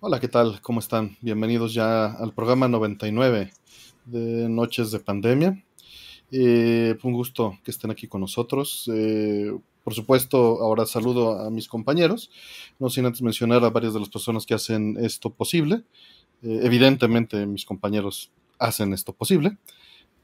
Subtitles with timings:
[0.00, 0.60] Hola, ¿qué tal?
[0.62, 1.16] ¿Cómo están?
[1.22, 3.50] Bienvenidos ya al programa 99
[4.04, 5.64] de Noches de Pandemia.
[6.30, 8.88] Eh, un gusto que estén aquí con nosotros.
[8.94, 9.50] Eh,
[9.82, 12.30] por supuesto, ahora saludo a mis compañeros,
[12.78, 15.82] no sin antes mencionar a varias de las personas que hacen esto posible.
[16.44, 18.30] Eh, evidentemente, mis compañeros
[18.60, 19.58] hacen esto posible,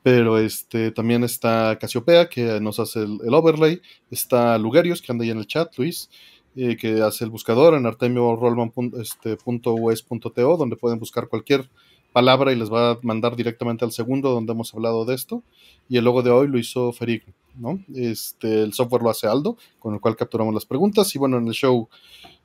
[0.04, 5.25] pero este, también está Casiopea, que nos hace el, el overlay, está Lugerios, que anda
[5.25, 6.11] ahí en el chat, Luis,
[6.57, 9.00] eh, que hace el buscador en artemiorollman.us.to,
[9.91, 11.69] este, donde pueden buscar cualquier
[12.12, 15.42] palabra y les va a mandar directamente al segundo donde hemos hablado de esto.
[15.88, 17.25] Y el logo de hoy lo hizo Ferig,
[17.56, 17.80] ¿no?
[17.95, 21.12] Este, el software lo hace Aldo, con el cual capturamos las preguntas.
[21.14, 21.88] Y bueno, en el show,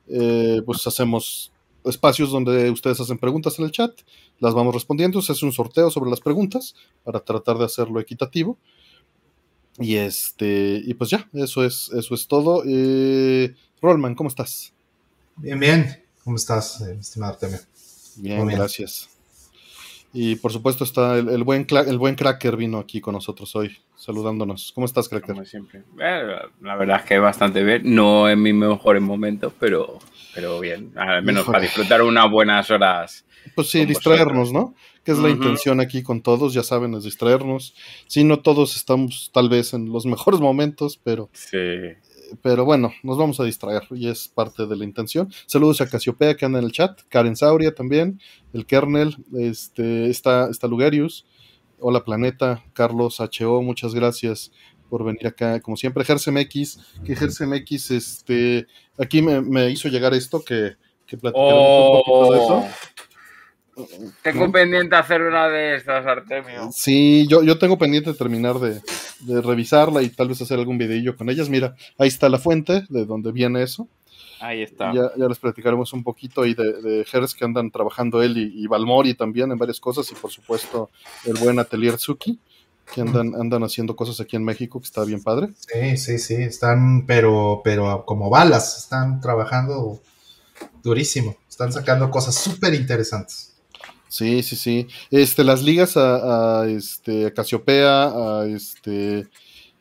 [0.07, 1.52] eh, pues hacemos
[1.85, 3.94] espacios donde ustedes hacen preguntas en el chat,
[4.39, 8.57] las vamos respondiendo, se hace un sorteo sobre las preguntas para tratar de hacerlo equitativo.
[9.77, 12.63] Y este, y pues ya, eso es, eso es todo.
[12.66, 14.73] Eh, Rollman, ¿cómo estás?
[15.38, 16.03] Bien, bien.
[16.23, 17.59] ¿Cómo estás, eh, estimado Artemio?
[18.17, 19.09] Bien, bien, gracias.
[20.11, 24.72] Y por supuesto está el, buen el buen Cracker vino aquí con nosotros hoy, saludándonos.
[24.73, 25.35] ¿Cómo estás, Cracker?
[25.35, 25.83] Como siempre.
[26.00, 27.83] Eh, la verdad es que bastante bien.
[27.83, 30.00] No en mis mejores momentos, pero,
[30.33, 30.91] pero bien.
[30.95, 33.23] Al menos para disfrutar unas buenas horas.
[33.55, 34.75] Pues sí, distraernos, ¿no?
[35.03, 37.73] Que es la intención aquí con todos, ya saben, es distraernos.
[38.07, 41.57] Sí, no todos estamos tal vez en los mejores momentos, pero sí
[42.41, 45.31] pero bueno, nos vamos a distraer y es parte de la intención.
[45.45, 48.19] Saludos a Casiopea que anda en el chat, Karen Sauria también,
[48.53, 51.25] el kernel, este, está, está Lugerius,
[51.80, 54.52] hola planeta, Carlos HO, muchas gracias
[54.89, 60.75] por venir acá, como siempre, GersemX, que GersemX, este, aquí me, hizo llegar esto que,
[61.05, 62.66] que un poquito de eso.
[64.22, 66.69] Tengo pendiente hacer una de estas, Artemio.
[66.72, 68.81] Sí, yo, yo tengo pendiente terminar de,
[69.41, 71.49] revisarla y tal vez hacer algún videillo con ellas.
[71.49, 73.88] Mira, ahí está la fuente de donde viene eso.
[74.41, 74.94] Ahí está.
[74.94, 77.05] Ya, ya les platicaremos un poquito ahí de, de
[77.38, 80.89] que andan trabajando él y, y, Valmori también en varias cosas y por supuesto
[81.25, 82.39] el buen Atelier Suki
[82.94, 85.50] que andan, andan haciendo cosas aquí en México que está bien padre.
[85.72, 90.01] Sí, sí, sí, están pero, pero como balas, están trabajando
[90.81, 93.48] durísimo, están sacando cosas súper interesantes.
[94.09, 94.88] Sí, sí, sí.
[95.12, 99.28] Este, las ligas a, este, Casiopea, a este,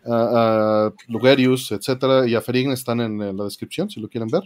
[0.06, 4.42] a, Lugerius, etcétera, y a Ferign están en, la descripción, si lo quieren ver.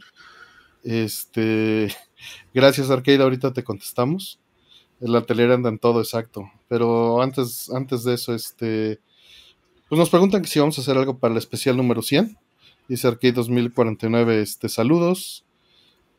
[0.84, 1.92] Este,
[2.54, 4.38] gracias, Arcade, ahorita te contestamos.
[5.00, 6.48] El atelier anda en todo exacto.
[6.68, 9.00] Pero antes, antes de eso, este,
[9.88, 12.38] pues nos preguntan si vamos a hacer algo para el especial número 100.
[12.86, 15.44] Dice Arcade 2049, este, saludos.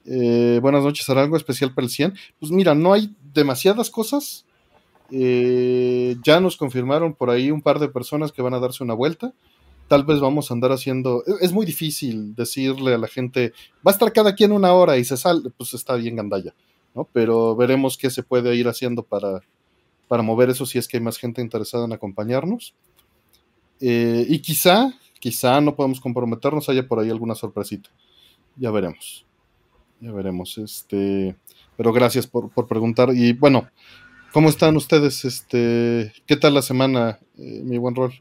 [0.05, 2.13] Eh, buenas noches, ¿hará algo especial para el 100?
[2.39, 4.45] Pues mira, no hay demasiadas cosas.
[5.11, 8.93] Eh, ya nos confirmaron por ahí un par de personas que van a darse una
[8.93, 9.33] vuelta.
[9.87, 11.23] Tal vez vamos a andar haciendo.
[11.41, 13.53] Es muy difícil decirle a la gente,
[13.85, 16.55] va a estar cada quien una hora y se sale, pues está bien gandalla,
[16.95, 17.07] ¿no?
[17.11, 19.41] Pero veremos qué se puede ir haciendo para,
[20.07, 22.73] para mover eso si es que hay más gente interesada en acompañarnos.
[23.81, 27.89] Eh, y quizá, quizá no podemos comprometernos, haya por ahí alguna sorpresita.
[28.55, 29.25] Ya veremos.
[29.99, 30.57] Ya veremos.
[30.57, 31.35] Este.
[31.77, 33.09] Pero gracias por, preguntar.
[33.13, 33.67] Y bueno,
[34.31, 35.25] ¿cómo están ustedes?
[35.25, 38.13] Este, ¿Qué tal la semana, eh, mi buen rol?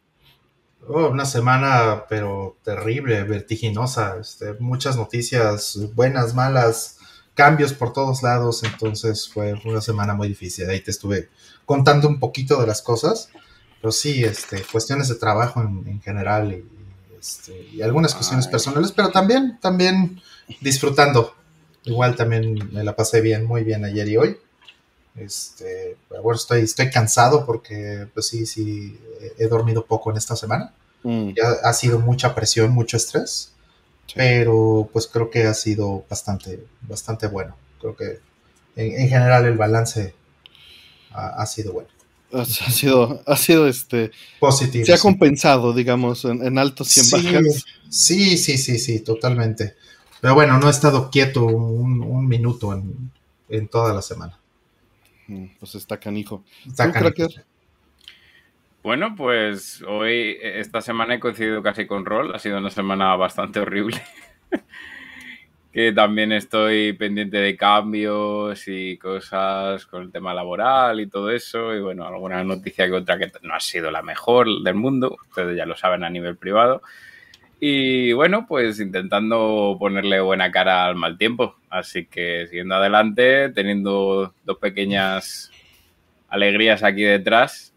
[0.88, 4.16] Oh, una semana, pero terrible, vertiginosa.
[4.20, 6.98] Este, muchas noticias, buenas, malas,
[7.34, 8.64] cambios por todos lados.
[8.64, 10.68] Entonces fue una semana muy difícil.
[10.68, 11.28] Ahí te estuve
[11.66, 13.30] contando un poquito de las cosas.
[13.80, 16.64] Pero sí, este, cuestiones de trabajo en, general y,
[17.18, 20.20] este, y, algunas cuestiones personales, pero también, también
[20.60, 21.34] disfrutando
[21.84, 24.36] Igual también me la pasé bien, muy bien ayer y hoy.
[25.16, 28.98] Este, bueno, estoy, estoy cansado porque, pues sí, sí,
[29.38, 30.72] he dormido poco en esta semana.
[31.02, 31.30] Mm.
[31.30, 33.52] Ya ha sido mucha presión, mucho estrés,
[34.14, 37.56] pero pues creo que ha sido bastante, bastante bueno.
[37.80, 38.20] Creo que
[38.76, 40.14] en, general el balance
[41.12, 41.88] ha, sido bueno.
[42.32, 44.86] Ha, sido, ha sido este positivo.
[44.86, 47.64] Se ha compensado, digamos, en, altos y en bajos.
[47.90, 49.74] Sí, sí, sí, sí, totalmente.
[50.22, 54.38] Pero bueno, no he estado quieto un, minuto en, toda la semana.
[55.26, 56.44] Mm, pues está canijo.
[56.64, 57.26] Está canijo.
[58.84, 62.32] Bueno, pues hoy, esta semana he coincidido casi con Rol.
[62.36, 64.00] Ha sido una semana bastante horrible.
[65.72, 71.74] que también estoy pendiente de cambios y cosas con el tema laboral y todo eso.
[71.74, 75.16] Y bueno, alguna noticia que otra que no ha sido la mejor del mundo.
[75.30, 76.80] Ustedes ya lo saben a nivel privado.
[77.64, 81.54] Y bueno, pues intentando ponerle buena cara al mal tiempo.
[81.70, 85.48] Así que siguiendo adelante, teniendo dos pequeñas
[86.26, 87.72] alegrías aquí detrás.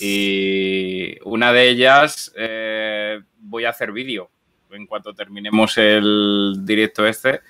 [0.00, 4.30] Y una de ellas, eh, voy a hacer vídeo.
[4.70, 7.42] En cuanto terminemos el directo este,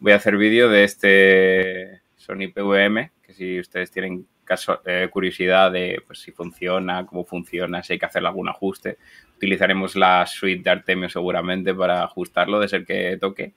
[0.00, 5.70] voy a hacer vídeo de este Sony PVM, que si ustedes tienen caso, eh, curiosidad
[5.70, 8.98] de pues, si funciona, cómo funciona, si hay que hacer algún ajuste,
[9.36, 13.52] utilizaremos la suite de Artemio seguramente para ajustarlo, de ser que toque.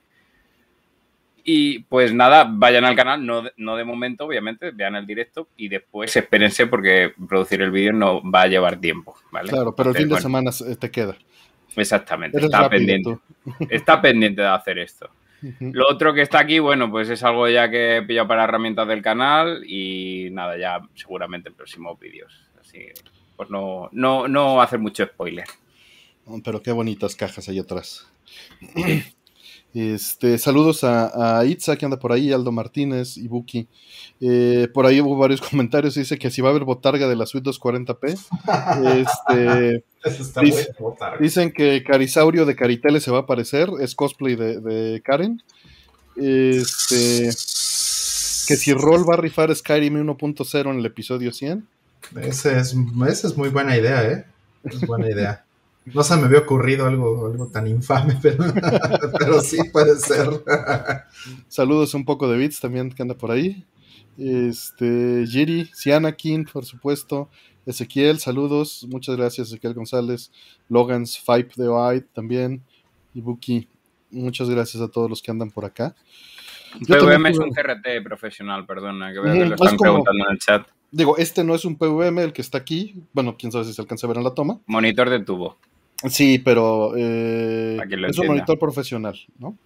[1.42, 5.68] Y pues nada, vayan al canal, no, no de momento, obviamente, vean el directo y
[5.68, 9.50] después espérense porque producir el vídeo no va a llevar tiempo, ¿vale?
[9.50, 11.16] Claro, pero el fin de semana te queda.
[11.74, 13.18] Exactamente, está pendiente.
[13.68, 15.10] Está pendiente de hacer esto.
[15.60, 18.88] Lo otro que está aquí, bueno, pues es algo ya que he pillado para herramientas
[18.88, 22.48] del canal y nada, ya seguramente en próximos vídeos.
[22.60, 22.88] Así
[23.36, 25.46] pues no, no, no hacer mucho spoiler.
[26.44, 28.10] Pero qué bonitas cajas ahí atrás.
[29.74, 33.66] Este, saludos a, Itza que anda por ahí, Aldo Martínez, y Buki.
[34.20, 35.96] Eh, por ahí hubo varios comentarios.
[35.96, 38.16] Dice que si va a haber botarga de la suite 240p.
[39.02, 39.84] este,
[41.20, 43.68] dicen que Carisaurio de Caritele se va a aparecer.
[43.80, 45.42] Es cosplay de, Karen.
[46.16, 47.30] Este,
[48.46, 51.66] que si Roll va a rifar Skyrim 1.0 en el episodio 100.
[52.22, 52.76] Esa es,
[53.08, 54.24] esa es muy buena idea, ¿eh?
[54.62, 55.44] Es buena idea.
[55.86, 58.44] No se me había ocurrido algo, algo tan infame, pero,
[59.18, 60.28] pero sí puede ser.
[61.48, 63.64] Saludos un poco de Bits también que anda por ahí.
[64.16, 67.28] Este, Jiri, Sianakin, por supuesto.
[67.66, 68.86] Ezequiel, saludos.
[68.90, 70.30] Muchas gracias, Ezequiel González.
[70.68, 72.62] Logans, Five de White también.
[73.14, 73.68] Ibuki,
[74.10, 75.94] muchas gracias a todos los que andan por acá.
[76.86, 80.66] PVM es un CRT profesional, perdona, que veo que lo están preguntando en el chat.
[80.90, 83.02] Digo, este no es un PVM el que está aquí.
[83.12, 84.60] Bueno, quién sabe si se alcanza a ver en la toma.
[84.66, 85.58] Monitor de tubo.
[86.08, 89.56] Sí, pero eh, es un monitor profesional, ¿no?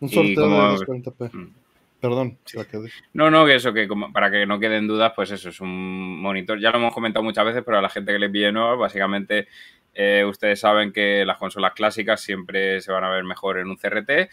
[0.00, 1.32] Un sorteo de 240p.
[1.32, 1.54] Mm.
[2.00, 2.90] Perdón, se la quedé.
[3.12, 6.20] No, no, que eso, que como, para que no queden dudas, pues eso, es un
[6.20, 6.60] monitor.
[6.60, 9.48] Ya lo hemos comentado muchas veces, pero a la gente que le pide nueva, básicamente
[9.94, 13.76] eh, ustedes saben que las consolas clásicas siempre se van a ver mejor en un
[13.76, 14.30] CRT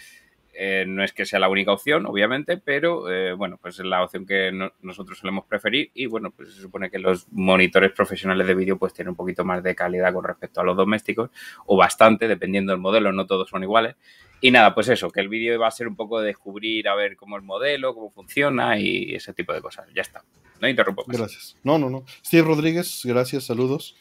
[0.57, 4.03] eh, no es que sea la única opción, obviamente, pero eh, bueno, pues es la
[4.03, 8.55] opción que nosotros solemos preferir y bueno, pues se supone que los monitores profesionales de
[8.55, 11.29] vídeo pues tienen un poquito más de calidad con respecto a los domésticos
[11.65, 13.95] o bastante, dependiendo del modelo, no todos son iguales.
[14.39, 16.95] Y nada, pues eso, que el vídeo va a ser un poco de descubrir a
[16.95, 19.87] ver cómo es el modelo, cómo funciona y ese tipo de cosas.
[19.93, 20.23] Ya está.
[20.61, 21.03] No interrumpo.
[21.07, 21.57] Gracias.
[21.63, 22.05] No, no, no.
[22.23, 23.95] Steve Rodríguez, gracias, saludos.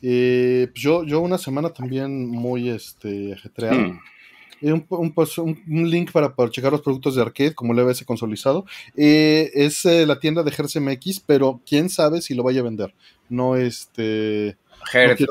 [0.00, 3.76] Eh, pues yo, yo una semana también muy este, ajetreada.
[3.76, 4.00] Hmm.
[5.14, 8.64] Pues, un, un, link para, para, checar los productos de arcade, como el EBS consolidado.
[8.96, 12.94] Eh, es eh, la tienda de MX, pero quién sabe si lo vaya a vender.
[13.28, 14.56] No este.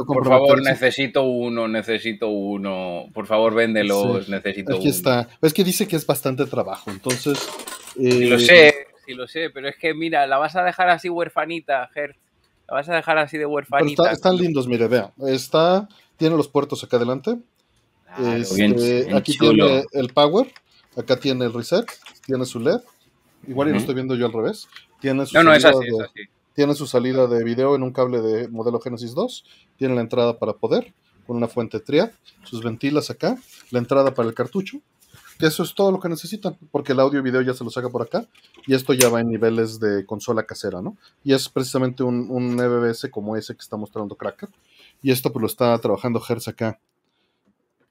[0.06, 3.08] por favor, necesito uno, necesito uno.
[3.14, 5.28] Por favor, véndelos, necesito Aquí está.
[5.42, 7.48] Es que dice que es bastante trabajo, entonces.
[7.96, 8.76] lo eh, sé,
[9.06, 12.16] sí lo sé, pero es que mira, la vas a dejar así huerfanita, Ger.
[12.70, 14.12] La vas a dejar así de huerfanita.
[14.12, 15.12] están lindos, mire, vea.
[15.28, 15.88] Está,
[16.18, 17.38] tiene los puertos acá adelante.
[18.18, 20.52] Este, aquí tiene el power,
[20.96, 21.86] acá tiene el reset,
[22.26, 22.80] tiene su LED.
[23.48, 24.68] Igual y lo estoy viendo yo al revés.
[25.00, 29.14] Tiene su, salida de, tiene su salida de video en un cable de modelo Genesis
[29.14, 29.46] 2.
[29.78, 30.94] Tiene la entrada para poder,
[31.28, 32.12] con una fuente triad,
[32.44, 33.38] sus ventilas acá,
[33.70, 34.80] la entrada para el cartucho.
[35.38, 37.70] Que eso es todo lo que necesitan, porque el audio y video ya se lo
[37.70, 38.26] saca por acá.
[38.66, 40.98] Y esto ya va en niveles de consola casera, ¿no?
[41.24, 44.50] Y es precisamente un, un EBS como ese que está mostrando Cracker.
[45.04, 46.80] Y esto pues lo está trabajando Hertz acá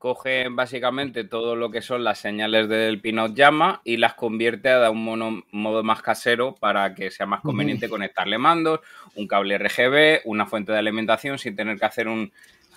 [0.06, 4.88] coge básicamente todo lo que son las señales del Pinot Llama y las convierte a
[4.88, 8.78] un modo más casero para que sea más conveniente conectarle mandos,
[9.16, 12.30] un cable RGB, una fuente de alimentación sin tener que hacer un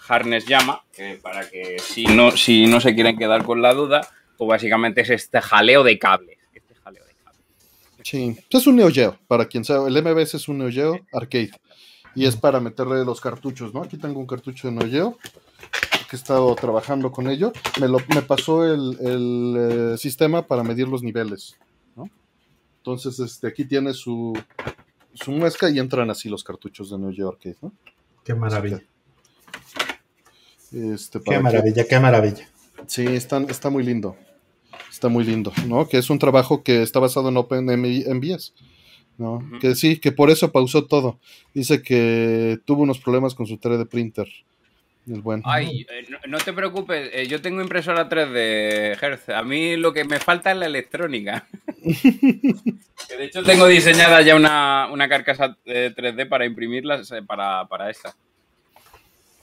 [0.08, 0.82] harness llama,
[1.22, 4.02] para que si no, si no se quieren quedar con la duda,
[4.36, 6.40] pues básicamente es este jaleo de cables.
[6.52, 7.42] Este jaleo de cables.
[8.02, 11.52] Sí, es un Neo Geo, para quien sabe, el MBS es un Neo Geo arcade
[12.16, 13.84] y es para meterle los cartuchos, ¿no?
[13.84, 15.18] Aquí tengo un cartucho de Neo Geo
[16.10, 19.56] que he estado trabajando con ello, me, lo, me pasó el, el
[19.94, 21.56] eh, sistema para medir los niveles.
[21.96, 22.10] ¿no?
[22.78, 24.34] Entonces, este, aquí tiene su,
[25.14, 27.56] su muesca y entran así los cartuchos de New York.
[27.62, 27.72] ¿no?
[28.24, 28.82] Qué maravilla.
[30.72, 32.50] Este, qué maravilla, qué maravilla.
[32.88, 34.16] Sí, está, está muy lindo.
[34.90, 35.88] Está muy lindo, ¿no?
[35.88, 38.54] Que es un trabajo que está basado en OpenMBS.
[39.18, 39.44] ¿no?
[39.62, 41.20] Que sí, que por eso pausó todo.
[41.54, 44.28] Dice que tuvo unos problemas con su 3D printer
[45.18, 45.44] bueno.
[45.46, 49.30] Ay, eh, no, te preocupes, eh, yo tengo impresora 3D, Hertz.
[49.30, 51.48] A mí lo que me falta es la electrónica.
[51.82, 58.16] de hecho tengo diseñada ya una, carcasa 3D eh, para imprimirla para, para esta.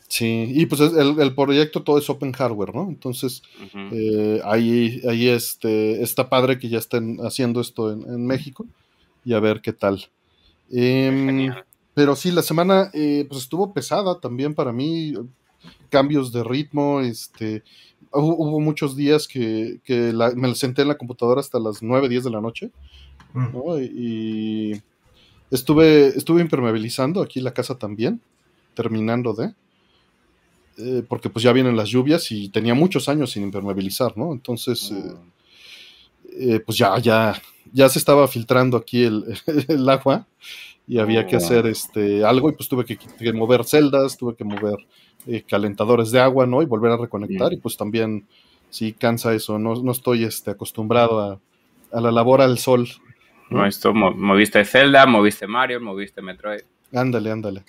[0.08, 2.88] Sí, y pues el, proyecto todo es open hardware, ¿no?
[2.88, 3.42] Entonces,
[4.44, 8.64] ahí, ahí este, está padre que ya estén haciendo esto en, México
[9.24, 10.06] y a ver qué tal.
[10.70, 11.52] Em,
[11.92, 15.14] pero sí, la semana pues estuvo pesada también para mí
[15.88, 17.62] cambios de ritmo, este,
[18.12, 19.80] hubo, muchos días que,
[20.36, 22.70] me senté en la computadora hasta las 9, 10 de la noche,
[23.34, 23.80] ¿no?
[23.80, 24.80] Y
[25.50, 28.20] estuve, estuve impermeabilizando aquí la casa también,
[28.74, 29.54] terminando de.
[30.78, 34.32] eh, porque pues ya vienen las lluvias y tenía muchos años sin impermeabilizar, ¿no?
[34.32, 35.14] Entonces, eh,
[36.38, 37.40] eh, pues ya, ya,
[37.72, 39.24] ya se estaba filtrando aquí el,
[39.68, 40.26] el agua
[40.86, 41.38] y había que Oh.
[41.38, 44.76] hacer este algo y pues tuve que, que mover celdas, tuve que mover
[45.26, 46.62] eh, calentadores de agua, ¿no?
[46.62, 48.26] Y volver a reconectar y pues también
[48.70, 51.40] sí cansa eso, no, no estoy este, acostumbrado a,
[51.92, 52.88] a la labor al sol.
[53.50, 56.60] No, esto mo- moviste Zelda, moviste Mario, moviste Metroid.
[56.92, 57.64] Ándale, ándale.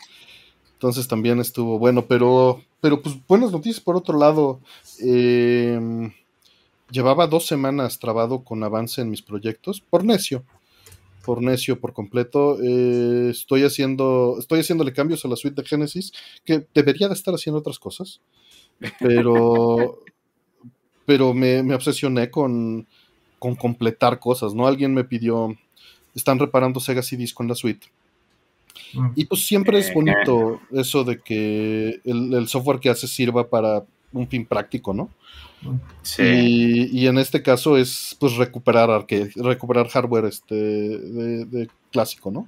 [0.74, 4.60] Entonces también estuvo bueno, pero, pero pues buenas noticias por otro lado.
[5.04, 6.12] eh,
[6.90, 10.44] llevaba dos semanas trabado con avance en mis proyectos, por necio,
[11.28, 12.58] por necio, por completo.
[12.64, 16.14] eh, estoy haciendo, estoy haciéndole cambios a la suite de Genesis,
[16.46, 18.22] que debería de estar haciendo otras cosas,
[18.98, 20.00] pero,
[21.06, 22.88] pero me, me obsesioné con,
[23.40, 24.68] con completar cosas, ¿no?
[24.68, 25.54] Alguien me pidió,
[26.16, 27.88] están reparando Sega CDs con la suite.
[28.94, 29.10] Mm.
[29.16, 33.50] Y pues siempre es Eh, bonito eso de que el, el software que haces sirva
[33.50, 35.10] para un fin práctico, ¿no?
[36.02, 36.24] Sí.
[36.24, 42.32] Y, y en este caso es pues recuperar arcade, recuperar hardware este de, de clásico,
[42.32, 42.48] ¿no?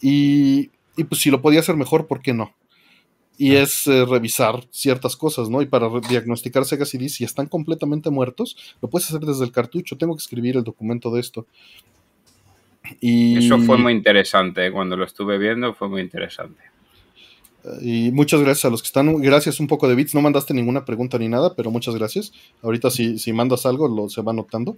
[0.00, 2.54] Y, y, pues si lo podía hacer mejor, ¿por qué no?
[3.38, 5.62] Y es eh, revisar ciertas cosas, ¿no?
[5.62, 9.96] Y para diagnosticar Sega CD, si están completamente muertos, lo puedes hacer desde el cartucho.
[9.96, 11.46] Tengo que escribir el documento de esto.
[13.00, 14.70] Y, Eso fue muy interesante.
[14.70, 16.71] Cuando lo estuve viendo fue muy interesante.
[17.80, 19.20] Y muchas gracias a los que están.
[19.20, 20.14] Gracias un poco de bits.
[20.14, 22.32] No mandaste ninguna pregunta ni nada, pero muchas gracias.
[22.62, 24.76] Ahorita si, si mandas algo, lo se va notando.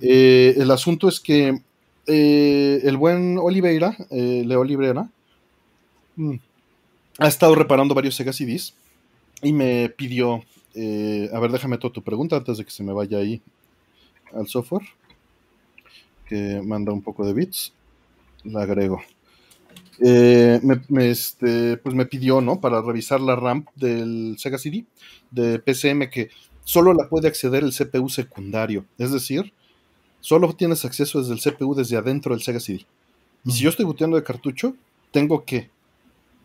[0.00, 1.60] Eh, el asunto es que
[2.06, 5.10] eh, el buen Oliveira, eh, Leo Oliveira,
[6.16, 6.34] mm,
[7.18, 8.74] ha estado reparando varios Sega CDs
[9.42, 10.42] y me pidió,
[11.32, 13.40] a ver, déjame toda tu pregunta antes de que se me vaya ahí
[14.32, 14.86] al software,
[16.26, 17.72] que manda un poco de bits,
[18.44, 19.00] la agrego.
[20.00, 22.60] Eh, me, me, este, pues me pidió, ¿no?
[22.60, 24.84] Para revisar la RAM del Sega CD
[25.30, 26.30] de PCM que
[26.64, 29.52] solo la puede acceder el CPU secundario, es decir,
[30.20, 32.86] solo tienes acceso desde el CPU desde adentro del Sega CD.
[33.44, 34.76] Y si yo estoy booteando de cartucho,
[35.10, 35.70] tengo que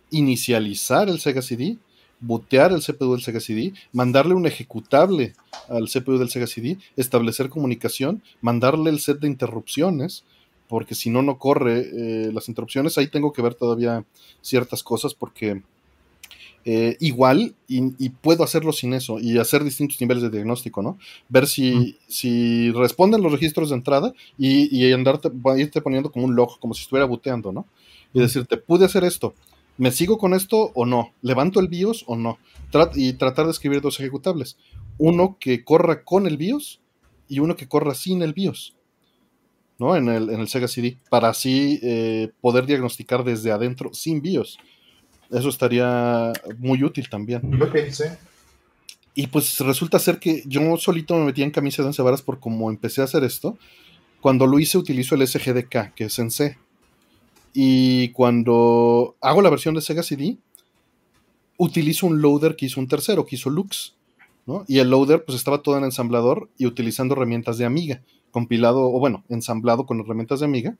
[0.09, 1.77] inicializar el Sega CD,
[2.19, 5.33] bootear el CPU del Sega CD, mandarle un ejecutable
[5.67, 10.23] al CPU del Sega CD, establecer comunicación, mandarle el set de interrupciones,
[10.67, 12.97] porque si no, no corre eh, las interrupciones.
[12.97, 14.05] Ahí tengo que ver todavía
[14.41, 15.61] ciertas cosas porque
[16.65, 20.97] eh, igual y, y, puedo hacerlo sin eso y hacer distintos niveles de diagnóstico, ¿no?
[21.27, 21.95] Ver si, mm.
[22.07, 26.73] si responden los registros de entrada y, y andarte, irte poniendo como un log, como
[26.73, 27.65] si estuviera booteando, ¿no?
[28.13, 29.33] Y decirte, pude hacer esto,
[29.77, 31.11] ¿me sigo con esto o no?
[31.21, 32.37] ¿Levanto el BIOS o no?
[32.71, 34.55] Trat y tratar de escribir dos ejecutables.
[34.97, 36.79] Uno que corra con el BIOS
[37.27, 38.73] y uno que corra sin el BIOS.
[39.83, 39.97] ¿No?
[39.97, 44.57] En el, en el Sega CD, para así eh, poder diagnosticar desde adentro sin BIOS.
[45.29, 47.61] Eso estaría muy útil también.
[47.61, 48.05] Okay, sí.
[49.13, 52.39] Y pues resulta ser que yo solito me metí en camisa de once varas por
[52.39, 53.57] cómo empecé a hacer esto.
[54.21, 56.57] Cuando lo hice utilizo el SGDK, que es en C.
[57.53, 60.37] Y cuando hago la versión de Sega CD,
[61.57, 63.95] utilizo un loader que hizo un tercero, que hizo Lux.
[64.45, 64.63] ¿no?
[64.67, 68.01] Y el loader pues estaba todo en ensamblador y utilizando herramientas de Amiga
[68.33, 70.75] compilado, o bueno, ensamblado con herramientas de Amiga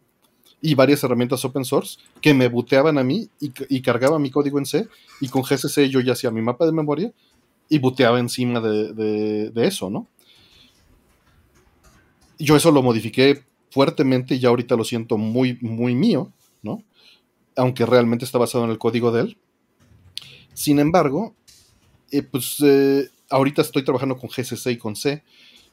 [0.60, 4.60] y varias herramientas open source que me buteaban a mí y, y cargaba mi código
[4.60, 4.88] en C
[5.22, 7.13] y con GCC yo ya hacía mi mapa de memoria
[7.69, 10.07] y buteaba encima de, de, eso, ¿no?
[12.38, 16.31] Yo eso lo modifiqué fuertemente y ya ahorita lo siento muy, muy mío,
[16.62, 16.83] ¿no?
[17.55, 19.38] Aunque realmente está basado en el código de él.
[20.53, 21.33] Sin embargo,
[22.12, 25.24] eh, pues eh, ahorita estoy trabajando con GCC y con C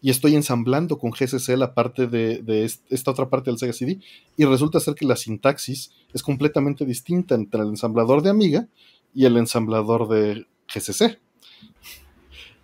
[0.02, 3.98] y estoy ensamblando con GCC la parte de, de, esta otra parte del Sega CD
[4.36, 8.66] y resulta ser que la sintaxis es completamente distinta entre el ensamblador de Amiga
[9.14, 11.18] y el ensamblador de GCC.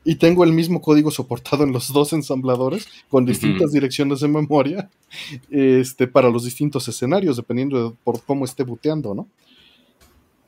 [0.04, 3.72] Y tengo el mismo código soportado en los dos ensambladores con distintas uh -huh.
[3.72, 4.88] direcciones de memoria
[5.50, 9.26] este, para los distintos escenarios, dependiendo de por cómo esté buteando, ¿no?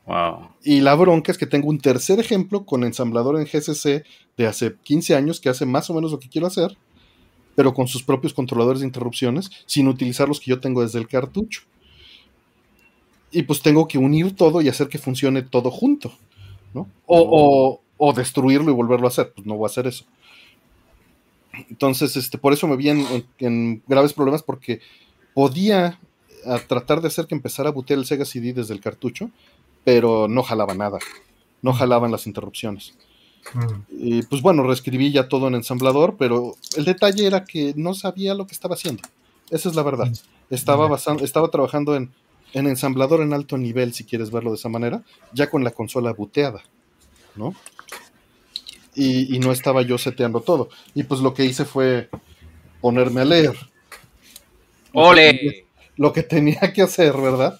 [0.09, 0.49] Wow.
[0.63, 4.03] Y la bronca es que tengo un tercer ejemplo con ensamblador en GCC
[4.37, 6.75] de hace 15 años que hace más o menos lo que quiero hacer,
[7.55, 11.07] pero con sus propios controladores de interrupciones, sin utilizar los que yo tengo desde el
[11.07, 11.61] cartucho.
[13.31, 16.11] Y pues tengo que unir todo y hacer que funcione todo junto,
[16.73, 16.87] ¿no?
[17.05, 20.05] O, o, o destruirlo y volverlo a hacer, pues no voy a hacer eso.
[21.69, 24.79] Entonces, este, por eso me vi en, en, en graves problemas porque
[25.35, 25.99] podía
[26.45, 29.29] a tratar de hacer que empezara a butear el Sega CD desde el cartucho,
[29.89, 30.99] pero no jalaba nada,
[31.63, 32.93] no jalaban las interrupciones.
[33.55, 33.81] Mm.
[33.89, 38.35] Y pues bueno, reescribí ya todo en ensamblador, pero el detalle era que no sabía
[38.35, 39.01] lo que estaba haciendo.
[39.49, 40.11] Esa es la verdad.
[40.51, 40.91] Estaba, Ya.
[40.91, 42.11] basan- estaba trabajando en,
[42.53, 45.01] en ensamblador en alto nivel, si quieres verlo de esa manera,
[45.33, 46.61] ya con la consola buteada,
[47.35, 47.55] ¿no?
[48.93, 50.69] Y, y no estaba yo seteando todo.
[50.93, 52.09] Y pues lo que hice fue
[52.79, 53.55] ponerme a leer.
[54.93, 55.65] ¡Ole!
[55.97, 57.59] Lo que tenía que hacer, ¿verdad?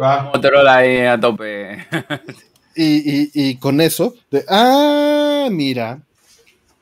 [0.00, 0.24] Va.
[0.34, 1.86] Motorola ahí a tope.
[2.74, 6.00] Y, y- y con eso, de, ah, mira,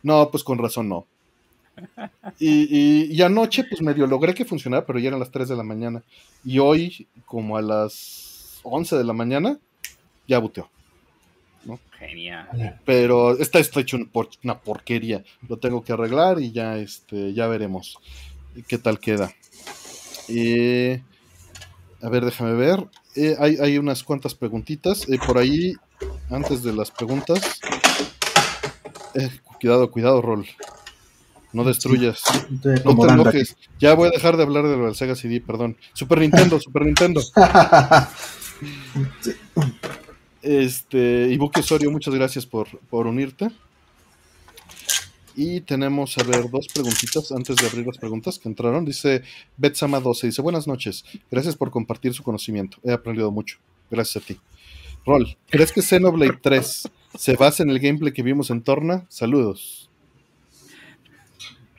[0.03, 1.07] no, pues con razón no.
[2.39, 5.57] Y, y- y anoche, pues medio logré que funcionara, pero ya eran las 3 de
[5.57, 6.03] la mañana.
[6.45, 9.59] Y hoy, como a las 11 de la mañana,
[10.29, 10.71] ya buteó.
[11.99, 12.79] Genial.
[12.87, 15.23] Pero está, está hecho un por- una porquería.
[15.49, 17.99] Lo tengo que arreglar y ya, este, ya veremos
[18.69, 19.33] qué tal queda.
[20.29, 21.03] Eh,
[22.03, 22.87] a ver, déjame ver.
[23.17, 25.09] Eh, hay, hay unas cuantas preguntitas.
[25.09, 25.75] Eh, por ahí,
[26.31, 27.61] antes de las preguntas.
[29.15, 30.47] eh, cuidado, cuidado, Rol.
[31.53, 32.23] No destruyas.
[32.51, 33.13] No te aquí.
[33.13, 33.57] enojes.
[33.81, 35.77] Ya voy a dejar de hablar de lo del Sega CD, perdón.
[35.95, 37.21] Super Nintendo, Super Nintendo.
[40.43, 43.51] Este, Ibuki Osorio, muchas gracias por, por unirte.
[45.37, 48.85] Y tenemos, a ver, dos preguntitas antes de abrir las preguntas que entraron.
[48.85, 49.23] Dice
[49.59, 53.59] Betsama12, dice, buenas noches, gracias por compartir su conocimiento, he aprendido mucho,
[53.91, 54.39] gracias a ti.
[55.07, 59.07] Rol, ¿crees que Xenoblade 3 se basa en el gameplay que vimos en Torna?
[59.09, 59.89] Saludos.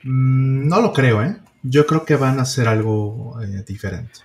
[0.02, 1.36] Mm, No lo creo, ¿eh?
[1.62, 4.20] Yo creo que van a hacer algo eh, diferente.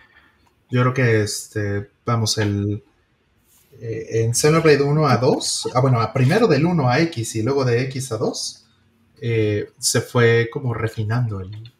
[0.72, 2.84] Yo creo que, este, vamos, el...
[3.80, 7.64] eh, en Xenoblade 1 a 2, ah, bueno, primero del 1 a X y luego
[7.66, 8.67] de X a 2,
[9.22, 11.74] eh, se fue como refinando el,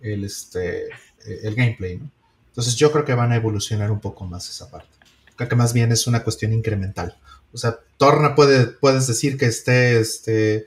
[0.00, 0.88] el, este,
[1.24, 2.00] el gameplay.
[2.48, 4.88] Entonces yo creo que van a evolucionar un poco más esa parte.
[5.36, 7.18] Creo que más bien es una cuestión incremental.
[7.52, 10.66] O sea, Torna puede, puedes decir que esté, este,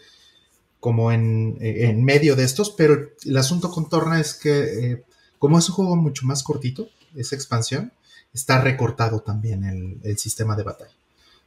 [0.80, 5.04] como en, en medio de estos, pero el asunto con Torna es que eh,
[5.40, 7.94] como es un juego mucho más cortito, esa expansión,
[8.34, 10.96] está recortado también el, el sistema de batalla.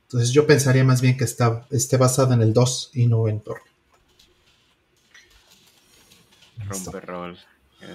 [0.02, 3.40] Entonces yo pensaría más bien que está, esté basado en el 2 y no en
[3.40, 3.69] Torna.
[6.70, 7.38] Rompe rol.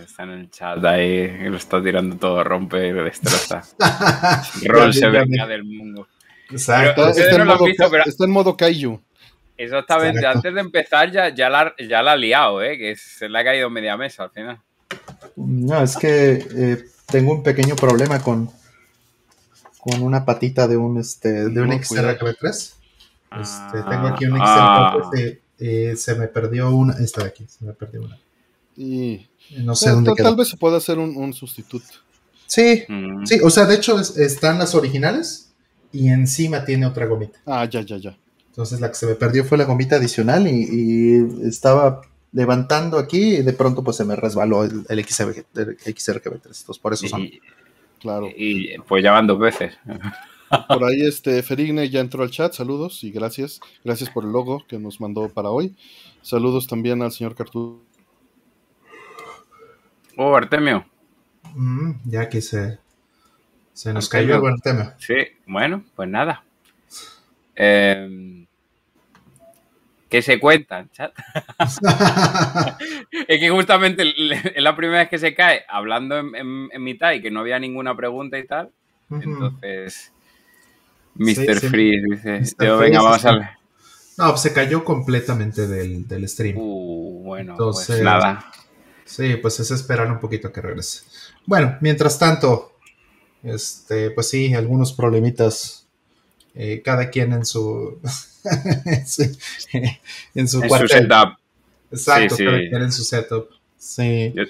[0.04, 3.62] Está en el chat ahí, lo está tirando todo, rompe y destroza.
[4.66, 6.08] Rol se venga del mundo.
[6.50, 6.90] Exacto.
[7.02, 9.00] Está, ustedes está no en modo, visto, pero- está en modo Kaiju.
[9.58, 10.38] Exactamente, Exacto.
[10.40, 12.78] antes de empezar ya, ya, la, ya la ha liado, ¿eh?
[12.80, 14.60] que se le ha caído media mesa al final.
[15.36, 18.50] No, es que eh, tengo un pequeño problema con,
[19.80, 22.50] con una patita de un este de un No, XRKB3.
[22.50, 22.76] Este,
[23.32, 24.94] Ah, tengo aquí un ah.
[24.98, 25.20] XRKB3.
[25.20, 26.94] eh, eh, se me perdió una.
[26.94, 28.18] Esta de aquí, se me perdió una.
[28.78, 29.26] Y
[29.62, 30.26] No sé tal, dónde tal- quedó.
[30.28, 31.86] tal vez se pueda hacer un, un sustituto.
[32.48, 33.26] Sí, Mm.
[33.26, 35.52] sí, o sea, de hecho es- están las originales
[35.92, 37.40] y encima tiene otra gomita.
[37.46, 38.18] Ah, ya, ya, ya.
[38.50, 43.36] Entonces la que se me perdió fue la gomita adicional y, y estaba levantando aquí
[43.38, 46.36] y de pronto pues se me resbaló el, el XRG, el XRGB3.
[46.36, 47.22] Entonces por eso son.
[47.22, 47.40] Y,
[48.00, 48.28] Claro.
[48.36, 49.74] y, pues ya van dos veces.
[50.68, 53.60] Por ahí este Ferigne ya entró al chat, saludos y gracias.
[53.84, 55.76] Gracias por el logo que nos mandó para hoy.
[56.22, 57.82] Saludos también al señor Cartu.
[60.18, 60.86] Oh, Artemio.
[61.54, 62.80] Mm, ya que se,
[63.74, 64.42] se nos Artemio.
[64.42, 64.96] cayó el tema.
[65.00, 66.44] Sí, bueno, pues nada.
[67.56, 68.46] Eh,
[70.10, 71.14] ¿Qué se cuentan, chat?
[73.28, 74.04] Es que justamente
[74.56, 77.40] es la primera vez que se cae hablando en, en- en mitad y que no
[77.42, 78.72] había ninguna pregunta y tal.
[79.10, 80.12] Entonces,
[81.16, 81.60] Mr.
[81.60, 81.68] sí.
[81.70, 82.56] Freeze dice: Mr.
[82.58, 83.58] "Tío, venga, vamos a.
[84.18, 86.56] No, pues se cayó completamente del, del stream.
[86.58, 88.46] Uh, bueno, Entonces- pues nada.
[89.06, 91.04] Sí, pues es esperar un poquito a que regrese.
[91.46, 92.74] Bueno, mientras tanto,
[93.44, 95.88] este, pues sí, algunos problemitas.
[96.56, 98.00] eh, cada quien en su
[98.86, 99.24] en su,
[100.34, 100.90] en su En su cuartel.
[101.04, 101.38] setup.
[101.92, 102.46] Exacto, Sí, sí.
[102.46, 103.50] cada quien en su setup.
[103.78, 104.34] Sí.
[104.36, 104.44] Yo,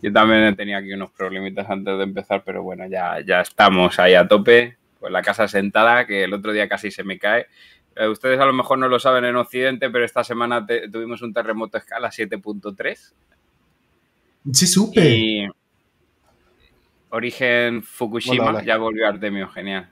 [0.00, 4.14] yo también tenía aquí unos problemitas antes de empezar, pero bueno, ya, ya estamos ahí
[4.14, 4.76] a tope.
[4.98, 7.46] Pues la casa sentada, que el otro día casi se me cae.
[7.96, 11.20] Eh, ustedes a lo mejor no lo saben en Occidente, pero esta semana te- tuvimos
[11.22, 13.12] un terremoto a escala 7.3
[14.52, 15.00] Sí, supe.
[15.08, 15.46] y
[17.10, 18.64] origen Fukushima, Hola, hola.
[18.64, 19.90] ya volvió Artemio, genial.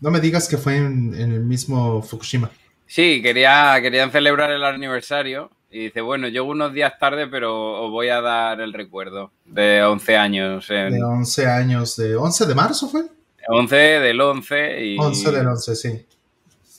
[0.00, 2.50] No me digas que fue en, en el mismo Fukushima.
[2.86, 7.90] Sí, quería, querían celebrar el aniversario y dice, bueno, llego unos días tarde, pero os
[7.90, 10.70] voy a dar el recuerdo de 11 años.
[10.70, 13.02] En, De 11 años, de 11 de marzo fue.
[13.48, 16.06] 11 del 11 y, 11 del 11, sí.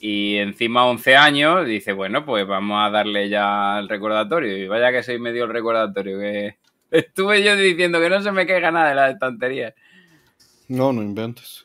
[0.00, 4.56] y encima 11 años, dice, bueno, pues vamos a darle ya el recordatorio.
[4.56, 6.56] Y vaya que soy medio el recordatorio, que
[6.90, 9.74] estuve yo diciendo que no se me caiga nada de las estanterías.
[10.68, 11.64] No, no inventes.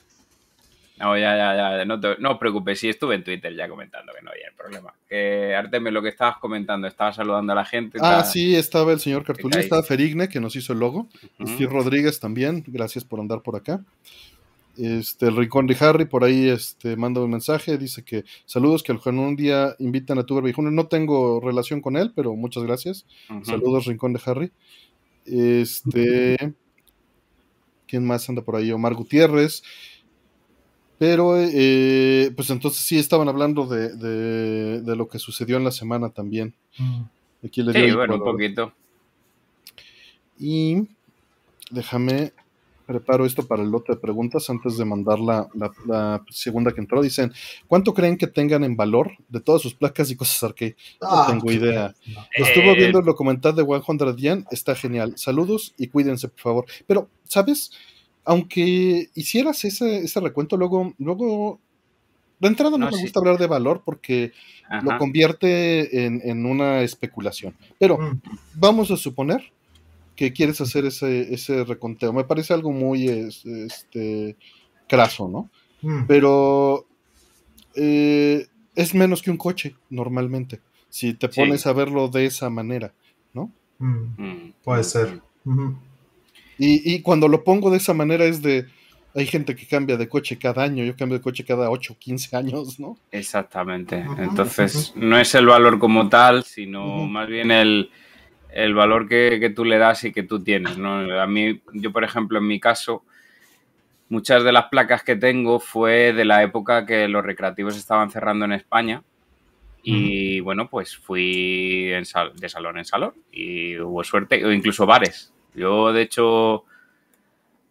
[1.00, 1.86] No, ya, ya, ya.
[1.86, 4.94] No, te, no os preocupes, sí estuve en Twitter ya comentando que no había problema.
[5.10, 7.98] Que Artemis, lo que estabas comentando, estaba saludando a la gente.
[8.02, 11.10] Ah, sí, estaba el señor Cartulí, estaba Ferigne, que nos hizo el logo.
[11.40, 11.48] Ujú.
[11.48, 13.84] Steve Rodríguez también, gracias por andar por acá.
[14.78, 18.92] Este, el Rincón de Harry por ahí este, manda un mensaje, dice que saludos, que
[19.20, 20.72] un día invitan a Tuber Viejuno.
[20.72, 23.06] No tengo relación con él, pero muchas gracias.
[23.44, 24.52] Saludos, Rincón de Harry.
[25.26, 26.54] Este,
[27.88, 28.72] ¿quién más anda por ahí?
[28.72, 29.64] Omar Gutiérrez.
[30.98, 35.72] Pero, eh, pues entonces sí estaban hablando de, de- de lo que sucedió en la
[35.72, 36.56] semana también.
[36.78, 37.02] Mm.
[37.46, 38.74] Aquí le Sí, bueno, un poquito.
[40.40, 40.88] Y
[41.72, 42.32] déjame,
[42.86, 46.82] preparo esto para el lote de preguntas antes de mandar la, la- la segunda que
[46.82, 47.02] entró.
[47.02, 47.32] Dicen,
[47.68, 50.76] ¿cuánto creen que tengan en valor de todas sus placas y cosas arcade?
[51.02, 51.94] No Ah, tengo idea.
[52.38, 55.14] Lo estuvo Eh, viendo el documental de 100 Yen, está genial.
[55.18, 56.66] Saludos y cuídense, por favor.
[56.88, 57.72] Pero, ¿sabes?
[58.26, 61.60] Aunque hicieras ese, ese recuento, luego, luego,
[62.40, 63.04] de entrada no, No, me sí.
[63.04, 64.32] gusta hablar de valor porque
[64.82, 67.54] lo convierte en, en una especulación.
[67.80, 68.22] Pero Mm.
[68.56, 69.52] vamos a suponer
[70.16, 72.14] que quieres hacer ese, ese reconteo.
[72.14, 74.36] Me parece algo muy es- este,
[74.88, 75.50] craso, ¿no?
[75.82, 76.06] Mm.
[76.08, 76.86] Pero
[77.76, 81.40] eh, es menos que un coche, normalmente, si te Sí.
[81.42, 82.94] pones a verlo de esa manera,
[83.34, 83.52] ¿no?
[83.80, 84.22] Mm.
[84.24, 85.22] Mm, Puede ser.
[85.44, 85.70] mm.
[86.60, 88.66] Y, y cuando lo pongo de esa manera es de...
[89.16, 91.98] Hay gente que cambia de coche cada año, yo cambio de coche cada 8 o
[92.00, 92.98] 15 años, ¿no?
[93.12, 94.04] Exactamente.
[94.18, 97.92] Entonces, no es el valor como tal, sino más bien el,
[98.54, 100.78] el valor que, que tú le das y que tú tienes.
[100.78, 101.00] ¿no?
[101.20, 103.04] A mí, yo, por ejemplo, en mi caso,
[104.10, 108.46] muchas de las placas que tengo fue de la época que los recreativos estaban cerrando
[108.46, 109.04] en España.
[109.86, 114.86] Y bueno, pues fui en sal- de salón en salón y hubo suerte, o incluso
[114.86, 115.34] bares.
[115.54, 116.64] Yo, de hecho,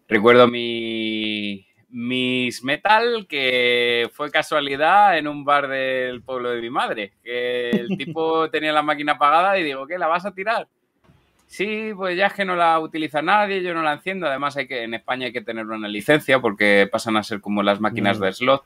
[0.08, 7.12] recuerdo mi Miss Metal, que fue casualidad en un bar del pueblo de mi madre.
[7.22, 9.98] Que el tipo tenía la máquina apagada y digo, ¿qué?
[9.98, 10.66] ¿La vas a tirar?
[11.46, 14.26] Sí, pues ya es que no la utiliza nadie, yo no la enciendo.
[14.26, 17.62] Además, hay que en España hay que tener una licencia porque pasan a ser como
[17.62, 18.22] las máquinas Mm.
[18.22, 18.64] de slot.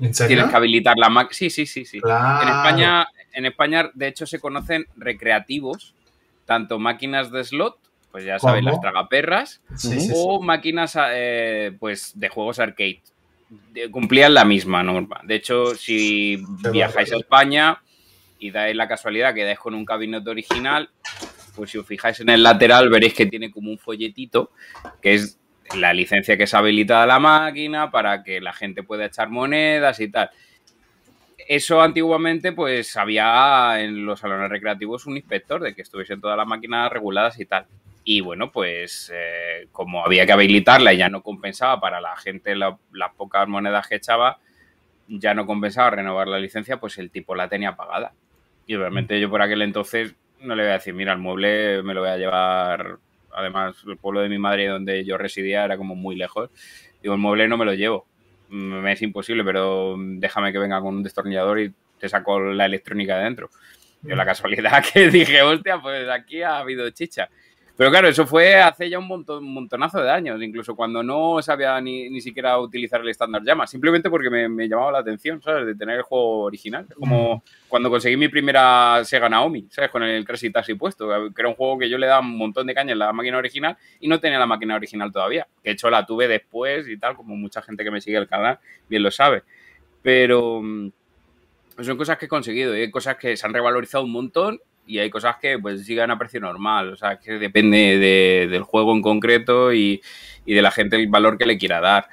[0.00, 0.36] ¿En serio?
[0.36, 1.34] Tienes que habilitar la máquina.
[1.34, 2.00] Sí, sí, sí, sí.
[2.00, 2.42] Claro.
[2.42, 5.94] En España, en España, de hecho, se conocen recreativos,
[6.46, 7.76] tanto máquinas de slot,
[8.12, 10.12] pues ya sabéis, las tragaperras, Sí, sí, sí.
[10.14, 13.00] o máquinas eh, pues de juegos arcade.
[13.72, 15.20] De- cumplían la misma norma.
[15.24, 17.16] De hecho, si viajáis a.
[17.16, 17.82] España
[18.38, 20.88] y dais la casualidad que dais con un gabinete original,
[21.56, 24.52] pues si os fijáis en el lateral veréis que tiene como un folletito
[25.00, 25.38] que es
[25.76, 30.00] la licencia que es habilitada a la máquina para que la gente pueda echar monedas
[30.00, 30.30] y tal.
[31.48, 36.46] Eso antiguamente, pues había en los salones recreativos un inspector de que estuviesen todas las
[36.46, 37.66] máquinas reguladas y tal.
[38.04, 42.54] Y bueno, pues eh, como había que habilitarla y ya no compensaba para la gente
[42.56, 44.38] la- las pocas monedas que echaba,
[45.08, 48.12] ya no compensaba renovar la licencia, pues el tipo la tenía pagada.
[48.66, 51.94] Y obviamente yo por aquel entonces no le voy a decir, mira, el mueble me
[51.94, 52.98] lo voy a llevar.
[53.34, 56.50] Además, el pueblo de mi madre donde yo residía era como muy lejos.
[57.02, 58.06] Digo, el mueble no me lo llevo.
[58.48, 62.66] Mm, Me es imposible, pero déjame que venga con un destornillador y te saco la
[62.66, 63.50] electrónica de dentro.
[64.02, 67.28] Yo la casualidad que dije, hostia, pues aquí ha habido chicha.
[67.76, 71.40] Pero claro, eso fue hace ya un, montón, un montonazo de años, incluso cuando no
[71.40, 75.40] sabía ni, ni siquiera utilizar el estándar llama, simplemente porque me, me llamaba la atención,
[75.40, 75.66] ¿sabes?
[75.66, 76.86] De tener el juego original.
[76.94, 79.90] Como cuando conseguí mi primera Sega Naomi, ¿sabes?
[79.90, 82.66] Con el Crazy Taxi puesto, que era un juego que yo le daba un montón
[82.66, 85.46] de caña en la máquina original y no tenía la máquina original todavía.
[85.62, 88.28] Que de hecho la tuve después y tal, como mucha gente que me sigue el
[88.28, 88.58] canal
[88.88, 89.42] bien lo sabe.
[90.02, 90.90] Pero mm,
[91.80, 94.98] son cosas que he conseguido y hay cosas que se han revalorizado un montón y
[94.98, 96.92] hay cosas que pues sigan a precio normal.
[96.92, 100.00] O sea, que depende de- del juego en concreto y,
[100.44, 102.08] y de la gente el valor que le quiera dar.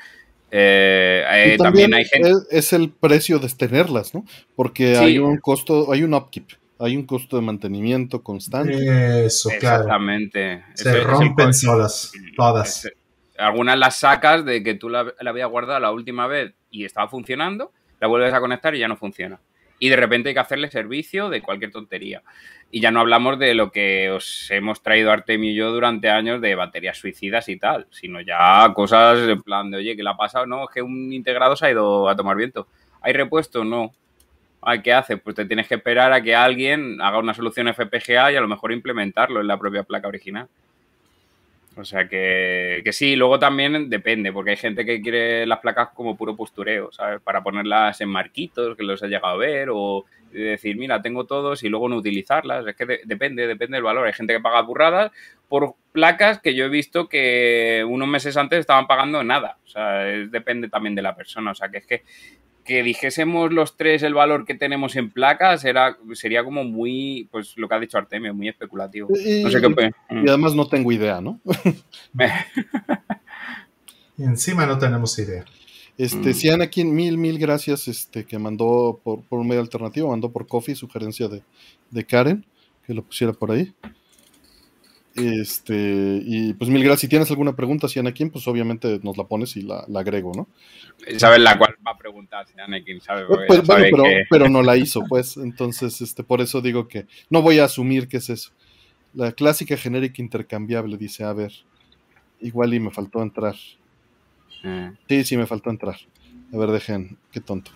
[0.52, 2.30] Eh, eh, Y también, hay gente...
[2.30, 4.26] es, es el precio de tenerlas, ¿no?
[4.56, 5.04] Porque Sí.
[5.04, 6.48] hay un costo, hay un upkeep,
[6.80, 9.26] hay un costo de mantenimiento constante.
[9.26, 9.84] Eso, claro.
[9.84, 10.64] Exactamente.
[10.74, 12.90] Se rompen solas, todas.
[13.38, 17.08] Algunas las sacas de que tú la, la habías guardado la última vez y estaba
[17.08, 19.40] funcionando, la vuelves a conectar y ya no funciona.
[19.80, 22.22] Y de repente hay que hacerle servicio de cualquier tontería.
[22.70, 26.42] Y ya no hablamos de lo que os hemos traído Artemio y yo durante años
[26.42, 30.18] de baterías suicidas y tal, sino ya cosas en plan de, oye, ¿qué le ha
[30.18, 30.46] pasado?
[30.46, 32.68] No, es que un integrado se ha ido a tomar viento.
[33.02, 33.64] ¿Hay repuesto?
[33.64, 33.92] No.
[34.62, 35.18] Ay, ¿Qué hace?
[35.18, 38.48] Pues te tienes que esperar a que alguien haga una solución FPGA y a lo
[38.48, 40.50] mejor implementarlo en la propia placa original.
[41.80, 45.90] O sea que, que, sí, luego también depende, porque hay gente que quiere las placas
[45.94, 47.22] como puro postureo, ¿sabes?
[47.22, 51.64] Para ponerlas en marquitos, que los ha llegado a ver, o decir, mira, tengo todos
[51.64, 52.68] y luego no utilizarlas.
[52.68, 54.08] Es que depende, depende del valor.
[54.08, 55.12] Hay gente que paga burradas
[55.48, 59.58] por placas que yo he visto que unos meses antes estaban pagando nada.
[59.64, 61.52] O sea, depende también de la persona.
[61.52, 62.04] O sea, que es que
[62.70, 67.58] que dijésemos los tres el valor que tenemos en placas era, sería como muy, pues
[67.58, 69.10] lo que ha dicho Artemio, muy especulativo.
[69.10, 71.42] Y, no sé qué y además no tengo idea, ¿no?
[74.16, 75.46] y encima no tenemos idea.
[75.98, 76.34] Este, mm.
[76.36, 80.46] si aquí mil, mil gracias, este, que mandó por, por un medio alternativo, mandó por
[80.46, 81.42] Coffee, sugerencia de,
[81.90, 82.46] de Karen,
[82.86, 83.74] que lo pusiera por ahí.
[85.20, 87.02] Este, y pues mil gracias.
[87.02, 90.48] Si tienes alguna pregunta, si Anakin, pues obviamente nos la pones y la, agrego, ¿no?
[91.18, 93.26] Sabes la cual va a preguntar si Anakin sabe.
[93.26, 95.38] Pues, bueno, pero, no la hizo, pues.
[95.38, 98.52] Entonces, este, por eso digo que no voy a asumir que es eso.
[99.14, 101.52] La clásica genérica intercambiable dice, a ver,
[102.40, 103.56] igual y me faltó entrar.
[104.64, 104.94] Ah.
[105.08, 105.96] Sí, sí, me faltó entrar.
[106.54, 107.72] A ver, dejen, qué tonto.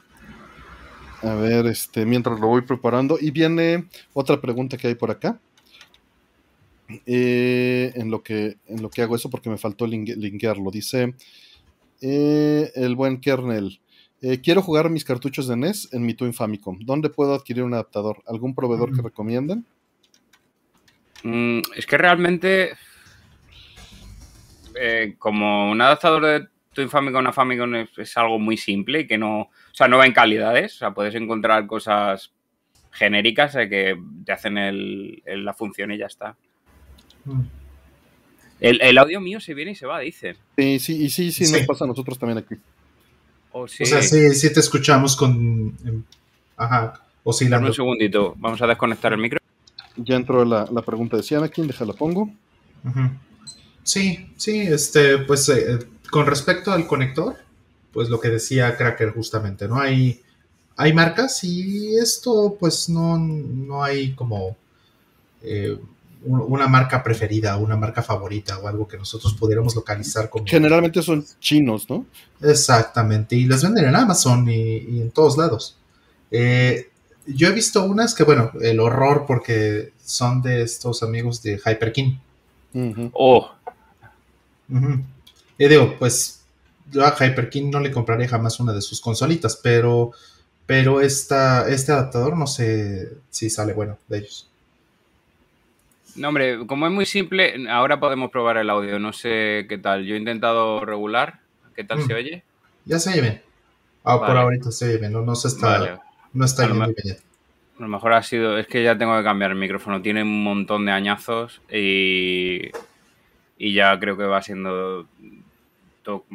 [1.22, 3.18] A ver, este, mientras lo voy preparando.
[3.20, 5.40] Y viene otra pregunta que hay por acá.
[7.06, 10.72] Eh, en, lo que, en lo que hago eso porque me faltó linkearlo.
[10.72, 11.16] Dice
[12.02, 13.80] eh, el buen kernel.
[14.22, 16.80] Eh, quiero jugar mis cartuchos de NES en mi Twin Famicom.
[16.80, 18.24] ¿Dónde puedo adquirir un adaptador?
[18.28, 19.66] ¿Algún proveedor que recomienden?
[21.24, 22.72] Mm, es que realmente,
[25.20, 29.42] como un adaptador de Twin Famicom a Famicom es, algo muy simple y que no,
[29.42, 30.76] o sea, no va en calidades.
[30.76, 32.34] O sea, puedes encontrar cosas
[32.92, 36.38] genéricas que te hacen la función y ya está.
[38.60, 40.36] El, audio mío se viene y se va, dice.
[40.58, 42.56] Sí, sí, y sí, sí, nos pasa a nosotros también aquí.
[43.52, 45.76] O sea, sí, sí te escuchamos con...
[45.86, 46.04] Em,
[46.58, 47.68] ajá, oscilando.
[47.68, 49.40] Un segundito, vamos a desconectar el micro.
[49.98, 52.32] Ya entró la, pregunta de Sianakin, déjala pongo.
[53.84, 57.36] Sí, sí, este, pues eh, con respecto al conector,
[57.92, 59.80] pues lo que decía Cracker justamente, ¿no?
[59.80, 60.22] Hay,
[60.78, 64.58] hay marcas y esto pues no, no hay como...
[65.42, 65.78] Eh,
[66.26, 70.46] una marca preferida, una marca favorita o algo que nosotros pudiéramos localizar como...
[70.48, 72.06] Generalmente son chinos, ¿no?
[72.42, 75.78] Exactamente, y las venden en Amazon y, en todos lados.
[76.32, 76.90] Eh,
[77.26, 82.20] yo he visto unas que, bueno, el horror porque son de estos amigos de Hyperkin.
[83.14, 83.52] Oh.
[85.58, 86.42] Y digo, pues
[86.92, 90.12] yo a Hyperkin no le compraré jamás una de sus consolitas, pero,
[90.66, 94.50] pero esta, este adaptador no sé si sale bueno de ellos.
[96.16, 99.00] No, hombre, como es muy simple, ahora podemos probar el audio.
[99.00, 100.06] No sé qué tal.
[100.06, 101.40] Yo he intentado regular.
[101.76, 102.18] ¿Qué tal se mm.
[102.18, 102.44] oye?
[102.86, 103.42] Ya se oye bien.
[104.04, 105.14] Ah, por ahorita se oye bien.
[105.14, 106.02] No, no se está,
[106.34, 106.82] no está bien.
[106.82, 108.58] A lo mejor ha sido.
[108.58, 110.02] Es que ya tengo que cambiar el micrófono.
[110.02, 112.70] Tiene un montón de añazos y.
[113.58, 115.08] Y ya creo que va siendo.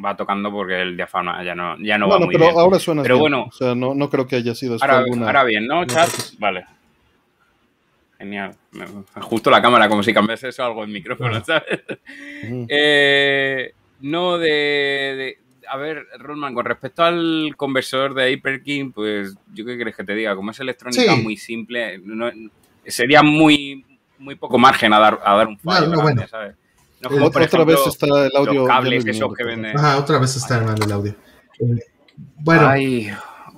[0.03, 3.17] va tocando porque el diafragma ya no, ya no va muy pero ahora suena Pero
[3.19, 3.43] bueno.
[3.43, 4.77] O sea, no, no creo que haya sido.
[4.81, 6.09] Ahora, ahora bien, ¿no, chat?
[6.37, 6.65] Vale.
[8.19, 8.53] Genial.
[9.21, 11.79] Justo la cámara, como si cambiase eso algo en micrófono, ¿sabes?
[12.67, 15.37] Eh, no, de,
[15.69, 20.15] A ver, Rollman, con respecto al conversor de Hyperkin, pues yo qué crees que te
[20.15, 22.01] diga, como es electrónica muy simple,
[22.85, 23.85] sería muy,
[24.17, 26.55] muy poco margen a dar, a dar un fallo grande, ¿sabes?
[27.01, 28.65] otra vez está el audio.
[28.65, 29.77] cables esos que venden.
[29.77, 31.15] Ah, otra vez está el audio.
[31.59, 31.79] Eh,
[32.35, 32.67] bueno.
[32.67, 33.11] Ay,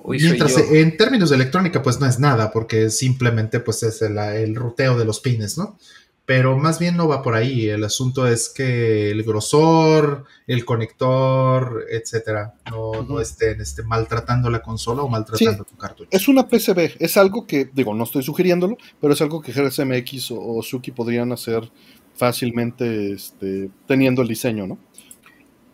[0.06, 4.54] Mientras en términos de electrónica, pues no es nada, porque simplemente pues es el, el,
[4.54, 5.78] ruteo de los pines, ¿no?
[6.24, 7.68] Pero más bien no va por ahí.
[7.68, 15.02] El asunto es que el grosor, el conector, etcétera, no, estén este, maltratando la consola
[15.02, 16.08] o maltratando tu cartucho.
[16.12, 20.30] Es una PCB, es algo que, digo, no estoy sugiriéndolo, pero es algo que GSMX
[20.30, 21.70] o, o Suki podrían hacer
[22.14, 24.78] fácilmente este, teniendo el diseño, ¿no?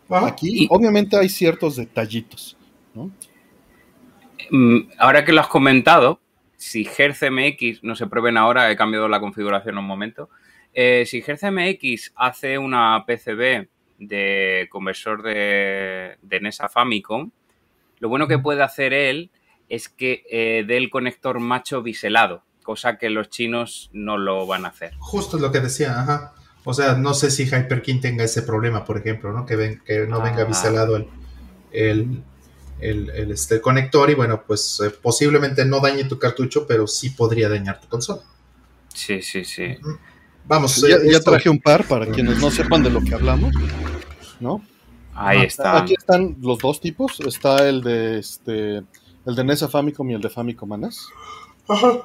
[0.09, 2.57] Aquí, obviamente, hay ciertos detallitos,
[2.95, 3.11] ¿no?
[4.51, 6.19] Mm, ahora que lo has comentado,
[6.57, 10.29] si GerCMX, no se prueben ahora, he cambiado la configuración un momento.
[10.73, 17.31] Eh, si GerCMX hace una PCB de conversor de, de NES Famicom,
[17.99, 19.29] lo bueno que puede hacer él
[19.67, 24.65] es que eh, dé el conector macho biselado, cosa que los chinos no lo van
[24.65, 24.93] a hacer.
[24.99, 26.33] Justo lo que decía, ajá.
[26.65, 29.45] O sea, no sé si Hyperkin tenga ese problema, por ejemplo, ¿no?
[29.45, 30.45] Que, ven, que no venga ah.
[30.45, 31.07] biselado el,
[31.71, 32.23] el,
[32.81, 37.79] este, conector y bueno, pues eh, posiblemente no dañe tu cartucho, pero sí podría dañar
[37.81, 38.21] tu consola.
[38.93, 39.77] Sí, sí, sí.
[40.45, 43.53] Vamos, ya, ya, traje un par para quienes no sepan de lo que hablamos,
[44.39, 44.63] ¿no?
[45.13, 45.77] Ahí está.
[45.77, 47.19] Aquí están los dos tipos.
[47.19, 51.07] Está el de este, el de NES Famicom y el de Famicom NES.
[51.67, 51.99] Ajá.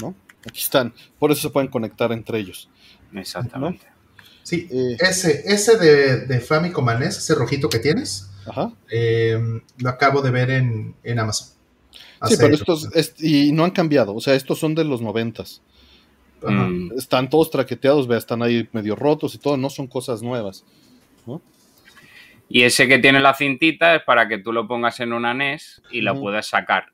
[0.00, 0.14] ¿No?
[0.46, 0.92] Aquí están.
[1.18, 2.68] Por eso se pueden conectar entre ellos.
[3.14, 3.86] Exactamente.
[4.42, 4.96] Sí, Eh.
[5.00, 8.72] ese, ese de, de Famicom a NES, ese rojito que tienes, Ajá.
[8.90, 9.38] eh,
[9.78, 11.48] lo acabo de ver en, en Amazon.
[12.28, 15.60] Sí, pero estos, es- y no han cambiado, o sea, estos son de los noventas.
[16.42, 16.92] Mm.
[16.98, 20.64] Están todos traqueteados, vea, están ahí medio rotos y todo, no son cosas nuevas.
[22.48, 25.82] Y ese que tiene la cintita es para que tú lo pongas en una NES
[25.90, 26.22] y la Ujú.
[26.22, 26.92] puedas sacar.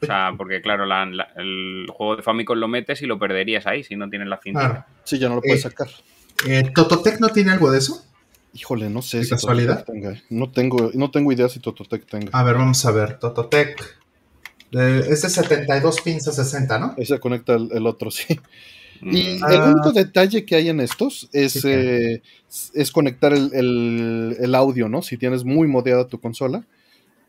[0.00, 3.66] O sea, porque claro, la- la- el juego de Famicom lo metes y lo perderías
[3.66, 4.86] ahí si no tienes la cintita.
[5.04, 5.68] Sí, ya no lo puedes Eh.
[5.68, 5.88] sacar.
[6.46, 8.06] Eh, ¿Tototec no tiene algo de eso?
[8.54, 9.84] Híjole, no sé ¿De si casualidad?
[9.84, 10.22] Tototec tenga.
[10.30, 12.30] No tengo, no tengo idea si Tototec tenga.
[12.32, 13.18] A ver, vamos a ver.
[13.18, 13.98] Tototec.
[14.72, 16.94] De, es de 72 pins a 60, ¿no?
[16.98, 18.38] Ahí se conecta el, el otro, sí.
[19.00, 19.44] Y Mm.
[19.44, 19.54] Ah.
[19.54, 21.68] el único detalle que hay en estos es, Sí, sí.
[21.70, 22.22] eh,
[22.74, 25.02] es conectar el, el- el audio, ¿no?
[25.02, 26.66] Si tienes muy modeada tu consola.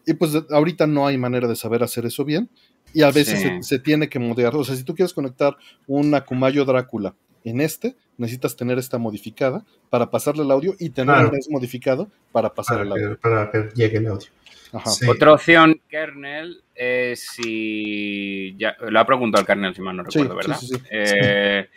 [0.07, 2.49] Y pues de- ahorita no hay manera de saber hacer eso bien.
[2.91, 3.47] Y a veces Sí.
[3.47, 4.55] se, se tiene que modear.
[4.55, 9.63] O sea, si tú quieres conectar un Akumayo Drácula en este, necesitas tener esta modificada
[9.89, 11.29] para pasarle el audio y tener Claro.
[11.29, 13.09] el NES modificado para pasar Para el audio.
[13.09, 14.27] que, para que llegue el audio.
[14.71, 14.89] Ajá.
[14.91, 15.07] Sí.
[15.07, 18.55] Otra opción, kernel, es si.
[18.57, 20.59] Ya, lo ha preguntado el kernel, si mal no recuerdo, sí, ¿verdad?
[20.59, 20.75] sí, sí.
[20.91, 21.67] Eh,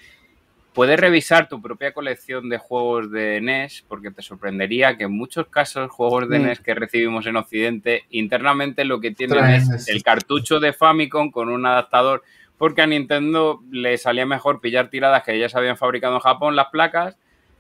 [0.75, 5.47] Puedes revisar tu propia colección de juegos de NES, porque te sorprendería que en muchos
[5.49, 6.43] casos, juegos de Mm.
[6.45, 9.93] NES que recibimos en Occidente, internamente lo que tienen Traen es ese.
[9.93, 12.23] el cartucho de Famicom con un adaptador,
[12.63, 16.55] porque a Nintendo le salía mejor pillar tiradas que ya se habían fabricado en Japón,
[16.55, 17.17] las placas,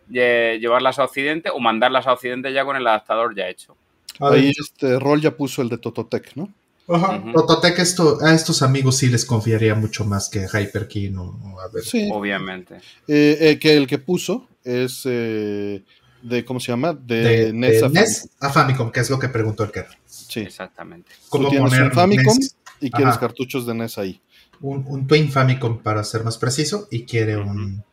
[0.09, 3.77] lle- llevarlas a Occidente o mandarlas a Occidente ya con el adaptador ya hecho.
[4.21, 6.49] A ver, Ahí este Roll ya puso el de Tototec, ¿no?
[6.87, 7.17] Ajá.
[7.17, 7.33] Ujú.
[7.33, 11.67] Tototec, esto, a estos amigos sí les confiaría mucho más que Hyperkin o, o a
[11.67, 11.83] ver.
[11.83, 12.09] Sí.
[12.12, 12.77] Obviamente.
[13.09, 15.83] Eh, eh, que el que puso es eh,
[16.23, 16.93] de, ¿cómo se llama?
[16.93, 18.49] De, De, NES de a NES Famicom.
[18.49, 19.88] a Famicom, que es lo que preguntó el Kerr.
[20.07, 20.43] Sí.
[20.43, 21.11] Exactamente.
[21.29, 22.55] ¿Cómo Tú tienes poner un Famicom NES?
[22.81, 23.21] y quieres Ajá.
[23.21, 24.21] cartuchos de NES ahí.
[24.62, 27.85] Un, un Twin Famicom para ser más preciso y quiere un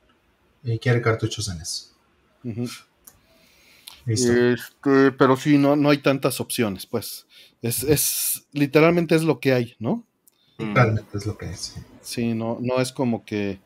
[0.63, 1.49] y quiere cartuchos.
[2.43, 2.67] Ujú.
[4.05, 4.33] Listo.
[4.33, 7.25] Este, pero sí, no, no hay tantas opciones, pues.
[7.61, 10.05] Es, es literalmente es lo que hay, ¿no?
[10.57, 11.75] Realmente es lo que es.
[12.01, 13.59] Sí, no, no es como que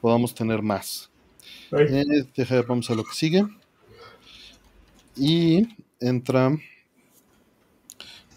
[0.00, 1.10] podamos tener más.
[1.72, 3.46] Eh, deja vamos a lo que sigue.
[5.16, 5.68] Y
[6.00, 6.56] entra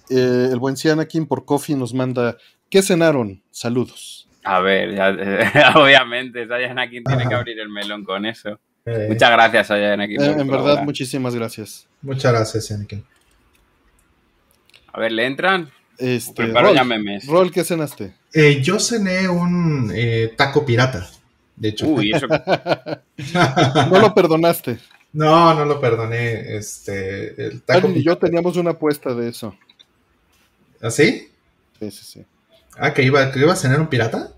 [0.10, 2.38] eh, el buen Cianakin por Coffee nos manda
[2.74, 3.40] ¿Qué cenaron?
[3.52, 4.28] Saludos.
[4.44, 8.60] A ver, ya- obviamente, Sayanakin tiene que abrir el melón con eso.
[8.84, 10.20] Eh, Muchas gracias, Sayanakin.
[10.20, 11.86] Eh, en verdad, muchísimas gracias.
[12.02, 13.06] muchas gracias, Anakin.
[14.92, 15.70] A ver, ¿le entran?
[16.00, 17.28] Este, Preparo Rol, ya memes.
[17.28, 18.16] Rol, ¿qué cenaste?
[18.34, 21.08] Eh, yo cené un eh, taco pirata,
[21.56, 21.86] de hecho.
[21.90, 22.26] Uy, eso.
[23.92, 24.80] No lo perdonaste.
[25.12, 26.56] no, no lo perdoné.
[26.58, 28.26] Este, el taco Alguien y yo pirata.
[28.26, 29.56] teníamos una apuesta de eso.
[30.82, 31.30] ¿Así?
[31.80, 32.26] Sí, sí, sí.
[32.78, 34.34] Ah, que iba, que iba a cenar un pirata.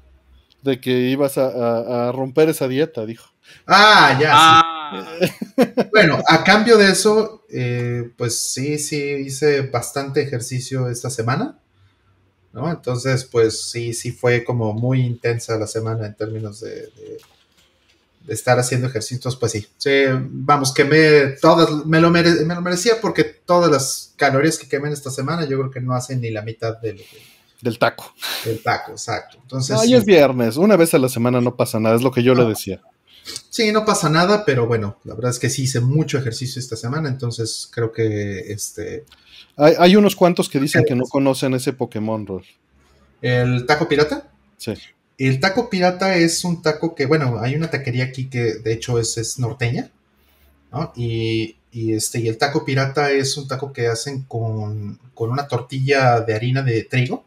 [0.61, 3.29] De que ibas a, a- a romper esa dieta, dijo.
[3.67, 4.31] Ah, ya.
[4.33, 5.63] Ah, sí.
[5.91, 11.59] Bueno, a cambio de eso, eh, pues sí, sí, hice bastante ejercicio esta semana.
[12.53, 12.71] ¿no?
[12.71, 17.17] Entonces, pues sí, sí fue como muy intensa la semana en términos de, de-
[18.21, 19.67] de estar haciendo ejercicios, pues sí.
[19.77, 24.67] Sí, vamos, quemé todas, me lo, mere- me lo merecía porque todas las calorías que
[24.67, 27.03] quemé en esta semana yo creo que no hacen ni la mitad del,
[27.65, 28.13] Del taco.
[28.45, 29.39] del taco, exacto.
[29.41, 30.55] Entonces, Ay, sí, es viernes.
[30.55, 32.79] Una vez a la semana no pasa nada, es lo que yo le decía.
[33.49, 36.75] sí, no pasa nada, pero bueno, la verdad es que sí hice mucho ejercicio esta
[36.75, 39.03] semana, entonces creo que este,
[39.57, 42.45] Hay, hay unos cuantos que dicen que no conocen ese Pokémon, Rol.
[43.23, 44.29] el taco pirata.
[44.57, 44.73] Sí.
[45.17, 48.99] El taco pirata es un taco que, bueno, hay una taquería aquí que de hecho
[48.99, 49.89] es, es norteña,
[50.71, 50.93] ¿no?
[50.95, 55.47] Y, y este, y el taco pirata es un taco que hacen con, con una
[55.47, 57.25] tortilla de harina de trigo.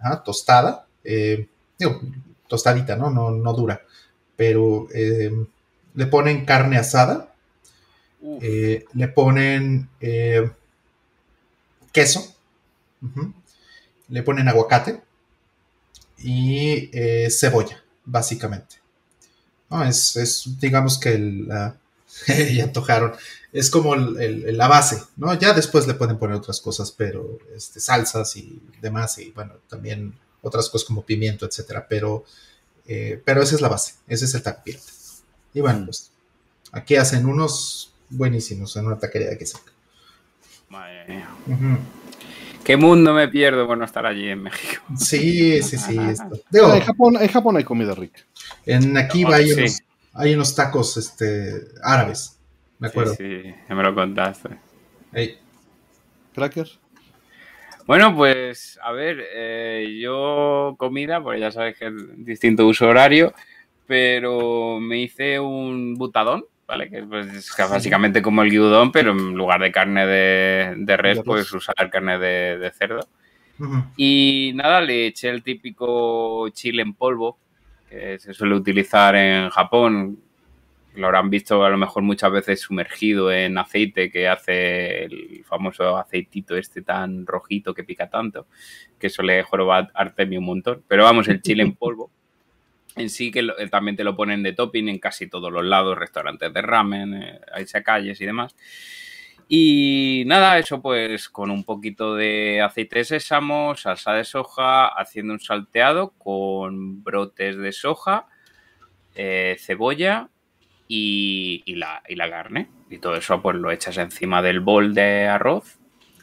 [0.00, 2.00] Ajá, tostada, eh, digo,
[2.48, 3.10] tostadita, ¿no?
[3.10, 3.82] No, no dura,
[4.36, 5.32] pero eh,
[5.94, 7.34] le ponen carne asada,
[8.40, 9.88] eh, le ponen
[11.92, 12.20] queso,
[14.08, 15.00] le ponen aguacate
[16.18, 16.90] y
[17.30, 18.76] cebolla, básicamente.
[19.70, 21.76] No, es, es, digamos que el, la-
[22.54, 23.14] ya antojaron,
[23.58, 25.32] es como el- el- la base, ¿no?
[25.34, 30.14] Ya después le pueden poner otras cosas, pero este, salsas y demás, y bueno, también
[30.42, 32.24] otras cosas como pimiento, etcétera, pero,
[32.86, 34.86] eh, pero esa es la base, ese es el taco pirata.
[35.54, 35.84] Y bueno, Mm.
[35.86, 36.10] pues
[36.72, 39.72] aquí hacen unos buenísimos en una taquería de aquí cerca.
[40.68, 41.28] madre mía.
[42.64, 44.82] ¿Qué mundo me pierdo bueno estar allí en México?
[44.98, 45.96] Sí, sí, sí.
[45.98, 46.30] esto.
[46.50, 48.20] Digo, En Japón, en Japón hay comida rica.
[48.66, 49.52] en aquí hay, sí.
[49.60, 49.78] unos,
[50.14, 52.35] hay unos tacos este, árabes,
[52.78, 53.14] me acuerdo.
[53.14, 54.50] Sí, sí, ya me lo contaste.
[55.12, 55.38] Ey,
[56.34, 56.68] ¿Cracker?
[57.86, 63.32] Bueno, pues a ver, eh, yo comida, pues ya sabes que es distinto uso horario,
[63.86, 66.90] pero me hice un butadón ¿vale?
[66.90, 71.16] Que pues, es básicamente como el gyudon, pero en lugar de carne de, de res,
[71.16, 71.24] De res.
[71.24, 73.00] puedes usar carne de, de cerdo.
[73.96, 77.38] Y nada, le eché el típico chile en polvo,
[77.88, 80.18] que se suele utilizar en Japón.
[80.96, 85.96] Lo habrán visto a lo mejor muchas veces sumergido en aceite, que hace el famoso
[85.96, 88.46] aceitito este tan rojito que pica tanto,
[88.98, 90.82] que suele jorobar Artemio un montón.
[90.88, 92.10] Pero vamos, el chile en polvo.
[92.96, 95.64] En sí que lo- eh, también te lo ponen de topping en casi todos los
[95.64, 97.40] lados, restaurantes de ramen, eh,
[97.84, 98.56] calles y demás.
[99.48, 105.34] Y nada, eso pues con un poquito de aceite de sésamo, salsa de soja, haciendo
[105.34, 108.26] un salteado con brotes de soja,
[109.14, 110.30] eh, cebolla
[110.88, 112.68] y, y la, y la carne.
[112.90, 115.78] Y todo eso pues lo echas encima del bol de arroz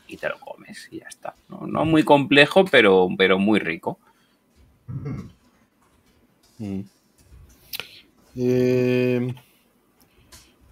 [0.08, 1.36] y te lo comes y ya está.
[1.50, 4.00] No, No muy complejo, pero, pero muy rico.
[6.60, 6.82] Mm.
[8.36, 9.34] Eh,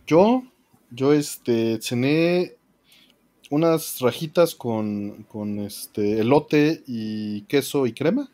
[0.05, 0.43] yo,
[0.91, 2.53] yo este, cené
[3.49, 8.29] unas rajitas con, con este elote y queso y crema,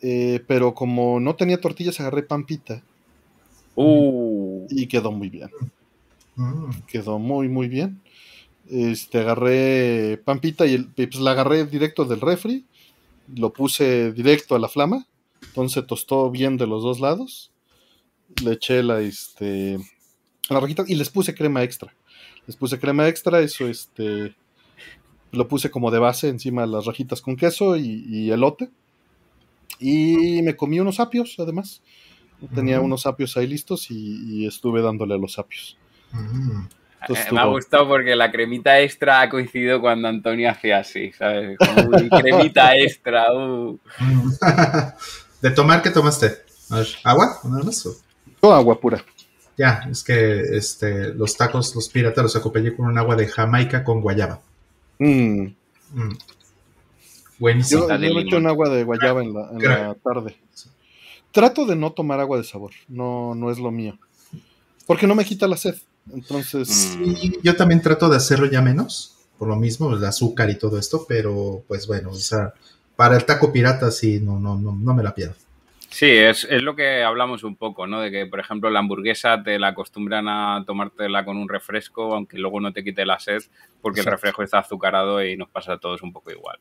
[0.00, 2.82] eh, pero como no tenía tortillas agarré pampita
[3.76, 5.50] Uh, y quedó muy bien,
[6.36, 6.70] Ujú.
[6.86, 8.00] quedó muy muy bien.
[8.68, 12.64] Este, agarré pampita y el- pues la agarré directo del refri,
[13.34, 15.06] lo puse directo a la flama,
[15.42, 17.50] entonces tostó bien de los dos lados.
[18.42, 19.78] Le eché la, este,
[20.50, 21.94] la rajita y les puse crema extra.
[22.46, 24.34] Les puse crema extra, eso, este,
[25.32, 28.70] lo puse como de base encima de las rajitas con queso y, y elote.
[29.78, 31.82] Y me comí unos apios, además.
[32.54, 35.76] Tenía unos apios ahí listos y, y estuve dándole a los apios.
[37.00, 41.12] Entonces Eh, me ha gustado porque la cremita extra ha coincidido cuando Antonio hacía así,
[41.12, 41.58] ¿sabes?
[41.58, 43.78] Como, "Uy, cremita extra, uh".
[45.42, 46.38] ¿De tomar qué tomaste?
[46.70, 47.38] A ver, ¿Agua?
[47.44, 47.86] ¿Nada más?
[47.86, 47.94] o?
[48.42, 49.04] Yo agua pura.
[49.56, 53.82] Ya, es que este, los tacos, los piratas los acompañé con un agua de Jamaica
[53.84, 54.40] con guayaba.
[54.98, 55.46] Mm.
[55.92, 56.18] Mm.
[57.38, 57.82] Buenísimo.
[57.82, 58.34] Yo, yo me echo limón.
[58.34, 60.36] un agua de guayaba en la, en la tarde.
[61.36, 63.98] Trato de no tomar agua de sabor, no, no es lo mío.
[64.86, 65.74] Porque no me quita la sed.
[66.10, 66.96] Entonces,
[67.42, 71.04] yo también trato de hacerlo ya menos, por lo mismo, el azúcar y todo esto,
[71.06, 72.54] pero pues bueno, o sea,
[72.96, 75.34] para el taco pirata sí, no, no, no, no me la pierdo.
[75.90, 78.00] Sí, es, es lo que hablamos un poco, ¿no?
[78.00, 82.38] De que, por ejemplo, la hamburguesa te la acostumbran a tomártela con un refresco, aunque
[82.38, 83.42] luego no te quite la sed,
[83.82, 86.58] porque el refresco está azucarado y nos pasa a todos un poco igual.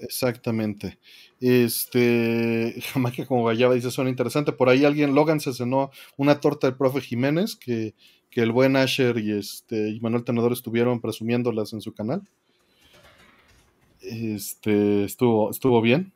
[0.00, 0.98] Exactamente.
[1.40, 4.52] Este, Jamaica como guayaba dice, suena interesante.
[4.52, 7.94] Por ahí alguien, Logan se cenó una torta del profe Jiménez, que,
[8.30, 12.22] que el buen Asher y, este, y Manuel Tenedor estuvieron presumiéndolas en su canal.
[14.00, 16.12] Este, estuvo, estuvo bien.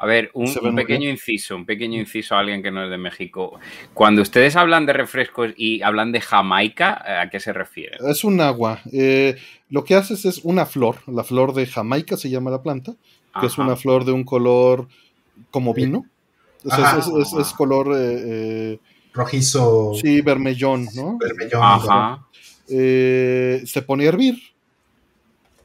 [0.00, 0.46] A ver, un,
[0.76, 3.58] pequeño inciso, un pequeño inciso a alguien que no es de México.
[3.94, 7.98] Cuando ustedes hablan de refrescos y hablan de Jamaica, ¿a qué se refieren?
[8.08, 8.80] Es un agua.
[8.92, 9.36] eh,
[9.70, 10.98] lo que haces es una flor.
[11.08, 12.94] La flor de Jamaica se llama la planta,
[13.40, 14.86] que es una flor de un color
[15.50, 16.06] como vino.
[16.64, 16.98] O sea, Ajá.
[16.98, 18.22] es, es- es color, eh,
[18.74, 18.78] eh,
[19.12, 21.18] Rojizo, sí, vermellón, ¿no?
[21.18, 21.60] vermellón.
[21.62, 22.26] Ajá.
[22.68, 24.36] Eh, se pone a hervir.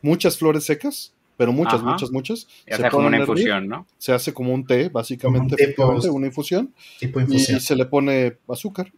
[0.02, 1.92] Muchas flores secas, pero muchas, Ajá.
[1.92, 2.48] muchas, muchas.
[2.66, 3.88] Y se hace como una hervir, infusión, ¿no?
[3.98, 6.06] Se hace como un té, básicamente, un té, pues.
[6.06, 6.74] una infusión.
[7.00, 7.60] tipo Y, infusión.
[7.60, 8.92] se le pone azúcar.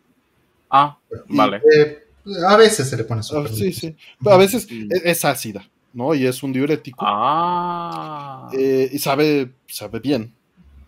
[0.70, 0.98] Ah,
[1.30, 1.62] Y- vale.
[1.76, 2.00] Eh,
[2.48, 3.50] a veces se le pone ah, azúcar.
[3.50, 3.96] sí, sí.
[4.24, 4.88] Pero a veces Mm.
[4.92, 6.14] es, es ácida, ¿no?
[6.16, 7.06] Y es un diurético.
[7.08, 8.50] Ah.
[8.54, 10.34] Eh, y sabe, sabe bien.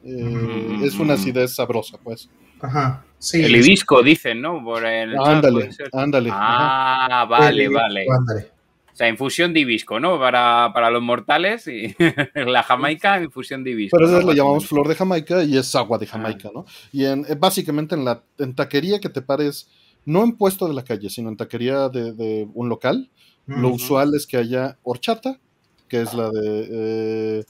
[0.04, 0.84] Eh, Mm.
[0.84, 2.30] Es una acidez sabrosa, pues.
[2.60, 3.44] Ajá, sí.
[3.44, 4.64] El hibisco, dicen, ¿no?
[4.64, 6.30] Por el chat, ándale, ándale.
[6.32, 7.22] ajá.
[7.22, 8.06] Ah, vale, El- vale.
[8.10, 8.52] ándale.
[8.98, 10.18] O sea, infusión de hibisco, ¿no?
[10.18, 11.96] Para, para los mortales y
[12.34, 13.96] la Jamaica, infusión de hibisco.
[13.96, 14.18] Pero a ¿no?
[14.18, 16.14] veces le llamamos flor de Jamaica y es agua de Ah.
[16.14, 16.66] Jamaica, ¿no?
[16.92, 19.70] Y en, eh, básicamente en la en taquería que te pares,
[20.04, 23.12] no en puesto de la calle, sino en taquería de, de un local,
[23.46, 25.40] lo usual es que haya horchata,
[25.88, 27.44] que es la de eh,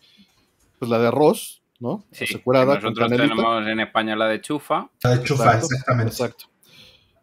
[0.80, 2.04] pues la de arroz, ¿no?
[2.12, 4.90] Sí, Asegurada nosotros tenemos en España la de chufa.
[5.02, 6.12] La de chufa, Exacto, exactamente.
[6.12, 6.46] Exacto.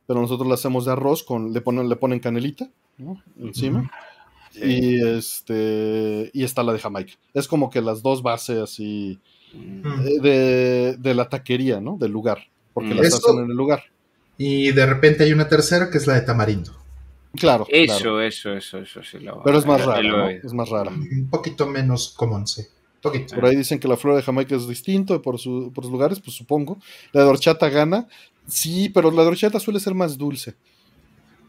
[0.07, 3.23] Pero nosotros la hacemos de arroz con le ponen le ponen canelita, ¿no?
[3.39, 3.91] Encima.
[4.63, 7.15] Y este y está la de Jamaica.
[7.33, 9.19] Es como que las dos bases así
[9.55, 10.21] Mm.
[10.21, 11.97] de, de la taquería, ¿no?
[11.97, 12.39] Del lugar,
[12.73, 12.97] porque Mm.
[12.97, 13.85] las Eso- hacen en el lugar.
[14.37, 16.73] Y de repente hay una tercera que es la de tamarindo.
[17.37, 18.21] Claro, Eso, claro.
[18.21, 20.31] eso, eso, eso sí lo Pero es más rara.
[20.33, 20.91] Es más rara.
[20.91, 22.63] Un poquito menos común, sí.
[23.01, 23.35] Poquito.
[23.35, 26.21] Por ahí dicen que la flor de Jamaica es distinto por, su- por sus lugares,
[26.21, 26.79] pues supongo.
[27.13, 28.07] La de horchata gana.
[28.47, 30.55] Sí, pero la de horchata suele ser más dulce.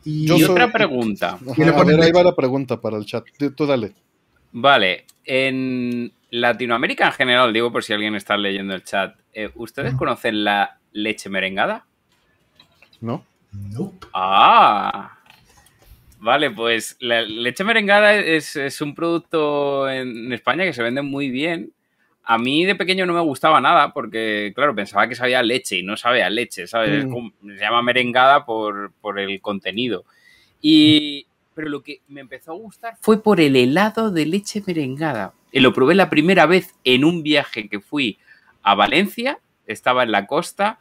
[0.05, 1.31] Y, Yo Y soy- otra pregunta.
[1.41, 3.25] Ajá, Y le a ponen ver, ahí va la pregunta para el chat.
[3.55, 3.93] Tú dale.
[4.53, 9.95] Vale, en Latinoamérica en general, digo por si alguien está leyendo el chat, eh, ¿ustedes
[9.95, 11.85] conocen la leche merengada?
[13.01, 13.25] ¿No?
[13.51, 14.07] Nope.
[14.13, 15.11] Ah.
[16.19, 21.29] Vale, pues la leche merengada es, es un producto en España que se vende muy
[21.29, 21.71] bien.
[22.27, 25.83] A mí de pequeño no me gustaba nada porque, claro, pensaba que sabía leche y
[25.83, 26.91] no sabe a leche, ¿sabes?
[26.91, 27.11] Es Mm.
[27.11, 30.05] como- se llama merengada por, por el contenido.
[30.61, 35.33] Y, pero lo que me empezó a gustar fue por el helado de leche merengada.
[35.51, 38.17] Y lo probé la primera vez en un viaje que fui
[38.63, 40.79] a Valencia, estaba en la costa,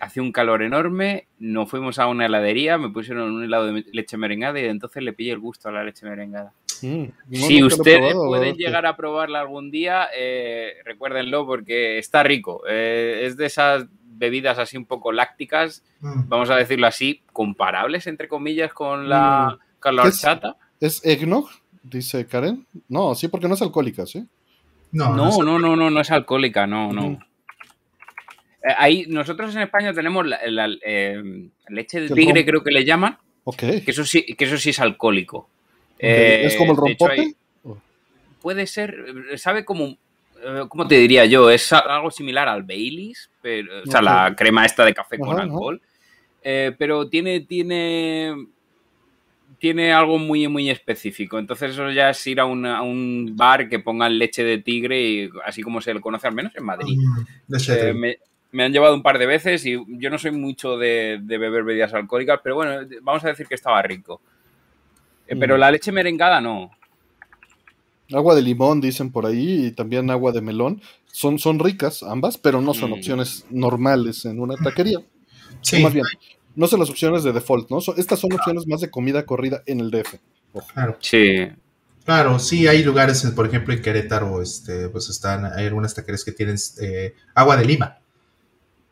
[0.00, 4.16] hacía un calor enorme, nos fuimos a una heladería, me pusieron un helado de leche
[4.16, 6.52] merengada y entonces le pillé el gusto a la leche merengada.
[6.82, 12.22] Mm, no, si ustedes probado, pueden llegar a probarla algún día, eh, recuérdenlo porque está
[12.22, 12.62] rico.
[12.68, 16.28] Eh, es de esas bebidas así un poco lácticas, Mm.
[16.28, 20.14] vamos a decirlo así, comparables entre comillas con la, con la ¿Qué es?
[20.16, 20.56] horchata.
[20.80, 21.48] ¿Es eggnog?
[21.82, 22.66] Dice Karen.
[22.88, 24.24] No, sí, porque no es alcohólica, ¿sí?
[24.92, 27.06] No, No, no, no, no, no es alcohólica, no, no.
[27.06, 27.18] Ujú.
[28.64, 31.22] Eh, ahí, nosotros en España tenemos la, la, eh,
[31.68, 33.58] leche de tigre, creo que le llaman, Ok.
[33.58, 35.48] que eso sí, que eso sí es alcohólico.
[36.04, 37.20] Eh, ¿Es como el de hecho, rompope?
[37.22, 37.36] hay-
[38.40, 39.84] puede ser, eh, sabe como,
[40.44, 41.48] eh, ¿cómo te diría yo?
[41.48, 45.42] Es algo similar al Baileys, pero, o sea, la crema esta de café con Ajá,
[45.42, 45.80] alcohol,
[46.44, 48.34] Eh, pero tiene, tiene,
[49.58, 51.38] tiene algo muy, muy específico.
[51.38, 55.00] Entonces eso ya es ir a, una- a un bar que pongan leche de tigre,
[55.00, 56.98] y, así como se le conoce al menos en Madrid.
[56.98, 57.98] Eh, trigo.
[57.98, 58.16] me,
[58.50, 61.62] me han llevado un par de veces y yo no soy mucho de, de beber
[61.62, 64.20] bebidas alcohólicas, pero bueno, vamos a decir que estaba rico.
[65.32, 65.60] Eh, pero Mm.
[65.60, 66.70] la leche merengada no.
[68.12, 70.82] Agua de limón, dicen por ahí, y también agua de melón.
[71.10, 72.94] Son, son ricas ambas, pero no son Mm.
[72.94, 74.98] opciones normales en una taquería.
[75.62, 76.04] Sí, Más bien,
[76.56, 77.80] no son las opciones de default, ¿no?
[77.80, 80.18] Son- estas son opciones más de comida corrida en el DF.
[80.74, 80.96] claro.
[81.00, 81.48] Sí.
[82.04, 86.32] Claro, sí, hay lugares, por ejemplo, en Querétaro, este, pues están, hay algunas taquerías que
[86.32, 87.98] tienen eh, agua de lima.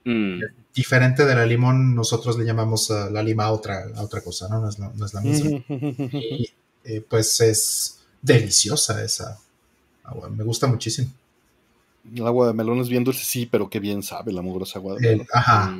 [0.04, 0.40] Mm.
[0.74, 4.48] Diferente de la limón, nosotros le llamamos a la lima a otra, a otra cosa,
[4.48, 4.60] ¿no?
[4.60, 5.50] No es, la- no es la misma.
[6.12, 6.48] Y
[6.84, 9.38] eh, pues es deliciosa esa
[10.04, 11.10] agua, me gusta muchísimo.
[12.14, 14.94] El agua de melón es bien dulce, sí, pero qué bien sabe la mugrosa agua
[14.94, 15.26] de El- melón.
[15.32, 15.78] ajá,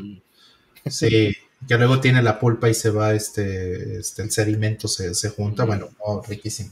[0.88, 1.34] sí,
[1.68, 5.64] que luego tiene la pulpa y se va, este, este el sedimento se, se junta,
[5.64, 6.70] bueno, oh, riquísimo.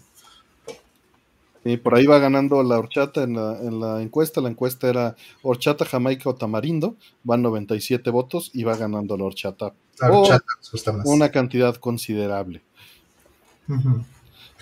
[1.71, 4.41] Y por ahí va ganando la horchata en la, en la encuesta.
[4.41, 6.97] La encuesta era horchata, jamaica o tamarindo.
[7.25, 9.75] Van 97 votos y va ganando la horchata.
[10.01, 11.07] La Oh, horchata nos gusta más.
[11.07, 12.63] Una cantidad considerable.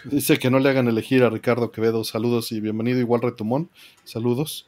[0.05, 2.03] Dice que no le hagan elegir a Ricardo Quevedo.
[2.03, 2.99] Saludos y bienvenido.
[2.99, 3.71] Igual Retumón.
[4.05, 4.67] Saludos.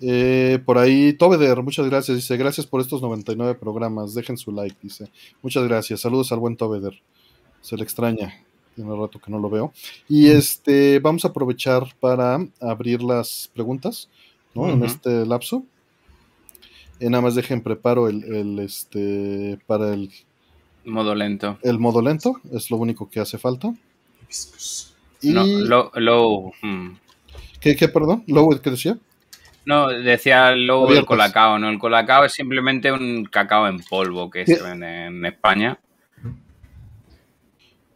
[0.00, 2.16] Eh, por ahí, Tobeder, muchas gracias.
[2.16, 4.14] Dice, gracias por estos 99 programas.
[4.14, 4.76] Dejen su like.
[4.82, 5.10] Dice,
[5.42, 6.00] muchas gracias.
[6.00, 7.00] Saludos al buen Tobeder.
[7.60, 8.43] Se le extraña.
[8.74, 9.72] Tiene rato que no lo veo.
[10.08, 14.08] Y este, vamos a aprovechar para abrir las preguntas,
[14.54, 14.68] ¿no?
[14.68, 15.64] En este lapso.
[17.00, 20.10] Eh, nada más dejen preparo el, el, este, para el,
[20.84, 21.58] Modo lento.
[21.62, 22.40] el modo lento.
[22.52, 23.72] Es lo único que hace falta.
[24.22, 24.94] Hibiscus.
[25.22, 26.88] Y, No, low, low, mm.
[27.60, 28.24] ¿qué, qué, perdón?
[28.26, 28.98] ¿Low, qué decía?
[29.64, 31.70] No, decía low el colacao, ¿no?
[31.70, 35.78] El colacao es simplemente un cacao en polvo que se vende en España.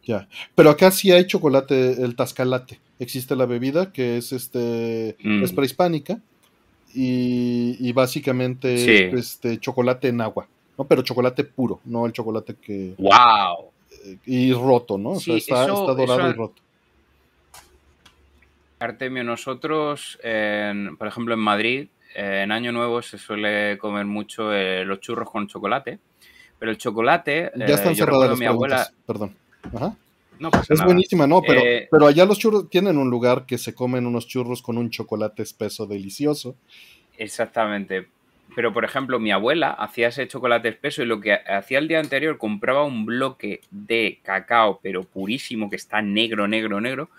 [0.08, 0.26] Ya.
[0.54, 2.80] Pero acá sí hay chocolate, el tascalate.
[2.98, 5.44] Existe la bebida que es este Mm.
[5.44, 6.18] es prehispánica
[6.94, 9.16] y, y básicamente Sí.
[9.18, 10.48] este chocolate en agua,
[10.78, 10.84] ¿no?
[10.86, 13.66] Pero chocolate puro, no el chocolate que ¡Wow!
[14.24, 15.10] y roto, ¿no?
[15.10, 16.62] O sea, Sí, está, eso- está dorado eso- y roto.
[18.80, 24.54] Artemio, nosotros, en- por ejemplo, en Madrid, eh, en Año Nuevo se suele comer mucho
[24.54, 25.98] eh, los churros con chocolate.
[26.58, 29.02] Pero el chocolate, Ya eh, están yo cerradas las mi preguntas, abuela.
[29.06, 29.34] perdón.
[29.74, 29.96] Ajá.
[30.38, 30.84] No pasa Es nada.
[30.86, 34.26] buenísima, no, pero, Eh, pero allá los churros tienen un lugar que se comen unos
[34.28, 36.54] churros con un chocolate espeso delicioso.
[37.16, 38.06] Exactamente.
[38.54, 42.00] Pero, por ejemplo, mi abuela hacía ese chocolate espeso y lo que hacía el día
[42.00, 47.10] anterior, compraba un bloque de cacao, pero purísimo, que está negro, negro, negro,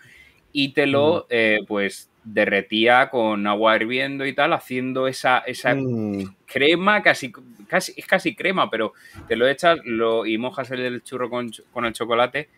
[0.52, 6.24] y te lo, eh, pues, derretía con agua hirviendo y tal, haciendo esa, esa Mm,
[6.46, 7.32] crema, casi,
[7.68, 8.94] casi, es casi crema, pero
[9.28, 12.50] te lo echas lo, y mojas el, el churro con, con el chocolate.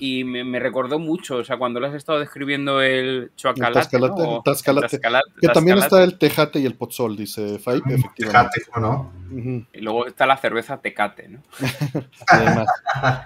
[0.00, 3.74] Y me, me recordó mucho, o sea, cuando le has estado describiendo el chocolate.
[3.74, 4.98] tascalate, el tascalate.
[5.40, 8.60] que también está el tejate y el pozol, dice Faip, efectivamente.
[8.60, 9.12] Tejate, ¿cómo no?
[9.72, 11.42] Y luego está la cerveza Tecate, ¿no?
[12.28, 12.68] Además.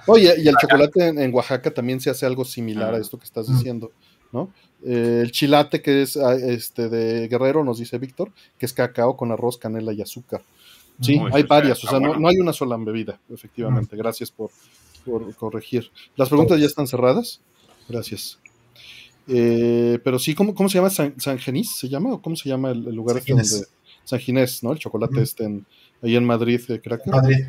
[0.07, 3.25] Oye, y el chocolate en, en Oaxaca también se hace algo similar a esto que
[3.25, 3.53] estás Mm.
[3.53, 3.93] diciendo,
[4.33, 4.51] ¿no?
[4.85, 9.17] Eh, el chilate que es ah, este de Guerrero, nos dice Víctor, que es cacao
[9.17, 10.43] con arroz, canela y azúcar.
[11.01, 12.21] Sí, hay varias, o sea, no, bueno.
[12.21, 13.97] no hay una sola bebida, efectivamente.
[13.97, 14.51] Gracias por,
[15.05, 15.91] por corregir.
[16.17, 17.41] Las preguntas ya están cerradas.
[17.89, 18.39] Gracias.
[19.27, 20.91] Eh, pero sí, ¿cómo, cómo se llama?
[20.91, 22.13] ¿San, San Genís se llama?
[22.15, 23.51] ¿O cómo se llama el, el lugar San este Ginés.
[23.51, 23.67] donde...
[24.05, 24.73] San Ginés, ¿no?
[24.73, 25.23] El chocolate Ujú.
[25.23, 25.67] este en,
[26.03, 27.13] ahí en Madrid, eh, Cracker.
[27.13, 27.47] Madrid.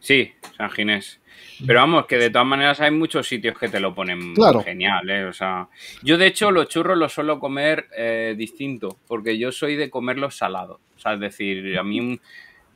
[0.00, 1.20] Sí, San Ginés.
[1.66, 4.62] Pero vamos, que de todas maneras hay muchos sitios que te lo ponen Claro.
[4.62, 5.24] genial, ¿eh?
[5.24, 5.68] O sea,
[6.02, 10.36] yo de hecho los churros los suelo comer eh, distinto, porque yo soy de comerlos
[10.36, 10.80] salados.
[10.96, 12.18] O sea, es decir, a mí,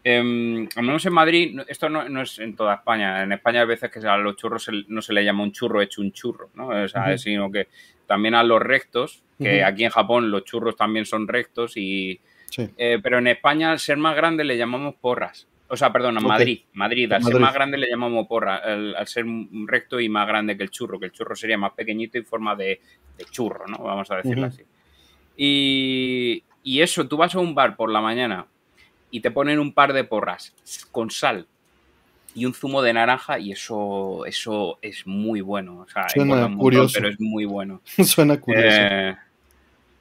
[0.04, 3.22] em, al menos en Madrid, esto no, no es en toda España.
[3.22, 6.00] En España hay veces que a los churros no se le llama un churro hecho
[6.02, 6.68] un churro, ¿no?
[6.68, 7.18] O sea, Ujú.
[7.18, 7.68] sino que
[8.06, 12.20] también a los rectos, que aquí en Japón los churros también son rectos y...
[12.50, 12.68] Sí.
[12.76, 15.48] eh, pero en España, al ser más grande, le llamamos porras.
[15.68, 16.26] O sea, perdón, a Ok.
[16.26, 16.60] Madrid.
[16.74, 18.56] Madrid, al ser más grande le llamamos porra.
[18.56, 19.24] Al, al ser
[19.66, 22.54] recto y más grande que el churro, que el churro sería más pequeñito y forma
[22.54, 22.80] de,
[23.16, 23.78] de churro, ¿no?
[23.78, 24.62] Vamos a decirlo así.
[25.36, 28.46] Y, y eso, tú vas a un bar por la mañana
[29.10, 30.54] y te ponen un par de porras
[30.92, 31.46] con sal
[32.34, 35.80] y un zumo de naranja y eso, eso es muy bueno.
[35.80, 36.94] O sea, Suena montón, curioso.
[36.94, 37.80] pero es muy bueno.
[38.04, 38.68] Suena curioso.
[38.80, 39.16] Eh,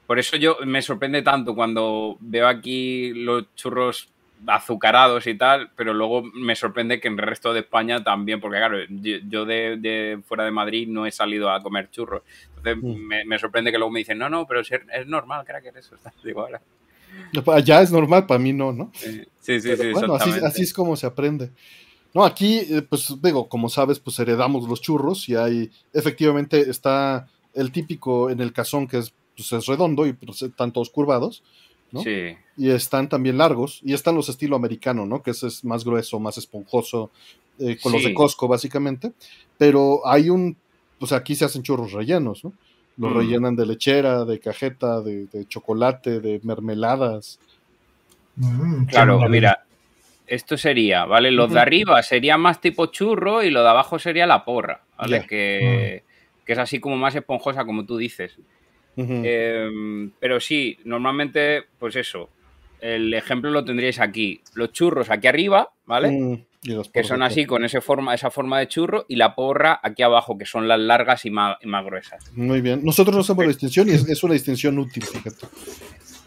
[0.06, 4.10] por eso yo me sorprende tanto cuando veo aquí los churros
[4.46, 8.58] azucarados y tal, pero luego me sorprende que en el resto de España también, porque
[8.58, 12.22] claro, yo, yo de, de fuera de Madrid no he salido a comer churros.
[12.56, 13.06] Entonces Mm.
[13.06, 15.94] me, me sorprende que luego me dicen, no, no, pero es, es normal, cracker, eso
[15.94, 16.60] está igual.
[17.46, 18.90] Allá es normal, para mí no, ¿no?
[18.94, 21.50] Sí, sí, sí, sí, bueno, así, así es como se aprende.
[22.12, 27.28] No, aquí, eh, pues digo, como sabes, pues heredamos los churros y hay, efectivamente está
[27.54, 31.42] el típico en el cazón que es, pues, es redondo y pues, están todos curvados,
[31.94, 32.00] ¿no?
[32.00, 35.22] Sí, Y están también largos y están los estilo americano, ¿no?
[35.22, 37.10] Que ese es más grueso, más esponjoso,
[37.58, 39.12] eh, con los de Costco básicamente.
[39.56, 40.56] Pero hay un,
[40.98, 42.52] pues aquí se hacen churros rellenos, ¿no?
[42.96, 43.16] Los Mm.
[43.16, 47.38] rellenan de lechera, de cajeta, de, de chocolate, de mermeladas.
[48.36, 49.28] Mm, claro, maravilla.
[49.30, 49.64] mira,
[50.26, 51.30] esto sería, ¿vale?
[51.30, 55.26] Los de arriba sería más tipo churro y lo de abajo sería la porra, ¿vale?
[55.26, 56.02] Que,
[56.44, 58.36] que es así como más esponjosa, como tú dices.
[58.96, 62.28] Eh, pero sí, normalmente, pues eso.
[62.80, 64.40] El ejemplo lo tendríais aquí.
[64.54, 66.10] Los churros aquí arriba, ¿vale?
[66.10, 66.44] Mm,
[66.92, 70.36] Que son así, con ese forma, esa forma de churro, y la porra aquí abajo,
[70.38, 72.30] que son las largas y más, y más gruesas.
[72.34, 72.80] Muy bien.
[72.84, 75.46] Nosotros no hacemos la distinción y es, es una distinción útil, fíjate.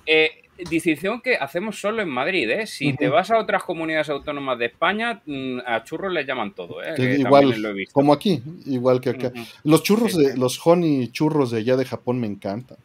[0.06, 2.68] Eh, distinción que hacemos solo en Madrid, ¿eh?
[2.68, 6.84] Si te vas a otras comunidades autónomas de España, mm, a churros les llaman todo,
[6.84, 6.94] ¿eh?
[6.96, 7.94] Que igual, lo he visto.
[7.94, 9.32] como aquí, igual que acá.
[9.64, 12.78] Los churros, Sí, de, los honey churros de allá de Japón me encantan.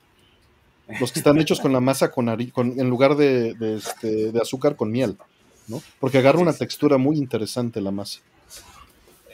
[1.00, 4.76] Los que están hechos con la masa con, en lugar de, de, este, de azúcar
[4.76, 5.16] con miel,
[5.68, 5.80] ¿no?
[6.00, 8.20] Porque agarra una textura muy interesante la masa.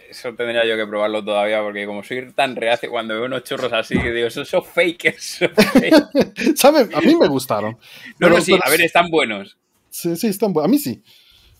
[0.08, 3.72] Eso tendría yo que probarlo todavía, porque como soy tan reacio cuando veo unos churros
[3.72, 5.22] así, que digo, esos son fakers.
[5.22, 5.94] son fake".
[6.56, 6.88] ¿Saben?
[6.94, 7.76] A mí me gustaron.
[8.18, 9.58] No, no, sí, pero- a ver, están buenos.
[9.90, 10.68] Sí, sí, están buenos.
[10.68, 11.02] A mí sí.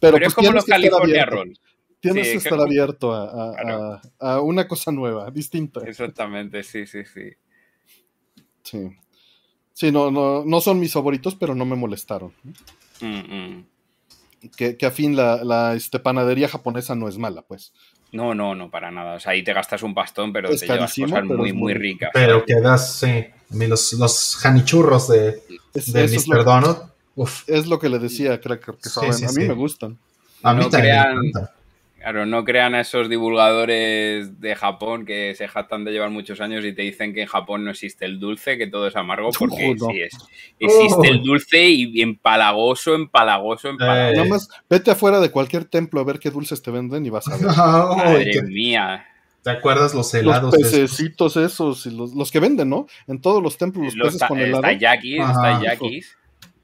[0.01, 1.27] Pero, Pero, pues es como los California.
[1.27, 1.61] Rolls.
[2.01, 4.01] Tienes Sí, que que estar como- abierto a, a- Claro.
[4.21, 5.81] a- a una cosa nueva, distinta.
[5.87, 7.33] Exactamente, sí, sí, sí.
[8.63, 8.91] Sí.
[9.73, 12.33] Sí, no, no, no son mis favoritos, pero no me molestaron.
[13.01, 13.67] Mm, mm.
[14.57, 17.73] Que, que a fin la, la este, panadería japonesa no es mala, pues.
[18.13, 19.17] No, no, no, para nada.
[19.17, 21.75] O sea, ahí te gastas un pastón, pero Es te llevas cosas muy, muy muy
[21.75, 22.11] ricas.
[22.15, 23.07] Pero quedas, sí.
[23.09, 25.43] A mí los, los janichurros de,
[25.75, 26.37] Es, de Mr.
[26.37, 26.79] lo, Donut.
[27.17, 29.49] Uf, es lo que le decía a Cracker, que Sí, saben, sí, a mí sí.
[29.49, 29.99] me gustan.
[30.43, 31.55] a mí No también crean- me encanta.
[31.99, 36.65] Claro, no crean a esos divulgadores de Japón que se jactan de llevar muchos años
[36.65, 39.75] y te dicen que en Japón no existe el dulce, que todo es amargo, porque
[39.75, 39.87] no.
[39.91, 40.13] sí es.
[40.61, 41.05] Existe Oh.
[41.05, 44.13] el dulce y empalagoso, empalagoso, empalagoso.
[44.13, 44.17] Eh.
[44.17, 47.27] Nada más, vete afuera de cualquier templo a ver qué dulces te venden y vas
[47.29, 47.47] a ver.
[47.57, 49.05] Ay, Madre ¿te, mía.
[49.43, 50.55] te acuerdas los los helados?
[50.55, 50.71] esos?
[50.71, 52.87] pececitos esos, y los, los que venden, ¿no?
[53.09, 54.63] En todos los templos, los, Los peces con eh, helado.
[54.63, 54.71] los
[55.21, 55.61] Ajá.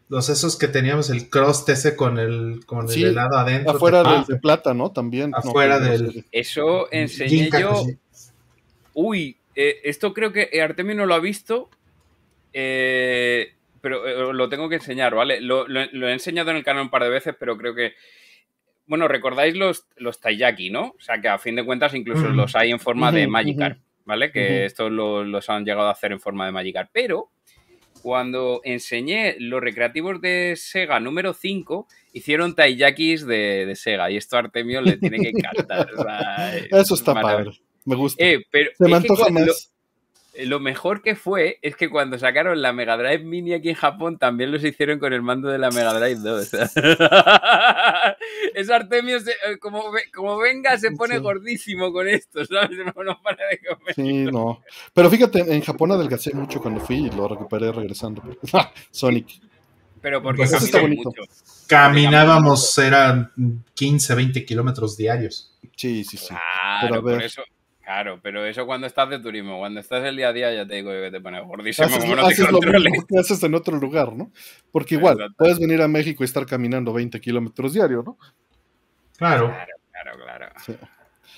[0.09, 3.73] Los esos que teníamos el crust ese con el, con Sí, el helado adentro.
[3.77, 4.91] Afuera ¿te del de plata, ¿no?
[4.93, 5.31] También.
[5.31, 6.25] no, Afuera no del-.
[6.31, 7.85] Eso enseñé yo.
[7.87, 7.97] sí.
[8.93, 11.69] Uy, eh, esto creo que Artemio no lo ha visto,
[12.53, 15.41] eh, pero eh, lo tengo que enseñar, ¿vale?
[15.41, 17.95] Lo, lo- lo he enseñado en el canal un par de veces, pero creo que...
[18.87, 20.95] Bueno, recordáis los, los taiyaki, ¿no?
[20.99, 22.35] O sea, que a fin de cuentas incluso Ujú.
[22.35, 24.31] los hay en forma de Magikarp, ¿vale?
[24.31, 26.91] Que estos lo- los han llegado a hacer en forma de Magikarp.
[26.93, 27.31] Pero
[28.05, 34.11] cuando enseñé los recreativos de Sega número 5, hicieron taiyakis de, de Sega.
[34.11, 35.89] Y esto a Artemio le tiene que encantar.
[35.97, 37.53] o sea, es Eso está padre.
[37.87, 38.23] Me gusta.
[38.23, 39.74] Eh, pero Se me antoja más.
[40.47, 44.19] Lo mejor que fue es que cuando sacaron la Mega Drive Mini aquí en Japón
[44.19, 46.51] también los hicieron con el mando de la Mega Drive 2.
[48.55, 49.83] es Artemio, se- eh, como,
[50.15, 51.21] como venga, se pone Sí.
[51.21, 52.71] gordísimo con esto, ¿sabes?
[52.97, 53.95] No, no para de comer.
[53.95, 54.63] Sí, no.
[54.93, 58.23] Pero fíjate, en Japón adelgacé mucho cuando fui y lo recuperé regresando.
[58.91, 59.27] Sonic.
[60.01, 61.11] Pero porque Pues eso está bonito.
[61.11, 61.23] mucho.
[61.67, 63.33] Caminábamos, eran
[63.75, 65.57] 15, 20 kilómetros diarios.
[65.77, 66.29] Sí, sí, sí.
[66.29, 66.43] Claro,
[66.83, 67.15] Pero a ver.
[67.17, 67.43] por eso.
[67.85, 70.77] Claro, pero eso cuando estás de turismo, cuando estás el día a día ya te
[70.77, 72.93] digo que te pones gordísimo Haces, como no te haces lo controles.
[72.93, 74.33] mismo que haces en otro lugar, ¿no?
[74.73, 78.17] Porque igual, puedes venir a México y estar caminando 20 kilómetros diario, ¿no?
[79.19, 79.49] Claro.
[79.49, 80.47] Claro, Claro, claro.
[80.65, 80.75] Sí.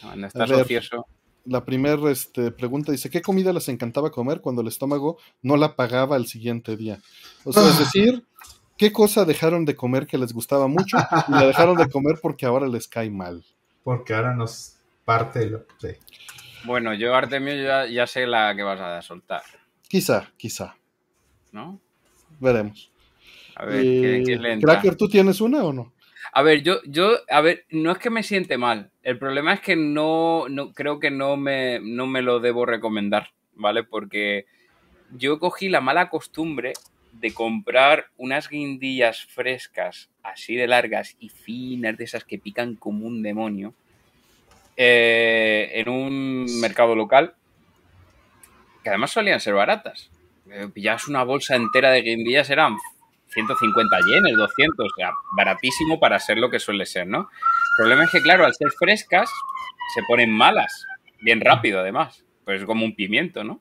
[0.03, 0.63] Cuando estás ver.
[0.63, 1.07] ocioso.
[1.45, 5.77] La primera este, pregunta dice, ¿qué comida les encantaba comer cuando el estómago no la
[5.77, 7.01] pagaba el siguiente día?
[7.45, 8.25] O sea, es decir,
[8.77, 10.97] ¿qué cosa dejaron de comer que les gustaba mucho
[11.29, 13.45] y la dejaron de comer porque ahora les cae mal?
[13.85, 15.89] Porque ahora nos parte lo sí.
[16.67, 19.43] Bueno, yo, Artemio, ya, ya sé la que vas a soltar,
[19.89, 20.77] Quizá, quizá.
[21.53, 21.81] ¿no?
[22.41, 22.91] Veremos.
[23.55, 24.59] A ver, ¿qué, Eh, qué?
[24.61, 25.95] Cracker, ¿tú tienes una o no?
[26.33, 28.91] A ver, yo, yo, a ver, no es que me siente mal.
[29.03, 33.31] El problema es que no, no creo que no me, no me lo debo recomendar,
[33.55, 33.85] ¿vale?
[33.85, 34.45] Porque
[35.17, 36.73] yo cogí la mala costumbre
[37.13, 43.07] de comprar unas guindillas frescas, así de largas y finas, de esas que pican como
[43.07, 43.73] un demonio,
[44.77, 47.35] eh, en un mercado local,
[48.83, 50.11] que además solían ser baratas.
[50.51, 52.77] Eh, Pillabas una bolsa entera de guindillas, eran
[53.29, 57.21] 150 yenes, 200, o sea, baratísimo para ser lo que suele ser, ¿no?
[57.21, 59.31] El problema es que, claro, al ser frescas,
[59.95, 60.87] se ponen malas,
[61.21, 63.61] bien rápido además, pues como un pimiento, ¿no?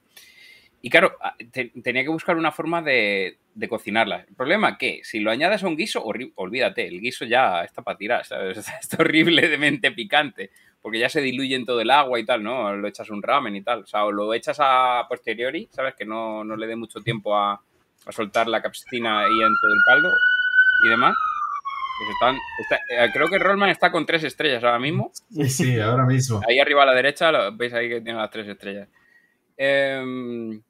[0.86, 4.28] Y claro, a- te- tenía que buscar una forma de, de cocinarlas.
[4.28, 7.82] El problema que si lo añades a un guiso, horri- olvídate, el guiso ya está
[7.82, 8.56] para tirar, ¿sabes?
[8.82, 10.52] Está horriblemente picante,
[10.84, 12.76] porque ya se diluye en todo el agua y tal, ¿no?
[12.76, 15.96] Lo echas un ramen y tal, o sea, o lo echas a posteriori, ¿sabes?
[15.96, 17.54] Que no, no le dé mucho tiempo a,
[18.06, 20.10] a soltar la capsicina ahí en todo el caldo
[20.86, 21.16] y demás.
[21.98, 25.12] Pues están, está- eh, creo que Rollman está con tres estrellas ahora mismo.
[25.32, 26.42] Sí, sí, ahora mismo.
[26.48, 28.88] Ahí arriba a la derecha, lo- veis ahí que tiene las tres estrellas.
[29.58, 30.62] Em,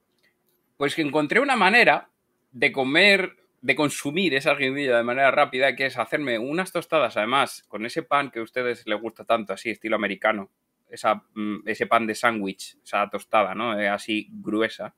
[0.78, 2.10] pues que encontré una manera
[2.52, 7.64] de comer, de consumir esa guindilla de manera rápida, que es hacerme unas tostadas, además,
[7.68, 10.52] con ese pan que a ustedes les gusta tanto, así, estilo americano.
[10.90, 13.80] Esa, mm, ese pan de sándwich, esa tostada, ¿no?
[13.80, 14.96] Eh, así gruesa.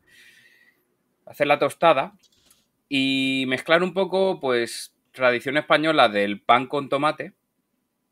[1.26, 2.14] Hacer la tostada
[2.90, 7.34] y mezclar un poco, pues, tradición española del pan con tomate,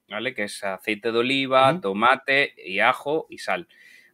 [0.09, 0.34] ¿vale?
[0.34, 3.68] Que es aceite de oliva, tomate y ajo y sal.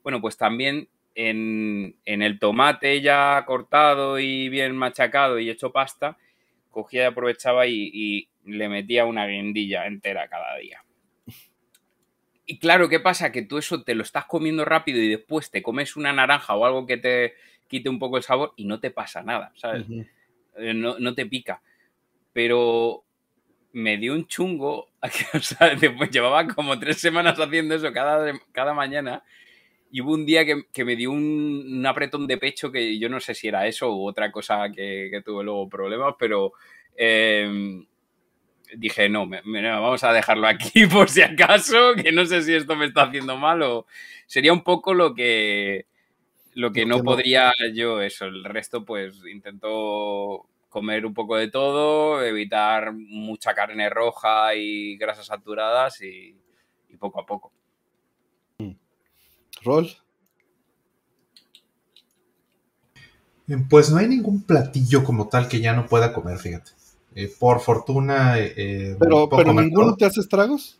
[0.03, 6.17] Bueno, pues también en, en el tomate ya cortado y bien machacado y hecho pasta,
[6.69, 10.83] cogía y aprovechaba y, y le metía una guindilla entera cada día.
[12.45, 13.31] Y claro, ¿qué pasa?
[13.31, 16.65] Que tú eso te lo estás comiendo rápido y después te comes una naranja o
[16.65, 17.33] algo que te
[17.67, 19.85] quite un poco el sabor y no te pasa nada, ¿sabes?
[20.57, 21.61] Eh, no, no te pica.
[22.33, 23.05] Pero
[23.73, 24.89] me dio un chungo,
[25.33, 29.23] o sea, después llevaba como tres semanas haciendo eso cada, cada mañana
[29.91, 33.09] y hubo un día que, que me dio un, un apretón de pecho que yo
[33.09, 36.53] no sé si era eso u otra cosa que, que tuve luego problemas, pero
[36.95, 37.83] eh,
[38.77, 42.75] dije, no, me- vamos a dejarlo aquí por si acaso, que no sé si esto
[42.75, 43.85] me está haciendo mal o
[44.25, 45.85] sería un poco lo que
[46.55, 47.13] lo que no que no.
[47.13, 53.89] podría yo eso, el resto pues intento comer un poco de todo, evitar mucha carne
[53.89, 56.35] roja y grasas saturadas y,
[56.89, 57.53] y poco a poco.
[59.63, 59.89] Rol.
[63.47, 66.71] Eh, Pues no hay ningún platillo como tal que ya no pueda comer, fíjate.
[67.15, 68.39] Eh, por fortuna.
[68.39, 70.77] eh, Pero, pero ninguno te hace estragos.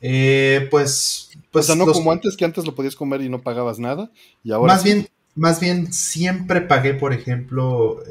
[0.00, 3.28] Eh, pues, pues o sea, no los- como antes que antes lo podías comer y
[3.28, 4.10] no pagabas nada.
[4.44, 8.02] Y ahora más bien, más bien siempre pagué, por ejemplo,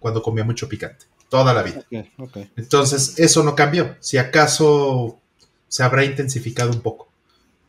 [0.00, 1.84] cuando comía mucho picante, toda la vida.
[2.56, 3.96] Entonces, eso no cambió.
[4.00, 5.20] Si acaso
[5.68, 7.08] se habrá intensificado un poco,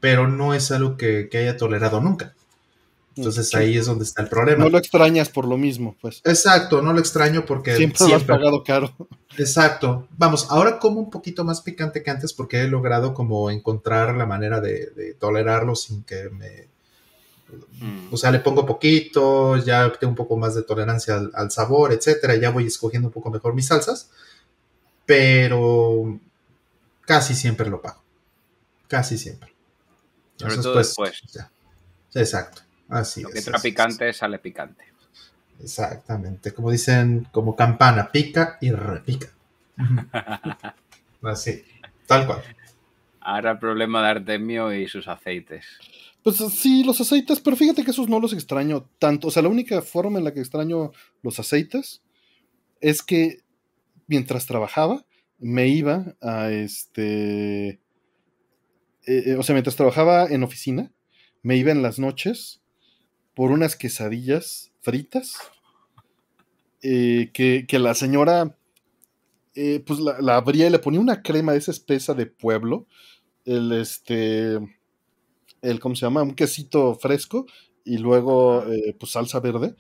[0.06, 2.36] pero no es algo que, que haya tolerado nunca.
[3.16, 3.58] Entonces Sí.
[3.58, 4.64] ahí es donde está el problema.
[4.64, 6.22] No lo extrañas por lo mismo, pues.
[6.24, 8.94] Exacto, no lo extraño porque Siempre, siempre, lo has pagado caro.
[9.36, 10.08] Exacto.
[10.16, 14.28] Vamos, ahora como un poquito más picante que antes porque he logrado como encontrar la
[14.28, 16.68] manera de, de tolerarlo sin que me...
[17.80, 18.14] Mm.
[18.14, 21.94] O sea, le pongo poquito, ya tengo un poco más de tolerancia al, al sabor,
[21.94, 22.36] etcétera.
[22.36, 24.12] Ya voy escogiendo un poco mejor mis salsas,
[25.04, 26.20] pero
[27.08, 28.04] casi siempre lo pago.
[28.88, 29.55] Casi siempre.
[30.38, 31.22] Sobre todo después.
[31.34, 31.52] ya.
[32.14, 32.62] Exacto.
[32.90, 33.34] Así Lo es.
[33.34, 33.74] que entra así es.
[33.74, 34.86] picante sale picante.
[35.62, 36.54] Exactamente.
[36.54, 39.28] Como dicen, como campana, pica y repica.
[41.24, 41.64] Así,
[42.06, 42.42] tal cual.
[43.20, 45.66] Ahora el problema de Artemio y sus aceites.
[46.22, 49.28] Pues sí, los aceites, pero fíjate que esos no los extraño tanto.
[49.30, 50.92] O sea, la única forma en la que extraño
[51.24, 52.04] los aceites
[52.82, 53.40] es que
[54.08, 55.06] mientras trabajaba,
[55.40, 57.80] me iba a este.
[59.08, 60.92] Eh, eh, o sea, mientras trabajaba en oficina,
[61.44, 62.62] me iba en las noches
[63.34, 65.38] por unas quesadillas fritas
[66.82, 68.58] eh, que, que la señora
[69.56, 72.88] eh, pues la, la abría y le ponía una crema de esa espesa de pueblo,
[73.46, 74.60] el este,
[75.62, 76.24] el, ¿cómo se llama?
[76.24, 77.46] Un quesito fresco
[77.84, 78.66] y luego
[79.00, 79.76] pues salsa verde,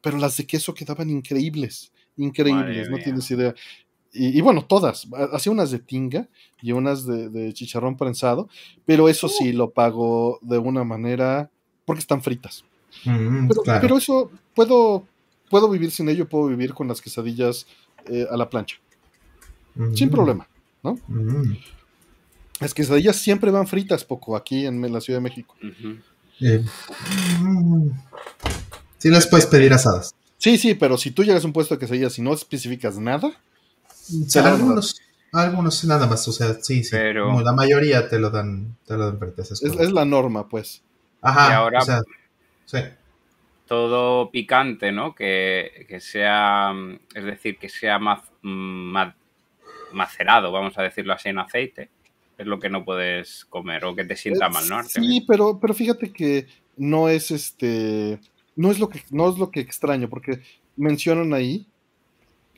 [0.00, 3.04] pero las de queso quedaban increíbles, increíbles, Madre no mía.
[3.04, 3.54] tienes idea.
[4.12, 5.06] Y, y bueno, todas.
[5.32, 6.28] Hacía unas de tinga
[6.60, 8.48] y unas de, de chicharrón prensado,
[8.84, 11.50] pero eso sí lo pago de una manera
[11.84, 12.64] porque están fritas.
[13.04, 13.80] Mm, Pero, claro.
[13.80, 15.06] pero eso puedo,
[15.48, 17.66] puedo vivir sin ello, puedo vivir con las quesadillas
[18.06, 18.76] eh, a la plancha,
[19.94, 20.48] sin Mm, problema.
[20.82, 21.52] mm.
[22.60, 25.56] Las quesadillas siempre van fritas, poco aquí en la Ciudad de México.
[26.40, 26.64] Eh.
[28.98, 30.14] Sí las puedes pedir asadas.
[30.38, 33.32] Sí, sí, pero si tú llegas a un puesto de quesadillas y no especificas nada,
[34.44, 35.00] Algunos,
[35.32, 36.90] algunos nada más, o sea, sí, sí.
[36.92, 40.82] Pero- Como la mayoría te lo dan, te lo dan es es, la norma, pues.
[41.20, 42.00] Ajá, Y ahora- o sea,
[42.66, 42.78] sí.
[43.66, 45.14] Todo picante, ¿no?
[45.14, 48.48] Que, que sea, mm, es decir, que sea maz- mm,
[48.92, 49.16] ma-
[49.92, 51.88] macerado, vamos a decirlo así, en aceite.
[52.38, 54.82] Es lo que no puedes comer o que te sienta mal, ¿no?
[54.84, 56.46] Sí, pero, pero fíjate que
[56.76, 58.18] no es este.
[58.56, 60.40] No es lo que, no es lo que extraño, porque
[60.76, 61.66] mencionan ahí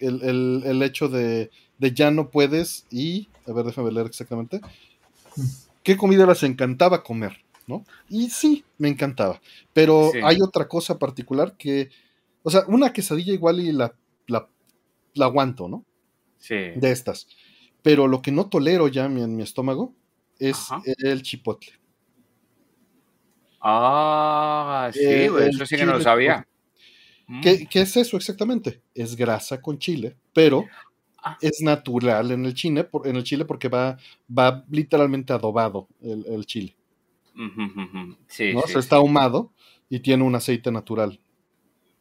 [0.06, 3.28] el, el- el hecho de, de ya no puedes y.
[3.46, 4.60] A ver, déjame leer exactamente.
[5.82, 7.36] ¿Qué comida les encantaba comer?
[7.66, 7.84] ¿No?
[8.08, 9.40] Y sí, me encantaba.
[9.72, 10.18] Pero Sí.
[10.22, 11.90] hay otra cosa particular que.
[12.42, 13.94] O sea, una quesadilla igual y la,
[14.26, 14.48] la,
[15.14, 15.84] la aguanto, ¿no?
[16.38, 16.54] Sí.
[16.76, 17.26] De estas.
[17.82, 19.94] Pero lo que no tolero ya en mi, en mi estómago
[20.38, 20.82] es Ajá.
[20.98, 21.72] el chipotle.
[23.60, 26.46] Ah, sí, Eh, eso sí que no lo sabía.
[27.26, 27.40] Mm.
[27.40, 28.82] ¿Qué, qué es eso exactamente?
[28.94, 30.64] Es grasa con chile, pero
[31.26, 31.38] Ah.
[31.40, 33.96] es natural en el chile, por- en el chile porque va,
[34.28, 36.76] va literalmente adobado el, el chile.
[38.28, 38.60] Sí, ¿no?
[38.60, 39.52] O sí, sea, está ahumado
[39.88, 41.18] y tiene un aceite natural.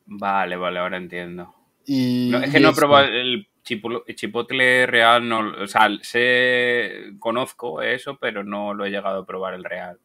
[0.06, 1.54] Vale, vale, ahora entiendo.
[1.86, 3.48] Y, No, es que y no he probado el
[4.16, 9.54] chipotle real, no, o sea, sé, conozco eso, pero no lo he llegado a probar
[9.54, 10.00] el real.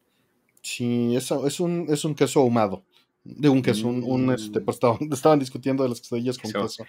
[0.62, 2.85] Sí, es un, es un queso ahumado.
[3.25, 6.62] De un queso, un, un, este, pues estaban, estaban discutiendo de las quesadillas con Eso.
[6.62, 6.85] queso.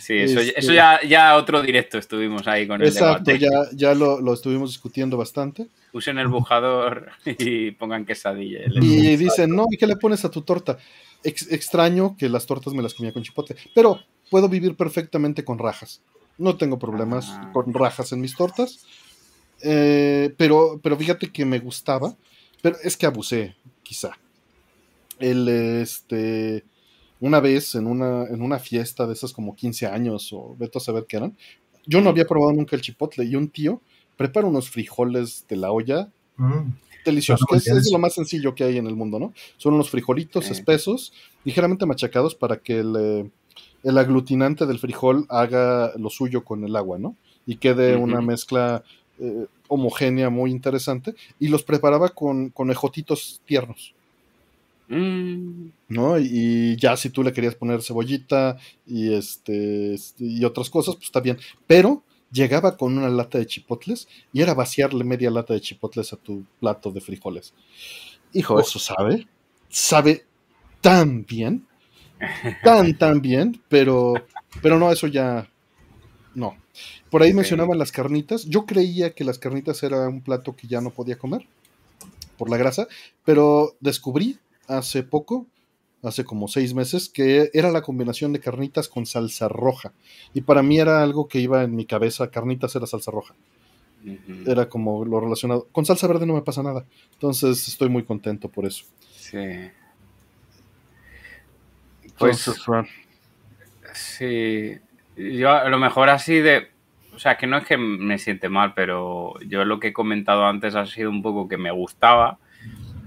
[0.00, 3.38] Sí, eso, Este- eso ya, ya otro directo estuvimos ahí con el Exacto, debate.
[3.44, 5.68] ya, ya lo, lo estuvimos discutiendo bastante.
[5.92, 8.60] Usen el bujador y pongan quesadilla.
[8.80, 10.78] Y dicen, no, ¿y qué le pones a tu torta?
[11.22, 15.58] Ex- extraño que las tortas me las comía con chipotle, pero puedo vivir perfectamente con
[15.58, 16.02] rajas.
[16.38, 17.50] No tengo problemas Ah.
[17.52, 18.84] con rajas en mis tortas.
[19.62, 22.16] Eh, pero, pero fíjate que me gustaba,
[22.60, 23.54] pero es que abusé,
[23.84, 24.10] quizá.
[25.18, 26.64] El, este,
[27.20, 30.80] una vez en una, en una fiesta de esas como 15 años, o vete a
[30.80, 31.36] saber qué eran,
[31.86, 33.80] yo no había probado nunca el chipotle y un tío
[34.16, 36.72] prepara unos frijoles de la olla Mm.
[37.04, 39.32] delicioso, Suena que muy es, lo más sencillo que hay en el mundo, ¿no?
[39.56, 41.12] Son unos frijolitos espesos,
[41.44, 43.30] ligeramente machacados para que el, eh,
[43.82, 47.16] el aglutinante del frijol haga lo suyo con el agua, ¿no?
[47.46, 48.82] Y quede una mezcla
[49.18, 51.14] eh, homogénea muy interesante.
[51.38, 53.94] Y los preparaba con, con ejotitos tiernos,
[54.88, 56.18] Mm, ¿no?
[56.18, 61.06] Y, ya si tú le querías poner cebollita y, este, este, y otras cosas, pues
[61.06, 61.38] está bien.
[61.66, 66.16] Pero llegaba con una lata de chipotles y era vaciarle media lata de chipotles a
[66.16, 67.54] tu plato de frijoles.
[68.32, 69.26] Hijo, eso sabe.
[69.68, 70.26] Sabe
[70.80, 71.66] tan bien.
[72.62, 73.60] Tan, tan bien.
[73.68, 74.14] Pero,
[74.60, 75.48] pero no, eso ya.
[76.34, 76.56] No.
[77.10, 78.44] Por ahí mencionaban las carnitas.
[78.44, 81.46] Yo creía que las carnitas era un plato que ya no podía comer
[82.36, 82.88] por la grasa,
[83.24, 85.46] pero descubrí hace poco,
[86.02, 89.92] hace como seis meses, que era la combinación de carnitas con salsa roja.
[90.34, 93.34] Y para mí era algo que iba en mi cabeza, carnitas era salsa roja.
[94.46, 95.66] Era como lo relacionado.
[95.72, 96.84] Con salsa verde no me pasa nada.
[97.14, 98.84] Entonces estoy muy contento por eso.
[99.16, 99.38] Sí.
[102.18, 102.50] Pues-
[103.94, 104.76] Sí,
[105.16, 106.68] yo a lo mejor así de,
[107.14, 110.44] o sea, que no es que me siente mal, pero yo lo que he comentado
[110.46, 112.38] antes ha sido un poco que me gustaba,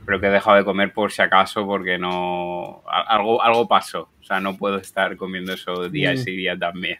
[0.08, 4.24] pero que he dejado de comer por si acaso porque no, algo, algo pasó, o
[4.24, 6.18] sea, no puedo estar comiendo eso día Mm.
[6.18, 6.98] sí día también.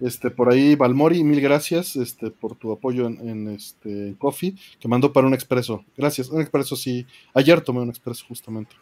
[0.00, 4.54] este, por ahí, Balmori, mil gracias este, por tu apoyo en, en, este, en Coffee,
[4.78, 5.84] que mandó para un expreso.
[5.96, 7.04] Gracias, un expreso sí.
[7.34, 8.76] Ayer tomé un expreso justamente.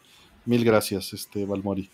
[0.45, 1.89] Mil gracias, este, Balmori.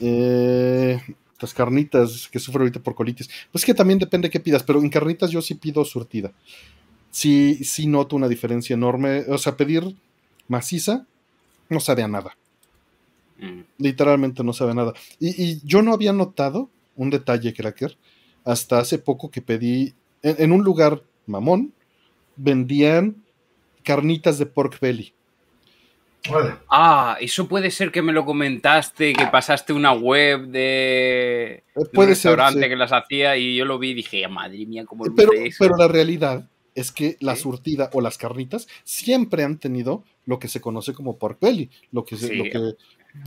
[0.00, 0.98] Eh,
[1.40, 3.28] las carnitas que sufro ahorita por colitis.
[3.52, 6.32] Pues que también depende qué pidas, pero en carnitas yo sí pido surtida.
[7.14, 9.20] Sí, sí noto una diferencia enorme.
[9.28, 9.94] O sea, pedir
[10.48, 11.06] maciza
[11.68, 12.36] no sabe a nada.
[13.38, 13.60] Mm.
[13.78, 14.94] Literalmente no sabe a nada.
[15.20, 17.96] Y, y yo no había notado un detalle, Cracker,
[18.44, 19.94] hasta hace poco que pedí
[20.24, 21.72] en, en un lugar mamón,
[22.34, 23.22] vendían
[23.84, 25.14] carnitas de pork belly.
[26.68, 31.80] Ah, eso puede ser que me lo comentaste, que pasaste una web de, Eh, de
[31.80, 32.68] un ser, restaurante sí.
[32.68, 35.86] que las hacía y yo lo vi y dije, madre mía, cómo pero, pero la
[35.86, 37.42] realidad es que la Sí.
[37.42, 42.04] surtida o las carnitas siempre han tenido lo que se conoce como pork belly, lo
[42.04, 42.34] que, se- Sí.
[42.36, 42.74] lo que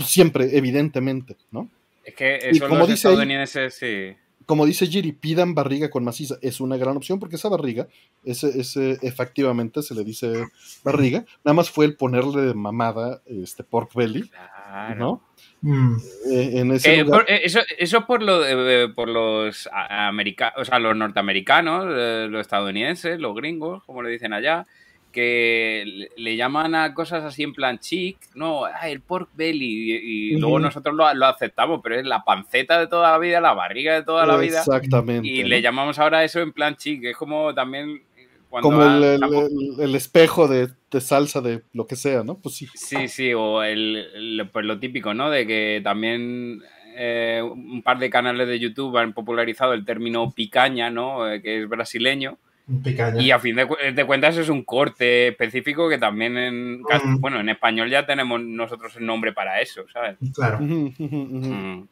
[0.03, 1.69] siempre, evidentemente, ¿no?
[2.03, 4.15] Es que Y eso como los dice ahí- estadounidenses sí.
[4.47, 6.37] Como dice Giri, pidan barriga con maciza.
[6.41, 7.87] Es una gran opción porque esa barriga,
[8.23, 10.45] ese, ese efectivamente se le dice
[10.83, 11.25] barriga.
[11.43, 14.95] Nada más fue el ponerle de mamada este pork belly, Claro.
[14.95, 15.21] ¿no?
[15.61, 15.97] Mm.
[16.31, 20.53] Eh, en ese Eh, lugar- por- eh, eso, eso por, lo, de- por los americanos,
[20.57, 24.65] o sea, los norteamericanos, eh, los estadounidenses, los gringos, como le dicen allá,
[25.11, 30.33] que le, llaman a cosas así en plan chic, no, ah, el pork belly, y,
[30.35, 33.53] y luego nosotros lo, lo aceptamos, pero es la panceta de toda la vida, la
[33.53, 35.27] barriga de toda la vida, Exactamente.
[35.27, 38.03] y le llamamos ahora eso en plan chic, es como también
[38.49, 39.49] cuando Como el, el- estamos-
[39.79, 42.37] el- el espejo de, de salsa de lo que sea, ¿no?
[42.39, 42.67] Pues sí.
[42.75, 45.29] Sí, sí, o el, el- pues lo típico, ¿no?
[45.29, 46.61] De que también
[46.95, 51.29] eh, un par de canales de YouTube han popularizado el término picaña, ¿no?
[51.29, 52.37] Eh, que es brasileño.
[52.67, 53.21] Un picaña.
[53.21, 57.19] Y a fin de, cu- de cuentas es un corte específico que también en, Mm.
[57.19, 60.17] bueno, en español ya tenemos nosotros el nombre para eso, ¿sabes?
[60.33, 60.59] Claro.
[60.59, 61.83] Mm,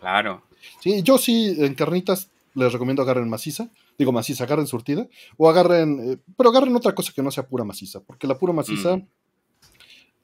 [0.00, 0.42] Claro.
[0.80, 3.68] Sí, yo sí, en carnitas les recomiendo agarren maciza.
[3.98, 5.06] Digo maciza, agarren surtida.
[5.38, 8.00] O agarren, eh, pero agarren otra cosa que no sea pura maciza.
[8.00, 9.06] Porque la pura maciza Mm.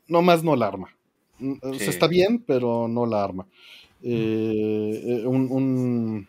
[0.09, 0.95] nomás no la arma.
[1.39, 1.89] Mm, o sea, Sí.
[1.91, 3.47] está bien, pero no la arma.
[4.03, 6.29] Eh, eh, un, un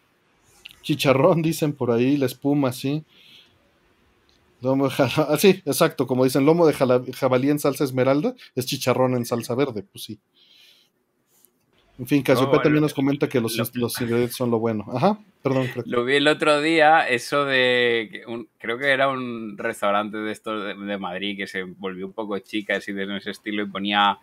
[0.82, 3.04] chicharrón, dicen por ahí, la espuma, sí.
[4.62, 8.36] Lomo de jala- ah, sí, exacto, como dicen, lomo de jala- jabalí en salsa esmeralda
[8.56, 10.20] es chicharrón en salsa verde, pues sí.
[12.00, 14.60] En fin, Casiopea Oh, también lo- nos comenta que los, lo- los ingredientes son lo
[14.60, 14.86] bueno.
[14.92, 18.24] Ajá, perdón, creo Lo vi el otro día, eso de.
[18.28, 22.14] un- creo que era un restaurante de estos de, de Madrid que se volvió un
[22.14, 24.18] poco chica, así de ese estilo, y ponía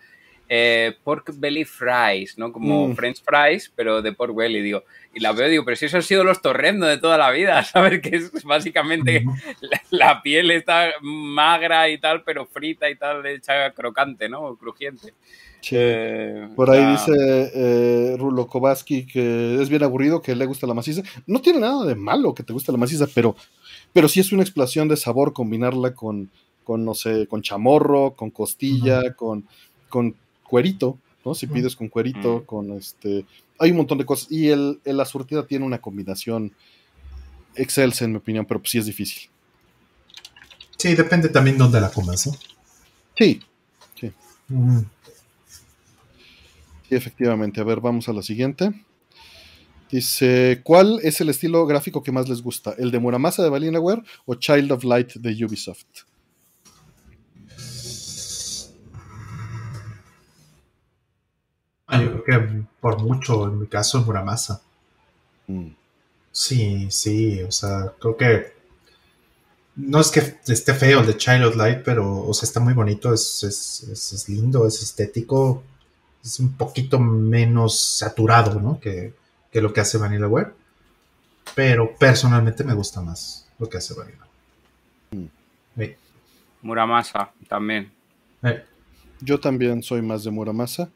[0.49, 2.53] eh, pork belly fries, ¿no?
[2.53, 2.95] Como Mm.
[2.95, 4.83] french fries, pero de pork belly, digo.
[5.15, 7.63] Y la veo, digo, pero si eso han sido los torrendos de toda la vida,
[7.65, 8.01] ¿sabes?
[8.01, 9.25] Que es básicamente
[9.61, 14.57] la, la piel está magra y tal, pero frita y tal, hecha crocante, ¿no?
[14.57, 15.13] Crujiente.
[15.61, 15.75] Sí.
[15.77, 17.13] Eh, Por ahí dice
[17.55, 21.03] eh, Rulo Kovaski que es bien aburrido, que le gusta la maciza.
[21.27, 23.35] No tiene nada de malo que te guste la maciza, pero,
[23.93, 26.31] pero sí es una explosión de sabor combinarla con,
[26.63, 29.47] con no sé, con chamorro, con costilla, con,
[29.89, 30.15] con
[30.49, 31.35] cuerito, ¿no?
[31.35, 32.47] Si pides con cuerito, Ujú.
[32.47, 33.27] con este...
[33.61, 34.31] Hay un montón de cosas.
[34.31, 36.55] Y el, el- la surtida tiene una combinación
[37.55, 39.29] excelsa, en mi opinión, pero pues sí es difícil.
[40.77, 42.33] Sí, depende también dónde la comas, ¿no?
[43.17, 43.41] Sí,
[44.51, 44.79] Mm.
[46.89, 47.61] Sí, efectivamente.
[47.61, 48.73] A ver, vamos a la siguiente.
[49.91, 52.75] Dice, ¿cuál es el estilo gráfico que más les gusta?
[52.79, 55.85] ¿El de Muramasa de Valinaware o Child of Light de Ubisoft?
[61.89, 64.61] Ah, yo creo que por mucho, en mi caso, Muramasa.
[65.47, 65.69] Mm,
[66.31, 68.53] Sí, sí, o sea, creo que
[69.77, 70.21] no es que
[70.53, 73.83] esté feo el de Child of Light, pero, o sea, está muy bonito, es, es,
[73.91, 75.63] es- es lindo, es estético,
[76.23, 78.79] es un poquito menos saturado, ¿no?
[78.81, 79.15] Que,
[79.53, 80.53] que lo que hace Vanillaware.
[81.55, 84.27] Pero personalmente me gusta más lo que hace Vanilla.
[85.77, 85.95] Sí.
[86.63, 87.91] Muramasa también.
[88.43, 88.63] Eh,
[89.21, 90.91] Yo también soy más de Muramasa.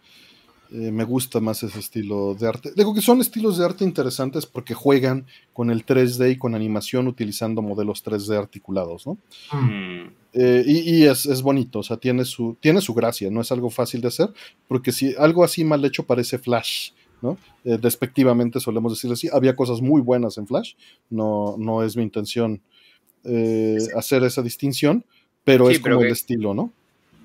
[0.74, 2.72] Eh, me gusta más ese estilo de arte.
[2.74, 7.08] Digo que son estilos de arte interesantes porque juegan con el 3D y con animación
[7.08, 9.18] utilizando modelos 3D articulados, ¿no?
[9.52, 10.10] mm.
[10.34, 13.52] Eh, y y es, es bonito, o sea, tiene su, tiene su gracia, no es
[13.52, 14.32] algo fácil de hacer,
[14.66, 17.36] porque si algo así mal hecho parece Flash, ¿no?
[17.64, 20.72] Eh, despectivamente solemos decirle así, había cosas muy buenas en Flash,
[21.10, 22.62] no, no es mi intención
[23.24, 25.04] eh, hacer esa distinción,
[25.44, 26.72] pero Sí, es pero como que- el estilo, ¿no?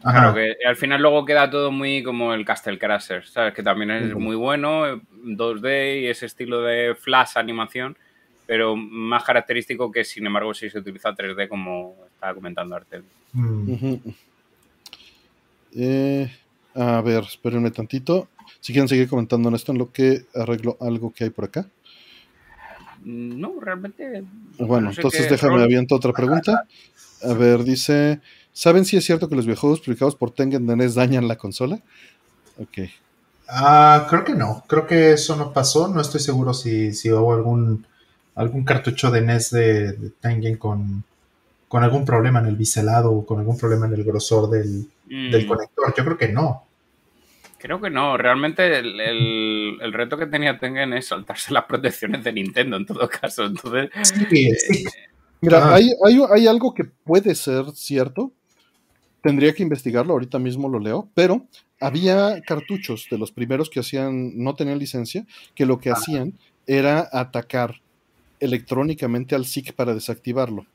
[0.07, 0.33] Ajá.
[0.33, 3.53] Claro, que al final luego queda todo muy como el Castle Crasher, ¿sabes?
[3.53, 7.97] Que también es muy bueno, eh, 2D y ese estilo de flash animación,
[8.45, 13.03] pero más característico que sin embargo si se utiliza 3D como estaba comentando Artel.
[13.33, 13.95] Mm.
[15.75, 16.31] Eh,
[16.75, 18.29] a ver, espérenme tantito.
[18.59, 21.67] Si quieren seguir comentando en esto, en lo que arreglo algo que hay por acá.
[23.03, 24.23] No, realmente...
[24.57, 26.65] Bueno, no sé entonces déjame rol- aviento otra pregunta.
[27.23, 28.19] A ver, dice,
[28.57, 31.79] ¿saben si es cierto que los videojuegos publicados por Tengen de NES dañan la consola?
[32.57, 32.89] Ok.
[33.47, 37.33] Ah, creo que no, creo que eso no pasó, no estoy seguro si, si hubo
[37.33, 37.85] algún,
[38.35, 41.03] algún cartucho de NES de, de Tengen con,
[41.67, 45.31] con algún problema en el biselado o con algún problema en el grosor del, Mm,
[45.31, 46.63] del conector, yo creo que no.
[47.59, 52.23] Creo que no, realmente el, el- el reto que tenía Tengen es saltarse las protecciones
[52.25, 53.89] de Nintendo en todo caso, entonces...
[54.29, 54.83] Sí, sí,
[55.39, 55.75] Mira, Ah.
[55.75, 58.33] hay, hay, hay algo que puede ser cierto.
[59.27, 61.45] Tendría que investigarlo, ahorita mismo lo leo, pero
[61.81, 66.31] había cartuchos de los primeros que hacían, no tenían licencia, que lo que hacían
[66.65, 67.81] era atacar
[68.39, 70.65] electrónicamente al SIC para desactivarlo.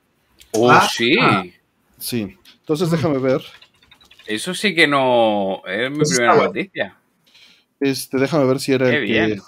[0.51, 1.17] ¡Oh, Ah, sí!
[1.19, 1.45] ah.
[1.97, 2.37] Sí.
[2.61, 2.93] Entonces Mm.
[2.93, 3.41] déjame ver.
[4.27, 6.99] Eso sí que no es mi Pues primera noticia.
[7.81, 9.13] Este, déjame ver si era Qué el que.
[9.13, 9.41] bien.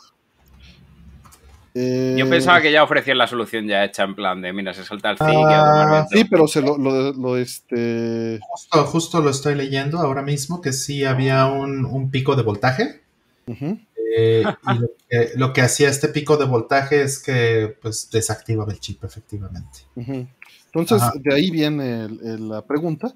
[1.77, 4.85] Eh, Yo pensaba que ya ofrecían la solución ya hecha en plan de, mira, se
[4.85, 6.09] salta el Ah, FIG y a tomar viento.
[6.13, 8.39] Sí, pero se lo, lo, lo, este.
[8.41, 13.01] Justo, justo lo estoy leyendo ahora mismo, que sí había un, un pico de voltaje.
[13.47, 18.73] eh, y lo que, lo que hacía este pico de voltaje es que pues desactivaba
[18.73, 19.81] el chip, efectivamente.
[19.97, 21.13] Entonces, Ajá.
[21.17, 23.15] de ahí viene el- el- la pregunta.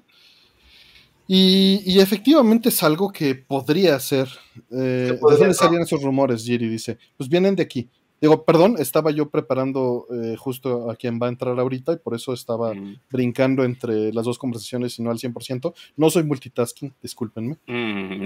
[1.27, 4.27] Y, y efectivamente es algo que podría ser.
[4.71, 6.43] Eh, ¿De dónde salían esos rumores?
[6.43, 6.97] Jerry dice.
[7.17, 7.87] Pues vienen de aquí.
[8.21, 12.15] Digo, perdón, estaba yo preparando eh, justo a quien va a entrar ahorita y por
[12.15, 12.95] eso estaba Mm.
[13.11, 15.73] brincando entre las dos conversaciones y no al 100%.
[15.95, 17.57] No soy multitasking, discúlpenme.
[17.67, 18.25] Mm.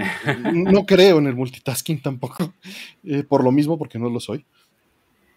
[0.72, 2.52] No creo en el multitasking tampoco,
[3.04, 4.44] eh, por lo mismo, porque no lo soy.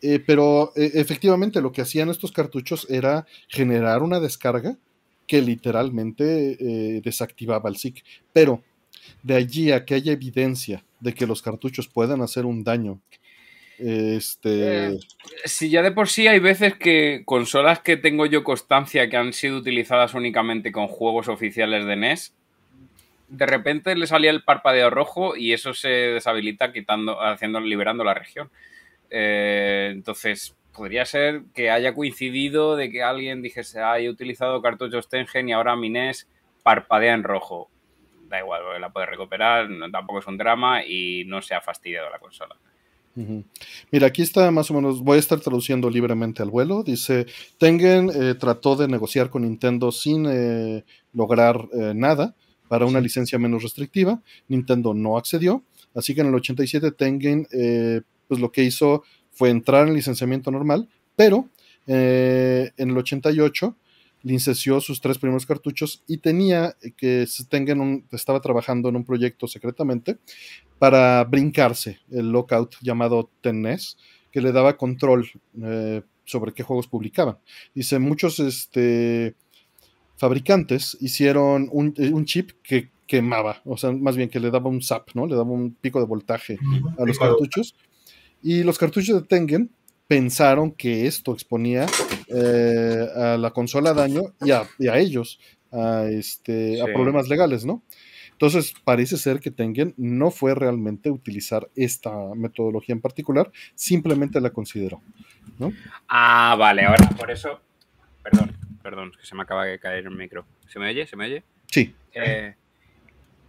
[0.01, 4.77] Eh, pero efectivamente lo que hacían estos cartuchos era generar una descarga
[5.25, 8.03] que literalmente desactivaba el SIC.
[8.31, 8.61] Pero
[9.23, 13.01] de allí a que haya evidencia de que los cartuchos puedan hacer un daño,
[13.77, 14.99] este, Eh,
[15.45, 19.33] Si ya de por sí hay veces que consolas que tengo yo constancia que han
[19.33, 22.33] sido utilizadas únicamente con juegos oficiales de NES,
[23.29, 28.13] de repente le salía el parpadeo rojo y eso se deshabilita quitando, haciendo, liberando la
[28.13, 28.49] región.
[29.09, 35.09] Eh, entonces, podría ser que haya coincidido de que alguien dijese, ah, he utilizado cartuchos
[35.09, 36.27] Tengen y ahora mi NES
[36.63, 37.69] parpadea en rojo.
[38.29, 42.19] Da igual, la puedes recuperar, tampoco es un drama y no se ha fastidiado la
[42.19, 42.55] consola.
[43.91, 46.83] Mira, aquí está más o menos, voy a estar traduciendo libremente al vuelo.
[46.83, 47.25] Dice,
[47.57, 52.35] Tengen eh, trató de negociar con Nintendo sin eh, lograr eh, nada
[52.67, 54.21] para una licencia menos restrictiva.
[54.47, 55.63] Nintendo no accedió,
[55.95, 60.51] así que en el 87 Tengen eh, pues lo que hizo fue entrar en licenciamiento
[60.51, 61.47] normal, pero
[61.87, 63.75] eh, en el 88
[64.23, 69.47] licenció sus tres primeros cartuchos y tenía que Tengen un- estaba trabajando en un proyecto
[69.47, 70.17] secretamente
[70.79, 73.97] para brincarse el lockout llamado TENNES,
[74.31, 75.29] que le daba control
[75.63, 77.37] eh, sobre qué juegos publicaban.
[77.73, 79.35] Dice, muchos este,
[80.17, 84.69] fabricantes hicieron un, eh, un chip que quemaba, o sea, más bien que le daba
[84.69, 85.25] un zap, ¿no?
[85.25, 86.59] Le daba un pico de voltaje
[86.97, 87.75] a los cartuchos.
[88.43, 89.71] Y los cartuchos de Tengen
[90.07, 91.85] pensaron que esto exponía
[92.27, 95.39] eh, a la consola a daño y a, y a ellos
[95.71, 97.81] a, este, a problemas legales, ¿no?
[98.37, 104.51] Entonces, parece ser que Tengen no fue realmente utilizar esta metodología en particular, simplemente la
[104.51, 105.01] consideró.
[106.07, 107.59] Ah, vale, ahora por eso.
[108.21, 110.45] Perdón, perdón, que se me acaba de caer el micro.
[110.67, 111.07] ¿Se me oye?
[111.07, 111.43] ¿Se me oye?
[111.65, 112.53] Sí, Eh,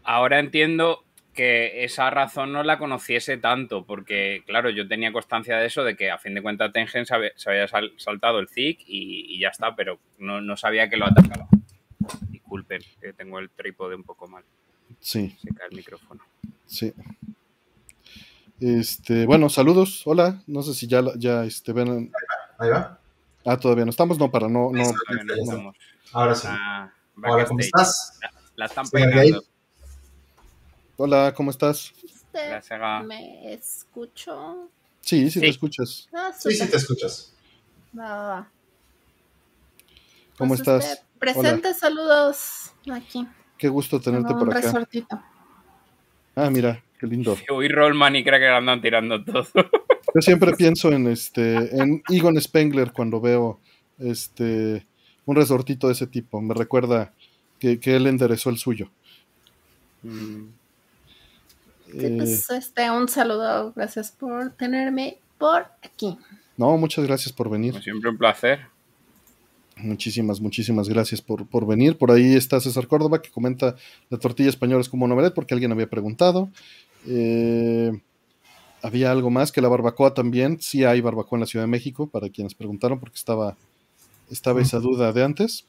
[0.04, 5.66] ahora entiendo que esa razón no la conociese tanto, porque, claro, yo tenía constancia de
[5.66, 7.68] eso, de que a fin de cuentas Tengen se había,
[7.98, 11.46] saltado el ZIC y, y ya está, pero no, no sabía que lo atacaba.
[12.30, 14.44] Disculpen, que tengo el trípode un poco mal.
[15.00, 16.22] Sí, Se cae el micrófono.
[16.66, 16.92] sí.
[18.60, 22.10] Este, bueno, saludos, hola, no sé si ya, ya este, ven,
[22.58, 22.98] Ahí va.
[23.46, 25.72] ah, todavía no estamos, no, para no, no, Eso.
[26.12, 26.48] Ahora sí.
[26.50, 26.92] Ah,
[27.24, 28.18] Hola, ¿cómo estás?
[28.56, 29.44] La están Señor peinando.
[30.96, 31.92] hola, ¿cómo estás?
[32.02, 34.68] ¿Usted La me escuchó?
[35.02, 36.08] Sí, sí, te escuchas.
[36.12, 37.34] Ah, Sí, sí, te escuchas.
[37.96, 38.50] Va, va, va.
[40.36, 40.84] ¿Cómo Pues estás?
[40.84, 43.26] usted, Presente, saludos aquí.
[43.58, 44.66] Qué gusto tenerte en por un acá.
[44.66, 45.20] resortito.
[46.36, 47.36] Ah, mira, qué lindo.
[47.50, 49.46] Hoy Rollman y Cracker andan tirando todo.
[50.14, 53.60] Yo siempre pienso en este, en Egon Spengler cuando veo
[53.98, 54.86] este
[55.26, 56.40] un resortito de ese tipo.
[56.40, 57.12] Me recuerda
[57.58, 58.88] que, que él enderezó el suyo.
[60.02, 60.08] Sí,
[61.94, 63.72] Eh, pues este, un saludo.
[63.74, 66.16] Gracias por tenerme por aquí.
[66.56, 67.72] no, muchas gracias por venir.
[67.72, 68.60] Como siempre, un placer.
[69.80, 71.96] Muchísimas, muchísimas gracias por, por venir.
[71.96, 73.76] Por ahí está César Córdoba que comenta
[74.10, 76.50] la tortilla española es como un omelette porque alguien había preguntado.
[77.06, 77.92] Eh,
[78.82, 80.60] había algo más que la barbacoa también.
[80.60, 83.56] Sí hay barbacoa en la Ciudad de México para quienes preguntaron porque estaba,
[84.30, 85.66] estaba esa duda de antes.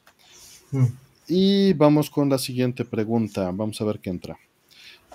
[0.72, 0.86] Mm.
[1.28, 3.50] Y vamos con la siguiente pregunta.
[3.52, 4.38] Vamos a ver qué entra.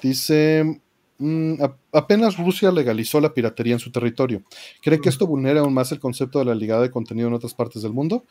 [0.01, 0.81] Dice,
[1.17, 1.55] mm,
[1.91, 4.43] apenas Rusia legalizó la piratería en su territorio.
[4.81, 7.53] ¿Cree que esto vulnera aún más el concepto de la ligada de contenido en otras
[7.53, 8.23] partes del mundo?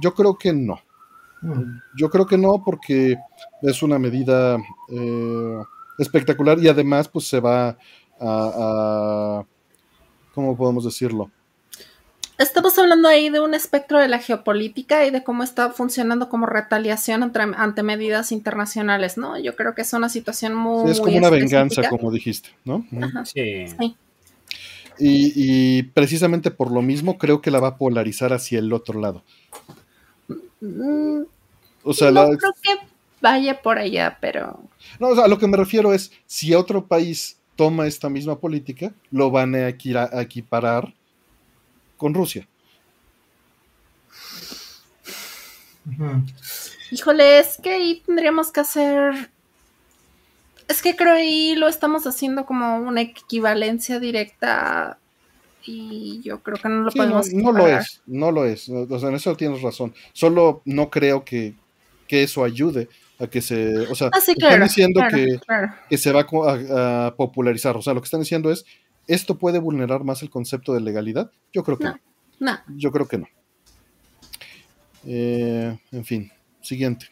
[0.00, 0.80] Yo creo que no.
[1.42, 1.78] Mm.
[1.96, 3.16] Yo creo que no porque
[3.62, 4.56] es una medida
[4.90, 5.58] eh,
[5.98, 7.76] espectacular y además pues se va a,
[8.20, 9.44] a-
[10.34, 11.30] ¿cómo podemos decirlo?
[12.38, 16.46] Estamos hablando ahí de un espectro de la geopolítica y de cómo está funcionando como
[16.46, 19.36] retaliación ante, ante medidas internacionales, ¿no?
[19.40, 20.88] Yo creo que es una situación muy.
[20.88, 22.86] es como muy una venganza, como dijiste, ¿no?
[23.02, 23.24] Ajá.
[23.24, 23.66] Sí.
[23.66, 23.96] Sí.
[25.00, 25.32] Y,
[25.78, 29.24] y precisamente por lo mismo creo que la va a polarizar hacia el otro lado.
[30.60, 31.22] Mm,
[31.84, 32.86] O sea, no la- creo que
[33.20, 34.60] vaya por allá, pero
[34.98, 38.38] no, o sea, a lo que me refiero es, si otro país toma esta misma
[38.38, 40.92] política, lo van a equiparar
[41.96, 42.46] con Rusia.
[46.90, 49.30] Híjole, es que ahí tendríamos que hacer.
[50.68, 54.98] Es que creo ahí lo estamos haciendo como una equivalencia directa
[55.70, 57.32] y yo creo que no lo Sí, no, podemos.
[57.34, 58.68] no lo es, no lo es.
[58.68, 59.94] O sea, en eso tienes razón.
[60.12, 61.54] Solo no creo que,
[62.06, 62.88] que eso ayude
[63.18, 63.78] a que se.
[63.88, 65.72] O sea, Ah, sí, están diciendo claro, que, claro.
[65.88, 66.26] que se va
[67.06, 67.76] a popularizar.
[67.76, 68.64] O sea, lo que están diciendo es,
[69.06, 71.30] ¿esto puede vulnerar más el concepto de legalidad?
[71.52, 71.98] Yo creo que no.
[72.40, 72.52] No.
[72.52, 72.58] No.
[72.76, 73.26] Yo creo que no.
[75.06, 76.30] Eh, en fin,
[76.60, 77.06] siguiente.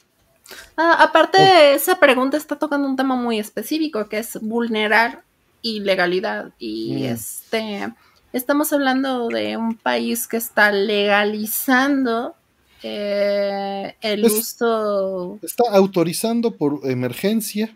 [0.76, 5.22] Ah, aparte, esa pregunta está tocando un tema muy específico, que es vulnerar
[5.62, 6.52] ilegalidad.
[6.58, 7.04] Y Mm.
[7.06, 7.88] este,
[8.36, 12.34] estamos hablando de un país que está legalizando
[12.82, 17.74] eh, el Es- uso Está autorizando por emergencia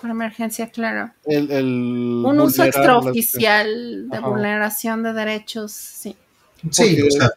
[0.00, 1.12] por emergencia, claro.
[1.24, 1.64] el, el
[2.26, 4.28] Un uso extraoficial de Ajá.
[4.28, 6.14] vulneración de derechos, sí.
[6.70, 7.30] Sí, Porque- o sea,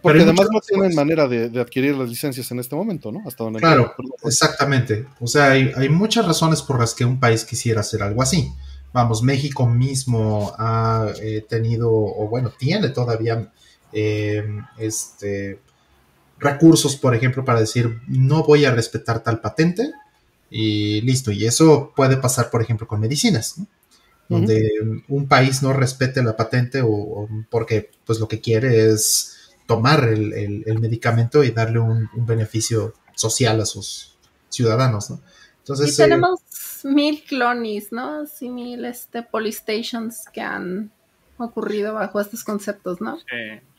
[0.00, 3.22] Porque además no tienen manera de, de adquirir las licencias en este momento, ¿no?
[3.26, 3.92] Hasta donde Claro,
[4.24, 5.04] exactamente.
[5.20, 8.52] O sea, hay, hay muchas razones por las que un país quisiera hacer algo así.
[8.92, 13.50] Vamos, México mismo ha eh, tenido, o bueno, tiene todavía
[13.92, 14.44] eh,
[14.78, 15.60] este,
[16.38, 19.92] recursos, por ejemplo, para decir, no voy a respetar tal patente
[20.50, 21.32] y listo.
[21.32, 23.66] Y eso puede pasar, por ejemplo, con medicinas, ¿no?
[24.28, 24.70] donde
[25.08, 30.04] un país no respete la patente o, o porque pues lo que quiere es tomar
[30.08, 34.16] el, el- el medicamento y darle un, un beneficio social a sus
[34.48, 35.20] ciudadanos, ¿no?
[35.58, 36.28] Entonces, y eh,
[36.84, 38.26] mil clonis, ¿no?
[38.26, 40.90] Sí, mil este, polistations que han
[41.38, 43.18] ocurrido bajo estos conceptos, ¿no?
[43.18, 43.24] Sí,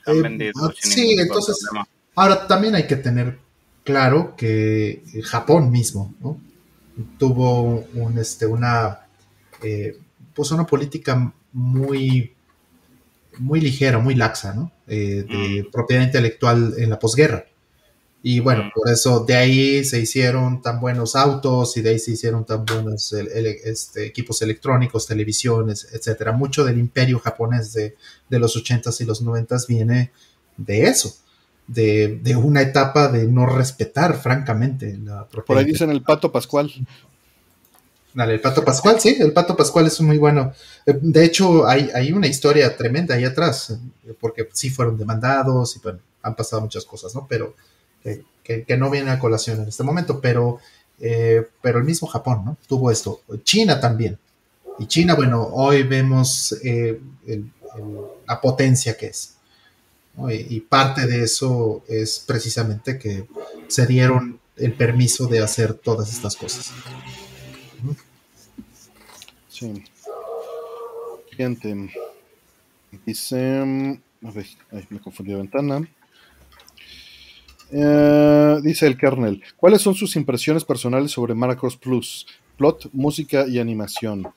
[0.06, 1.88] han Eh, vendido ah, sin sí, entonces- problema.
[2.16, 3.38] ahora también hay que tener
[3.84, 6.38] claro que Japón mismo, ¿no?
[7.18, 9.00] Tuvo un, este, una,
[9.62, 9.98] eh,
[10.34, 12.34] pues una política muy,
[13.40, 14.72] muy ligera, muy laxa, ¿no?
[14.88, 17.46] Eh, de propiedad intelectual en la posguerra.
[18.26, 22.12] Y bueno, por eso de ahí se hicieron tan buenos autos y de ahí se
[22.12, 26.32] hicieron tan buenos el- el- este, equipos electrónicos, televisiones, etcétera.
[26.32, 27.98] Mucho del imperio japonés de,
[28.30, 30.12] de los 80s y los 90s viene
[30.56, 31.14] de eso,
[31.68, 35.45] de, de una etapa de no respetar, francamente, la propiedad.
[35.45, 36.72] Por ahí dicen el pato Pascual.
[38.14, 40.54] Dale, el Pato Pascual, sí, el Pato Pascual es muy bueno.
[40.86, 43.72] Eh, De hecho, hay, hay una historia tremenda ahí atrás,
[44.06, 47.26] eh, porque sí fueron demandados y bueno, han pasado muchas cosas, ¿no?
[47.28, 47.56] Pero
[48.44, 50.60] que, no viene a colación en este momento, pero,
[51.00, 52.58] eh, pero el mismo Japón, ¿no?
[52.68, 53.22] Tuvo esto.
[53.44, 54.18] China también.
[54.80, 57.00] Y China, bueno, hoy vemos eh,
[58.28, 59.36] la potencia que es.
[60.30, 63.26] Y, parte de eso es precisamente que
[63.68, 66.72] se dieron el permiso de hacer todas estas cosas.
[69.50, 69.84] Sí.
[71.30, 71.92] Siguiente.
[73.06, 73.64] Dice.
[73.66, 74.46] mm, A ver,
[74.90, 75.88] me confundí de ventana.
[77.72, 79.41] Eh, dice el kernel.
[79.57, 82.26] ¿Cuáles son sus impresiones personales sobre Macross Plus?
[82.57, 84.27] Plot, música y animación.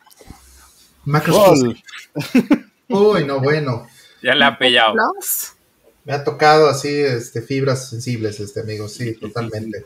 [1.04, 1.82] Macros Gol.
[2.88, 3.86] Uy, no, bueno.
[4.22, 4.94] Ya le ha pillado.
[4.94, 5.52] Plus.
[6.04, 9.84] Me ha tocado así este, fibras sensibles, este amigo, sí, totalmente.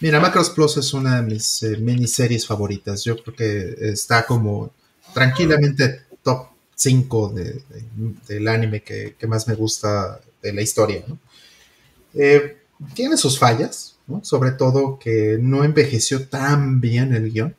[0.00, 3.02] Mira, Macros Plus es una de mis eh, miniseries favoritas.
[3.04, 4.70] Yo creo que está como
[5.14, 7.62] tranquilamente top 5 de, de-
[8.28, 11.02] del anime que, que más me gusta de la historia.
[11.08, 11.18] ¿no?
[12.14, 12.58] Eh,
[12.94, 17.56] tiene sus fallas, sobre todo que no envejeció tan bien el guion,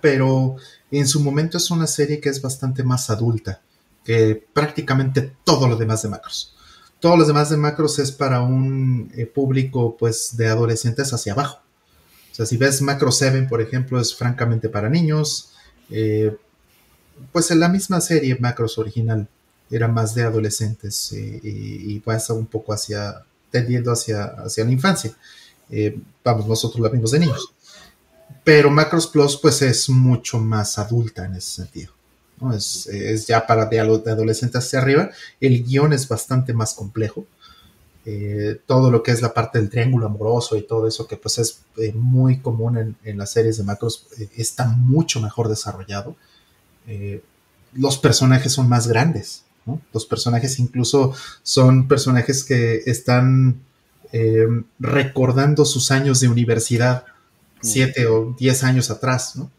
[0.00, 0.56] pero
[0.90, 3.60] en su momento es una serie que es bastante más adulta
[4.04, 6.54] que prácticamente todo lo demás de Macros.
[6.98, 11.60] Todos los demás de Macros es para un eh, público pues de adolescentes hacia abajo.
[12.32, 15.52] O sea, si ves Macro 7, por ejemplo, es francamente para niños.
[15.90, 16.34] Eh,
[17.32, 19.28] pues en la misma serie Macros original
[19.70, 24.72] era más de adolescentes eh, y, y pasa un poco hacia, tendiendo hacia, hacia la
[24.72, 25.12] infancia.
[25.70, 27.52] Eh, vamos, nosotros la vimos de niños.
[28.44, 31.92] Pero Macros Plus pues es mucho más adulta en ese sentido.
[32.54, 35.10] Es, es ya para de, adolescentes hacia arriba.
[35.40, 37.26] El guion es bastante más complejo.
[38.04, 41.38] Eh, todo lo que es la parte del triángulo amoroso y todo eso que pues
[41.38, 46.16] es eh, muy común en, en las series de macros está mucho mejor desarrollado.
[47.74, 49.44] Los personajes son más grandes.
[49.68, 49.80] ¿No?
[49.92, 51.14] Los personajes incluso
[51.44, 53.60] son personajes que están
[54.12, 57.04] eh, recordando sus años de universidad,
[57.60, 59.50] siete o diez años atrás, ¿no?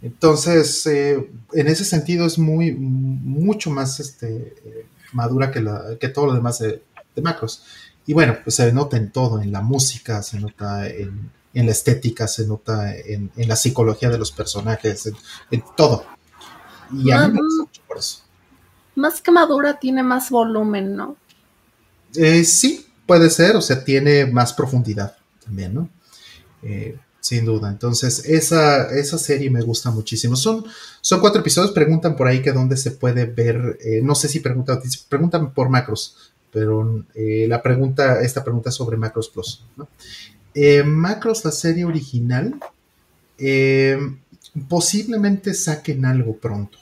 [0.00, 6.08] Entonces, eh, en ese sentido es muy, mucho más este, eh, madura que, la, que
[6.08, 6.82] todo lo demás de,
[7.14, 7.64] de Macros.
[8.06, 11.72] Y bueno, pues se nota en todo, en la música, se nota en, en la
[11.72, 15.14] estética, se nota en, en, la psicología de los personajes, en,
[15.52, 16.04] en todo.
[16.92, 18.21] Y a mí me gusta mucho por eso.
[18.94, 21.16] Más que madura, tiene más volumen, ¿no?
[22.14, 25.88] Eh, sí, puede ser, o sea, tiene más profundidad también, ¿no?
[26.62, 27.70] Eh, sin duda.
[27.70, 30.36] Entonces, esa, esa serie me gusta muchísimo.
[30.36, 30.64] Son,
[31.00, 31.72] son cuatro episodios.
[31.72, 33.78] Preguntan por ahí que dónde se puede ver.
[33.84, 38.98] eh, no sé si preguntan, preguntan por Macros, pero la pregunta, esta pregunta es sobre
[38.98, 39.64] Macros Plus.
[40.84, 42.60] Macros, la serie original,
[44.68, 46.78] posiblemente saquen algo pronto.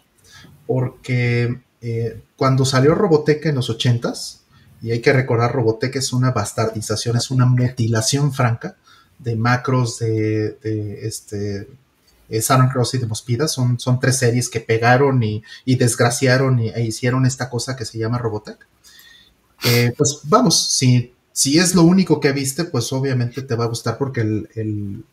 [0.67, 4.41] Porque eh, cuando salió Robotech en los 80s,
[4.83, 8.77] y hay que recordar, Robotech es una bastardización, es una mutilación franca
[9.19, 11.69] de macros de, de este
[12.31, 12.43] eh,
[12.73, 13.49] Cross y de Mospida.
[13.49, 17.85] Son, son tres series que pegaron y, y desgraciaron y, e hicieron esta cosa que
[17.85, 18.67] se llama Robotech.
[19.65, 23.69] Eh, pues vamos, si, si es lo único que viste, pues obviamente te va a
[23.69, 25.05] gustar porque el, el,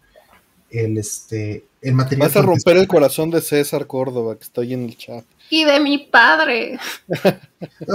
[0.69, 2.29] el, este, el material...
[2.29, 5.25] Vas a romper el corazón de César Córdoba, que está ahí en el chat.
[5.49, 6.79] Y de mi padre.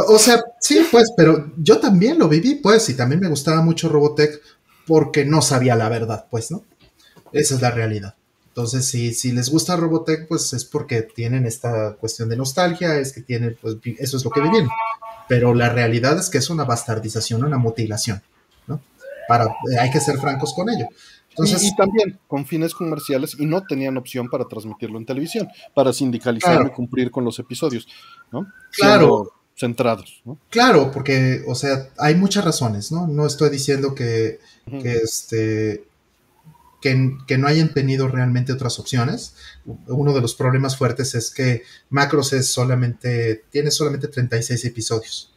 [0.09, 3.89] O sea, sí, pues, pero yo también lo viví, pues, y también me gustaba mucho
[3.89, 4.41] Robotech
[4.87, 6.65] porque no sabía la verdad, pues, ¿no?
[7.33, 8.15] Esa es la realidad.
[8.49, 13.13] Entonces, si, si les gusta Robotech, pues es porque tienen esta cuestión de nostalgia, es
[13.13, 14.69] que tienen, pues, eso es lo que vivieron.
[15.29, 18.23] Pero la realidad es que es una bastardización, una mutilación,
[18.67, 18.83] ¿no?
[19.27, 20.87] Para, eh, hay que ser francos con ello.
[21.33, 25.49] Entonces, y, y también con fines comerciales y no tenían opción para transmitirlo en televisión,
[25.75, 26.69] para sindicalizar Claro.
[26.69, 27.87] y cumplir con los episodios,
[28.31, 28.47] ¿no?
[28.73, 29.01] Claro.
[29.07, 30.39] Siendo centrados, ¿no?
[30.51, 33.07] Claro, porque, o sea, hay muchas razones, ¿no?
[33.07, 35.85] No estoy diciendo que, que, este,
[36.81, 39.35] que, que no hayan tenido realmente otras opciones.
[39.87, 45.32] Uno de los problemas fuertes es que Macros es solamente, tiene solamente 36 episodios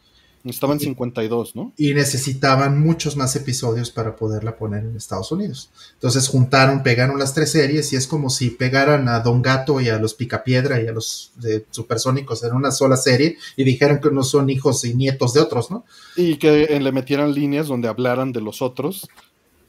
[0.45, 1.73] Estaban 52, ¿no?
[1.75, 5.71] y necesitaban muchos más episodios para poderla poner en Estados Unidos.
[5.93, 9.89] Entonces juntaron, pegaron las tres series y es como si pegaran a Don Gato y
[9.89, 14.11] a los Picapiedra y a los de Supersónicos en una sola serie y dijeran que
[14.11, 15.83] no son hijos y nietos de otros, ¿no?
[16.15, 19.07] Y que le metieran líneas donde hablaran de los otros.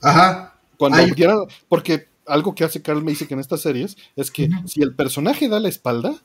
[0.03, 1.13] Ajá, Cuando Ay.
[1.69, 5.59] porque algo que hace Carl Macy en estas series es que si el personaje da
[5.59, 6.21] la espalda,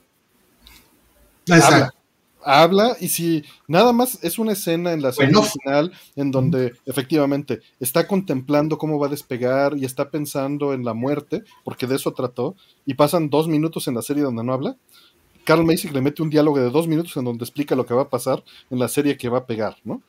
[1.45, 1.75] exacto.
[1.75, 1.93] habla.
[2.43, 5.47] Habla y si nada más es una escena en la serie Bueno.
[5.47, 10.93] original en donde efectivamente está contemplando cómo va a despegar y está pensando en la
[10.93, 12.55] muerte, porque de eso trató,
[12.85, 14.77] y pasan dos minutos en la serie donde no habla,
[15.43, 18.03] Carl Macy le mete un diálogo de dos minutos en donde explica lo que va
[18.03, 20.01] a pasar en la serie que va a pegar, ¿no?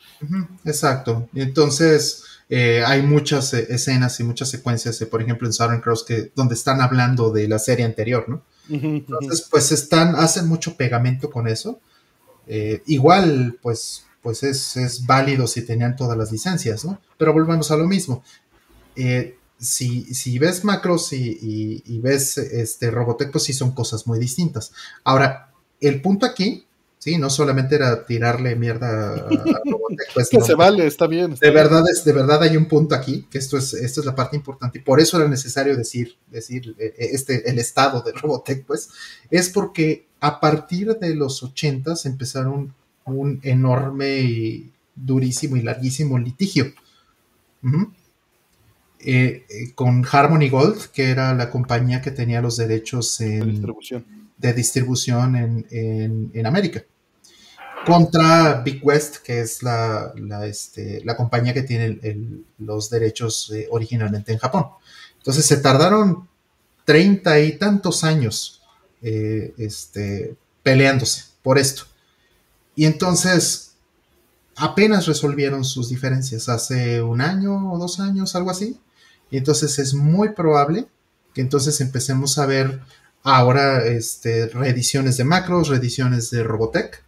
[0.65, 1.29] Exacto.
[1.33, 5.81] Y Entonces, eh, hay muchas eh, escenas y muchas secuencias, eh, por ejemplo, en Southern
[5.81, 8.43] Cross, que, donde están hablando de la serie anterior, ¿no?
[8.69, 11.81] Entonces, pues están, hacen mucho pegamento con eso.
[12.47, 17.01] Eh, igual, pues, pues es, es válido si tenían todas las licencias, ¿no?
[17.19, 18.23] Pero volvemos a lo mismo.
[18.97, 24.73] Eh, si, si ves Macros y, ves este Robotech, pues sí son cosas muy distintas.
[25.05, 26.67] Ahora, el punto aquí,
[27.03, 29.17] sí, no solamente era tirarle mierda a,
[29.71, 31.33] Robotech, pues que no, se vale, está bien.
[31.33, 34.07] está de verdad es, de verdad hay un punto aquí, que esto es, esto es
[34.07, 38.13] la parte importante, y por eso era necesario decir, decir eh, este, el estado de
[38.13, 38.91] Robotech, pues,
[39.31, 42.73] es porque a partir de los ochentas empezaron
[43.05, 46.73] un enorme y durísimo y larguísimo litigio.
[49.05, 54.05] Eh, eh, con Harmony Gold, que era la compañía que tenía los derechos de distribución.
[54.39, 56.85] de distribución en, en- en América.
[57.87, 61.99] Contra Big West, que es la, la, este, la compañía que tiene
[62.59, 64.67] los derechos eh, originalmente en Japón.
[65.19, 66.29] Entonces se tardaron
[66.85, 68.63] treinta y tantos años
[69.03, 71.83] eh, este, peleándose por esto.
[72.77, 73.73] Y entonces
[74.57, 78.81] apenas resolvieron sus diferencias hace un año o dos años, algo así.
[79.31, 80.87] Y entonces es muy probable
[81.35, 82.81] que entonces empecemos a ver
[83.23, 87.03] ahora este, reediciones de macros, reediciones de Robotech,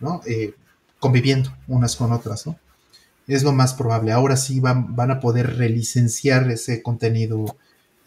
[0.00, 0.20] ¿no?
[0.26, 0.54] Eh,
[0.98, 2.58] conviviendo unas con otras, ¿no?
[3.26, 4.12] Es lo más probable.
[4.12, 7.56] Ahora sí van, a poder relicenciar ese contenido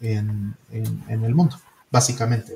[0.00, 1.60] en, el mundo,
[1.90, 2.54] básicamente.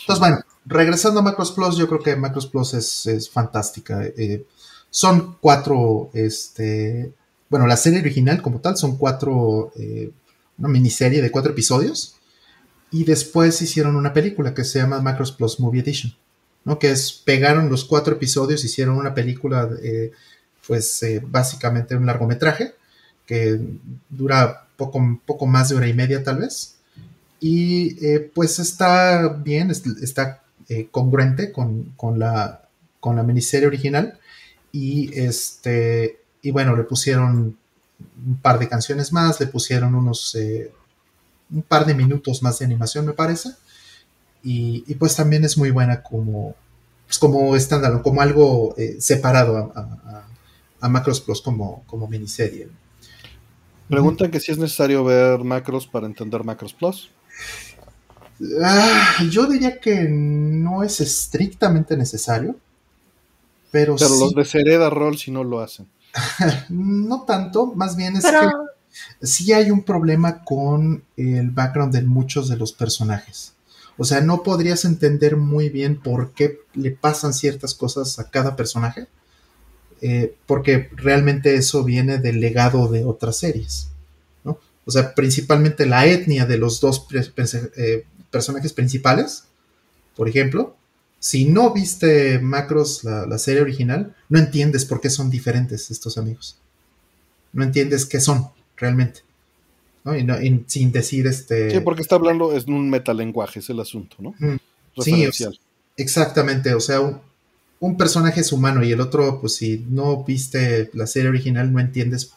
[0.00, 4.02] Entonces, bueno, regresando a Macros Plus, yo creo que Macros Plus es, es fantástica.
[4.04, 4.46] Eh,
[4.92, 7.12] son cuatro, este,
[7.48, 10.10] bueno, la serie original como tal son cuatro, eh,
[10.58, 12.16] una miniserie de cuatro episodios.
[12.90, 16.14] Y después hicieron una película que se llama Macros Plus Movie Edition,
[16.64, 16.78] ¿no?
[16.78, 19.68] Que es, pegaron los cuatro episodios, hicieron una película,
[20.66, 22.74] pues eh, básicamente un largometraje,
[23.26, 23.60] que
[24.08, 26.76] dura poco, poco más de hora y media tal vez.
[27.40, 32.62] Y eh, pues está bien, es- está eh, congruente con, con la,
[33.00, 34.18] con la miniserie original.
[34.72, 37.56] Y este, y bueno, le pusieron
[38.26, 40.72] un par de canciones más, le pusieron unos eh,
[41.50, 43.50] un par de minutos más de animación, me parece.
[44.44, 46.54] Y, y pues también es muy buena como,
[47.06, 50.26] pues, como estándar, como algo eh, separado a, a-
[50.80, 52.68] a Macros Plus como, como miniserie.
[53.92, 56.98] Preguntan que si es necesario ver macros para entender Macros Plus.
[58.64, 62.56] Ah, yo diría que no es estrictamente necesario,
[63.70, 65.90] pero, Pero sí, los de Sereda Roll si no lo hacen.
[66.68, 68.40] no tanto, más bien es Pero
[69.20, 73.51] que sí hay un problema con el background de muchos de los personajes.
[73.98, 78.56] O sea, no podrías entender muy bien por qué le pasan ciertas cosas a cada
[78.56, 79.06] personaje,
[80.00, 83.88] eh, porque realmente eso viene del legado de otras series,
[84.44, 84.58] ¿no?
[84.84, 87.06] O sea, principalmente la etnia de los dos
[87.76, 89.44] eh, personajes principales,
[90.16, 90.76] por ejemplo,
[91.20, 96.58] si no viste Macros, la serie original, no entiendes por qué son diferentes estos amigos.
[97.52, 99.20] No entiendes qué son realmente.
[100.04, 100.16] ¿No?
[100.16, 101.70] Y, no- y sin decir este.
[101.70, 104.34] Sí, porque está hablando, es un metalenguaje, es el asunto, ¿no?
[104.38, 104.56] Mm,
[105.00, 105.58] Sí, Referencial.
[105.96, 107.18] Exactamente, o sea, un,
[107.80, 111.80] un personaje es humano y el otro, pues si no viste la serie original, no
[111.80, 112.32] entiendes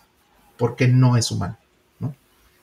[0.58, 1.58] por qué no es humano,
[2.00, 2.16] ¿no?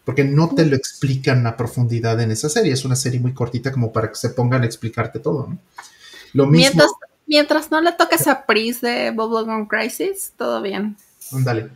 [0.04, 3.70] Porque no te lo explican a profundidad en esa serie, es una serie muy cortita
[3.72, 5.58] como para que se pongan a explicarte todo, ¿no?
[6.32, 6.90] Lo mismo, mientras,
[7.26, 10.96] mientras no le toques a Pris de Bubblegum Crisis, todo bien.
[11.32, 11.68] ándale.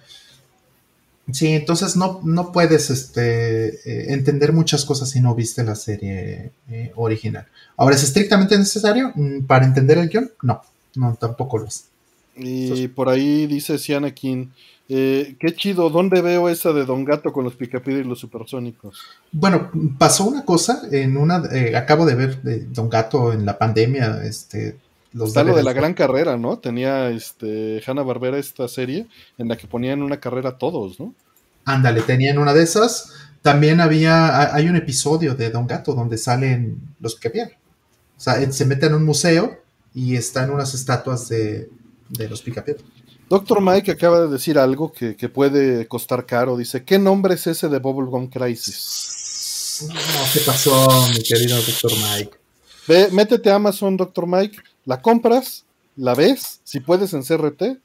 [1.32, 6.52] Sí, entonces no, no puedes este, eh, entender muchas cosas si no viste la serie
[6.70, 7.46] eh, original.
[7.76, 10.30] Ahora, ¿es estrictamente necesario Mm, para entender el guion?
[10.42, 10.62] No,
[10.94, 11.86] no, tampoco lo es.
[12.36, 14.52] Y por ahí dice Sianakin,
[14.88, 19.00] eh, qué chido, ¿dónde veo esa de Don Gato con los Picapiedra y los supersónicos?
[19.32, 23.56] Bueno, pasó una cosa en una, eh, acabo de ver de Don Gato en la
[23.56, 24.76] pandemia, este,
[25.16, 26.58] los Está lo de la gran carrera, ¿no?
[26.58, 29.06] Tenía este Hanna Barbera esta serie
[29.38, 31.14] en la que ponían una carrera a todos, ¿no?
[31.64, 33.12] Ándale, tenían una de esas.
[33.42, 37.56] También había, ha- hay un episodio de Don Gato donde salen los Picapiedra.
[38.16, 39.58] O sea, él se mete en un museo
[39.94, 41.68] y están unas estatuas de,
[42.10, 42.84] de los Picapiedra.
[43.28, 46.56] Doctor Mike acaba de decir algo que, que puede costar caro.
[46.56, 49.88] Dice, ¿qué nombre es ese de Bubblegum Crisis?
[49.88, 49.94] No,
[50.32, 51.92] ¿qué pasó, mi querido Dr.
[51.92, 52.30] Mike?
[52.88, 57.78] Ve, métete a Amazon, Doctor Mike, la compras, la ves, si puedes en CRT,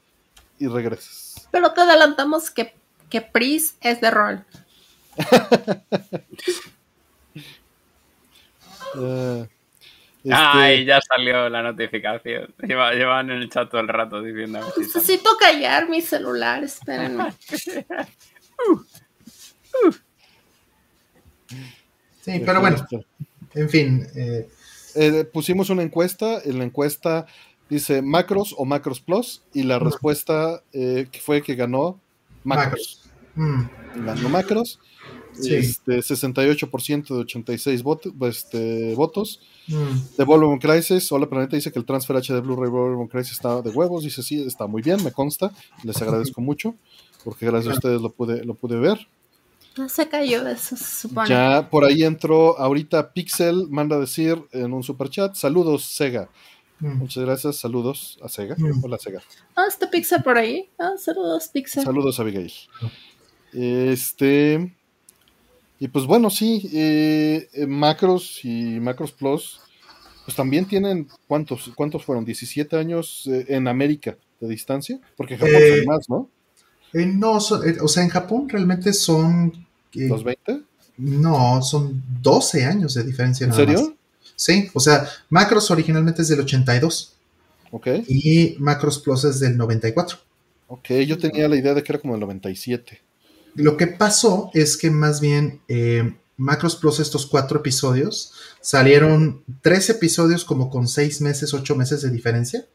[0.60, 1.48] y regresas.
[1.52, 2.74] Pero te adelantamos que,
[3.10, 4.46] que Pris es de rol.
[8.98, 9.48] Eh,
[10.24, 12.54] este, Ay, ya salió la notificación.
[12.60, 14.60] Lleva- llevan en el chat todo el rato diciendo.
[14.78, 17.34] Necesito callar mi celular, espérenme.
[22.22, 23.06] Sí, pero bueno, este,
[23.60, 24.08] en fin.
[24.16, 24.48] eh,
[24.96, 27.26] eh, pusimos una encuesta, en la encuesta
[27.70, 32.00] dice macros o macros plus, y la respuesta eh, que fue que ganó
[32.44, 33.04] macros.
[33.36, 33.62] mm,
[34.06, 34.80] Ganó macros.
[35.34, 35.56] Sí.
[35.56, 39.40] Este, 68% de 86 votos, este, votos.
[39.68, 40.18] mm.
[40.18, 43.62] De Bubblegum Crisis, Hola Planeta dice que el transfer H de Blu-ray Bubblegum Crisis está
[43.62, 44.04] de huevos.
[44.04, 45.52] Dice sí, está muy bien, me consta.
[45.84, 46.76] Les agradezco mucho
[47.24, 49.08] porque gracias a ustedes lo pude, lo pude ver.
[49.78, 51.30] No se cayó eso, se supone.
[51.30, 56.30] Ya por ahí entró ahorita Pixel, manda a decir en un super chat: Saludos, Sega.
[56.80, 56.98] Mm.
[56.98, 58.56] Muchas gracias, saludos a Sega.
[58.58, 58.84] Mm.
[58.84, 59.22] Hola, Sega.
[59.56, 60.70] Ah, está Pixel por ahí.
[60.78, 61.84] Ah, saludos, Pixel.
[61.84, 62.52] Saludos, Abigail.
[63.54, 64.76] Este.
[65.80, 69.62] Y pues bueno, sí, eh, eh, Macros y Macros Plus,
[70.26, 72.24] pues también tienen, ¿cuántos, cuántos fueron?
[72.24, 76.30] 17 años eh, en América de distancia, porque en Japón Eh, son más, ¿no?
[76.94, 79.66] Eh, no, son- eh, o sea, en Japón realmente son.
[79.94, 80.62] eh, ¿Los 20?
[80.98, 83.46] no, son 12 años de diferencia.
[83.46, 83.80] ¿En nada serio?
[83.82, 83.90] más.
[84.36, 87.14] Sí, o sea, Macros originalmente es del 82
[87.72, 90.18] Ok, y Macros Plus es del 94.
[90.68, 93.00] ok, yo tenía la idea de que era como el 97.
[93.56, 99.90] Lo que pasó es que más bien eh, Macros Plus, estos cuatro episodios, salieron tres
[99.90, 102.66] episodios como con seis meses, ocho meses de diferencia.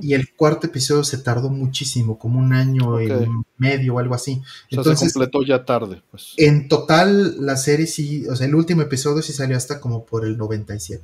[0.00, 3.10] Y el cuarto episodio se tardó muchísimo, como un año y
[3.58, 4.40] medio o algo así.
[4.40, 6.32] O sea, Entonces, se completó ya tarde, pues.
[6.36, 10.24] en total, la serie sí, o sea, el último episodio sí salió hasta como por
[10.24, 11.02] el 97.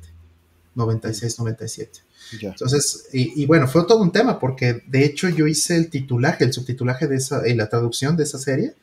[0.75, 1.99] 96, 97.
[2.41, 2.49] Ya.
[2.49, 6.45] Entonces, y, y bueno, fue todo un tema, porque de hecho yo hice el titulaje,
[6.45, 8.73] el subtitulaje de esa, y la traducción de esa serie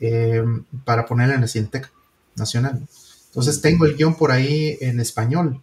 [0.00, 0.44] eh,
[0.84, 1.90] para ponerla en la Cineteca
[2.36, 2.86] Nacional.
[3.26, 5.60] Entonces tengo el guion por ahí en español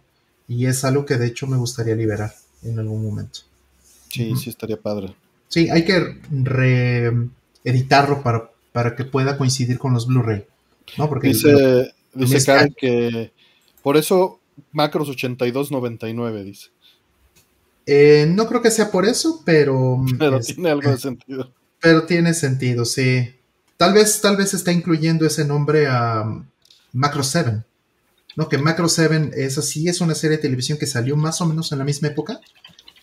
[0.48, 3.40] y es algo que de hecho me gustaría liberar en algún momento.
[4.16, 5.14] Sí, sí, estaría padre.
[5.48, 6.18] Sí, hay que
[7.64, 10.44] reeditarlo para, para que pueda coincidir con los Blu-ray.
[10.98, 11.08] ¿no?
[11.08, 13.32] Porque Dice, dice Karen que
[13.82, 14.40] por eso
[14.72, 16.68] Macros 8299, dice.
[17.86, 21.52] eh, no creo que sea por eso, pero, Pero es- tiene algo de sentido.
[21.80, 23.32] pero tiene sentido, sí.
[23.76, 26.24] Tal vez, tal vez está incluyendo ese nombre a
[26.92, 27.62] Macro 7.
[28.34, 28.48] ¿no?
[28.48, 31.70] Que Macro 7 es así, es una serie de televisión que salió más o menos
[31.72, 32.40] en la misma época.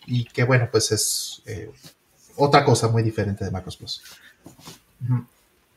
[0.06, 1.70] Y que bueno, pues es eh,
[2.36, 4.02] otra cosa muy diferente de Macros Plus.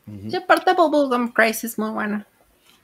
[0.06, 2.26] Y aparte Bubblegum Crisis, muy buena.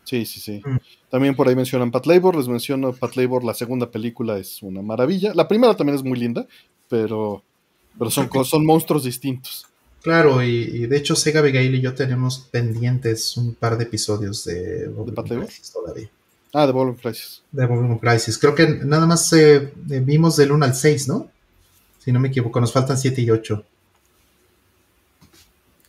[0.05, 0.63] Sí, sí, sí.
[0.65, 0.79] Mm.
[1.11, 4.83] También por ahí mencionan Pat Labor, les menciono Pat Labor, la segunda película es una
[4.83, 5.33] maravilla.
[5.35, 6.47] La primera también es muy linda,
[6.89, 7.43] pero,
[7.99, 9.67] pero son, son monstruos distintos.
[10.03, 14.45] Claro, y, y de hecho Sega Abigail y yo tenemos pendientes un par de episodios
[14.45, 15.47] de Pat Labor?
[15.47, 16.11] Crisis todavía.
[16.53, 17.43] Ah, The Ball Crisis.
[17.51, 18.39] De Bubblegum Crisis.
[18.39, 21.31] Creo que nada más eh, eh, vimos del 1 al 6, ¿no?
[22.05, 23.65] Si no me equivoco, nos faltan 7 y 8.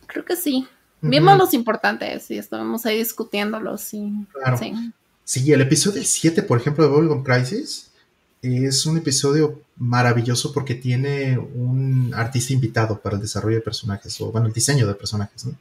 [0.06, 0.66] Creo que sí.
[1.02, 3.92] Vimos los importantes y estuvimos ahí discutiéndolos.
[3.94, 4.56] Y, Claro.
[4.58, 4.72] sí.
[5.24, 7.90] Sí, el episodio 7, por ejemplo, de Bubblegum Crisis,
[8.42, 14.30] es un episodio maravilloso porque tiene un artista invitado para el desarrollo de personajes, o
[14.30, 15.54] bueno, el diseño de personajes, ¿no?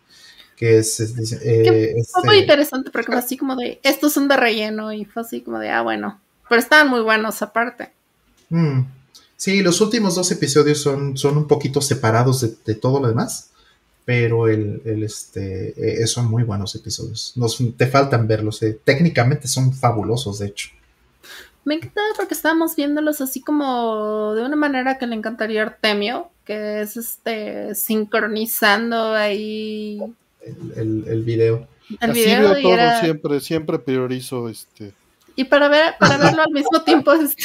[0.55, 4.13] Que es, es- dice- eh, Fue este- muy interesante porque fue así como de, estos
[4.13, 6.19] son de relleno y fue así como de, ah, bueno.
[6.47, 7.91] Pero estaban muy buenos aparte.
[8.49, 8.81] Mm.
[9.37, 13.49] Sí, los últimos dos episodios son, son un poquito separados de, de todo lo demás,
[14.05, 17.33] pero el, el, este, eh, son muy buenos episodios.
[17.35, 20.69] Nos, te faltan verlos, eh, técnicamente son fabulosos, de hecho.
[21.65, 26.29] Me encantaba porque estábamos viéndolos así como de una manera que le encantaría a Artemio,
[26.45, 29.99] que es este sincronizando ahí
[30.41, 31.67] El, el- el video.
[31.99, 34.93] el Así video veo y todo, era- siempre, siempre priorizo este.
[35.35, 37.43] Y para ver, para verlo al mismo tiempo, este,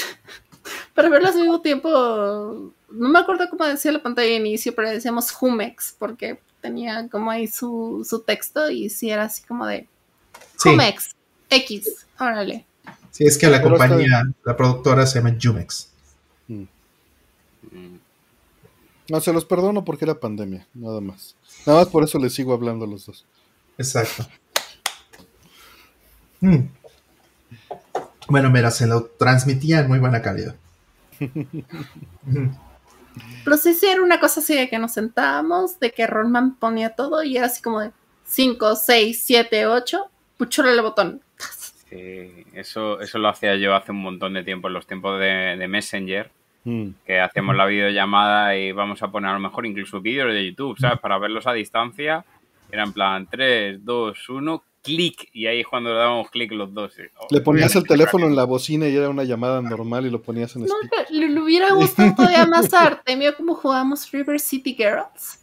[0.94, 4.90] para verlo al mismo tiempo, no me acuerdo cómo decía la pantalla de inicio, pero
[4.90, 9.88] decíamos Humex, porque tenía como ahí su, su texto y sí era así como de
[10.56, 11.14] Sí, Humex,
[11.48, 12.66] X, órale.
[13.10, 15.90] sí, es que la Pero compañía, la productora se llama Jumex.
[16.48, 16.64] Mm.
[19.08, 21.34] No, se los perdono porque era pandemia, nada más.
[21.66, 23.24] Nada más por eso les sigo hablando a los dos.
[23.78, 24.26] Exacto.
[26.40, 26.68] Mm.
[28.30, 30.54] Bueno, mira, se lo transmitía en muy buena calidad.
[33.44, 36.90] Pero sí, sí, era una cosa así de que nos sentábamos, de que Rollman ponía
[36.90, 37.90] todo y era así como de
[38.24, 40.04] 5, 6, 7, 8,
[40.36, 41.20] puchura el botón.
[41.88, 45.56] Sí, eso, eso lo hacía yo hace un montón de tiempo, en los tiempos de,
[45.58, 46.30] de Messenger,
[46.64, 46.90] Mm.
[47.06, 50.78] que hacíamos la videollamada y vamos a poner a lo mejor incluso vídeos de YouTube,
[50.78, 50.98] ¿sabes?
[51.00, 52.24] Para verlos a distancia.
[52.70, 55.28] Era en plan 3, 2, 1, clic.
[55.32, 56.92] Y ahí es cuando le dábamos clic los dos.
[57.18, 60.20] oh, Le ponías el teléfono en la bocina y era una llamada normal y lo
[60.22, 60.74] ponías en No,
[61.10, 65.38] le, le hubiera gustado todavía más a Artemio como jugamos River City Girls,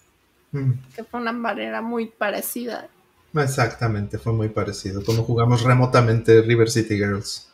[0.54, 0.72] Mm.
[0.96, 2.88] que fue una manera muy parecida.
[3.36, 5.04] Exactamente, fue muy parecido.
[5.04, 7.50] Como jugamos remotamente River City Girls.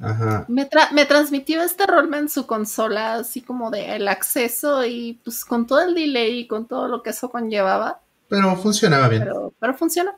[0.00, 0.44] Ajá.
[0.48, 5.18] Me, tra- me transmitió este Rollman en su consola, así como de el acceso y
[5.24, 9.22] pues con todo el delay y con todo lo que eso conllevaba, Pero funcionaba bien.
[9.24, 10.12] pero, pero funcionó.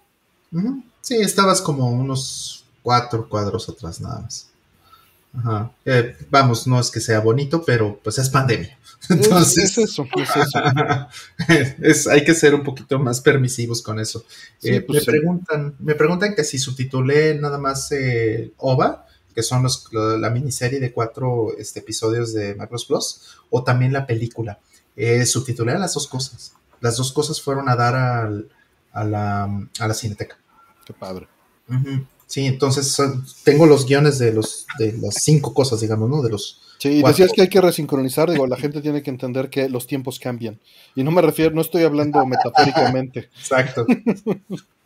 [1.02, 4.48] Sí, estabas como unos cuatro cuadros atrás nada más.
[5.36, 5.70] Ajá.
[5.84, 8.74] Eh, vamos, no es que sea bonito, pero pues es pandemia.
[9.08, 10.58] Es, Entonces, es eso, es eso.
[11.82, 14.24] es- hay que ser un poquito más permisivos con eso.
[14.58, 15.06] Sí, Eh, pues me, sí.
[15.12, 20.30] preguntan, me preguntan que si subtitulé nada más eh, OVA, que son los- lo- la
[20.30, 23.20] miniserie de cuatro este, episodios de Macros Plus,
[23.50, 24.58] o también la película.
[25.26, 26.52] Subtitulé las dos cosas.
[26.80, 28.48] Las dos cosas fueron a dar al-
[29.00, 29.44] a, la,
[29.78, 30.38] a la cineteca.
[30.84, 31.28] Qué padre.
[32.26, 32.96] Sí, entonces
[33.44, 36.22] tengo los guiones de los de las cinco cosas, digamos, ¿no?
[36.22, 37.08] De los Sí, Cuatro.
[37.16, 40.60] decías que hay que resincronizar, digo, la gente tiene que entender que los tiempos cambian.
[40.94, 43.28] Y no me refiero, no estoy hablando metafóricamente.
[43.36, 43.84] Exacto.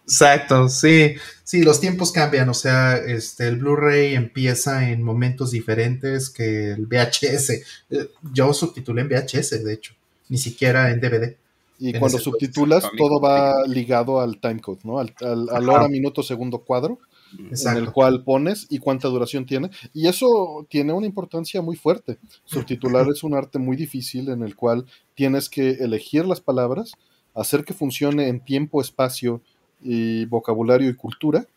[0.04, 1.14] Exacto, sí,
[1.44, 6.86] sí, los tiempos cambian, o sea, este, el Blu-ray empieza en momentos diferentes que el
[6.86, 7.50] VHS.
[7.90, 9.94] Eh, Yo subtitulé en VHS, de hecho,
[10.28, 11.36] ni siquiera en DVD.
[11.84, 15.00] Y cuando subtitulas, todo va ligado al timecode, ¿no?
[15.00, 15.72] Al, al, al Ajá.
[15.72, 17.00] hora, minuto, segundo, cuadro,
[17.36, 19.68] en el cual pones y cuánta duración tiene.
[19.92, 22.18] Y eso tiene una importancia muy fuerte.
[22.44, 26.92] Subtitular es un arte muy difícil en el cual tienes que elegir las palabras,
[27.34, 29.42] hacer que funcione en tiempo, espacio
[29.80, 31.48] y vocabulario y cultura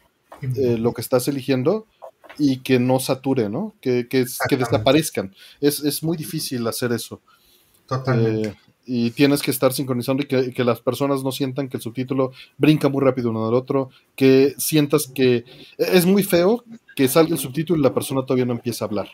[0.42, 1.86] eh, lo que estás eligiendo
[2.40, 3.76] y que no sature, ¿no?
[3.80, 4.26] Que, que,
[4.58, 5.36] desaparezcan.
[5.62, 7.22] Es, es muy difícil hacer eso.
[7.86, 8.50] Totalmente.
[8.50, 11.84] Eh, y tienes que estar sincronizando y que, que las personas no sientan que el
[11.84, 15.46] subtítulo brinca muy rápido uno del otro, que sientas que
[15.78, 16.64] es muy feo
[16.96, 19.10] que salga el subtítulo y la persona todavía no empieza a hablar,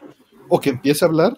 [0.49, 1.37] o que empiece a hablar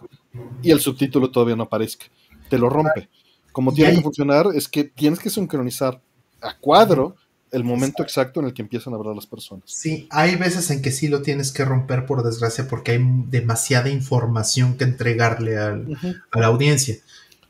[0.61, 2.05] y el subtítulo todavía no aparezca,
[2.49, 3.07] te lo rompe.
[3.51, 6.01] Como tiene que funcionar es que tienes que sincronizar
[6.41, 7.15] a cuadro
[7.51, 9.65] el momento exacto en el que empiezan a hablar las personas.
[9.67, 12.99] Sí, hay veces en que sí lo tienes que romper por desgracia porque hay
[13.29, 15.95] demasiada información que entregarle al,
[16.31, 16.97] a la audiencia.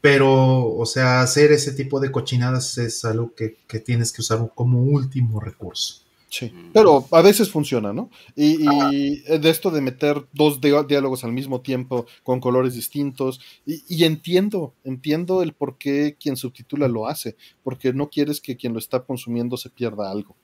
[0.04, 4.52] Pero, o sea, hacer ese tipo de cochinadas es algo que, que tienes que usar
[4.54, 6.02] como último recurso.
[6.28, 8.10] Sí, pero a veces funciona, ¿no?
[8.36, 13.82] Y, y de esto de meter dos diálogos al mismo tiempo con colores distintos, y,
[13.88, 18.74] y entiendo, entiendo el por qué quien subtitula lo hace, porque no quieres que quien
[18.74, 20.36] lo está consumiendo se pierda algo.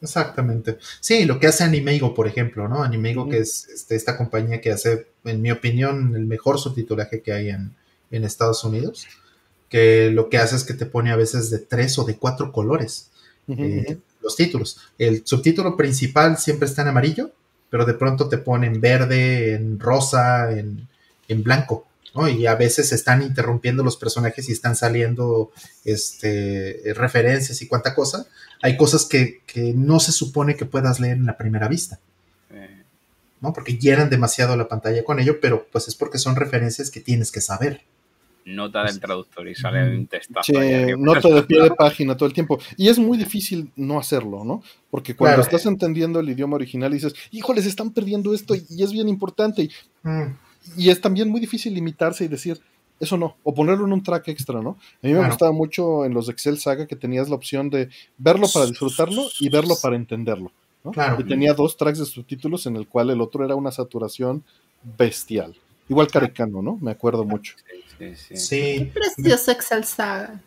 [0.00, 0.78] Exactamente.
[1.00, 2.82] Sí, lo que hace Animeigo, por ejemplo, ¿no?
[2.82, 7.32] Animeigo, que es este, esta compañía que hace, en mi opinión, el mejor subtitulaje que
[7.34, 7.74] hay en,
[8.10, 9.06] en Estados Unidos,
[9.68, 12.52] que lo que hace es que te pone a veces de tres o de cuatro
[12.52, 13.10] colores
[13.48, 14.78] eh, los títulos.
[14.98, 17.30] El subtítulo principal siempre está en amarillo,
[17.70, 20.88] pero de pronto te pone en verde, en rosa, en,
[21.28, 21.86] en blanco.
[22.14, 22.28] ¿no?
[22.28, 25.52] Y a veces están interrumpiendo los personajes y están saliendo
[25.84, 28.26] este, referencias y cuánta cosa.
[28.62, 32.00] Hay cosas que, que no se supone que puedas leer en la primera vista,
[32.50, 32.82] Eh,
[33.40, 33.52] ¿no?
[33.52, 37.30] Porque llenan demasiado la pantalla con ello, pero pues es porque son referencias que tienes
[37.30, 37.82] que saber.
[38.44, 40.44] Nota del traductor y sale un testazo.
[40.52, 40.98] Sí, ahí arriba.
[41.00, 42.58] nota de pie de página todo el tiempo.
[42.76, 44.62] Y es muy difícil no hacerlo, ¿no?
[44.90, 45.42] Porque cuando Claro.
[45.42, 48.92] estás entendiendo el idioma original y dices, híjole, se están perdiendo esto y, y es
[48.92, 49.62] bien importante.
[49.62, 49.70] Y,
[50.02, 50.36] Mm,
[50.76, 52.60] y es también muy difícil limitarse y decir,
[53.00, 54.70] eso no, o ponerlo en un track extra, ¿no?
[54.70, 55.28] A mí me Claro.
[55.28, 59.48] gustaba mucho en los Excel Saga que tenías la opción de verlo para disfrutarlo y
[59.50, 60.50] verlo para entenderlo.
[60.84, 60.92] ¿no?
[60.92, 61.20] Claro.
[61.20, 64.42] Y tenía dos tracks de subtítulos en el cual el otro era una saturación
[64.96, 65.54] bestial.
[65.88, 66.76] Igual Caricano, ¿no?
[66.80, 67.54] Me acuerdo mucho.
[67.98, 68.36] Sí, sí, sí.
[68.36, 70.40] Sí, Precioso Excel Saga.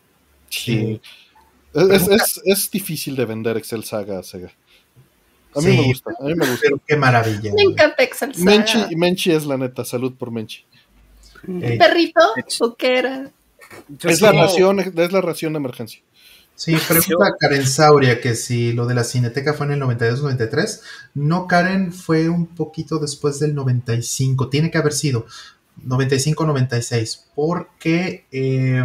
[0.48, 1.00] Sí.
[1.74, 4.52] Es, es- es- difícil de vender Excel Saga a Sega.
[5.54, 5.76] A mí Sí.
[5.78, 6.60] me gusta, a mí me gusta.
[6.62, 7.52] pero qué maravilla.
[7.54, 8.44] Me encanta Excel Saga.
[8.44, 10.64] Menchi, Menchi es la neta, salud por Menchi.
[11.44, 12.20] ¿Perrito
[12.60, 13.30] o qué era?
[14.04, 16.00] Es la ración, es la ración de emergencia.
[16.64, 20.80] Sí, pregunta Karen Sauria que si lo de la Cineteca fue en el 92-93.
[21.14, 24.48] No, Karen, fue un poquito después del 95.
[24.48, 25.26] Tiene que haber sido
[25.84, 27.24] 95-96.
[27.34, 28.84] Porque, eh,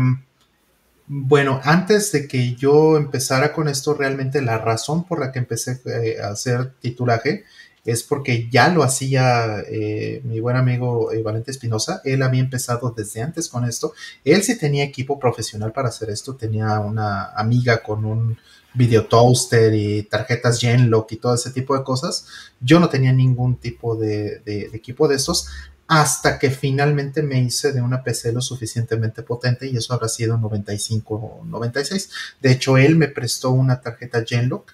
[1.06, 5.80] bueno, antes de que yo empezara con esto, realmente la razón por la que empecé
[5.86, 7.44] eh, a hacer titulaje
[7.88, 12.01] es porque ya lo hacía eh, mi buen amigo eh, Valente Espinosa.
[12.05, 13.93] Él había empezado desde antes con esto.
[14.23, 16.35] Él sí tenía equipo profesional para hacer esto.
[16.35, 18.38] Tenía una amiga con un
[18.73, 22.27] video toaster y tarjetas Genlock y todo ese tipo de cosas.
[22.59, 25.47] Yo no tenía ningún tipo de, de- equipo de estos
[25.89, 30.35] hasta que finalmente me hice de una PC lo suficientemente potente y eso habrá sido
[30.35, 32.09] en 95 o 96.
[32.41, 34.73] De hecho, él me prestó una tarjeta Genlock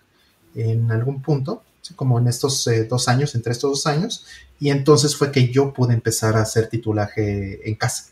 [0.55, 1.63] en algún punto,
[1.95, 4.25] como en estos eh, dos años, entre estos dos años,
[4.59, 8.05] y entonces fue que yo pude empezar a hacer titulaje en casa.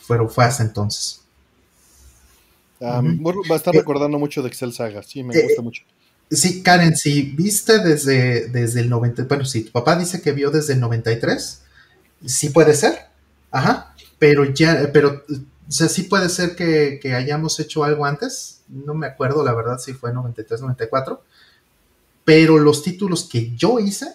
[0.00, 1.20] Fueron, fue hasta entonces.
[2.80, 5.84] Ah, va a estar Eh, recordando mucho de Excel Saga, sí, me eh, gusta mucho.
[6.30, 10.50] Sí, Karen, si viste desde, desde el 90, bueno, si tu papá dice que vio
[10.50, 11.62] desde el 93,
[12.24, 13.06] sí puede ser,
[13.50, 18.62] ajá, pero ya, pero, o sea, sí puede ser que, que hayamos hecho algo antes,
[18.68, 21.22] no me acuerdo la verdad si fue 93, 94,
[22.24, 24.06] pero los títulos que yo hice,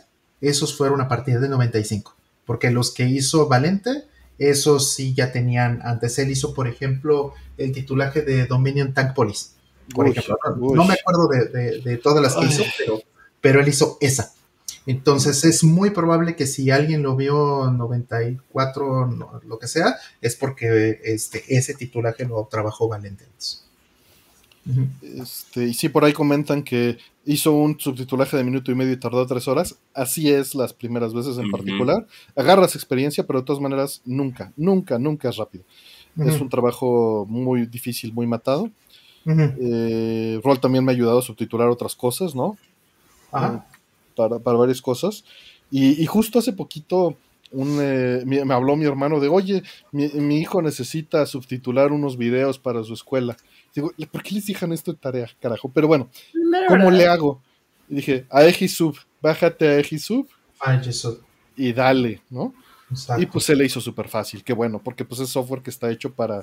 [0.42, 2.16] esos fueron a partir del 95,
[2.46, 4.04] porque los que hizo Valente,
[4.38, 9.50] esos sí ya tenían, antes él hizo, por ejemplo, el titulaje de Dominion Tank Police
[9.96, 10.38] por Uy, ejemplo.
[10.58, 10.76] No, uy.
[10.76, 12.50] no me acuerdo de, de- de todas las que Ay.
[12.50, 13.02] hizo, pero,
[13.42, 14.34] pero él hizo esa.
[14.86, 19.96] Entonces es muy probable que si alguien lo vio en 94, no, lo que sea,
[20.22, 23.26] es porque este, ese titulaje lo trabajó Valente.
[23.26, 23.64] antes.
[25.02, 28.98] Este, y sí, por ahí comentan que hizo un subtitulaje de minuto y medio y
[28.98, 29.78] tardó tres horas.
[29.94, 32.06] Así es las primeras veces en particular.
[32.36, 35.64] Agarras experiencia, pero de todas maneras nunca, nunca, nunca es rápido.
[36.18, 38.70] Es un trabajo muy difícil, muy matado.
[39.26, 42.58] Eh, Roll también me ha ayudado a subtitular otras cosas, ¿no?
[43.32, 43.68] Ajá.
[44.16, 45.26] Para, para varias cosas.
[45.70, 47.18] Y, y justo hace poquito
[47.52, 52.58] un, eh, me habló mi hermano de, oye, mi, mi hijo necesita subtitular unos videos
[52.58, 53.38] para su escuela.
[53.82, 55.70] Digo, ¿por qué les dejan esto de tarea, carajo?
[55.74, 56.10] Pero bueno,
[56.68, 57.42] ¿cómo le hago?
[57.90, 60.28] Y dije, a Egisub, bájate a Egisub
[60.60, 60.82] Ah,
[61.56, 62.54] y dale, ¿no?
[62.90, 63.22] exacto.
[63.22, 65.92] Y pues se le hizo súper fácil, qué bueno, porque pues es software que está
[65.92, 66.42] hecho para,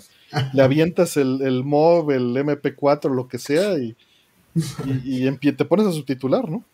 [0.52, 3.96] le avientas el, el MOV, el MP4, lo que sea, y,
[5.04, 6.64] y, te pones a subtitular, ¿no?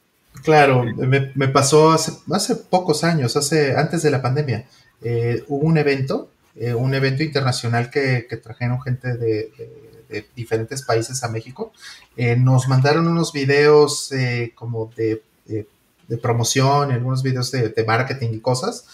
[0.44, 4.66] Claro, me, me pasó hace, hace pocos años, hace, antes de la pandemia.
[5.02, 10.28] Eh, hubo un evento, eh, un evento internacional que, que trajeron gente de, de- de
[10.36, 11.72] diferentes países a México.
[12.16, 15.66] Eh, nos mandaron unos videos eh, como de, de-
[16.08, 18.84] de promoción, algunos videos de, de marketing y cosas,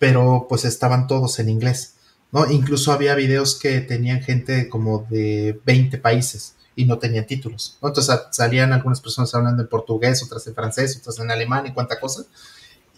[0.00, 1.94] pero pues estaban todos en inglés.
[2.32, 2.50] ¿no?
[2.50, 7.78] Incluso había videos que tenían gente como de 20 países y no tenían títulos.
[7.80, 7.88] ¿no?
[7.88, 11.72] Entonces sa- salían algunas personas hablando en portugués, otras en francés, otras en alemán y
[11.72, 12.24] cuánta cosa.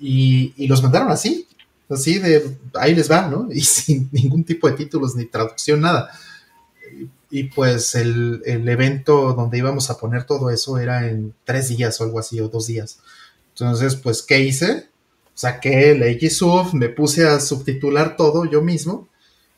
[0.00, 1.46] Y, y los mandaron así,
[1.88, 3.48] así de ahí les va, ¿no?
[3.52, 6.10] Y sin ningún tipo de títulos ni traducción, nada.
[7.30, 12.00] Y pues el, el, evento donde íbamos a poner todo eso era en tres días
[12.00, 13.00] o algo así, o dos días.
[13.48, 14.88] Entonces, pues, ¿qué hice?
[15.34, 19.08] Saqué el XSUB, me puse a subtitular todo yo mismo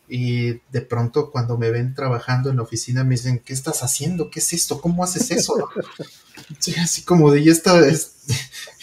[0.08, 4.30] y de pronto cuando me ven trabajando en la oficina me dicen, ¿qué estás haciendo?
[4.30, 4.80] ¿Qué es esto?
[4.80, 5.68] ¿Cómo haces eso?
[6.60, 8.12] Sí, así como de, ¿y esta es...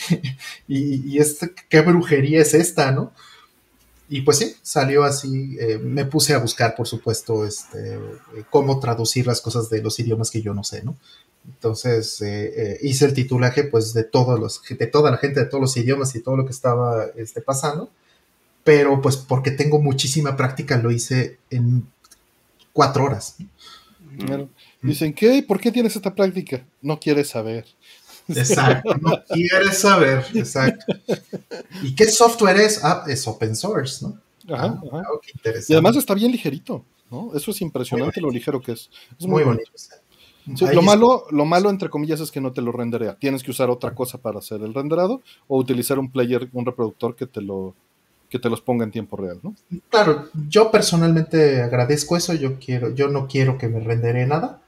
[0.68, 3.14] y, y esta, qué brujería es esta, ¿no?
[4.08, 5.58] Y pues sí, salió así.
[5.60, 10.00] Eh, me puse a buscar, por supuesto, este, eh, cómo traducir las cosas de los
[10.00, 10.96] idiomas que yo no sé, ¿no?
[11.48, 15.62] Entonces eh, hice el titulaje, pues, de todos los, de toda la gente de todos
[15.62, 17.90] los idiomas y todo lo que estaba este, pasando.
[18.64, 21.88] Pero, pues, porque tengo muchísima práctica, lo hice en
[22.74, 23.38] cuatro horas.
[24.82, 25.44] Dicen, ¿qué?
[25.48, 26.66] ¿Por qué tienes esta práctica?
[26.82, 27.66] No quieres saber.
[28.28, 30.94] Exacto, no quieres saber, exacto.
[31.84, 32.84] ¿Y qué software es?
[32.84, 34.18] Ah, es open source, ¿no?
[34.54, 35.04] Ajá, ah,
[35.68, 37.32] y además está bien ligerito, ¿no?
[37.36, 38.90] Eso es impresionante lo ligero que es.
[39.20, 39.72] Es muy, bonito.
[40.74, 43.16] lo, malo, lo malo, entre comillas, es que no te lo renderea.
[43.16, 47.16] Tienes que usar otra cosa para hacer el renderado o utilizar un player, un reproductor
[47.16, 47.76] que te lo
[48.30, 49.56] que te los ponga en tiempo real, ¿no?
[49.90, 52.34] Claro, yo personalmente agradezco eso.
[52.34, 54.62] Yo quiero, yo no quiero que me rendere nada,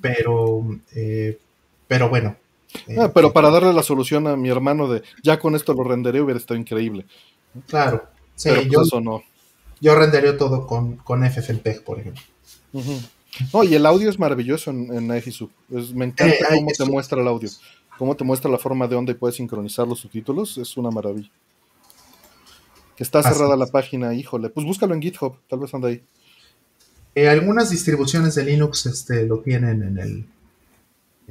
[0.00, 0.64] pero,
[0.94, 1.38] eh,
[1.86, 2.36] pero bueno,
[2.98, 6.20] Ah, pero para darle la solución a mi hermano de ya con esto lo renderé
[6.20, 7.06] hubiera estado increíble.
[7.66, 8.04] Claro,
[8.36, 9.22] sí, pues yo, eso no.
[9.80, 12.22] Yo renderé todo con, con FFmpeg, por ejemplo.
[13.52, 17.28] No, y el audio es maravilloso en, en me encanta eh, cómo te muestra el
[17.28, 17.48] audio.
[17.98, 20.58] Cómo te muestra la forma de onda y puedes sincronizar los subtítulos.
[20.58, 21.30] Es una maravilla.
[22.96, 24.50] Que está cerrada la página, híjole.
[24.50, 26.02] Pues búscalo en GitHub, tal vez anda ahí.
[27.14, 30.26] Eh, algunas distribuciones de Linux este, lo tienen en el,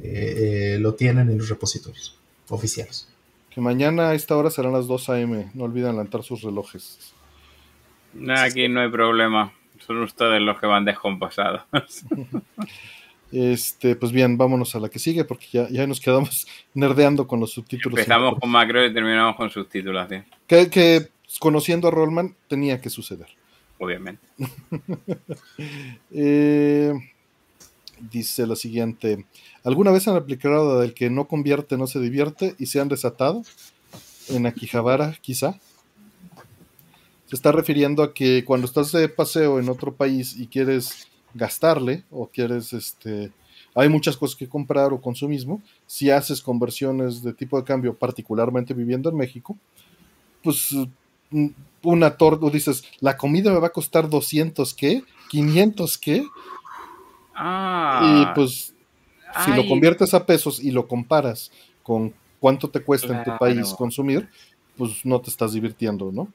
[0.02, 2.18] eh, lo tienen en los repositorios
[2.48, 3.08] oficiales.
[3.50, 5.50] Que mañana a esta hora serán las 2 a.m.
[5.54, 7.14] No olviden levantar sus relojes.
[8.36, 9.52] aquí no hay problema.
[9.86, 11.62] Son ustedes los que van descompasados.
[13.32, 17.40] este, pues bien, vámonos a la que sigue porque ya, ya nos quedamos nerdeando con
[17.40, 17.98] los subtítulos.
[17.98, 20.08] Empezamos con macro y terminamos con subtítulos.
[20.46, 21.08] Que, que
[21.40, 23.28] conociendo a Rollman tenía que suceder.
[23.78, 24.22] Obviamente.
[26.12, 26.92] eh,
[28.10, 29.26] dice lo siguiente.
[29.64, 33.42] ¿Alguna vez han aplicado del que no convierte, no se divierte y se han desatado?
[34.28, 35.58] En Akihabara, quizá.
[37.26, 42.04] Se está refiriendo a que cuando estás de paseo en otro país y quieres gastarle
[42.10, 43.30] o quieres, este,
[43.74, 48.74] hay muchas cosas que comprar o consumismo, si haces conversiones de tipo de cambio, particularmente
[48.74, 49.56] viviendo en México,
[50.42, 50.74] pues
[51.30, 51.46] mm,
[51.82, 56.26] una torta, dices, la comida me va a costar 200 qué, 500 qué,
[57.42, 58.00] Ah.
[58.02, 58.74] Y pues,
[59.44, 61.50] si lo conviertes a pesos y lo comparas
[61.82, 64.28] con cuánto te cuesta en tu país consumir,
[64.76, 66.28] pues no te estás divirtiendo, ¿no?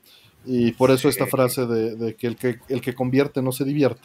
[0.46, 4.02] Y por eso esta frase de, que, el que el que convierte no se divierte.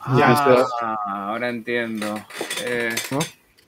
[0.00, 2.14] Ah, ahora entiendo.
[2.64, 2.94] Eh,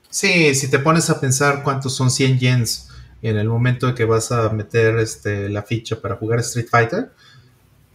[0.09, 2.89] sí, si te pones a pensar cuántos son 100 yens
[3.23, 7.12] en el momento en que vas a meter este, la ficha para jugar Street Fighter,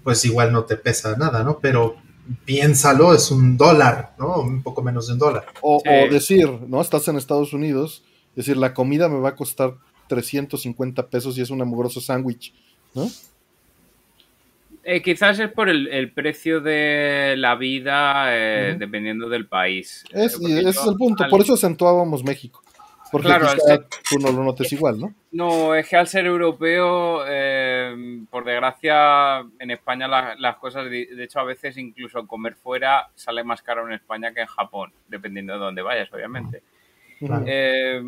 [0.04, 1.60] pues igual no te pesa nada, ¿no?
[1.60, 1.96] Pero
[2.46, 4.42] piénsalo, es un dólar, ¿no?
[4.42, 5.46] Un poco menos de un dólar.
[5.62, 6.82] O, decir, ¿no?
[6.82, 8.04] Estás en Estados Unidos,
[8.36, 9.76] decir, la comida me va a costar
[10.08, 12.54] 350 pesos y es un amoroso sándwich,
[12.94, 13.10] ¿no?
[14.88, 20.04] Eh, quizás es por el, precio de la vida eh, dependiendo del país.
[20.12, 22.65] Es, ese es el punto, por eso acentuábamos México.
[23.12, 23.48] Porque claro,
[24.10, 25.14] tú no lo notes igual, ¿no?
[25.32, 31.40] No, es que al ser europeo, eh, por desgracia, en España las cosas, de, hecho,
[31.40, 35.60] a veces incluso comer fuera sale más caro en España que en Japón, dependiendo de
[35.60, 36.64] dónde vayas, obviamente.
[37.46, 38.02] Eh,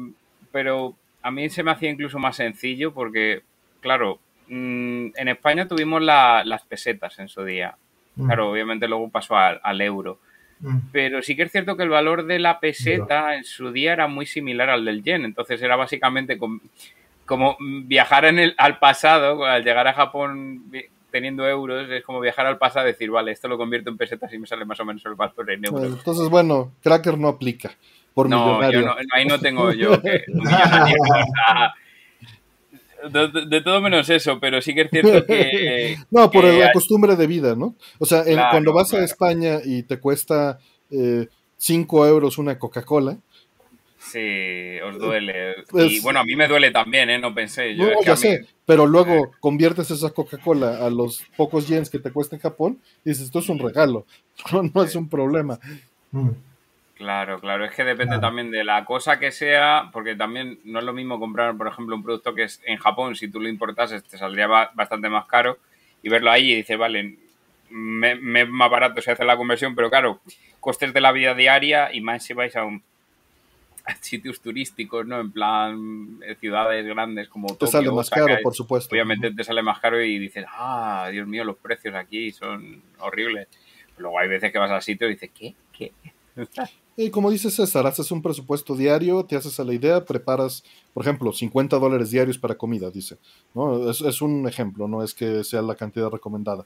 [0.51, 3.43] pero a mí se me hacía incluso más sencillo porque,
[3.81, 7.77] claro, mm, en España tuvimos las pesetas en su día.
[8.25, 10.19] Claro, obviamente luego pasó al euro.
[10.59, 10.77] Mm.
[10.91, 14.07] Pero sí que es cierto que el valor de la peseta en su día era
[14.07, 15.25] muy similar al del yen.
[15.25, 20.63] Entonces era básicamente como, viajar en el, al pasado, al llegar a Japón
[21.11, 24.31] teniendo euros, es como viajar al pasado y decir, vale, esto lo convierto en pesetas
[24.33, 25.97] y me sale más o menos el valor en euros.
[25.97, 27.71] entonces, bueno, Cracker no aplica.
[28.13, 30.23] Por no, ahí no tengo yo que
[33.11, 35.97] de, todo menos eso, pero sí que es cierto que...
[36.11, 37.75] no, por la costumbre de vida, ¿no?
[37.99, 40.59] O sea, cuando vas a España y te cuesta
[40.89, 43.17] 5 eh, euros una Coca-Cola.
[43.99, 45.55] Sí, os duele.
[45.73, 47.19] y bueno, a mí me duele también, ¿eh?
[47.19, 47.75] No pensé.
[47.75, 52.11] Yo, no, ya sé, pero luego conviertes esa Coca-Cola a los pocos yens que te
[52.11, 54.05] cuesta en Japón y dices, esto es un regalo,
[54.73, 55.59] no, es un problema.
[56.11, 56.29] Mm.
[56.97, 60.85] Claro, claro, es que depende también de la cosa que sea, porque también no es
[60.85, 64.03] lo mismo comprar, por ejemplo, un producto que es en Japón, si tú lo importases
[64.03, 65.59] te saldría bastante más caro
[66.01, 67.17] y verlo ahí y dices, vale,
[67.69, 70.21] me, me es más barato si hace la conversión, pero claro,
[70.59, 72.81] costes de la vida diaria y más si vais a, un,
[73.85, 75.19] a sitios turísticos, ¿no?
[75.19, 78.91] En plan, eh, ciudades grandes como Te Tokio, sale más Osaka, caro, por supuesto.
[78.91, 83.47] Obviamente te sale más caro y dices, ah, Dios mío, los precios aquí son horribles.
[83.99, 85.53] Luego hay veces que vas al sitio y dices, ¿qué?
[85.71, 85.91] ¿Qué?
[86.99, 90.63] Y como dice César, haces un presupuesto diario, te haces a la idea, preparas,
[90.95, 93.17] por ejemplo, 50 dólares diarios para comida, dice.
[93.53, 93.87] ¿no?
[93.91, 96.65] Es, es un ejemplo, no es que sea la cantidad recomendada.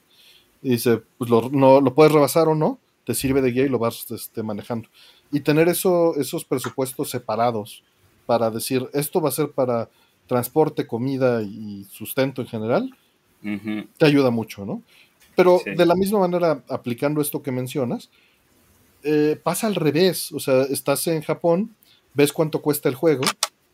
[0.62, 3.68] Y dice, pues lo, no, lo puedes rebasar o no, te sirve de guía y
[3.68, 4.88] lo vas este, manejando.
[5.30, 7.82] Y tener eso, esos presupuestos separados
[8.24, 9.90] para decir, esto va a ser para
[10.26, 12.90] transporte, comida y sustento en general,
[13.44, 13.86] Ujú.
[13.98, 14.82] te ayuda mucho, ¿no?
[15.36, 15.74] Pero Sí.
[15.74, 18.08] de la misma manera, aplicando esto que mencionas,
[19.04, 20.32] eh, pasa al revés.
[20.32, 21.74] O sea, estás en Japón,
[22.14, 23.22] ves cuánto cuesta el juego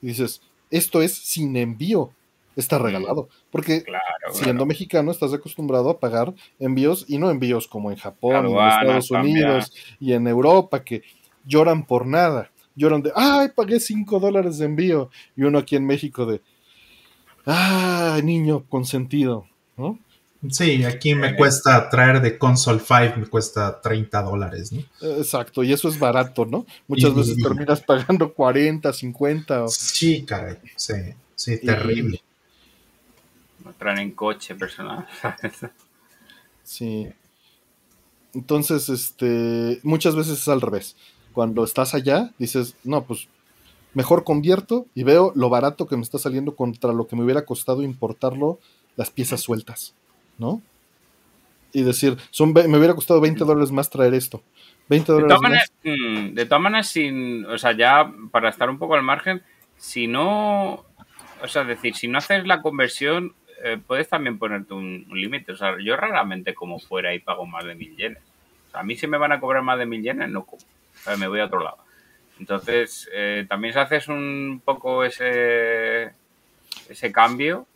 [0.01, 0.41] y dices,
[0.71, 2.11] esto es sin envío,
[2.57, 3.29] está regalado.
[3.51, 4.67] Porque Claro, siendo claro.
[4.67, 9.73] mexicano estás acostumbrado a pagar envíos y no envíos como en Japón, en Estados Unidos
[10.01, 11.03] y en Europa, que
[11.45, 12.51] lloran por nada.
[12.77, 15.11] Lloran de, ay, pagué 5 dólares de envío.
[15.37, 16.41] Y uno aquí en México de,
[17.47, 19.47] ah, niño consentido,
[19.77, 19.99] ¿no?
[20.51, 24.81] Sí, aquí me cuesta traer de Console 5, me cuesta 30 dólares, ¿no?
[24.81, 26.65] Eh, Exacto, y eso es barato, ¿no?
[26.86, 29.65] Muchas Y- veces terminas pagando 40, 50.
[29.65, 30.94] o- Sí, caray, sí,
[31.35, 32.23] sí, Y- terrible.
[33.65, 35.06] Lo traen en coche personal.
[36.62, 37.09] Sí.
[38.35, 40.97] Entonces, este, muchas veces es al revés.
[41.32, 43.27] Cuando estás allá, dices, no, pues
[43.94, 47.47] mejor convierto y veo lo barato que me está saliendo contra lo que me hubiera
[47.47, 48.60] costado importarlo,
[48.97, 49.94] las piezas sueltas,
[50.39, 50.62] ¿no?
[51.73, 54.43] Y decir, son, me hubiera costado 20 dólares más traer esto.
[54.89, 55.51] 20 De dólares todas, más.
[55.51, 55.73] maneras,
[56.31, 59.43] mm, de todas maneras, sin, o sea, ya para estar un poco al margen,
[59.77, 60.85] si no,
[61.43, 65.52] o sea, decir, si no haces la conversión, eh, puedes también ponerte un, un límite.
[65.52, 68.23] O sea, yo raramente como fuera y pago más de mil yenes.
[68.69, 70.62] O sea, a mí si me van a cobrar más de mil yenes, no como.
[70.62, 71.78] O sea, me voy a otro lado.
[72.40, 76.12] Entonces, eh, también si haces un poco ese,
[76.89, 77.66] ese cambio,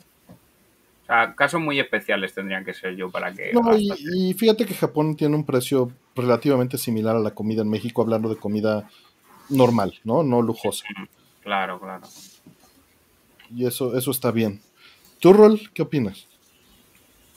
[1.02, 3.52] o sea, casos muy especiales tendrían que ser yo para que...
[3.52, 8.02] No, y, fíjate que Japón tiene un precio relativamente similar a la comida en México,
[8.02, 8.88] hablando de comida
[9.48, 10.22] normal, ¿no?
[10.22, 10.84] No lujosa.
[11.42, 12.06] Claro, claro.
[13.54, 14.60] Y eso, eso está bien.
[15.18, 16.26] ¿Tú, Rol, qué opinas?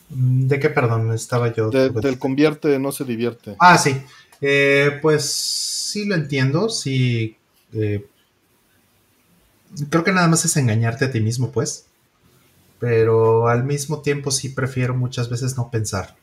[0.10, 1.12] Mm, ¿De qué, perdón?
[1.14, 1.70] Estaba yo.
[1.70, 3.56] De- del convierte no se divierte.
[3.60, 4.00] Ah, sí.
[4.42, 7.36] Eh, pues sí lo entiendo, sí.
[7.74, 8.06] eh,
[9.90, 11.88] creo que nada más es engañarte a ti mismo, pues.
[12.80, 16.16] Pero al mismo tiempo sí prefiero muchas veces no pensar.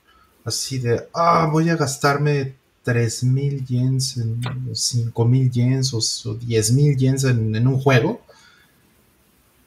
[0.45, 2.55] Así de, ah, voy a gastarme
[2.85, 8.21] 3.000 yens, en, 5.000 yens o, o 10.000 yens en, en un juego.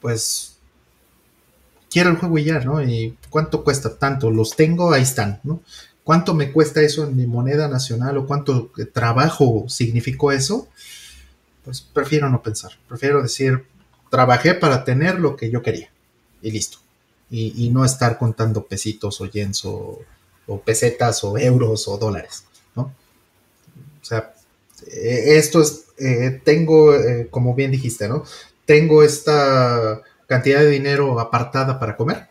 [0.00, 0.56] Pues
[1.90, 2.82] quiero el juego y ya, ¿no?
[2.82, 3.96] ¿Y cuánto cuesta?
[3.96, 5.62] Tanto, los tengo, ahí están, ¿no?
[6.04, 10.68] ¿Cuánto me cuesta eso en mi moneda nacional o cuánto trabajo significó eso?
[11.64, 12.72] Pues prefiero no pensar.
[12.86, 13.64] Prefiero decir,
[14.08, 15.90] trabajé para tener lo que yo quería.
[16.42, 16.78] Y listo.
[17.30, 20.00] Y, y no estar contando pesitos o yens o,
[20.46, 22.44] o pesetas o euros o dólares,
[22.76, 22.92] ¿no?
[24.02, 24.32] O sea,
[24.86, 28.24] eh, esto es, eh, tengo, eh, como bien dijiste, ¿no?
[28.64, 32.28] Tengo esta cantidad de dinero apartada para comer.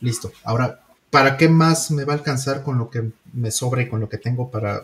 [0.00, 0.32] Listo.
[0.44, 4.00] Ahora, ¿para qué más me va a alcanzar con lo que me sobra y con
[4.00, 4.82] lo que tengo para,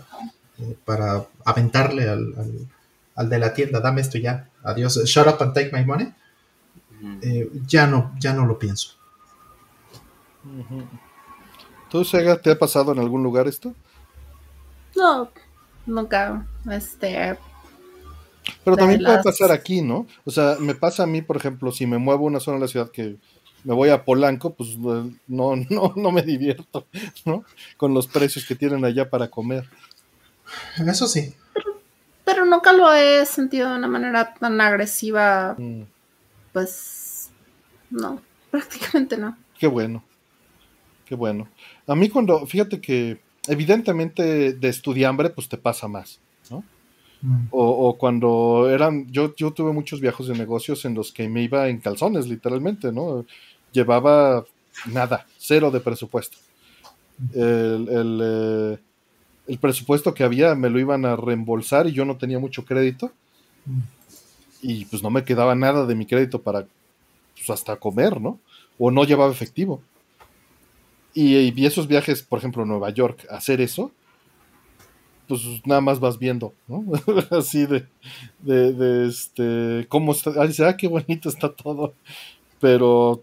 [0.59, 2.69] eh, para aventarle al, al-
[3.17, 3.81] al de la tienda?
[3.81, 4.49] Dame esto ya.
[4.63, 4.97] Adiós.
[5.05, 6.13] Shut up and take my money.
[7.23, 8.95] Eh, ya no, ya no lo pienso.
[11.91, 13.75] ¿Tú, Sega, te ha pasado en algún lugar esto?
[14.97, 15.31] No,
[15.87, 16.47] nunca.
[16.71, 17.37] Este.
[18.65, 20.07] Pero también puede pasar aquí, ¿no?
[20.25, 22.63] O sea, me pasa a mí, por ejemplo, si me muevo a una zona de
[22.63, 23.17] la ciudad que
[23.65, 26.87] me voy a Polanco, pues eh, no, no, no me divierto,
[27.25, 27.45] ¿no?
[27.77, 29.69] Con los precios que tienen allá para comer.
[30.87, 31.35] Eso sí.
[32.25, 35.55] Pero nunca lo he sentido de una manera tan agresiva.
[35.59, 35.83] Mm,
[36.53, 37.31] Pues.
[37.91, 38.21] No,
[38.51, 39.37] prácticamente no.
[39.59, 40.03] qué bueno.
[41.05, 41.49] Qué bueno.
[41.87, 46.21] A mí cuando, fíjate que evidentemente de estudiambre, pues te pasa más,
[46.51, 46.65] ¿no?
[47.21, 47.49] Mm.
[47.51, 51.43] O, o cuando eran, yo, yo tuve muchos viajes de negocios en los que me
[51.43, 53.25] iba en calzones, literalmente, ¿no?
[53.73, 54.45] Llevaba
[54.87, 56.39] nada, cero de presupuesto.
[57.35, 58.79] El, el, eh,
[59.49, 63.13] el presupuesto que había me lo iban a reembolsar y yo no tenía mucho crédito.
[64.63, 66.67] Y pues no me quedaba nada de mi crédito para
[67.35, 68.39] pues, hasta comer, ¿no?
[68.79, 69.83] O no llevaba efectivo.
[71.13, 73.93] Y, y esos viajes, por ejemplo, a Nueva York, hacer eso,
[75.29, 76.85] pues nada más vas viendo, ¿no?
[77.31, 77.87] Así de,
[78.41, 81.95] de, de, este, cómo está, ah, ah, qué bonito está todo.
[82.61, 83.23] Pero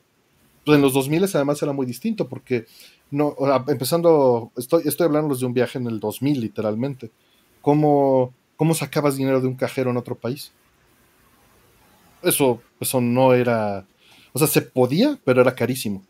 [0.65, 2.65] pues, en los 2000 además era muy distinto porque
[3.11, 3.35] no,
[3.67, 7.11] empezando, estoy, estoy hablando de un viaje en el 2000 literalmente.
[7.61, 10.51] ¿Cómo, ¿Cómo sacabas dinero de un cajero en otro país?
[12.23, 13.85] Eso, eso no era,
[14.33, 16.03] o sea, se podía, pero era carísimo.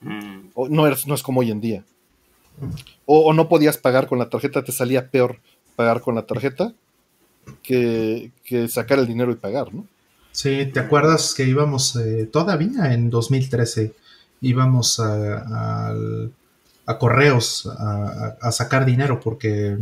[0.00, 1.84] Mm, O no, es, no es como hoy en día.
[3.06, 5.38] O, o no podías pagar con la tarjeta, te salía peor
[5.76, 6.72] pagar con la tarjeta
[7.62, 9.86] que, que sacar el dinero y pagar, ¿no?
[10.32, 13.92] Sí, ¿te acuerdas que íbamos eh, todavía en 2013?
[14.40, 16.32] Íbamos a, al-
[16.86, 19.78] a correos a, a- a sacar dinero porque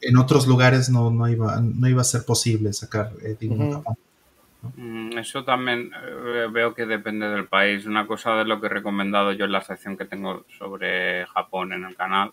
[0.00, 3.82] en otros lugares no, no, iba, no iba a ser posible sacar eh, dinero.
[4.74, 7.86] Mm, Eso también eh, veo que depende del país.
[7.86, 11.72] Una cosa de lo que he recomendado yo en la sección que tengo sobre Japón
[11.72, 12.32] en el canal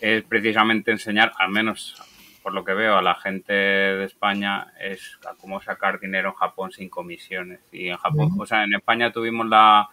[0.00, 1.94] es precisamente enseñar, al menos
[2.42, 6.34] por lo que veo, a la gente de España es a cómo sacar dinero en
[6.34, 7.60] Japón sin comisiones.
[7.70, 9.88] Y en Japón, o sea, en España tuvimos la,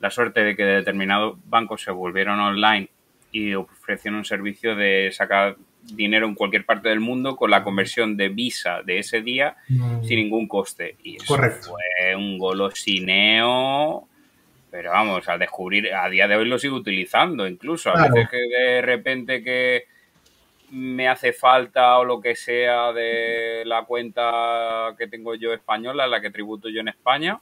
[0.00, 2.90] la suerte de que determinados bancos se volvieron online
[3.32, 5.56] y ofrecieron un servicio de sacar
[5.92, 10.02] dinero en cualquier parte del mundo con la conversión de Visa de ese día Mm,
[10.04, 10.96] sin ningún coste.
[11.02, 11.68] Y eso Correcto.
[11.70, 14.08] fue un golosineo.
[14.70, 17.90] Pero vamos, al descubrir, a día de hoy lo sigo utilizando incluso.
[17.90, 18.14] A Claro.
[18.14, 19.84] veces que de repente que
[20.70, 26.20] me hace falta o lo que sea de la cuenta que tengo yo española, la
[26.20, 27.38] que tributo yo en España,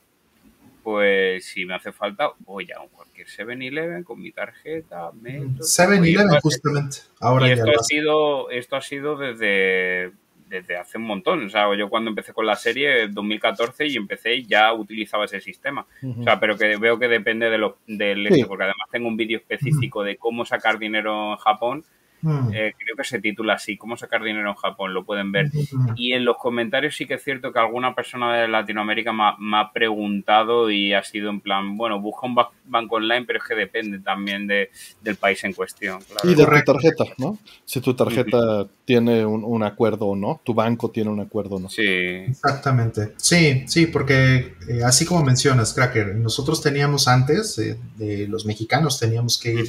[0.82, 5.62] pues si me hace falta, voy a un cualquier 7-Eleven con mi tarjeta, meto...
[5.62, 6.98] 7-Eleven, Oye, justamente.
[7.20, 10.12] Ahora y esto ha sido, esto ha sido desde,
[10.48, 11.46] desde hace un montón.
[11.46, 15.24] O sea, yo cuando empecé con la serie, en 2014, y empecé y ya utilizaba
[15.24, 15.86] ese sistema.
[16.18, 18.34] O sea, pero que veo que depende de lo, del Sí.
[18.34, 21.84] este, porque además tengo un vídeo específico de cómo sacar dinero en Japón.
[22.22, 22.50] Mm.
[22.54, 25.48] Eh, creo que se titula así, cómo sacar dinero en Japón, lo pueden ver.
[25.72, 25.92] Mm.
[25.96, 29.36] Y en los comentarios sí que es cierto que alguna persona de Latinoamérica me ha,
[29.38, 33.38] me ha preguntado y ha sido en plan, bueno, busca un ba- banco online, pero
[33.40, 34.70] es que depende también de,
[35.02, 36.00] del país en cuestión.
[36.02, 36.30] claro.
[36.30, 37.38] Y de tu tarjeta, ¿no?
[37.64, 41.60] Si tu tarjeta tiene un, un acuerdo o no, tu banco tiene un acuerdo o
[41.60, 41.68] no.
[41.68, 43.12] Sí, Exactamente.
[43.16, 48.98] Sí, sí, porque eh, así como mencionas, Cracker, nosotros teníamos antes, eh, de los mexicanos
[48.98, 49.68] teníamos que ir.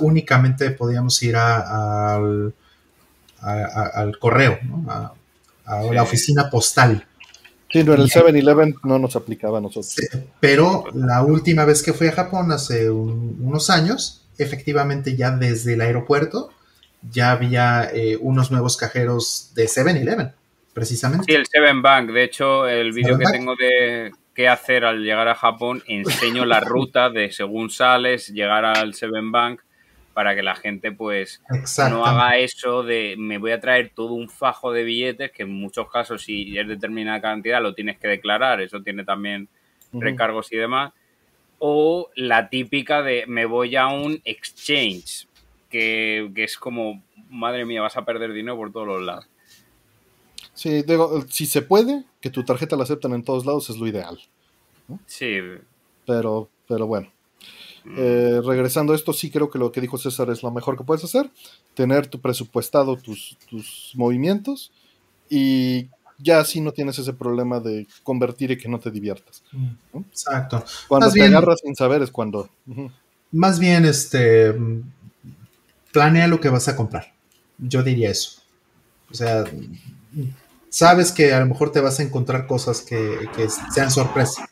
[0.00, 2.54] Únicamente podíamos ir a- al,
[3.40, 4.90] a- a- al correo, ¿no?
[4.90, 5.12] a,
[5.66, 5.94] a Sí.
[5.94, 7.06] la oficina postal.
[7.72, 8.24] Sí, no, en el Bien.
[8.24, 9.92] 7-Eleven no nos aplicaba a nosotros.
[9.94, 10.06] Sí,
[10.40, 15.74] Pero la última vez que fui a Japón, hace un- unos años, efectivamente ya desde
[15.74, 16.50] el aeropuerto,
[17.12, 20.32] ya había eh, unos nuevos cajeros de 7-Eleven,
[20.74, 21.26] precisamente.
[21.28, 22.10] Sí, el Seven Bank.
[22.10, 23.32] De hecho, el vídeo Seven que Bank.
[23.34, 28.64] tengo de qué hacer al llegar a Japón, enseño la ruta de según sales, llegar
[28.64, 29.60] al Seven Bank
[30.14, 31.42] para que la gente pues
[31.90, 35.52] no haga eso de me voy a traer todo un fajo de billetes que en
[35.52, 39.46] muchos casos si es determinada cantidad lo tienes que declarar, eso tiene también
[39.92, 40.94] recargos y demás.
[41.58, 45.28] O la típica de me voy a un exchange,
[45.68, 49.29] que, que es como, madre mía, vas a perder dinero por todos los lados.
[50.60, 53.86] Sí, digo, si se puede, que tu tarjeta la acepten en todos lados es lo
[53.86, 54.18] ideal.
[55.06, 55.38] Sí.
[56.06, 57.10] Pero, pero bueno.
[57.84, 60.76] mm, Eh, regresando a esto, sí creo que lo que dijo César es lo mejor
[60.76, 61.30] que puedes hacer.
[61.72, 64.70] Tener tu presupuestado tus, tus movimientos
[65.30, 65.88] y
[66.18, 69.42] ya así no tienes ese problema de convertir y que no te diviertas.
[70.10, 70.62] Exacto.
[70.88, 72.50] Cuando Más te bien- agarras sin saber es cuando...
[73.32, 74.82] Más bien, este, mm,
[75.90, 77.14] planea lo que vas a comprar.
[77.56, 78.42] Yo diría eso.
[79.10, 79.44] O sea,
[80.12, 80.28] mm,
[80.70, 84.48] sabes que a lo mejor te vas a encontrar cosas que, que sean sorpresa.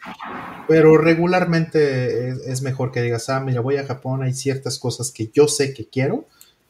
[0.67, 5.11] Pero regularmente es, es mejor que digas, ah, mira, voy a Japón, hay ciertas cosas
[5.11, 6.27] que yo sé que quiero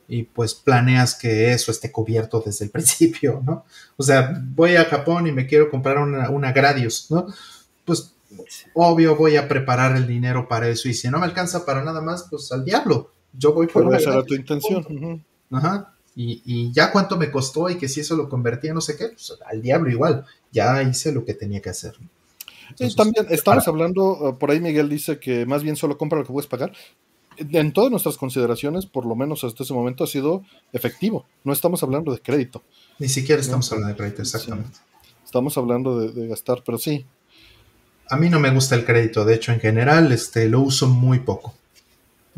[0.06, 3.64] y pues planeas que eso esté cubierto desde el principio, ¿no?
[3.96, 7.26] O sea, voy a Japón y me quiero comprar una, una Gradius, ¿no?
[7.84, 8.14] Pues
[8.74, 12.00] obvio voy a preparar el dinero para eso y si no me alcanza para nada
[12.00, 13.10] más, pues al diablo.
[13.32, 15.24] Yo voy por Pero una esa era tu intención.
[15.50, 15.94] Ajá.
[16.20, 18.96] Y, y ya cuánto me costó y que si eso lo convertía en no sé
[18.96, 20.24] qué, pues al diablo igual.
[20.50, 21.94] Ya hice lo que tenía que hacer.
[22.70, 26.18] Entonces, también estamos para- hablando, eh, por ahí Miguel dice que más bien solo compra
[26.18, 26.72] lo que puedes pagar.
[27.36, 30.42] En todas nuestras consideraciones, por lo menos hasta ese momento, ha sido
[30.72, 31.24] efectivo.
[31.44, 32.64] No estamos hablando de crédito.
[32.98, 34.76] Ni siquiera estamos hablando de crédito, exactamente.
[35.24, 37.06] Estamos hablando de, de gastar, pero sí.
[38.10, 41.20] A mí no me gusta el crédito, de hecho, en general, este, lo uso muy
[41.20, 41.54] poco.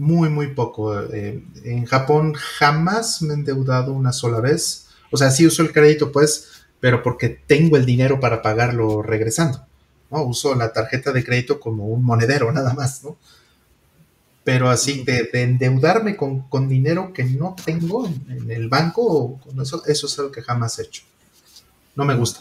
[0.00, 0.98] Muy, muy poco.
[1.12, 4.86] Eh, en Japón jamás me he endeudado una sola vez.
[5.10, 9.62] O sea, sí uso el crédito, pues, pero porque tengo el dinero para pagarlo regresando.
[10.10, 10.22] ¿no?
[10.22, 13.18] Uso la tarjeta de crédito como un monedero, nada más, ¿no?
[14.42, 19.38] Pero así, de, de endeudarme con, con dinero que no tengo en, en el banco,
[19.60, 21.02] eso, eso es algo que jamás he hecho.
[21.94, 22.40] No me gusta.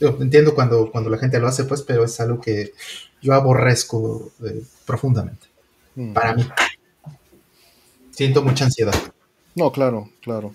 [0.00, 2.72] Yo entiendo cuando, cuando la gente lo hace, pues, pero es algo que
[3.22, 5.46] yo aborrezco eh, profundamente.
[5.94, 6.12] Mm.
[6.12, 6.44] Para mí.
[8.16, 8.94] Siento mucha ansiedad.
[9.54, 10.54] No, claro, claro.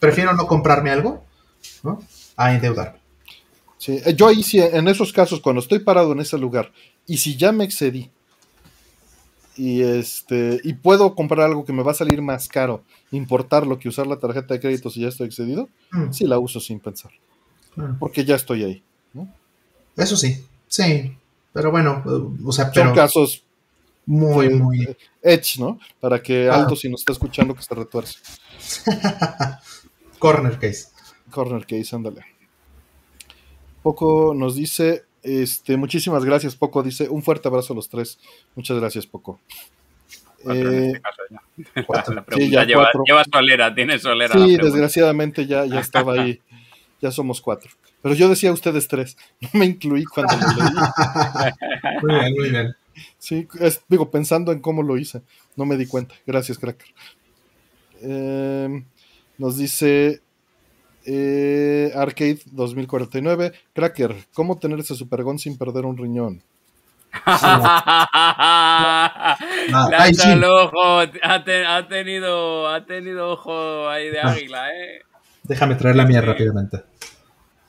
[0.00, 1.24] Prefiero no comprarme algo,
[1.84, 2.02] ¿no?
[2.36, 2.98] A endeudarme.
[3.78, 6.72] Sí, eh, yo ahí sí, en esos casos, cuando estoy parado en ese lugar,
[7.06, 8.10] y si ya me excedí,
[9.56, 12.82] y este, y puedo comprar algo que me va a salir más caro,
[13.12, 16.58] importarlo que usar la tarjeta de crédito si ya estoy excedido, Mm, sí la uso
[16.58, 17.12] sin pensar,
[17.74, 17.96] claro.
[18.00, 18.82] porque ya estoy ahí.
[19.96, 21.16] Eso sí, sí.
[21.52, 22.02] Pero bueno,
[22.44, 23.44] o sea, Son pero casos
[24.06, 24.54] muy, sí.
[24.54, 24.96] muy.
[25.22, 25.78] edge, ¿no?
[26.00, 26.48] Para que.
[26.48, 28.18] Alto, si nos está escuchando, que se retuerce.
[30.18, 30.88] Corner case.
[31.30, 32.24] Corner case, ándale.
[33.82, 38.18] Poco nos dice, este, muchísimas gracias, Poco dice, un fuerte abrazo a los tres.
[38.54, 39.40] Muchas gracias, Poco.
[40.48, 42.36] Eh, este caso ya.
[42.50, 44.34] Ya lleva, solera, tiene solera.
[44.34, 46.40] sí, desgraciadamente ya, ya estaba ahí.
[47.00, 47.70] Ya somos cuatro.
[48.00, 49.16] Pero yo decía ustedes tres.
[49.40, 50.74] No me incluí cuando lo leí.
[52.02, 52.76] Muy bien, muy bien.
[53.18, 55.22] Sí, es- digo, pensando en cómo lo hice.
[55.56, 56.14] No me di cuenta.
[56.26, 56.88] Gracias, Cracker.
[58.02, 58.84] Eh,
[59.38, 60.20] nos dice
[61.04, 63.52] eh, Arcade 2049.
[63.72, 66.42] Cracker, ¿cómo tener ese supergón sin perder un riñón?
[70.32, 74.30] El ojo, ha, te- ha tenido, ha tenido ojo ahí de Ah.
[74.30, 75.02] águila, ¿eh?
[75.42, 76.82] Déjame traer la mía rápidamente.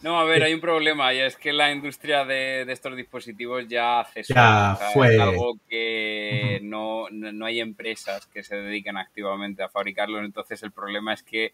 [0.03, 3.65] No, a ver, hay un problema y es que la industria de, de estos dispositivos
[3.69, 4.34] ya eso.
[4.34, 5.15] Ya O sea, fue.
[5.15, 10.19] Es algo que no, no, no hay empresas que se dediquen activamente a fabricarlo.
[10.19, 11.53] Entonces el problema es que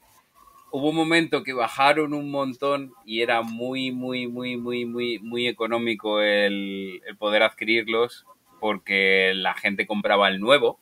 [0.71, 5.47] hubo un momento que bajaron un montón y era muy, muy, muy, muy, muy, muy
[5.47, 8.25] económico el, el poder adquirirlos
[8.59, 10.79] porque la gente compraba el nuevo.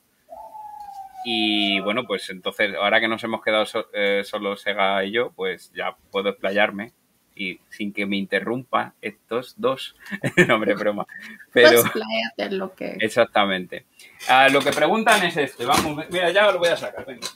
[1.26, 5.32] Y bueno, pues entonces, ahora que nos hemos quedado so- eh, solo Sega y yo,
[5.34, 6.94] pues ya puedo explayarme
[7.38, 9.96] y sin que me interrumpan estos dos.
[10.48, 11.06] no, hombre, broma.
[11.52, 12.98] Pero Pues lo que.
[13.00, 13.86] exactamente.
[14.28, 15.66] Ah, lo que preguntan es este.
[15.66, 17.06] Vamos, mira, ya lo voy a sacar.
[17.06, 17.28] venga.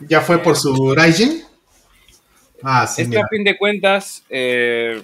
[0.00, 1.42] ¿Ya fue por su Raijin?
[2.62, 3.24] Ah, sí, Este, mira.
[3.24, 5.02] a fin de cuentas, eh,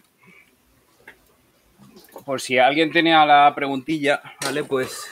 [2.24, 4.64] por si alguien tenía la preguntilla, ¿vale?
[4.64, 5.04] Pues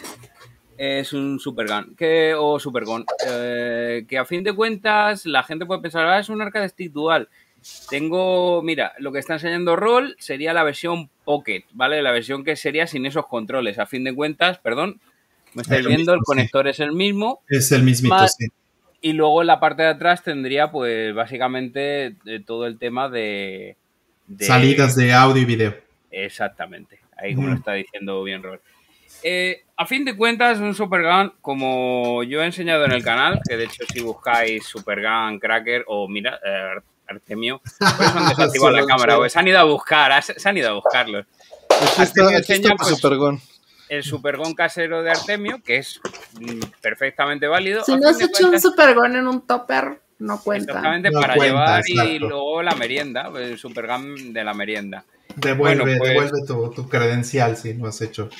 [0.85, 5.81] es un Supergun, que, o Supergun, eh, que a fin de cuentas la gente puede
[5.81, 7.29] pensar, ah, es un arcade stick dual.
[7.89, 12.03] Tengo, mira, lo que está enseñando Roll sería la versión Pocket, ¿vale?
[12.03, 13.79] La versión que sería sin esos controles.
[13.79, 15.01] A fin de cuentas, perdón,
[15.55, 16.25] me estáis Es viendo, el sí.
[16.25, 17.41] conector es el mismo.
[17.49, 18.49] Es el mismito, Más- sí.
[19.01, 23.77] Y luego en la parte de atrás tendría, pues, básicamente eh, todo el tema de,
[24.27, 25.77] de- Salidas de audio y video.
[26.11, 26.99] Exactamente.
[27.17, 28.63] Ahí como lo está diciendo bien Robert.
[29.23, 33.57] Eh, a fin de cuentas, un Supergun, como yo he enseñado en el canal, que
[33.57, 38.87] de hecho si buscáis Supergun Cracker o mira, eh, Artemio, por eso han desactivado la
[38.87, 41.27] cámara, pues, se han ido a buscar, se han ido a buscarlos.
[41.71, 43.41] Aquí está, Artemio aquí enseña, está pues, supergón.
[43.89, 46.01] El Supergun casero de Artemio, que es
[46.41, 47.85] mm, perfectamente válido.
[47.85, 50.73] Si no has hecho un cuentas- supergon en un topper, no cuenta.
[50.73, 55.05] Exactamente, No para cuenta, llevar y luego la merienda, el Supergun de la merienda.
[55.37, 58.31] Devuelve, Bueno, pues- devuelve tu, tu credencial si no has hecho.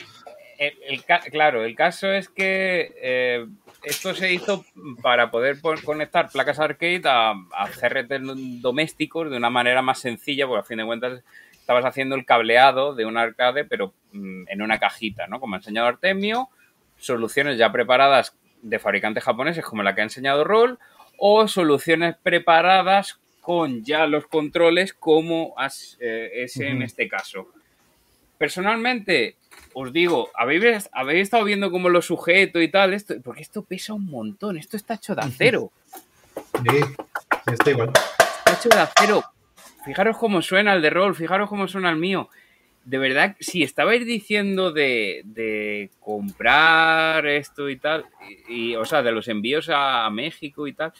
[0.63, 3.47] El- el ca- claro, el caso es que eh,
[3.83, 4.65] esto se hizo
[5.03, 8.21] para poder conectar placas arcade a, a CRT
[8.61, 11.23] domésticos de una manera más sencilla, porque a fin de cuentas
[11.53, 15.41] estabas haciendo el cableado de un arcade, pero mm, en una cajita, ¿no?
[15.41, 16.49] Como ha enseñado Artemio,
[16.97, 20.79] soluciones ya preparadas de fabricantes japoneses como la que ha enseñado Roll,
[21.19, 27.49] o soluciones preparadas con ya los controles como as- eh, es en este caso.
[28.39, 29.37] Personalmente,
[29.75, 33.93] os digo, ¿habéis, habéis estado viendo cómo lo sujeto y tal, esto, porque esto pesa
[33.95, 35.71] un montón, esto está hecho de acero,
[36.65, 37.93] Sí, está igual.
[38.39, 39.25] está hecho de acero.
[39.85, 42.29] Fijaros cómo suena el de Roll, fijaros cómo suena el mío.
[42.85, 48.07] De verdad, si estabais diciendo de, de comprar esto y tal,
[48.49, 50.93] y, y, o sea, de los envíos a, a México y tal,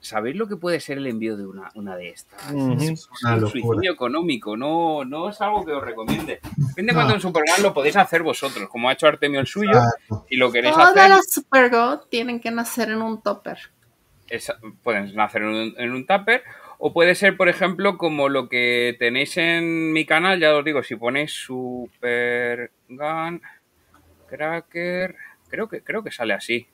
[0.00, 2.42] ¿sabéis lo que puede ser el envío de una, una de estas?
[2.48, 3.50] Es una un locura.
[3.50, 6.40] suicidio económico, no, no es algo que os recomiende.
[6.42, 6.94] A fin de No.
[6.94, 10.26] cuentas, un Superman lo podéis hacer vosotros, como ha hecho Artemio el suyo, Exacto.
[10.30, 13.58] y lo queréis Todas hacer, las supergo tienen que nacer en un topper.
[14.28, 14.52] es-
[14.82, 16.42] pueden hacer en un, en un tupper,
[16.78, 20.82] o puede ser, por ejemplo, como lo que tenéis en mi canal, ya os digo,
[20.82, 23.42] si ponéis Supergun
[24.28, 25.14] Cracker,
[25.48, 26.66] creo que, creo que sale así.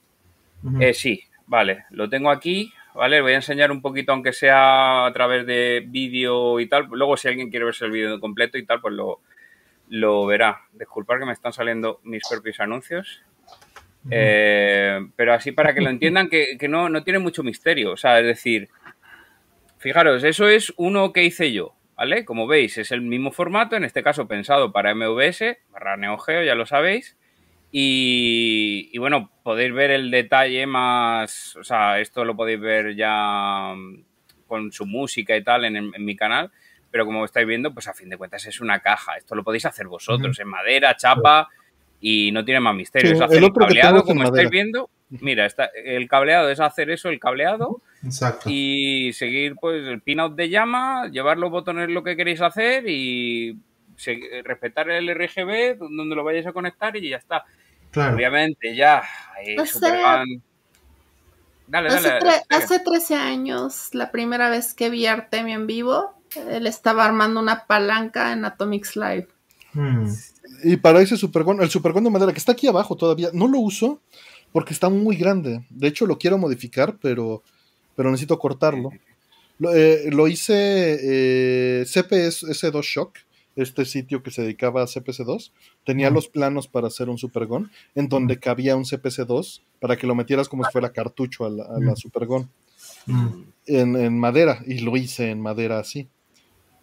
[0.81, 3.21] Eh, sí, vale, lo tengo aquí, ¿vale?
[3.21, 6.89] Voy a enseñar un poquito, aunque sea a través de vídeo y tal.
[6.91, 9.21] Luego, si alguien quiere verse el vídeo completo y tal, pues lo,
[9.89, 10.63] lo verá.
[10.73, 13.23] Disculpad que me están saliendo mis propios anuncios.
[14.11, 17.93] Eh, pero así para que lo entiendan, que, que no, no tiene mucho misterio.
[17.93, 18.69] O sea, es decir,
[19.79, 22.25] fijaros, eso es uno que hice yo, ¿vale?
[22.25, 26.43] Como veis, es el mismo formato, en este caso pensado para MVS, barra Neo Geo,
[26.43, 27.17] ya lo sabéis.
[27.79, 33.75] Y, y, bueno, podéis ver el detalle más, o sea, esto lo podéis ver ya
[34.47, 36.51] con su música y tal en, en mi canal,
[36.91, 39.19] pero como estáis viendo, pues a fin de cuentas es una caja.
[39.19, 41.51] Esto lo podéis hacer vosotros, en madera, chapa,
[42.01, 43.11] y no tiene más misterio.
[43.11, 44.49] Sí, es hacer el cableado, como estáis madera.
[44.49, 44.91] viendo.
[45.11, 48.49] Mira, está, el cableado es hacer eso, el cableado, Exacto.
[48.51, 53.59] y seguir pues el pinout de llama, llevar los botones lo que queréis hacer y
[54.45, 57.45] respetar el RGB donde lo vayáis a conectar y ya está.
[57.91, 58.15] Claro.
[58.17, 59.03] Obviamente ya
[59.43, 59.65] eh, O
[61.69, 62.21] Dale, Hace, dale.
[62.21, 62.65] tre- dale.
[62.65, 66.15] hace 13 años, la primera vez que vi a Artemio en vivo,
[66.49, 69.29] él estaba armando una palanca en Atomics Live.
[69.73, 70.07] Mm.
[70.63, 73.59] Y para ese supergon, el supergon de madera que está aquí abajo todavía, no lo
[73.59, 74.01] uso
[74.53, 75.65] porque está muy grande.
[75.71, 77.43] De hecho, lo quiero modificar, pero,
[77.97, 78.91] pero necesito cortarlo.
[79.59, 83.19] Lo, eh, lo hice eh, CPS2 Shock,
[83.57, 85.51] este sitio que se dedicaba a CPS2.
[85.85, 90.15] Tenía los planos para hacer un supergon, en donde cabía un CPS2 para que lo
[90.15, 91.97] metieras como si fuera cartucho a la, a la Ujú.
[91.97, 92.49] supergon
[93.07, 93.27] Mm.
[93.67, 96.09] en, en madera, y lo hice en madera así.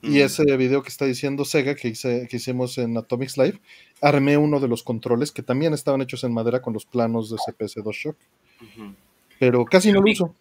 [0.01, 0.21] Y Mm.
[0.25, 3.59] ese video que está diciendo Sega que, hice- que hicimos en Atomics Live,
[4.01, 7.37] armé uno de los controles que también estaban hechos en madera con los planos de
[7.37, 8.17] CPS2 Shock.
[9.39, 10.35] Pero casi no lo uso.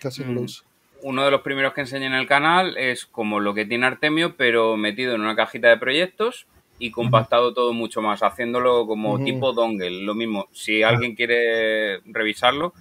[0.00, 0.44] Casi no lo Mm.
[0.44, 0.64] uso.
[1.06, 4.34] Uno de los primeros que enseñé en el canal es como lo que tiene Artemio,
[4.36, 6.48] pero metido en una cajita de proyectos
[6.80, 10.02] y compactado todo mucho más, haciéndolo como tipo dongle.
[10.02, 12.74] Lo mismo, si alguien quiere revisarlo,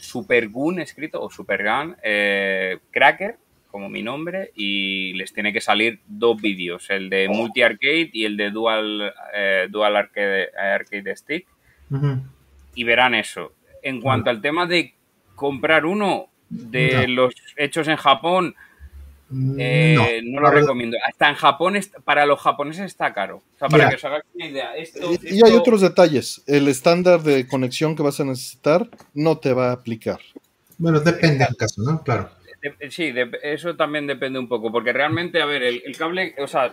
[0.00, 3.36] Supergun escrito o Supergun, eh, Cracker,
[3.70, 8.24] como mi nombre, y les tiene que salir dos vídeos, el de multi arcade y
[8.24, 11.46] el de dual, eh, dual arcade, arcade stick.
[12.74, 13.52] Y verán eso.
[13.80, 14.96] En cuanto al tema de
[15.36, 17.14] comprar uno de No.
[17.24, 18.54] los hechos en Japón,
[19.32, 20.40] Mm, eh, no.
[20.40, 20.96] lo recomiendo.
[21.06, 23.36] Hasta en Japón, para los japoneses está caro.
[23.54, 24.76] O sea, para que os hagáis una idea.
[24.76, 26.42] Esto, Y, y hay otros detalles.
[26.48, 30.18] El estándar de conexión que vas a necesitar no te va a aplicar.
[30.78, 32.02] Bueno, depende del caso, ¿no?
[32.02, 32.28] Claro.
[32.90, 34.72] sí, de- eso también depende un poco.
[34.72, 36.72] Porque realmente, a ver, el, el cable, o sea,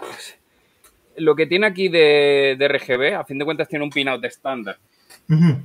[1.18, 4.78] lo que tiene aquí de, de RGB, a fin de cuentas, tiene un pinout estándar.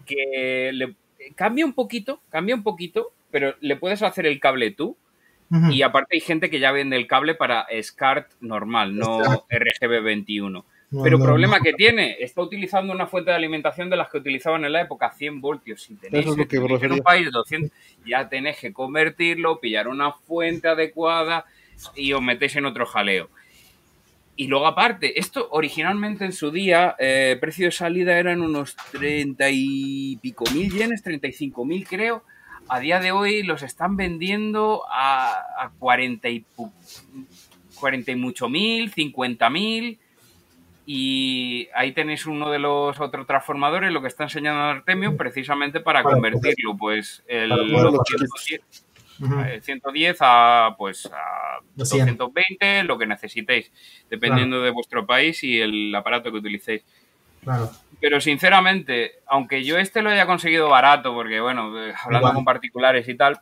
[0.05, 0.95] Que le,
[1.35, 4.97] cambia un poquito, cambia un poquito, pero le puedes hacer el cable tú.
[5.71, 9.47] Y aparte hay gente que ya vende el cable para SCART normal, no Exacto.
[9.51, 10.65] RGB21.
[10.93, 11.63] No, Pero no, problema no.
[11.63, 15.11] que tiene, está utilizando una fuente de alimentación de las que utilizaban en la época,
[15.11, 15.83] 100 voltios.
[15.83, 17.71] Si tenéis, Eso es lo que me tenéis en un país 200,
[18.07, 21.45] ya tenéis que convertirlo, pillar una fuente adecuada
[21.97, 23.29] y os metéis en otro jaleo.
[24.35, 29.45] Y luego aparte, esto originalmente en su día, eh, precio de salida eran unos 30
[29.51, 32.25] y pico mil yenes, 35 mil creo.
[32.69, 36.47] A día de hoy los están vendiendo a, a 40, y,
[37.79, 39.99] 40 y mucho mil, 50 mil.
[40.87, 46.03] Y ahí tenéis uno de los otros transformadores, lo que está enseñando Artemio, precisamente para,
[46.03, 47.53] convertirlo, pues el,
[49.27, 49.41] -huh.
[49.45, 53.71] Eh, 110 a pues a 220, lo que necesitéis,
[54.11, 56.83] dependiendo de vuestro país y el aparato que utilicéis.
[57.43, 57.71] Claro.
[58.01, 63.09] Pero sinceramente, aunque yo este lo haya conseguido barato, porque bueno, eh, hablando con particulares
[63.09, 63.39] y tal,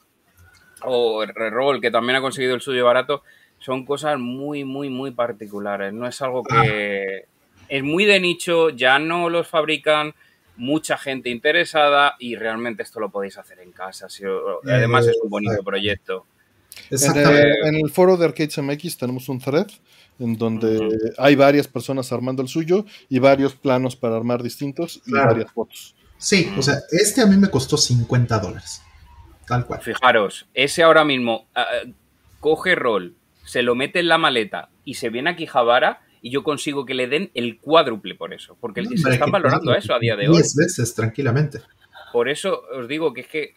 [0.82, 3.23] o Reroll, que también ha conseguido el suyo barato,
[3.59, 5.93] son cosas muy, muy, muy particulares.
[5.93, 7.27] No es algo que.
[7.69, 10.12] Es muy de nicho, ya no los fabrican
[10.61, 14.09] mucha gente interesada y realmente esto lo podéis hacer en casa.
[14.09, 14.28] si Eh,
[14.65, 15.65] además es un bonito exacto.
[15.70, 16.27] proyecto.
[16.91, 17.41] En Exactamente.
[17.43, 19.66] el, en el foro de Arcades MX tenemos un thread
[20.19, 20.78] en donde
[21.19, 25.31] hay varias personas armando el suyo y varios planos para armar distintos y Claro.
[25.32, 25.95] varias fotos.
[26.19, 28.82] Sí, o sea, este a mí me costó 50 dólares.
[29.47, 29.81] Tal cual.
[29.81, 31.66] Fijaros, ese ahora mismo ah,
[32.39, 33.15] coge rol,
[33.45, 36.95] se lo mete en la maleta y se viene a Quijabara y yo consigo que
[36.95, 40.29] le den el cuádruple por eso, porque se Hombre, están valorando eso a día de
[40.29, 40.35] hoy.
[40.37, 41.61] 10 veces, tranquilamente.
[42.13, 43.55] Por eso os digo que es que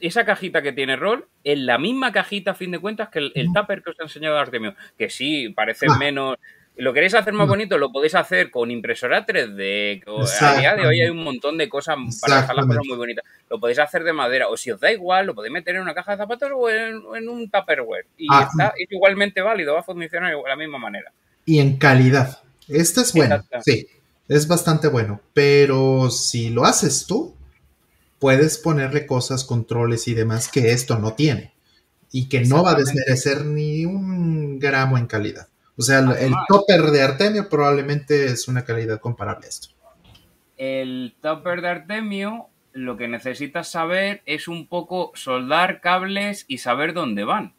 [0.00, 3.32] esa cajita que tiene rol es la misma cajita a fin de cuentas que el,
[3.34, 5.96] el tupper que os ha enseñado Artemio, que sí, parece Ah.
[5.98, 6.36] menos...
[6.78, 7.50] Lo queréis hacer más Mm.
[7.50, 10.02] bonito, lo podéis hacer con impresora 3D.
[10.04, 12.98] que A día de hoy hay un montón de cosas para dejar las cosas muy
[12.98, 13.24] bonitas.
[13.48, 15.94] Lo podéis hacer de madera, o si os da igual, lo podéis meter en una
[15.94, 18.04] caja de zapatos o en, en un Tupperware.
[18.18, 18.46] Y Ah.
[18.50, 21.10] está, es igualmente válido, va a funcionar de la misma manera.
[21.46, 22.40] Y en calidad.
[22.68, 23.86] Este es bueno, sí,
[24.28, 25.20] es bastante bueno.
[25.32, 27.34] Pero si lo haces tú,
[28.18, 31.54] puedes ponerle cosas, controles y demás que esto no tiene.
[32.12, 35.48] Y que no va a desmerecer ni un gramo en calidad.
[35.78, 39.68] O sea, el, topper de Artemio probablemente es una calidad comparable a esto.
[40.56, 46.94] El topper de Artemio, lo que necesitas saber es un poco soldar cables y saber
[46.94, 47.55] dónde van.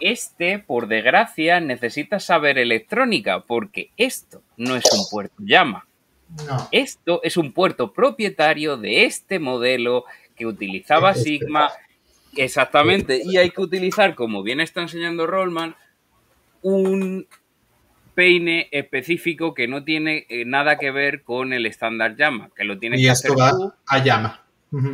[0.00, 5.86] Este, por desgracia, necesita saber electrónica, porque esto no es un puerto llama.
[6.46, 6.68] No.
[6.72, 10.04] Esto es un puerto propietario de este modelo
[10.36, 11.22] que utilizaba Este.
[11.24, 11.70] Sigma.
[12.36, 13.22] Exactamente.
[13.24, 15.76] Y hay que utilizar, como bien está enseñando Rollman,
[16.62, 17.26] un
[18.14, 22.78] peine específico que no tiene eh, nada que ver con el estándar llama, que lo
[22.78, 23.72] tienes Y que hacer esto va tú.
[23.86, 24.44] a llama.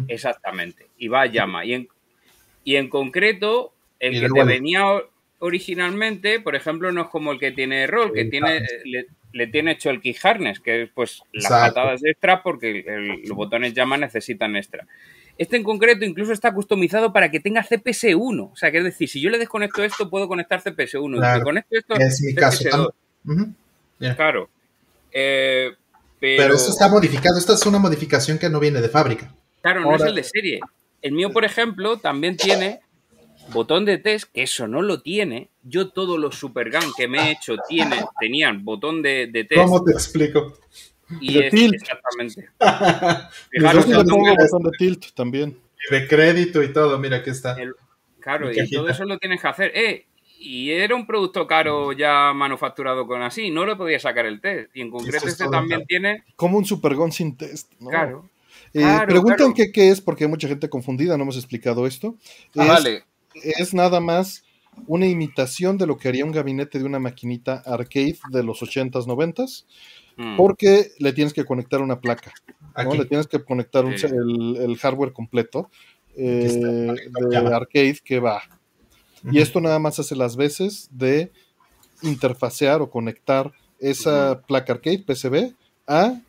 [0.08, 0.88] Exactamente.
[0.98, 1.64] Y va a llama.
[1.64, 1.88] Y en,
[2.64, 4.84] y en concreto, el Y que te venía
[5.38, 9.72] originalmente, por ejemplo, no es como el que tiene rol, que tiene, le, le tiene
[9.72, 11.74] hecho el key harness, que es pues las Exacto.
[11.74, 14.86] patadas extra porque el- los botones llama necesitan extra.
[15.38, 18.50] Este en concreto incluso está customizado para que tenga CPS1.
[18.52, 21.16] O sea, que es decir, si yo le desconecto esto, puedo conectar CPS1.
[21.16, 21.44] Y Claro.
[21.44, 22.62] conecto esto, Es mi caso.
[22.64, 22.92] CPS2.
[23.26, 23.52] Ujú.
[23.98, 24.16] Mira.
[24.16, 24.50] Claro.
[25.12, 25.70] Eh,
[26.18, 27.38] pero, Pero esto está modificado.
[27.38, 29.32] Esta es una modificación que no viene de fábrica.
[29.62, 30.60] Claro, no es el de serie.
[31.00, 32.80] El mío, por ejemplo, también tiene
[33.52, 35.48] botón de test, que eso no lo tiene.
[35.62, 39.60] Yo todos los Supergun que me he hecho tiene, tenían botón de, de test.
[39.62, 40.58] ¿Cómo te explico?
[41.20, 41.74] Y De es tilt.
[41.74, 42.48] exactamente.
[42.60, 42.66] Yo
[43.72, 45.58] Yo Fijaros pongo me- botón de tilt también.
[45.90, 46.98] Y de crédito y todo.
[46.98, 47.60] Mira, aquí está.
[47.60, 47.74] el-
[48.20, 49.72] claro, y todo eso lo tienes que hacer.
[49.74, 50.06] Eh,
[50.38, 54.70] y era un producto caro ya manufacturado con así, no le podía sacar el test.
[54.74, 55.84] Y en concreto es este también claro.
[55.88, 57.72] tiene, Como un supergon sin test.
[57.80, 57.90] ¿no?
[57.90, 58.28] claro.
[58.72, 59.54] Eh, claro, preguntan claro.
[59.56, 62.14] qué, qué es, porque hay mucha gente confundida, no hemos explicado esto.
[62.56, 63.04] Ah, es, vale.
[63.34, 64.44] Es nada más
[64.86, 69.06] una imitación de lo que haría un gabinete de una maquinita arcade de los 80s,
[69.06, 69.66] 90s,
[70.16, 70.36] Mm.
[70.36, 72.32] porque le tienes que conectar una placa,
[72.76, 72.94] ¿no?
[72.94, 75.70] Le tienes que conectar un- el, el hardware completo
[76.16, 76.68] eh, está,
[77.48, 78.42] de arcade que va.
[79.30, 81.30] Y esto nada más hace las veces de
[82.02, 85.54] interfacear o conectar esa placa arcade PCB
[85.86, 86.20] a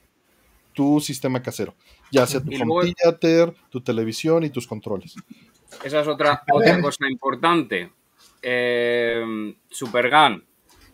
[0.74, 1.74] tu sistema casero,
[2.12, 2.50] ya sea tu
[2.96, 5.16] theater, tu televisión y tus controles.
[5.84, 7.90] Esa es otra, otra cosa importante.
[8.42, 10.44] Eh, Supergun.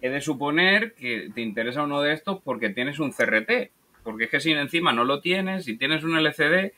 [0.02, 3.72] He de suponer que te interesa uno de estos porque tienes un CRT.
[4.04, 6.72] Porque es que si encima no lo tienes, si tienes un LCD,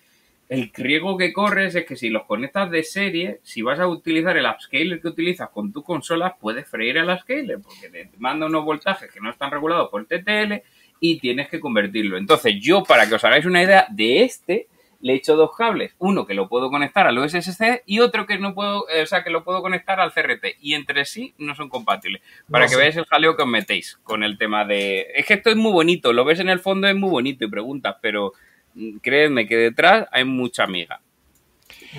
[0.50, 4.36] el riesgo que corres es que si los conectas de serie, si vas a utilizar
[4.36, 8.66] el upscaler que utilizas con tu consola, puedes freír el upscaler porque te manda unos
[8.66, 10.64] voltajes que no están regulados por TTL
[11.00, 12.18] y tienes que convertirlo.
[12.18, 14.68] Entonces, yo, para que os hagáis una idea de este,
[15.02, 18.38] le he hecho dos cables, uno que lo puedo conectar al USSC y otro que
[18.38, 21.56] no puedo, eh, o sea, que lo puedo conectar al CRT y entre sí no
[21.56, 22.22] son compatibles.
[22.50, 25.08] Para No que veáis el jaleo que os metéis con el tema de...
[25.16, 27.50] Es que esto es muy bonito, lo ves en el fondo es muy bonito y
[27.50, 28.34] preguntas, pero
[28.76, 31.00] mm, créeme que detrás hay mucha amiga.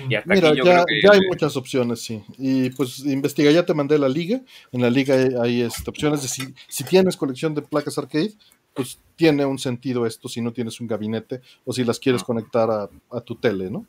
[0.07, 1.01] Y hasta Mira, aquí yo ya, creo que...
[1.01, 2.23] ya hay muchas opciones, sí.
[2.37, 4.41] Y pues investiga, ya te mandé la liga.
[4.71, 8.33] En la liga hay, hay, este, opciones de si, si tienes colección de placas arcade,
[8.73, 12.25] pues tiene un sentido esto si no tienes un gabinete o si las quieres Ah.
[12.25, 13.85] conectar a, a tu tele, ¿no?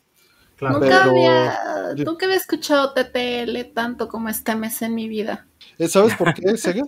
[0.56, 0.78] Claro.
[0.78, 5.46] Nunca, Pero- había, nunca había escuchado TTL tanto como este mes en mi vida.
[5.78, 6.82] Eh, ¿Sabes por qué, Sega?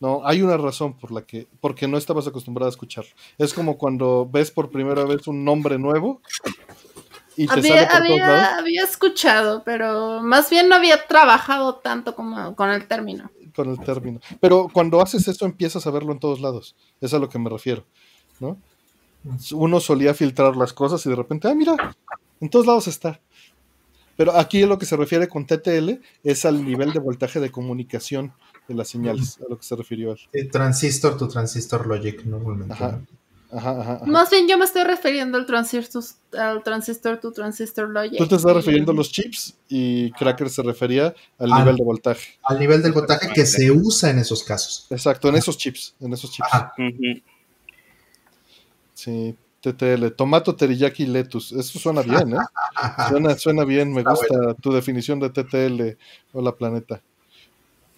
[0.00, 3.04] No, hay una razón por la que, porque no estabas acostumbrado a escuchar.
[3.38, 6.20] Es como cuando ves por primera vez un nombre nuevo
[7.36, 8.34] y te sale Había, por todos lados.
[8.44, 13.30] había, había escuchado, pero más bien no había trabajado tanto como con el término.
[13.54, 14.20] Con el término.
[14.40, 16.74] Pero cuando haces eso empiezas a verlo en todos lados.
[17.00, 17.84] Es a lo que me refiero,
[18.40, 18.58] ¿no?
[19.52, 21.76] Uno solía filtrar las cosas y de repente, ah, mira,
[22.40, 23.20] en todos lados está.
[24.16, 28.32] Pero aquí lo que se refiere con TTL es al nivel de voltaje de comunicación
[28.68, 30.18] de las señales, a lo que se refirió él.
[30.32, 32.74] Eh, Transistor to transistor logic normalmente.
[32.74, 33.00] Ajá.
[33.54, 33.58] ¿No?
[33.58, 34.04] Ajá, ajá, ajá.
[34.06, 36.02] Más bien yo me estoy refiriendo al transistor,
[36.38, 38.18] al transistor to transistor logic.
[38.18, 41.60] Tú te estás Y- refiriendo a los chips y Cracker se refería al Ah.
[41.60, 42.38] nivel de voltaje.
[42.42, 44.86] Al nivel del voltaje que se usa en esos casos.
[44.90, 46.48] Exacto, en esos chips, en esos chips.
[46.52, 46.74] Ajá.
[48.94, 51.52] Sí, TTL, tomato, teriyaki, letus.
[51.52, 52.38] Eso suena bien, ¿eh?
[53.08, 55.96] Suena, suena bien, me Está gusta tu definición de TTL.
[56.32, 57.00] Hola, planeta.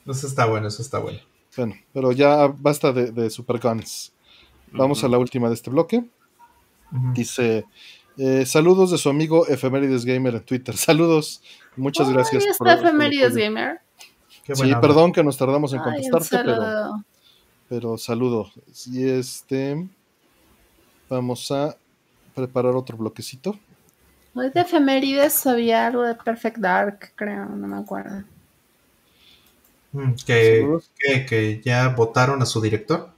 [0.06, 1.18] Eso está bueno, eso está bueno.
[1.56, 3.30] Bueno, pero ya basta de, de
[4.72, 6.05] Vamos a la última de este bloque.
[7.14, 7.64] Dice:
[8.16, 10.76] eh, Saludos de su amigo Efemérides Gamer en Twitter.
[10.76, 11.43] Saludos,
[11.76, 12.44] muchas Ay, gracias.
[12.47, 13.34] está por- Efemérides.
[13.34, 13.80] Gamer.
[14.44, 17.05] Qué Sí, buena perdón que nos tardamos en Ay, contestarte, pero, saludo.
[17.68, 18.51] pero saludo.
[18.86, 19.88] Y este.
[21.09, 21.76] Vamos a
[22.34, 23.59] preparar otro bloquecito.
[24.34, 28.22] Hoy de efemérides había algo de Perfect Dark, creo, no me acuerdo.
[29.93, 30.66] Mm, que,
[31.28, 33.10] que ya votaron a su director.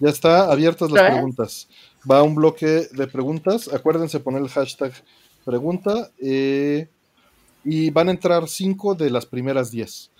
[0.00, 1.68] Ya está abiertas las preguntas.
[2.10, 3.72] Va un bloque de preguntas.
[3.72, 4.92] Acuérdense poner el hashtag
[5.44, 6.10] pregunta.
[6.20, 6.88] eh,
[7.62, 10.10] y van a entrar cinco de las primeras diez.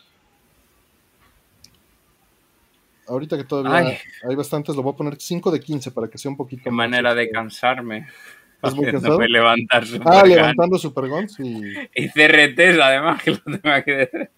[3.09, 3.99] Ahorita que todavía Ay.
[4.29, 6.71] hay bastantes, lo voy a poner 5 de 15 para que sea un poquito Qué
[6.71, 8.07] más, manera de este, cansarme.
[8.63, 9.19] ¿Es muy cansado?
[9.21, 11.61] levantar Ah, levantando Superguns y
[11.95, 14.31] Y CRTs, además, que lo tengo que decir.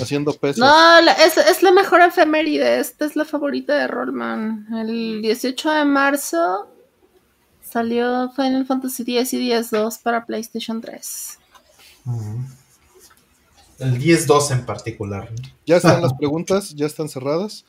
[0.00, 0.58] Haciendo pesos.
[0.58, 2.80] No, es, es la mejor efeméride.
[2.80, 4.66] Esta es la favorita de Rollman.
[4.74, 6.68] El 18 de marzo
[7.62, 11.38] salió Final Fantasy X y X-2 para PlayStation 3.
[12.06, 12.40] Ujú.
[13.78, 15.30] El 10-2 en particular.
[15.66, 17.64] Ya están las preguntas, ya están cerradas.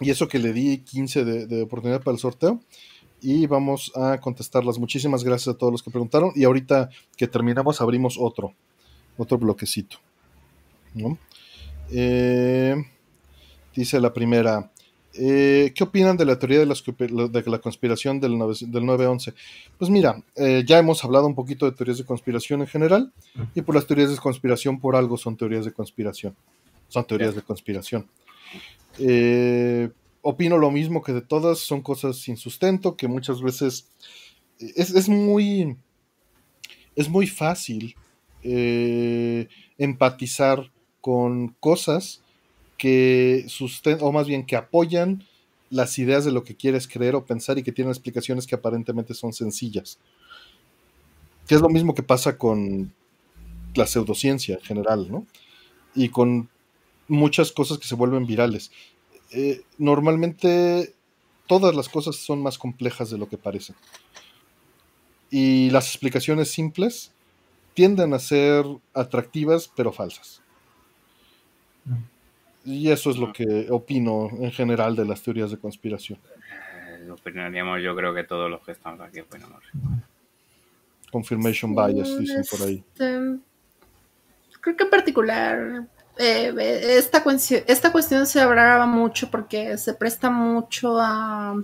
[0.00, 2.60] Y eso que le di 15 de, de oportunidad para el sorteo.
[3.20, 4.78] Y vamos a contestarlas.
[4.78, 6.32] Muchísimas gracias a todos los que preguntaron.
[6.34, 8.52] Y ahorita que terminamos, abrimos otro,
[9.16, 9.98] otro bloquecito.
[10.94, 11.18] ¿no?
[11.94, 12.74] Eh,
[13.74, 14.70] dice la primera.
[15.14, 19.34] eh, ¿Qué opinan de la teoría de, la conspiración del, nove- del 9-11?
[19.78, 23.12] Pues mira, eh, ya hemos hablado un poquito de teorías de conspiración en general.
[23.54, 26.34] Y por las teorías de conspiración, por algo son teorías de conspiración.
[26.88, 28.08] Son teorías de conspiración.
[30.24, 33.90] Opino lo mismo que de todas, son cosas sin sustento, que muchas veces
[34.58, 35.76] es, es muy,
[36.94, 37.96] es muy fácil
[39.78, 40.70] empatizar
[41.02, 42.22] con cosas
[42.78, 45.24] que sustentan, o más bien que apoyan
[45.68, 49.12] las ideas de lo que quieres creer o pensar y que tienen explicaciones que aparentemente
[49.12, 49.98] son sencillas.
[51.46, 52.92] Que es lo mismo que pasa con
[53.74, 55.26] la pseudociencia en general, ¿no?
[55.94, 56.48] Y con
[57.08, 58.70] muchas cosas que se vuelven virales.
[59.32, 60.94] Eh, normalmente
[61.46, 63.76] todas las cosas son más complejas de lo que parecen.
[65.30, 67.12] Y las explicaciones simples
[67.74, 70.42] tienden a ser atractivas pero falsas.
[72.64, 76.18] Y eso es lo que opino en general de las teorías de conspiración.
[77.00, 79.62] Eh, opinaríamos, yo creo que todos los que estamos aquí opinamos.
[81.10, 82.84] Confirmation bias, dicen por ahí.
[82.92, 83.40] Este,
[84.60, 85.86] creo que en particular
[86.18, 86.54] eh,
[86.98, 91.60] esta, cuestión, esta cuestión se agrava mucho porque se presta mucho a,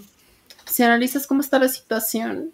[0.65, 2.51] si analizas cómo está la situación,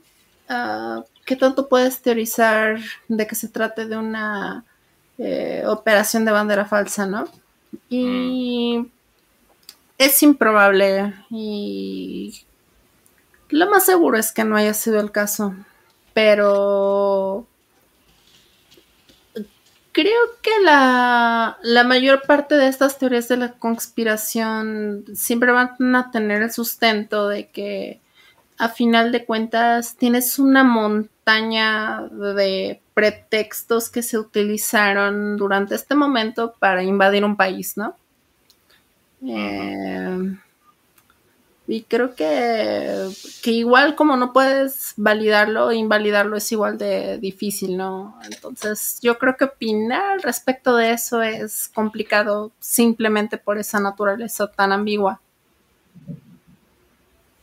[0.51, 2.79] uh, qué tanto puedes teorizar
[3.09, 4.65] de que se trate de una
[5.19, 7.25] eh, operación de bandera falsa, ¿no?
[7.89, 8.91] Y mm.
[9.99, 12.45] es improbable y
[13.51, 15.55] lo más seguro es que no haya sido el caso,
[16.13, 17.47] pero
[19.93, 26.11] creo que la, la, mayor parte de estas teorías de la conspiración siempre van a
[26.11, 28.01] tener el sustento de que
[28.65, 36.55] a final de cuentas tienes una montaña de pretextos que se utilizaron durante este momento
[36.59, 37.95] para invadir un país, ¿no?
[39.27, 40.35] Eh,
[41.67, 43.11] y creo que,
[43.43, 48.19] que, igual como no puedes validarlo, invalidarlo es igual de difícil, ¿no?
[48.25, 54.73] Entonces yo creo que opinar respecto de eso es complicado simplemente por esa naturaleza tan
[54.73, 55.21] ambigua.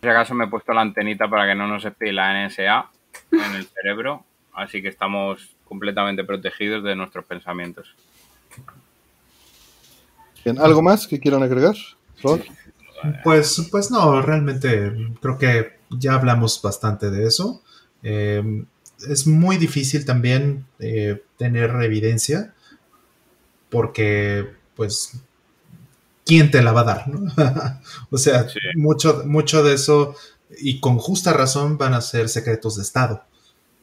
[0.01, 2.89] Si acaso me he puesto la antenita para que no nos espíe la NSA
[3.31, 7.93] en el cerebro, así que estamos completamente protegidos de nuestros pensamientos.
[10.43, 11.75] Bien, ¿algo más que quieran agregar?
[12.23, 12.41] Rod?
[13.23, 14.91] Pues, pues no, realmente
[15.21, 17.61] creo que ya hablamos bastante de eso.
[18.03, 18.63] Eh,
[19.07, 22.53] es muy difícil también eh, tener evidencia
[23.69, 25.21] porque, pues,
[26.31, 27.07] ¿quién te la va a dar?
[27.09, 27.29] ¿no?
[28.09, 28.59] o sea, sí.
[28.75, 30.15] mucho, mucho de eso,
[30.57, 33.25] y con justa razón, van a ser secretos de Estado.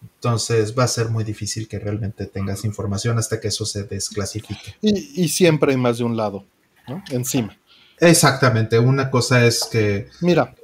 [0.00, 4.76] Entonces va a ser muy difícil que realmente tengas información hasta que eso se desclasifique.
[4.80, 6.46] Y, y siempre hay más de un lado,
[6.88, 7.04] ¿no?
[7.10, 7.54] Encima.
[8.00, 10.54] Exactamente, una cosa es que, Mira,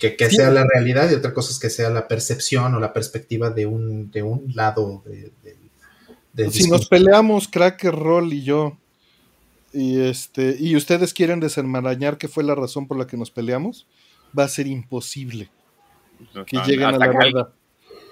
[0.00, 0.36] que, que sí.
[0.36, 3.66] sea la realidad y otra cosa es que sea la percepción o la perspectiva de
[3.66, 5.30] un, de un lado de,
[6.50, 8.78] si nos peleamos Cracker Roll y yo
[9.72, 13.86] y este y ustedes quieren desenmarañar qué fue la razón por la que nos peleamos,
[14.36, 15.50] va a ser imposible
[16.46, 17.48] que lleguen a hasta la que verdad.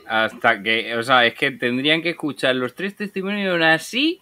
[0.08, 4.20] Hasta que, o sea, es que tendrían que escuchar los tres testimonios y aún así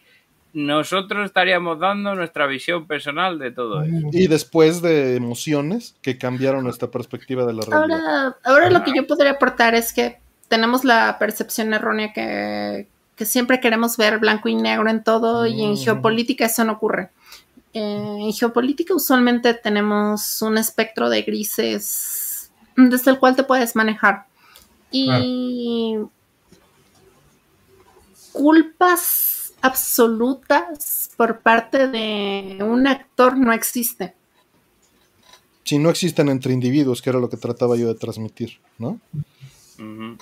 [0.55, 4.09] nosotros estaríamos dando nuestra visión personal de todo eso.
[4.13, 8.01] Y después de emociones que cambiaron nuestra perspectiva de la realidad.
[8.01, 12.87] Ahora, ahora lo que yo podría aportar es que tenemos la percepción errónea que,
[13.17, 17.11] que siempre queremos ver blanco y negro en todo y en geopolítica eso no ocurre.
[17.75, 24.27] Eh, en geopolítica usualmente tenemos un espectro de grises desde el cual te puedes manejar.
[24.93, 25.97] Y
[28.33, 34.15] culpas absolutas por parte de un actor no existe.
[35.65, 39.01] Si no existen entre individuos, que era lo que trataba yo de transmitir, ¿no?
[39.79, 40.19] Ujú.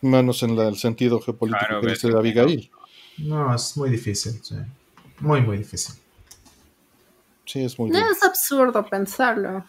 [0.00, 2.70] Menos en la- el sentido geopolítico Claro, que dice Abigail.
[3.18, 4.54] No, es muy difícil, sí.
[5.20, 5.94] Muy, muy difícil.
[7.44, 8.12] Sí, es muy No lindo.
[8.12, 9.64] es absurdo pensarlo.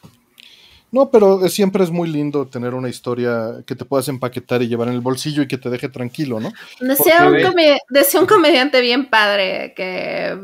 [0.91, 4.67] No, pero es- siempre es muy lindo tener una historia que te puedas empaquetar y
[4.67, 6.53] llevar en el bolsillo y que te deje tranquilo, ¿no?
[6.79, 10.37] Decía Porque un, come- decía un comediante bien padre que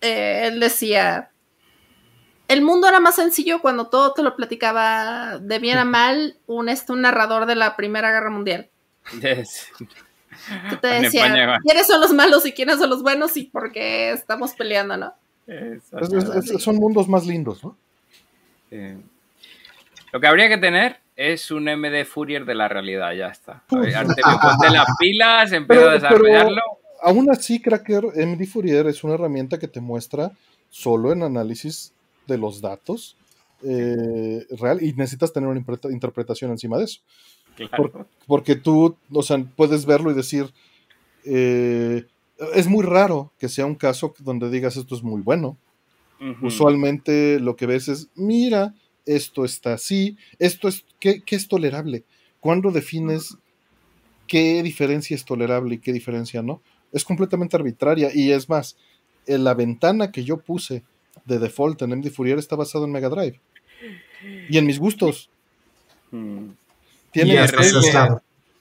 [0.00, 1.30] eh, él decía,
[2.48, 6.68] el mundo era más sencillo cuando todo te lo platicaba de bien a mal un,
[6.68, 8.68] este, un narrador de la Primera Guerra Mundial.
[9.20, 9.68] Yes.
[10.70, 14.10] Que te decía, quiénes son los malos y quiénes son los buenos y por qué
[14.10, 15.14] estamos peleando, ¿no?
[15.46, 17.76] Es- es- es- son mundos más lindos, ¿no?
[20.12, 23.62] Lo que habría que tener es un MD Fourier de la realidad, ya está.
[23.70, 26.62] Artemio, ponte las pilas, empieza a Pero- pero- desarrollarlo.
[27.04, 30.30] Aún así, Cracker, MD Fourier es una herramienta que te muestra
[30.70, 31.92] solo en análisis
[32.28, 33.16] de los datos
[33.64, 37.00] eh, real y necesitas tener una interpreta- interpretación encima de eso.
[37.56, 38.06] Claro.
[38.26, 40.46] Porque tú, o sea, puedes verlo y decir,
[41.24, 42.04] eh,
[42.54, 45.56] es muy raro que sea un caso donde digas esto es muy bueno.
[46.40, 48.74] Usualmente lo que ves es, mira,
[49.06, 52.04] esto está así, esto es, ¿qué, qué es tolerable?
[52.38, 53.36] ¿Cuándo defines
[54.28, 56.62] qué diferencia es tolerable y qué diferencia no?
[56.92, 58.76] Es completamente arbitraria y es más,
[59.26, 60.84] en la ventana que yo puse
[61.24, 63.40] de default en MD Fourier está basado en Mega Drive
[64.48, 65.28] y en mis gustos.
[66.12, 66.50] Mm.
[67.10, 67.46] Tiene,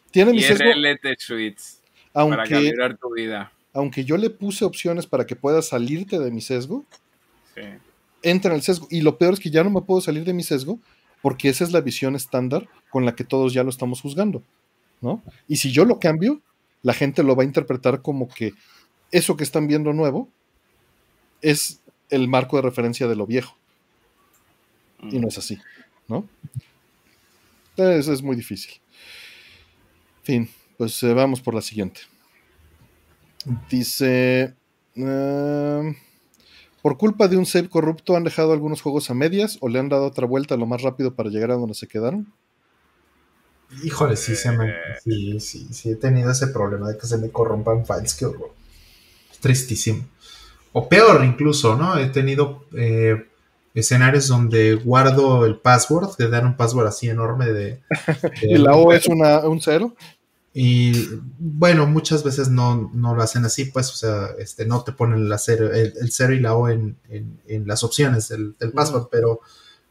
[0.09, 1.81] tiene mi sesgo, IRLT Suites
[2.11, 3.51] para aunque, calibrar tu vida.
[3.73, 6.85] Aunque yo le puse opciones para que puedas salirte de mi sesgo,
[7.55, 7.61] Sí.
[8.23, 8.87] entra en el sesgo.
[8.89, 10.79] Y lo peor es que ya no me puedo salir de mi sesgo
[11.21, 14.41] porque esa es la visión estándar con la que todos ya lo estamos juzgando,
[15.01, 15.21] ¿no?
[15.47, 16.41] Y si yo lo cambio,
[16.81, 18.53] la gente lo va a interpretar como que
[19.11, 20.29] eso que están viendo nuevo
[21.41, 21.79] es
[22.09, 23.55] el marco de referencia de lo viejo.
[25.09, 25.59] Y no es así,
[26.07, 26.27] ¿no?
[27.71, 28.73] Entonces es muy difícil.
[30.23, 32.01] Fin, pues eh, vamos por la siguiente.
[33.69, 34.55] Dice...
[34.95, 35.95] ehm,
[36.81, 39.89] por culpa de un save corrupto han dejado algunos juegos a medias o le han
[39.89, 42.33] dado otra vuelta lo más rápido para llegar a donde se quedaron.
[43.83, 44.73] Híjole, sí, se me- Eh.
[45.03, 48.51] sí, sí, sí, he tenido ese problema de que se me corrompan files, qué horror.
[49.39, 50.05] Tristísimo.
[50.73, 51.97] O peor incluso, ¿no?
[51.97, 53.27] He tenido eh,
[53.73, 57.53] escenarios donde guardo el password, te dan un password así enorme de...
[57.63, 57.81] de-
[58.41, 59.95] Y la O es una, un cero.
[60.53, 61.07] Y
[61.39, 65.29] bueno, muchas veces no, no lo hacen así, pues, o sea, este, no te ponen
[65.29, 68.71] la cero, el, el cero y la O en, en- en las opciones del, del
[68.73, 69.39] password, pero,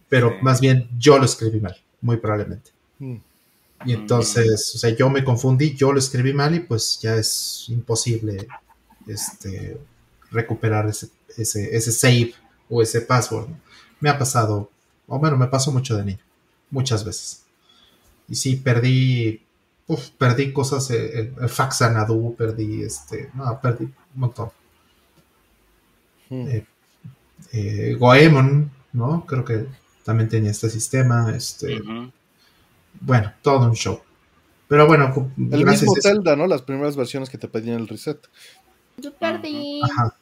[0.09, 0.37] pero Sí.
[0.43, 2.73] más bien yo lo escribí mal, muy probablemente.
[2.99, 3.17] Mm.
[3.87, 7.65] Y entonces, o sea, yo me confundí, yo lo escribí mal y pues ya es
[7.69, 8.47] imposible
[9.07, 9.79] este,
[10.31, 11.09] recuperar ese,
[11.39, 12.35] ese, ese save
[12.69, 13.49] o ese password.
[14.01, 14.71] Me ha pasado,
[15.07, 16.21] o bueno, me pasó mucho de niño,
[16.71, 17.43] muchas veces.
[18.29, 19.43] Y sí, perdí,
[19.91, 24.51] uf, perdí cosas, eh, el, el Faxanadu, perdí, este, no, perdí un montón.
[26.29, 26.49] Mm.
[26.49, 26.67] Eh,
[27.53, 29.27] eh, Goemon, ¿no?
[29.27, 29.67] Creo que
[30.05, 31.83] también tenía este sistema, este,
[33.01, 34.01] bueno, todo un show.
[34.69, 36.47] Pero bueno, El mismo Zelda, ¿no?
[36.47, 38.29] Las primeras versiones que te pedían el reset.
[38.97, 39.81] Yo perdí.
[39.83, 40.15] Ajá.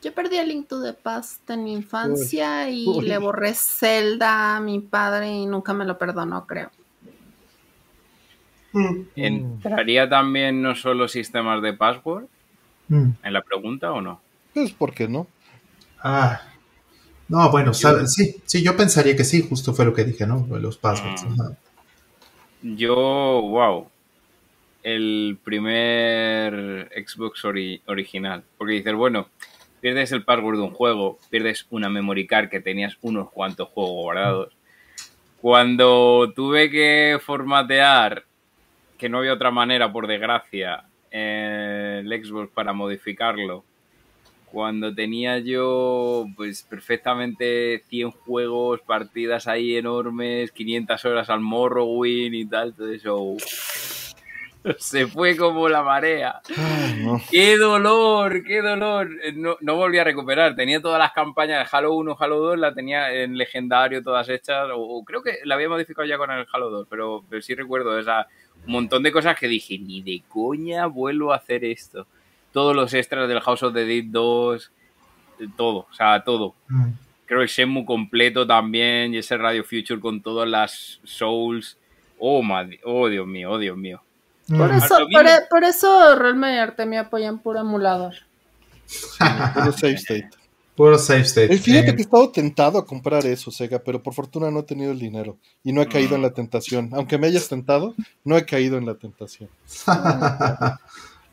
[0.00, 3.04] Yo perdí el Link to the Past en mi infancia y Uy.
[3.04, 6.70] le borré Zelda a mi padre y nunca me lo perdonó, creo.
[9.16, 12.24] ¿Entraría también no solo sistemas de password
[12.88, 13.10] Mm.
[13.22, 14.20] en la pregunta o no?
[14.54, 15.26] Pues, ¿por qué no?
[16.02, 16.40] Ah.
[17.28, 20.46] No, bueno, sabe- sí, sí, yo pensaría que sí, justo fue lo que dije, ¿no?
[20.58, 21.24] Los passwords.
[21.24, 22.76] Mm.
[22.76, 23.88] Yo, wow.
[24.82, 28.42] El primer Xbox ori- original.
[28.56, 29.28] Porque dices, bueno,
[29.80, 34.02] pierdes el password de un juego, pierdes una memory card que tenías unos cuantos juegos
[34.04, 34.52] guardados.
[35.40, 38.24] Cuando tuve que formatear,
[38.98, 43.64] que no había otra manera, por desgracia, eh, el Xbox para modificarlo,
[44.50, 52.46] cuando tenía yo pues perfectamente 100 juegos, partidas ahí enormes, 500 horas al Morrowind y
[52.46, 53.36] tal, todo eso
[54.78, 56.40] se fue como la marea.
[56.56, 57.20] Ay, no.
[57.30, 58.42] ¡Qué dolor!
[58.44, 59.08] ¡Qué dolor!
[59.22, 60.56] Eh, No, no volví a recuperar.
[60.56, 64.68] Tenía todas las campañas de Halo 1, Halo 2, la tenía en legendario todas hechas.
[64.74, 67.54] O, o creo que la había modificado ya con el Halo 2, pero, pero sí
[67.54, 68.26] recuerdo esa,
[68.68, 72.06] un montón de cosas que dije, ni de coña vuelvo a hacer esto.
[72.52, 74.70] Todos los extras del House of the Dead 2,
[75.40, 76.54] eh, todo, o sea, todo.
[76.68, 76.90] Mm.
[77.26, 81.76] Creo el Shenmue completo también y ese Radio Future con todas las Souls.
[82.18, 84.02] Oh, madre, oh, Dios mío, oh, Dios mío.
[84.48, 84.76] Por Mm.
[84.78, 85.38] eso, lo por, mismo.
[85.50, 88.14] por eso Realme y Artemia apoyan puro emulador.
[89.54, 90.30] Puro save state.
[90.78, 91.52] Puro save state.
[91.52, 94.60] Eh, fíjate Eh, que he estado tentado a comprar eso, Sega, pero por fortuna no
[94.60, 96.88] he tenido el dinero y no he caído en la tentación.
[96.92, 97.94] Aunque me hayas tentado,
[98.24, 99.50] no he caído en la tentación.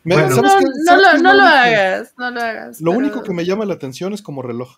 [0.03, 0.35] Me- Bueno.
[0.35, 0.65] ¿sabes no, qué?
[0.65, 2.81] no ¿Sabes lo, no hagas, no lo hagas.
[2.81, 4.77] Lo pero único que me llama la atención es como reloj.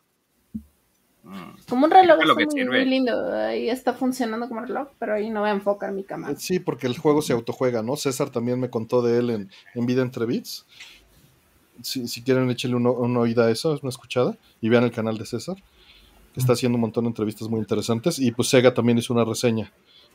[1.23, 1.57] Mm.
[1.67, 2.77] Como un reloj Es lo está que muy, sirve.
[2.81, 3.33] muy lindo.
[3.35, 6.35] Ahí está funcionando como reloj, pero ahí no va a enfocar mi cámara.
[6.37, 7.97] Sí, porque el juego se autojuega, ¿no?
[7.97, 10.65] César también me contó de él en, en Vida entre Bits.
[11.81, 15.17] Si, si quieren, échenle una oída a eso, es una escuchada, y vean el canal
[15.17, 15.55] de César,
[16.33, 18.19] que está haciendo un montón de entrevistas muy interesantes.
[18.19, 19.71] Y pues Sega también hizo una reseña,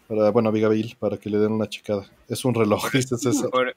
[0.08, 2.06] para, bueno, Abigail, para que le den una checada.
[2.28, 3.50] Es un reloj, dice César.
[3.50, 3.74] Por,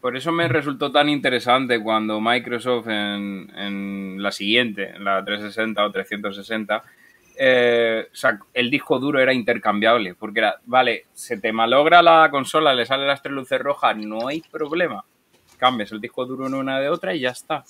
[0.00, 5.84] por eso me resultó tan interesante cuando Microsoft en, en la siguiente, en la 360
[5.84, 6.84] o 360,
[7.42, 12.28] eh, o sea, el disco duro era intercambiable, porque era, vale, se te malogra la
[12.30, 15.04] consola, le salen las tres luces rojas, no hay problema.
[15.60, 17.62] Cambias el disco duro en una de otra y ya está.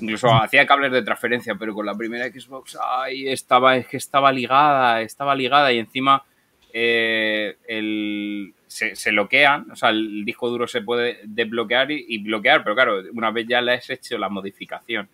[0.00, 4.32] Incluso hacía cables de transferencia, pero con la primera Xbox, ay, estaba, es que estaba
[4.32, 6.24] ligada, estaba ligada y encima
[6.72, 12.18] eh, el, se, se bloquean, o sea, el disco duro se puede desbloquear y, y
[12.18, 15.08] bloquear, pero claro, una vez ya le has hecho la modificación.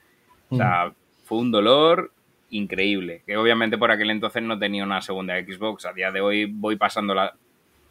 [0.49, 0.93] O sea,
[1.25, 2.13] fue un dolor
[2.51, 3.23] increíble.
[3.27, 5.87] Que obviamente por aquel entonces no tenía una segunda Xbox.
[5.87, 7.35] A día de hoy voy pasando la.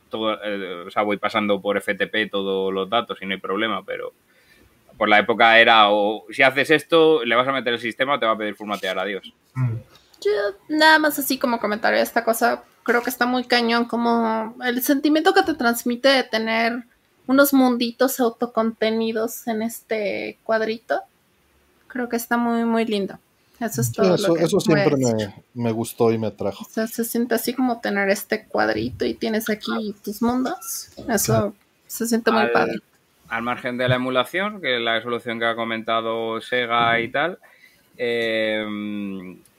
[0.09, 3.83] Todo, eh, o sea, voy pasando por FTP todos los datos y no hay problema,
[3.85, 4.13] pero
[4.99, 8.27] por la época era o si haces esto, le vas a meter el sistema, te
[8.27, 9.33] va a pedir formatear, adiós.
[9.55, 9.77] Mm.
[10.21, 10.31] Yo
[10.67, 15.33] nada más así como comentario esta cosa, creo que está muy cañón como el sentimiento
[15.33, 16.83] que te transmite de tener
[17.25, 21.01] unos munditos autocontenidos en este cuadrito.
[21.87, 23.17] Creo que está muy, muy lindo.
[23.59, 24.15] Eso es Sí, todo.
[24.15, 26.63] eso, lo que eso siempre me, me gustó y me atrajo.
[26.65, 30.89] O sea, se siente así como tener este cuadrito y tienes aquí tus mundos.
[31.07, 31.53] Eso
[31.87, 32.73] se siente muy Al- padre.
[33.29, 37.37] Al margen de la emulación, que es la solución que ha comentado Sega y tal,
[37.97, 38.65] eh,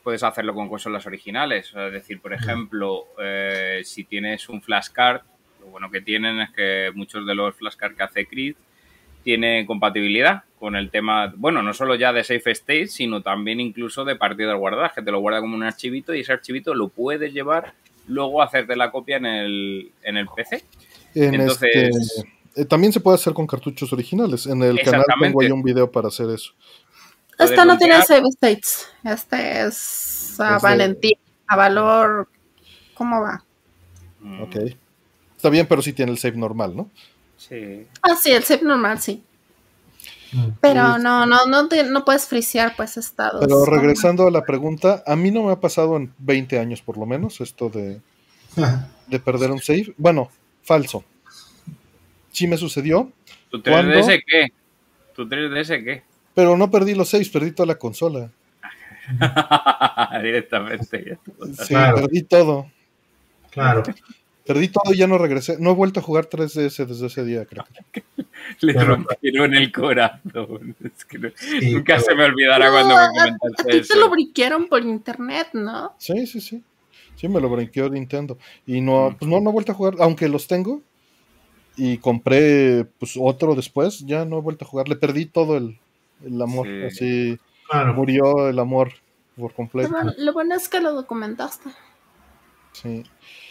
[0.03, 1.73] puedes hacerlo con consolas originales.
[1.77, 5.23] Es decir, por ejemplo, eh, si tienes un flashcard,
[5.61, 8.55] lo bueno que tienen es que muchos de los flashcards que hace Creed
[9.23, 14.05] tiene compatibilidad con el tema, bueno, no solo ya de Safe State, sino también incluso
[14.05, 17.33] de partidas guardadas, que te lo guarda como un archivito y ese archivito lo puedes
[17.33, 17.75] llevar
[18.09, 20.65] luego a hacerte la copia en el, en el PC.
[21.15, 24.47] En Entonces- este, eh, también se puede hacer con cartuchos originales.
[24.47, 26.53] En el canal tengo ahí un video para hacer eso.
[27.39, 28.89] Este no tiene save states.
[29.05, 31.17] Este es a Es de- valentía,
[31.47, 32.29] a valor.
[32.95, 33.43] ¿Cómo va?
[34.21, 34.57] Mm, Ok.
[35.37, 36.91] Está bien, pero sí tiene el save normal, ¿no?
[37.39, 37.87] Sí.
[38.03, 39.23] Ah, sí, el save normal, sí.
[40.61, 43.41] Pero no, no, no, te- no puedes frisear pues estados.
[43.41, 46.99] Pero regresando a la pregunta, a mí no me ha pasado en 20 años por
[46.99, 48.01] lo menos esto de,
[49.09, 49.93] de perder un save.
[49.97, 50.31] Bueno,
[50.63, 51.05] falso.
[52.31, 53.13] Sí me sucedió,
[53.51, 53.93] ¿Tu ¿Cuándo?
[53.95, 54.47] 3DS qué?
[55.15, 56.03] ¿Tu 3DS qué?
[56.35, 58.31] pero no perdí los saves, perdí toda la consola.
[60.23, 61.19] Directamente.
[61.59, 61.97] Sí, Claro.
[61.97, 62.71] perdí todo.
[63.51, 63.83] Claro.
[64.47, 65.57] Perdí todo y ya no regresé.
[65.59, 67.65] No he vuelto a jugar 3DS desde ese día, creo.
[68.61, 70.75] Le rompieron el corazón.
[70.85, 73.81] Es que no- Sí, nunca pero- se me olvidará No, cuando a- me a comentaste
[73.83, 75.95] ti te lo briquearon por internet, ¿no?
[75.99, 76.63] Sí, sí, sí.
[77.17, 78.39] Sí, me lo brinqueó Nintendo.
[78.67, 79.17] Y no, Mm.
[79.17, 80.81] pues no, no he vuelto a jugar, aunque los tengo.
[81.77, 84.89] Y compré pues otro después, ya no he vuelto a jugar.
[84.89, 85.79] Le perdí todo el,
[86.25, 86.67] el amor.
[86.67, 86.83] Sí.
[86.85, 87.39] Así
[87.71, 87.95] Claro.
[87.95, 88.93] murió el amor
[89.37, 89.95] por completo.
[90.19, 91.71] lo bueno es que lo documentaste.
[92.73, 93.05] Sí.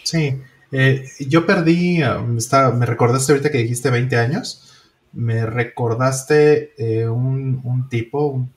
[0.04, 0.42] Sí,
[0.72, 7.08] eh, yo perdí, um, está- me recordaste ahorita que dijiste 20 años, me recordaste eh,
[7.08, 8.52] un, un tipo, un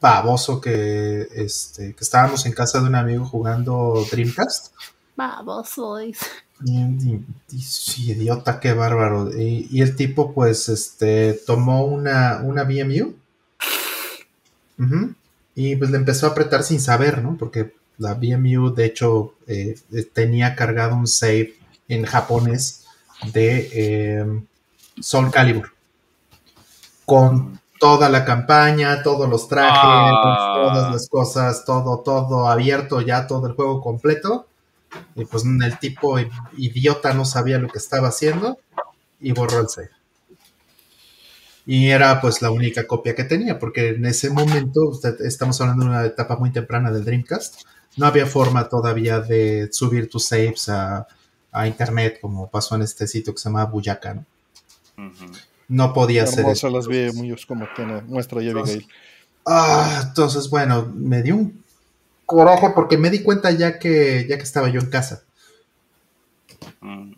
[0.00, 4.74] baboso que, este, que estábamos en casa de un amigo jugando Dreamcast.
[5.14, 6.26] Baboso, dice.
[7.98, 9.30] Idiota, qué bárbaro.
[9.38, 12.66] Y, y el tipo, pues, este, tomó una, una.
[14.78, 15.14] Ujú,
[15.54, 17.36] Y pues le empezó a apretar sin saber, ¿no?
[17.38, 19.74] Porque la VMU, de hecho, eh,
[20.12, 21.54] tenía cargado un save
[21.88, 22.84] en japonés
[23.32, 24.42] de eh,
[25.00, 25.70] Soul Calibur.
[27.04, 30.52] Con toda la campaña, todos los trajes, Ah.
[30.56, 34.46] todas las cosas, todo, todo abierto, ya todo el juego completo.
[35.14, 36.18] Y pues el tipo
[36.56, 38.58] idiota no sabía lo que estaba haciendo
[39.20, 39.90] y borró el save.
[41.66, 45.84] Y era pues la única copia que tenía, porque en ese momento, usted- estamos hablando
[45.84, 47.62] de una etapa muy temprana del Dreamcast,
[47.96, 51.06] no había forma todavía de subir tus saves a,
[51.50, 54.24] a internet, como pasó en este sitio que se llama Buyaka, ¿no?
[55.68, 56.70] No podía hacer eso.
[56.70, 58.02] Las vi muy como tiene
[58.60, 58.86] Abigail.
[59.44, 61.64] Ah, entonces, bueno, me dio un
[62.26, 65.22] coraje porque me di cuenta ya que, ya que estaba yo en casa.
[66.80, 67.12] Mm.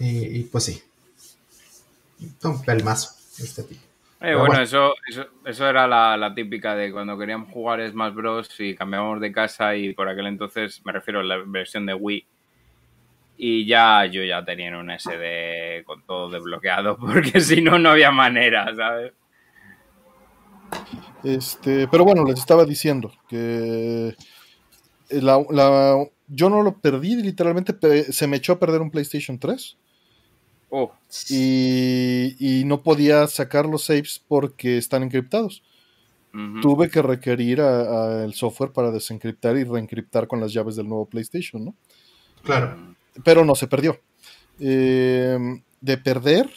[0.00, 0.82] Y, y, pues sí.
[2.42, 3.80] Un pelmazo, este tipo.
[4.20, 4.62] Eh, bueno, bueno.
[4.62, 8.48] Eso, eso, eso era la, la típica de cuando queríamos jugar Smash Bros.
[8.58, 12.26] y cambiábamos de casa y por aquel entonces, me refiero a la versión de Wii,
[13.38, 18.10] y ya yo ya tenía un SD con todo desbloqueado porque si no, no había
[18.10, 19.12] manera, ¿sabes?
[21.24, 24.14] Este, pero bueno, les estaba diciendo que
[25.10, 29.76] la- la- yo no lo perdí, literalmente se me echó a perder un PlayStation 3
[30.70, 30.92] Oh,
[31.30, 35.62] y, y no podía sacar los saves porque están encriptados.
[36.60, 40.86] Tuve que requerir a- a el software para desencriptar y reencriptar con las llaves del
[40.88, 41.74] nuevo PlayStation, ¿no?
[42.44, 42.94] Claro.
[43.24, 43.98] Pero no se perdió.
[44.60, 45.38] Eh,
[45.80, 46.50] de perder,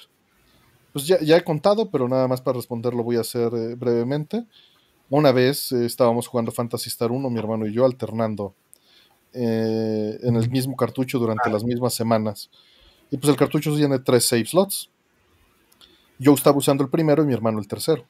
[0.92, 3.76] pues ya, ya he contado, pero nada más para responder lo voy a hacer eh,
[3.76, 4.44] brevemente.
[5.12, 8.56] Una vez eh, estábamos jugando Fantasy Star 1, mi hermano y yo, alternando
[9.34, 12.50] eh, en el mismo cartucho durante las mismas semanas.
[13.12, 14.90] Y pues el cartucho tiene tres save slots.
[16.20, 18.06] Yo estaba usando el primero y mi hermano el tercero.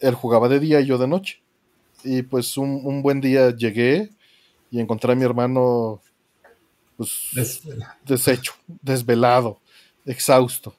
[0.00, 1.40] Él jugaba de día y yo de noche.
[2.04, 4.10] Y pues un, un buen día llegué
[4.70, 6.00] y encontré a mi hermano
[6.96, 7.62] pues Es-
[8.04, 8.52] deshecho,
[8.82, 9.60] desvelado,
[10.06, 10.74] exhausto.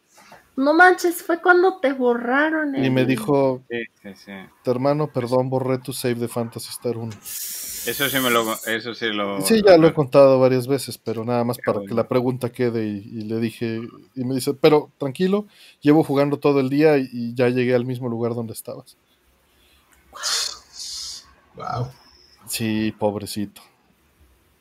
[0.57, 2.75] No manches, fue cuando te borraron.
[2.83, 4.31] Y me dijo, Sí, sí, sí.
[4.65, 7.11] hermano, perdón, borré tu save de Fantasy Star 1.
[7.11, 8.45] Eso sí me lo.
[8.67, 9.41] Eso sí lo.
[9.41, 12.85] Sí, ya lo he contado varias veces, pero nada más para que la pregunta quede
[12.85, 13.81] y, y le dije,
[14.13, 15.47] y me dice, pero tranquilo,
[15.81, 18.97] llevo jugando todo el día y, y ya llegué al mismo lugar donde estabas.
[21.55, 21.91] Wow.
[22.47, 23.61] Sí, pobrecito.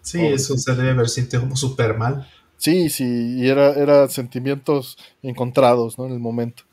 [0.02, 0.34] Sí, Pobre.
[0.34, 2.26] eso se debe haber sentido como súper mal.
[2.60, 6.04] Sí, sí, y era, era sentimientos encontrados, ¿no?
[6.04, 6.64] En el momento.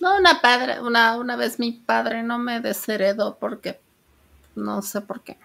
[0.00, 3.78] No, una padre, una, una vez mi padre no me desheredó porque
[4.56, 5.36] no sé por qué.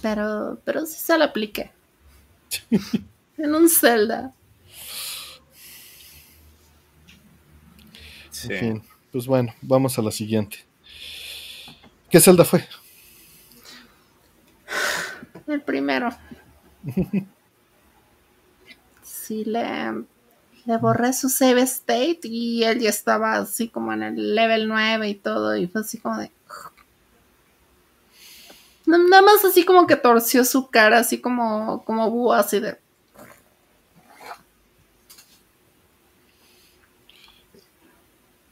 [0.00, 1.70] Pero, pero sí se lo apliqué.
[3.36, 4.32] en un Zelda.
[8.30, 8.48] Sí.
[8.50, 8.82] En fin,
[9.12, 10.64] pues bueno, vamos a la siguiente.
[12.08, 12.66] ¿Qué Zelda fue?
[15.46, 16.08] El primero.
[19.32, 24.68] Sí, le, borré su save state y él ya estaba así como en el level
[24.68, 25.56] 9 y todo.
[25.56, 26.30] Y fue así como de.
[28.84, 32.76] Na- Nada más así como que torció su cara, así como, como búho, así de.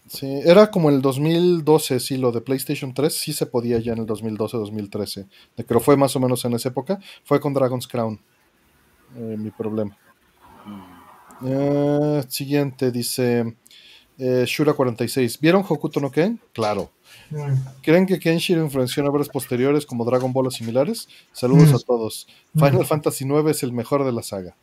[0.08, 3.98] Sí, era como el 2012, sí, lo de PlayStation 3 sí se podía ya en
[4.00, 5.28] el 2012-2013.
[5.56, 6.98] De que lo fue más o menos en esa época.
[7.24, 8.18] Fue con Dragon's Crown.
[9.16, 9.96] eh, mi problema.
[11.44, 13.54] Eh, siguiente, dice
[14.18, 15.38] eh, Shura46.
[15.40, 16.40] ¿Vieron Hokuto no Ken?
[16.52, 16.90] Claro.
[17.30, 17.54] Mm.
[17.82, 21.08] ¿Creen que Kenshiro influenció en obras posteriores como Dragon Ball o similares?
[21.32, 21.76] Saludos Mm.
[21.76, 22.26] a todos.
[22.52, 22.64] Mm.
[22.64, 24.54] Final Fantasy IX es el mejor de la saga.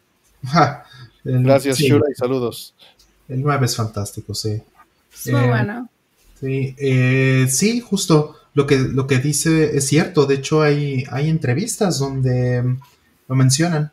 [0.46, 0.84] Ja,
[1.26, 2.76] el- Gracias, sí, Shura, y saludos.
[3.28, 4.62] El 9 es fantástico, sí.
[5.14, 5.90] Es muy Eh, bueno.
[6.40, 10.26] Sí, eh, sí, justo lo que, lo que dice es cierto.
[10.28, 12.80] De hecho, hay, hay entrevistas donde mm,
[13.30, 13.92] lo mencionan,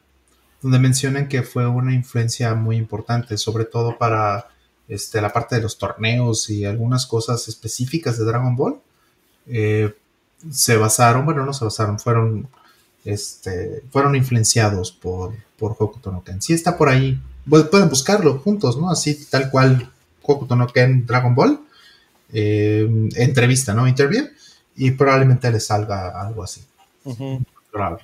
[0.64, 4.48] donde mencionan que fue una influencia muy importante, sobre todo para
[4.88, 8.80] este, la parte de los torneos y algunas cosas específicas de Dragon Ball.
[9.46, 9.94] Eh,
[10.50, 12.48] se basaron, bueno, no se basaron, fueron,
[13.04, 16.40] este, fueron influenciados por, por Hokuto no Ken.
[16.40, 17.20] Sí está por ahí.
[17.46, 18.90] Pu- Pueden buscarlo juntos, ¿no?
[18.90, 19.90] Así tal cual
[20.22, 21.60] Hokuto no Ken Dragon Ball
[22.32, 23.86] eh, entrevista, ¿no?
[23.86, 24.24] Interview,
[24.76, 26.62] y probablemente le salga algo así.
[27.70, 28.02] Probable.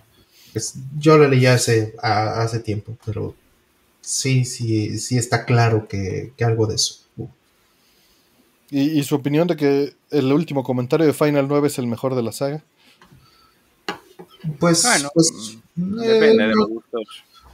[0.55, 3.35] Es- yo lo leí hace, a- hace tiempo, pero
[4.01, 6.97] sí, sí, sí está claro que, que algo de eso.
[8.73, 12.15] ¿Y, y su opinión de que el último comentario de Final 9 es el mejor
[12.15, 12.63] de la saga?
[14.59, 15.33] Pues, Bueno, pues,
[15.75, 17.03] Depende eh, de no, los gustos.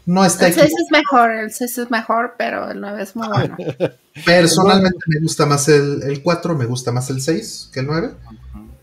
[0.05, 0.84] no está El 6 equivocado.
[0.84, 3.57] es mejor, el 6 es mejor, pero el 9 es muy bueno.
[4.25, 8.12] Personalmente me gusta más el, el 4, me gusta más el 6 que el 9,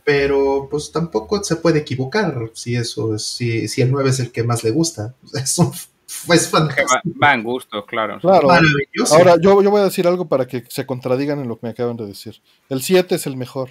[0.04, 4.32] pero pues tampoco se puede equivocar si eso es, si, si el 9 es el
[4.32, 5.14] que más le gusta.
[5.34, 7.20] Es, un- es Que va, fantástico.
[7.22, 8.20] va en gustos, claro.
[8.20, 8.48] Claro.
[8.48, 9.16] Maravilloso.
[9.16, 11.72] Ahora, yo, yo voy a decir algo para que se contradigan en lo que me
[11.72, 12.36] acaban de decir.
[12.70, 13.70] El 7 es el mejor.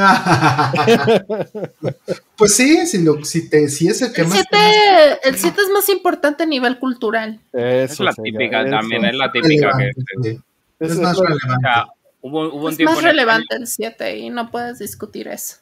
[2.36, 5.60] pues sí, si, lo, si, te, si es el que El más 7 el siete
[5.62, 7.40] es más importante a nivel cultural.
[7.52, 9.90] Es la típica también, es la típica que.
[10.30, 10.38] es
[10.92, 11.68] es más relevante.
[12.22, 15.28] Hubo, hubo un Es tiempo más en España- relevante el 7 y no puedes discutir
[15.28, 15.56] eso.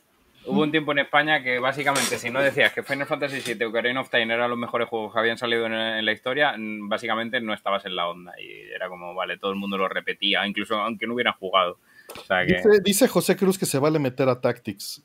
[0.47, 3.69] Hubo un tiempo en España que básicamente si no decías que Final Fantasy VII o
[3.69, 7.39] Ocarina of Time eran los mejores juegos que habían salido en, en la historia, básicamente
[7.43, 10.77] no estabas en la onda y era como, vale, todo el mundo lo repetía, incluso
[10.77, 11.79] aunque no hubieran jugado.
[12.17, 15.03] O sea que, Dice, dice José Cruz que se vale meter a Tactics.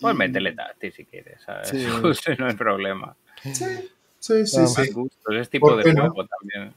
[0.00, 1.68] pues Y- métele Tactics si quieres, ¿sabes?
[1.68, 1.84] Sí.
[2.38, 3.16] No hay problema.
[3.42, 3.54] Sí,
[4.20, 4.56] sí, sí.
[4.60, 4.78] Ah, sí.
[4.80, 6.02] Más gustos, es tipo ¿Por de no?
[6.12, 6.72] juego también.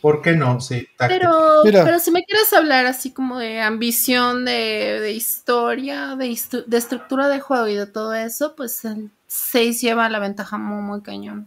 [0.00, 0.60] ¿Por qué no?
[0.60, 0.86] Sí.
[0.98, 7.28] Pero, pero si me quieres hablar así como de ambición, de, de historia, de, estructura
[7.28, 11.46] de juego y de todo eso, pues el 6 lleva la ventaja muy, muy cañón.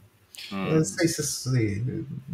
[0.52, 0.68] Mm.
[0.68, 1.84] El seis es, sí,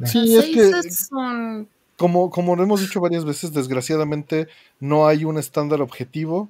[0.06, 1.68] Sí, el es 6 que es un...
[1.96, 4.48] como, como lo hemos dicho varias veces, desgraciadamente
[4.80, 6.50] no hay un estándar objetivo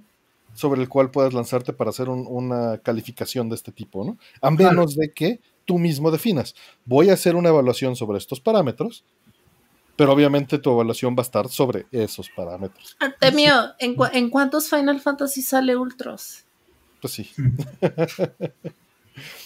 [0.56, 4.18] sobre el cual puedas lanzarte para hacer un- una calificación de este tipo, ¿no?
[4.42, 4.72] A Claro.
[4.76, 9.04] menos de que tú mismo definas, voy a hacer una evaluación sobre estos parámetros
[10.00, 12.96] pero obviamente tu evaluación va a estar sobre esos parámetros.
[13.00, 16.46] Artemio, ¿en, cu- ¿en cuántos Final Fantasy sale Ultros?
[17.02, 17.30] Pues sí.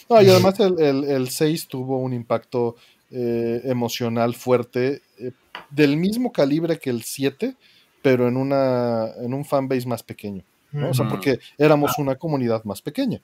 [0.09, 2.75] No, y además el, el, el 6 tuvo un impacto
[3.09, 5.31] eh, emocional fuerte eh,
[5.71, 7.55] del mismo calibre que el 7,
[8.03, 10.43] pero en, una, en un fanbase más pequeño.
[10.71, 10.89] ¿no?
[10.91, 13.19] O sea, porque éramos una comunidad más pequeña,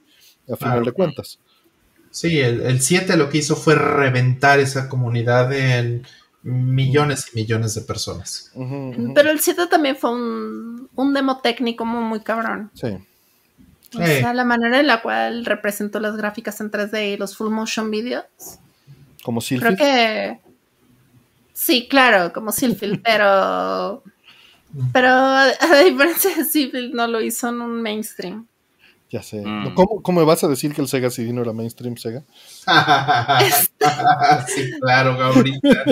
[0.51, 0.85] a final Claro.
[0.85, 1.39] de cuentas.
[2.11, 6.03] Sí, el, el 7 lo que hizo fue reventar esa comunidad en
[6.43, 8.51] millones y millones de personas.
[9.15, 12.71] Pero el 7 también fue un, un demo técnico muy, muy cabrón.
[12.73, 12.87] Sí.
[13.95, 14.05] O Sí.
[14.19, 17.89] sea, la manera en la cual representó las gráficas en 3D y los full motion
[17.89, 18.25] videos.
[19.23, 19.77] Como Creo Sylphid.
[19.77, 20.39] que.
[21.53, 24.03] Sí, claro, como Silfield, pero.
[24.93, 25.47] Pero a
[25.83, 28.45] diferencia de Silfield, no lo hizo en un mainstream.
[29.09, 29.41] Ya sé.
[29.45, 29.73] Mm.
[29.73, 32.23] ¿Cómo, cómo me vas a decir que el Sega CD no era mainstream Sega?
[34.47, 35.83] sí, claro, ahorita.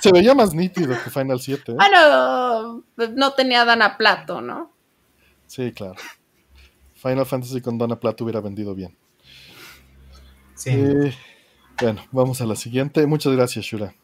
[0.00, 1.72] Se veía más nítido que Final 7.
[1.72, 1.74] ¿eh?
[1.74, 2.82] Bueno,
[3.14, 4.72] no tenía Dana Plato, ¿no?
[5.46, 5.96] Sí, claro.
[6.94, 8.96] Final Fantasy con Donna Plato hubiera vendido bien.
[10.54, 10.70] Sí.
[10.70, 11.14] Eh,
[11.80, 13.06] bueno, vamos a la siguiente.
[13.06, 13.94] Muchas gracias, Shura.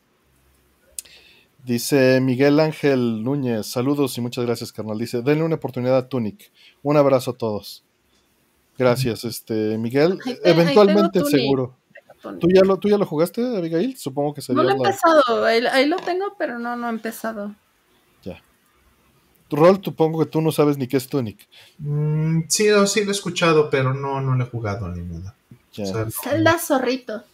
[1.64, 4.96] Dice Miguel Ángel Núñez, saludos y muchas gracias, carnal.
[4.98, 6.50] Dice, denle una oportunidad a Tunic.
[6.82, 7.84] Un abrazo a todos.
[8.78, 10.12] Gracias, este Miguel.
[10.24, 11.76] Ahí te- ahí Eventualmente, seguro.
[12.40, 13.96] ¿Tú ya, lo, ¿Tú ya lo jugaste, Abigail?
[13.96, 14.88] Supongo que sería No lo he la...
[14.88, 17.54] empezado, ahí, ahí lo tengo, pero no, no he empezado.
[19.48, 21.48] Tu rol, supongo que tú no sabes ni qué es Tunic.
[21.78, 25.34] Mm, sí, lo- sí lo he escuchado, pero no, no lo he jugado ni nada.
[25.72, 25.84] Ya.
[25.84, 27.24] O sea, no- Zelda Zorrito.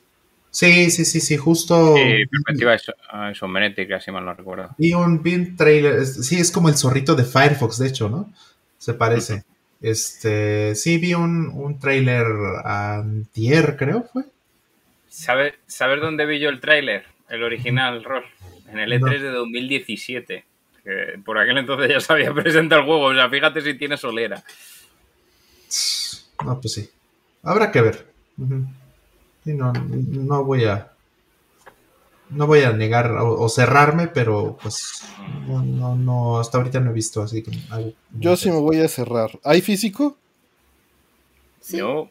[0.55, 2.94] Sí, sí, sí, sí, justo Sí, perspectiva iso-
[3.33, 4.70] isométrica, si mal no recuerdo.
[4.78, 5.94] vi un, vi un trailer.
[5.97, 8.33] es- Sí, es como el zorrito de Firefox, de hecho, ¿no?
[8.78, 9.42] Se parece.
[9.83, 12.24] Este, sí, vi un, un trailer
[12.65, 14.23] antier, creo fue.
[15.08, 17.05] ¿Sabes ¿sabes dónde vi yo el tráiler?
[17.28, 18.24] El original, Rol.
[18.70, 20.44] En el E3 de 2017.
[20.84, 23.07] Que por aquel entonces ya se había presentado el juego.
[23.07, 24.42] O sea, fíjate si tiene solera.
[26.44, 26.89] No, pues sí.
[27.42, 28.07] Habrá que ver.
[28.39, 28.66] Ujú.
[29.44, 30.90] Sí, no, no voy a.
[32.31, 35.02] No voy a negar o, o cerrarme, pero pues
[35.47, 37.92] no, no, no, hasta ahorita no he visto así que algo.
[38.12, 39.39] Yo sí me voy a cerrar.
[39.44, 40.16] ¿Hay físico?
[41.60, 41.76] Sí.
[41.78, 42.10] Yo.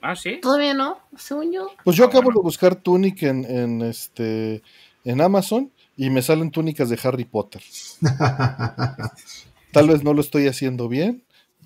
[0.00, 0.40] Ah, sí.
[0.42, 1.70] Todavía no, según yo.
[1.84, 2.40] Pues yo Ah, acabo bueno.
[2.40, 4.62] de buscar Tunic en, en, este,
[5.04, 7.62] en Amazon y me salen túnicas de Harry Potter.
[9.72, 11.22] Tal vez no lo estoy haciendo bien.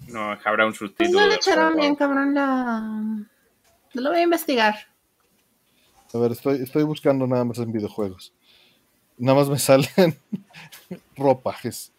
[0.08, 1.18] No, habrá un Pues sustituto.
[1.18, 3.26] no le echaron bien, cabrón, la.
[3.94, 4.76] Lo voy a investigar.
[6.16, 8.32] A ver, estoy, estoy buscando nada más en videojuegos.
[9.18, 10.18] Nada más me salen
[11.16, 11.92] ropajes.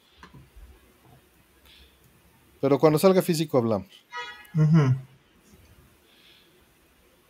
[2.60, 3.88] Pero cuando salga físico hablamos.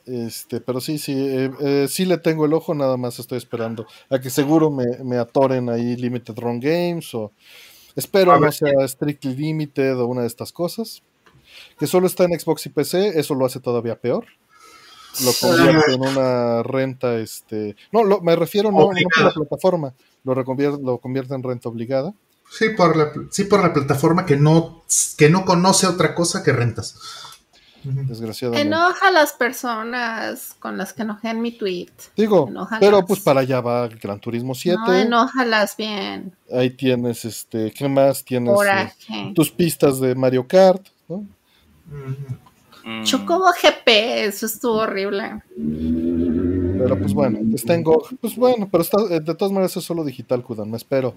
[0.06, 3.85] Este, pero sí, sí, eh, eh, sí le tengo el ojo, nada más estoy esperando
[4.09, 7.33] a que seguro me, me atoren ahí Limited Run Games o
[7.98, 11.03] espero no sea Strictly Limited o una de estas cosas.
[11.77, 14.25] Que solo está en Xbox y PC, eso lo hace todavía peor.
[15.24, 17.76] Lo convierte en una renta, este...
[17.92, 21.69] No, lo- me refiero no, no por la plataforma, lo, reconvier- lo convierte en renta
[21.69, 22.14] obligada.
[22.50, 24.84] Sí, por la, sí, por la plataforma que no,
[25.18, 26.95] que no conoce otra cosa que rentas.
[27.84, 28.68] Desgraciadamente.
[28.68, 31.90] Enoja a las personas con las que enojé en mi tweet.
[32.18, 32.80] Digo, Enójalas.
[32.82, 34.77] pero pues para allá va Gran Turismo 7.
[34.86, 36.36] No, enójalas bien.
[36.52, 38.26] Ahí tienes, este, ¿qué más?
[38.26, 38.53] Tienes
[39.10, 41.26] eh, tus pistas de Mario Kart, ¿no?
[42.88, 45.41] Mm, Chocobo GP, eso estuvo horrible.
[46.80, 48.03] Pero pues bueno, está en Go.
[48.22, 51.16] Pues bueno, pero está, eh, de todas maneras es solo digital, Kudan, me espero.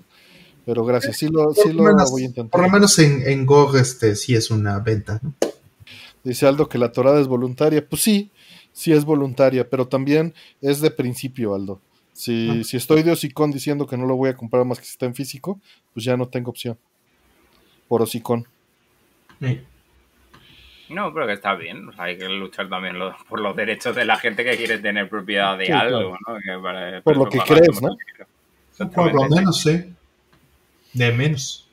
[0.67, 2.71] Pero gracias, sí lo, sí lo menos- voy a Por lo intentar.
[2.73, 5.33] menos en, en GOG este, sí es una venta, ¿no?
[6.25, 7.87] Dice Aldo que la torada es voluntaria.
[7.87, 8.31] Pues sí,
[8.73, 11.81] sí es voluntaria, pero también es de principio, Aldo.
[12.13, 12.65] Si, Ah.
[12.65, 15.07] si estoy de hocicón diciendo que no lo voy a comprar más que si está
[15.07, 15.59] en físico,
[15.95, 16.77] pues ya no tengo opción.
[17.89, 18.47] Por hocicón.
[19.41, 19.61] Sí.
[20.91, 21.89] No, pero que está bien.
[21.89, 24.79] O sea, hay que luchar también lo- por los derechos de la gente que quiere
[24.79, 26.35] tener propiedad de Sí, algo, ¿no?
[26.45, 27.97] Que para- Por lo que crees, ¿no?
[28.95, 29.95] Por lo menos, sí.
[30.93, 31.69] De menos.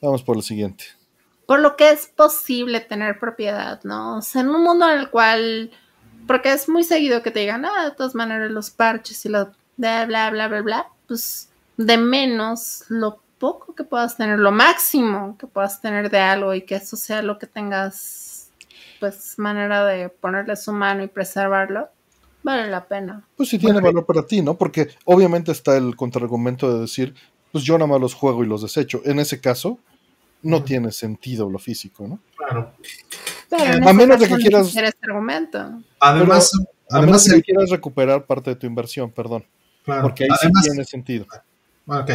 [0.00, 0.84] Vamos por lo siguiente.
[1.46, 4.18] Por lo que es posible tener propiedad, ¿no?
[4.18, 5.70] O sea, en un mundo en el cual.
[6.26, 9.50] Porque es muy seguido que te digan, ah, de todas maneras, los parches y lo.
[9.76, 10.86] bla, bla, bla, bla, bla.
[11.06, 11.48] Pues
[11.78, 16.62] de menos lo poco que puedas tener, lo máximo que puedas tener de algo y
[16.62, 18.50] que eso sea lo que tengas,
[19.00, 21.88] pues, manera de ponerle su mano y preservarlo,
[22.42, 23.24] vale la pena.
[23.36, 24.54] Pues sí tiene valor para ti, ¿no?
[24.56, 27.14] Porque obviamente está el contraargumento de decir,
[27.52, 29.00] pues yo nada más los juego y los desecho.
[29.04, 29.78] En ese caso,
[30.42, 32.18] no tiene sentido lo físico, ¿no?
[32.36, 32.72] Claro.
[33.50, 35.58] Pero en A menos de que quieras- este argumento.
[36.00, 36.52] Además,
[36.90, 39.44] A Además, menos que quieras recuperar parte de tu inversión, perdón.
[39.84, 41.26] claro, Porque ahí además, sí tiene sentido.
[41.86, 42.10] ok.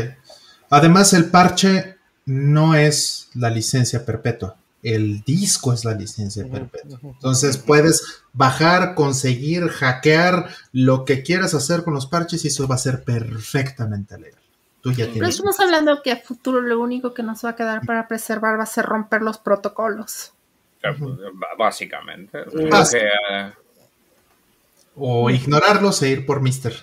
[0.73, 4.55] Además, el parche no es la licencia perpetua.
[4.81, 6.99] El disco es la licencia perpetua.
[7.03, 12.73] Entonces puedes bajar, conseguir, hackear lo que quieras hacer con los parches y eso va
[12.73, 14.41] a ser perfectamente legal.
[14.81, 15.29] Tú ya Pero tienes.
[15.35, 18.63] estamos hablando que a futuro lo único que nos va a quedar para preservar va
[18.63, 20.33] a ser romper los protocolos.
[20.77, 21.19] O sea, pues,
[21.55, 22.43] básicamente.
[22.51, 23.53] Creo que, eh,
[24.95, 26.73] O ignorarlos e ir por Mister.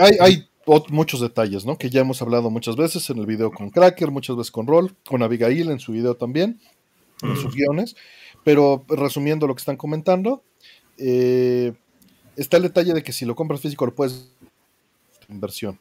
[0.00, 0.48] Hay, hay
[0.88, 1.78] muchos detalles, ¿no?
[1.78, 4.94] Que ya hemos hablado muchas veces en el video con Cracker, muchas veces con Roll,
[5.06, 6.60] con Abigail en su video también,
[7.22, 7.96] en sus guiones.
[8.44, 10.42] Pero resumiendo lo que están comentando,
[10.98, 11.72] eh,
[12.36, 14.30] está el detalle de que si lo compras físico lo puedes
[15.28, 15.78] inversión.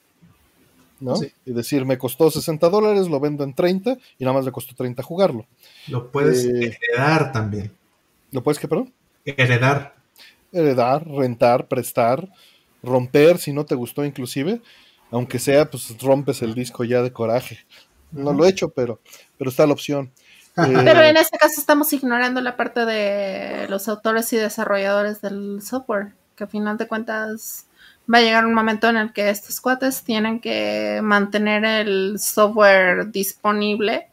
[0.99, 1.15] ¿no?
[1.17, 1.31] Sí.
[1.45, 4.73] Y decir, me costó 60 dólares, lo vendo en 30 y nada más le costó
[4.75, 5.45] 30 jugarlo.
[5.87, 6.77] Lo puedes Eh.
[6.89, 7.71] heredar también.
[8.31, 8.93] ¿Lo puedes que, perdón?
[9.25, 9.95] Heredar.
[10.51, 12.29] heredar, rentar, prestar,
[12.85, 14.61] romper si no te gustó inclusive,
[15.11, 17.59] aunque sea, pues rompes el disco ya de coraje.
[18.11, 18.99] No lo he hecho, pero,
[19.37, 20.11] pero está la opción.
[20.57, 25.61] Eh, Pero en este caso estamos ignorando la parte de los autores y desarrolladores del
[25.61, 27.65] software, que a final de cuentas
[28.11, 33.11] va a llegar un momento en el que estos cuates tienen que mantener el software
[33.11, 34.07] disponible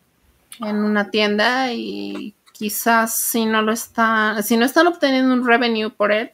[0.60, 5.90] en una tienda y quizás si no lo están, si no están obteniendo un revenue
[5.90, 6.32] por él,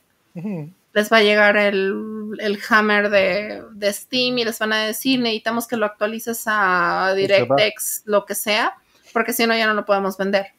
[0.99, 5.20] les va a llegar el, el hammer de, de Steam y les van a decir
[5.20, 7.15] necesitamos que lo actualices a.
[7.15, 8.75] DirectX, lo que sea,
[9.12, 10.58] porque si no ya no lo podemos vender.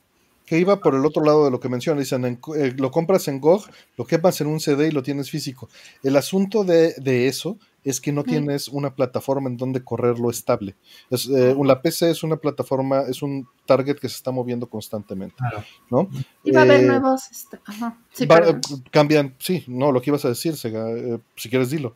[0.49, 1.99] Que iba por el otro lado de lo que mencionan.
[1.99, 5.29] Dicen, en- eh, lo compras en GOG, lo quemas en un CD y lo tienes
[5.29, 5.69] físico.
[6.01, 10.75] El asunto de, de eso es que no tienes una plataforma en donde correrlo estable.
[11.11, 15.35] Es, eh, la PC es una plataforma, es un target que se está moviendo constantemente,
[15.37, 15.63] Claro.
[15.91, 16.09] ¿no?
[16.43, 17.29] Y va a haber Eh, nuevos.
[17.31, 17.95] este, ajá.
[18.11, 18.61] Sí, va- perdón.
[18.71, 21.95] eh, cambian, sí, no, lo que ibas a decir, Sega, eh, si quieres dilo.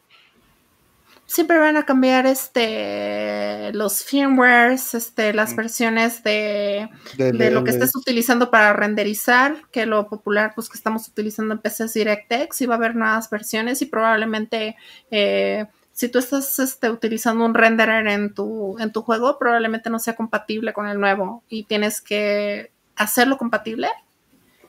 [1.34, 5.56] Siempre van a cambiar este los firmwares, este, las Mm.
[5.56, 11.08] versiones de, de lo que estés utilizando para renderizar, que lo popular pues que estamos
[11.08, 14.76] utilizando en PCs DirectX, y va a haber nuevas versiones y probablemente
[15.10, 19.98] eh, si tú estás este, utilizando un renderer en tu, en tu juego, probablemente no
[19.98, 23.90] sea compatible con el nuevo y tienes que hacerlo compatible,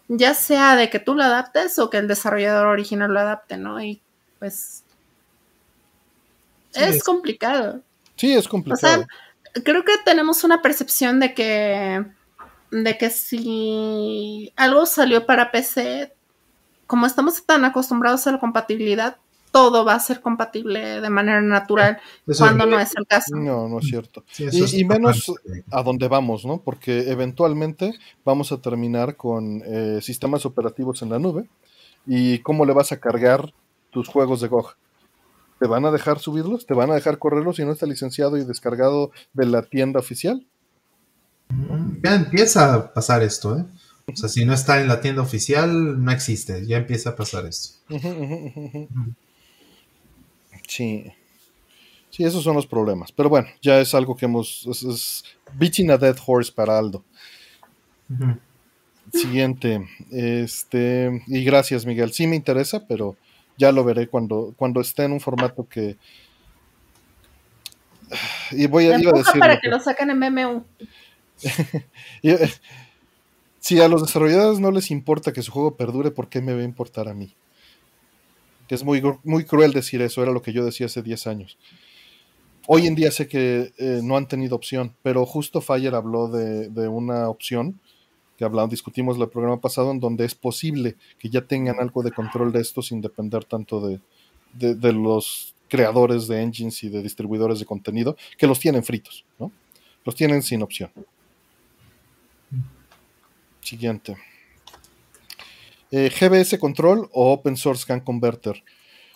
[0.08, 3.82] ya sea de que tú lo adaptes o que el desarrollador original lo adapte, ¿no?
[3.82, 4.00] Y
[4.38, 4.83] pues
[6.74, 7.82] Sí, es es- complicado.
[8.16, 9.04] Sí, es O complicado.
[9.52, 12.04] sea, creo que tenemos una percepción de que
[12.70, 16.12] de que si algo salió para PC,
[16.86, 19.16] como estamos tan acostumbrados a la compatibilidad,
[19.52, 23.36] todo va a ser compatible de manera natural Eso cuando es- no es el caso.
[23.36, 24.24] no, no es cierto.
[24.32, 25.32] sí, eso Y, es y menos
[25.70, 26.58] a dónde vamos, ¿no?
[26.62, 27.92] Porque eventualmente
[28.24, 31.48] vamos a terminar con eh, sistemas operativos en la nube.
[32.06, 33.52] ¿Y cómo le vas a cargar
[33.90, 34.76] tus juegos de GOG?
[35.64, 36.66] ¿Te van a dejar subirlos?
[36.66, 40.46] ¿Te van a dejar correrlos si no está licenciado y descargado de la tienda oficial?
[42.02, 43.64] Ya empieza a pasar esto, ¿eh?
[44.12, 46.66] O sea, si no está en la tienda oficial, no existe.
[46.66, 47.78] Ya empieza a pasar esto.
[50.68, 51.10] Sí.
[52.10, 53.10] Sí, esos son los problemas.
[53.10, 54.66] Pero bueno, ya es algo que hemos.
[54.66, 57.02] Es, es beating a dead horse para Aldo.
[59.14, 59.88] Siguiente.
[60.10, 61.22] Este.
[61.26, 62.12] Y gracias, Miguel.
[62.12, 63.16] Sí me interesa, pero
[63.56, 65.96] ya lo veré cuando, cuando esté en un formato que.
[68.52, 70.64] Y voy a, iba a decirlo, para que lo saquen en MMU.
[72.22, 72.50] eh,
[73.58, 76.60] si a los desarrolladores no les importa que su juego perdure, ¿por qué me va
[76.60, 77.34] a importar a mí?
[78.68, 81.58] Que es muy, muy cruel decir eso, era lo que yo decía hace 10 años.
[82.66, 86.70] Hoy en día sé que eh, no han tenido opción, pero justo Fire habló de,
[86.70, 87.80] de una opción
[88.36, 92.10] que hablamos, discutimos el programa pasado, en donde es posible que ya tengan algo de
[92.12, 94.00] control de esto sin depender tanto de,
[94.52, 99.24] de- de los creadores de engines y de distribuidores de contenido, que los tienen fritos,
[99.38, 99.50] ¿no?
[100.04, 100.90] Los tienen sin opción.
[103.60, 104.16] Siguiente.
[105.90, 108.62] Eh, GBS Control o Open Source Scan Converter.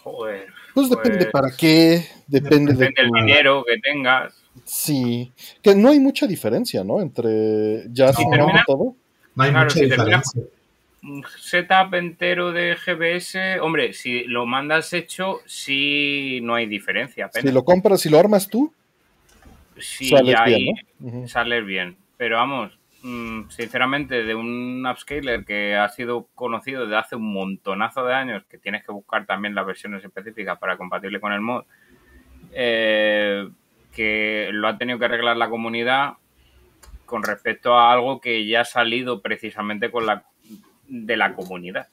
[0.02, 0.46] Joder.
[0.74, 4.34] Pues depende Pues, para qué, depende, de del tu- dinero que tengas.
[4.64, 5.32] Sí,
[5.62, 7.00] que no hay mucha diferencia, ¿no?
[7.00, 8.96] Entre ya Si no, termina- todo.
[9.38, 10.42] No hay Claro, mucha si termina- diferencia.
[11.00, 17.30] Un setup entero de GBS, hombre, si lo mandas hecho, sí no hay diferencia.
[17.32, 18.74] Si lo compras, si lo armas tú,
[19.78, 21.28] Sí, sales bien, ahí ¿no?
[21.28, 21.96] Sales bien.
[22.16, 28.04] Pero vamos, mm, sinceramente, de un upscaler que ha sido conocido desde hace un montonazo
[28.04, 31.62] de años, que tienes que buscar también las versiones específicas para compatible con el mod,
[32.52, 33.48] eh,
[33.94, 36.14] que lo ha tenido que arreglar la comunidad
[37.08, 40.26] con respecto a algo que ya ha salido precisamente con la
[40.86, 41.88] de la comunidad.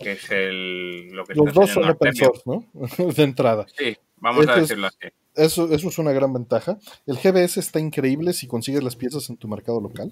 [0.00, 2.64] que es el, lo que Los está dos son open source, ¿no?
[3.14, 3.66] de entrada.
[3.76, 4.98] Sí, vamos a Eso es- decirlo así.
[5.34, 6.78] Eso, eso es una gran ventaja.
[7.06, 10.10] El GBS está increíble si consigues las piezas en tu mercado local.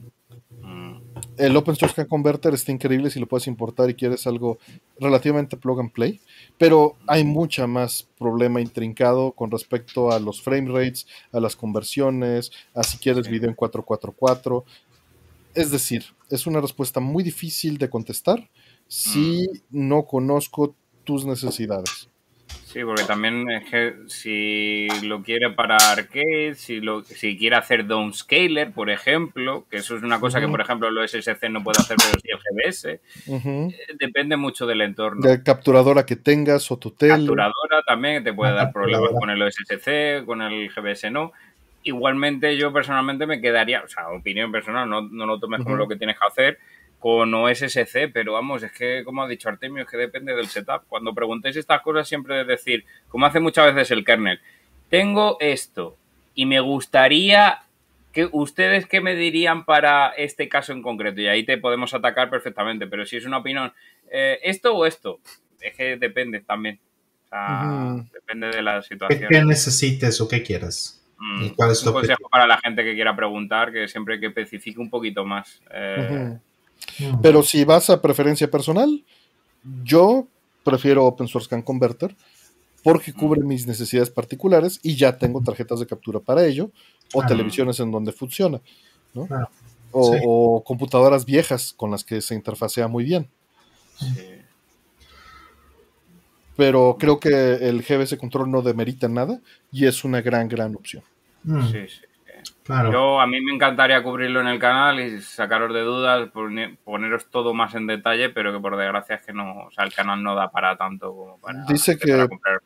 [1.28, 4.58] Mm, El Open Source Can Converter está increíble si lo puedes importar y quieres algo
[4.98, 6.20] relativamente plug and play,
[6.58, 12.50] pero hay mucha más problema intrincado con respecto a los frame rates, a las conversiones,
[12.74, 14.64] a si quieres video en 444.
[15.54, 18.50] Es decir, es una respuesta muy difícil de contestar
[18.88, 22.08] si no conozco tus necesidades.
[22.74, 27.86] Sí, porque también es que si lo quiere para arcade, si lo si quiere hacer
[27.86, 31.80] downscaler, por ejemplo, que eso es una cosa que, por ejemplo, el OSSC no puede
[31.80, 35.22] hacer, pero sí el GBS, eh, depende mucho del entorno.
[35.24, 37.14] De capturadora que tengas o tu tele.
[37.14, 41.30] capturadora también te puede Una dar problemas con el OSSC, con el GBS no.
[41.84, 45.86] Igualmente yo personalmente me quedaría, o sea, opinión personal, no, no lo tomes como lo
[45.86, 46.58] que tienes que hacer
[47.04, 50.84] con OSSC, pero vamos, es que como ha dicho Artemio, es que depende del setup.
[50.88, 54.40] Cuando preguntéis estas cosas siempre es decir, como hace muchas veces el kernel,
[54.88, 55.98] tengo esto
[56.34, 57.58] y me gustaría
[58.10, 62.30] que ustedes qué me dirían para este caso en concreto y ahí te podemos atacar
[62.30, 63.74] perfectamente, pero si es una opinión,
[64.10, 65.20] eh, esto o esto,
[65.60, 66.80] es que depende también.
[67.26, 69.28] O sea, depende de la ¿Qué, situación.
[69.28, 71.04] qué necesites o qué quieras?
[71.18, 72.30] Mm, y cuál es tu un consejo objetivo?
[72.30, 75.60] para la gente que quiera preguntar, que siempre que especifique un poquito más.
[75.70, 76.38] eh.
[76.98, 77.20] Mm.
[77.22, 79.04] Pero si vas a preferencia personal,
[79.84, 80.26] yo
[80.64, 82.14] prefiero Open Source Can Converter
[82.82, 86.70] porque cubre mis necesidades particulares y ya tengo tarjetas de captura para ello
[87.14, 87.26] o Ah.
[87.26, 88.60] televisiones en donde funciona,
[89.14, 89.26] ¿no?
[89.30, 89.48] Ah,
[89.90, 90.20] o, sí.
[90.24, 93.28] o computadoras viejas con las que se interfacea muy bien.
[93.98, 94.08] sí.
[96.56, 99.40] Pero creo que el GBS Control no demerita nada
[99.72, 101.02] y es una gran, gran opción.
[101.42, 102.00] Mm, Sí, sí.
[102.64, 102.90] Claro.
[102.90, 107.26] Yo, a mí me encantaría cubrirlo en el canal y sacaros de dudas, pone- poneros
[107.30, 110.22] todo más en detalle, pero que por desgracia es que no, o sea, el canal
[110.22, 112.60] no da para tanto como para Dice que- comprar.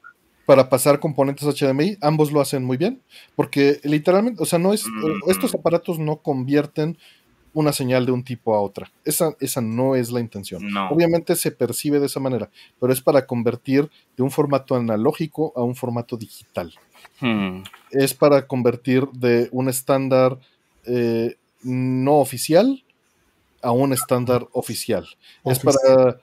[0.47, 3.03] Para pasar componentes HDMI, ambos lo hacen muy bien,
[3.37, 5.29] porque literalmente, o sea, no es, Mm.
[5.31, 6.97] estos aparatos no convierten
[7.59, 8.91] una señal de un tipo a otra.
[9.05, 10.67] Esa, esa no es la intención.
[10.71, 10.89] No.
[10.91, 12.49] Obviamente se percibe de esa manera,
[12.81, 16.73] pero es para convertir de un formato analógico a un formato digital.
[17.21, 17.63] Hmm.
[17.91, 20.39] Es para convertir de un estándar
[20.87, 22.85] eh, no oficial
[23.63, 25.07] a un estándar oficial.
[25.45, 26.19] Es para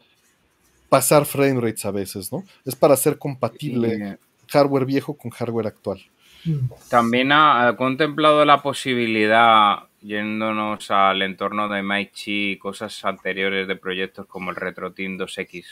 [0.90, 2.44] pasar frame rates a veces, ¿no?
[2.64, 6.00] Es para hacer compatible Y- hardware viejo con hardware actual.
[6.46, 13.68] Mm, También ha, ha contemplado la posibilidad, yéndonos al entorno de Maichi y cosas anteriores
[13.68, 15.66] de proyectos como el RetroTeam 2X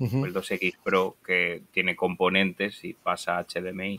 [0.00, 0.22] Ujú.
[0.22, 3.96] o el 2X Pro, que tiene componentes y pasa a HDMI.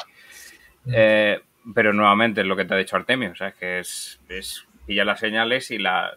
[0.91, 1.39] Eh,
[1.73, 4.65] pero nuevamente es lo que te ha dicho Artemio, o sea, es que es, es
[4.85, 6.11] pilla las señales y, la,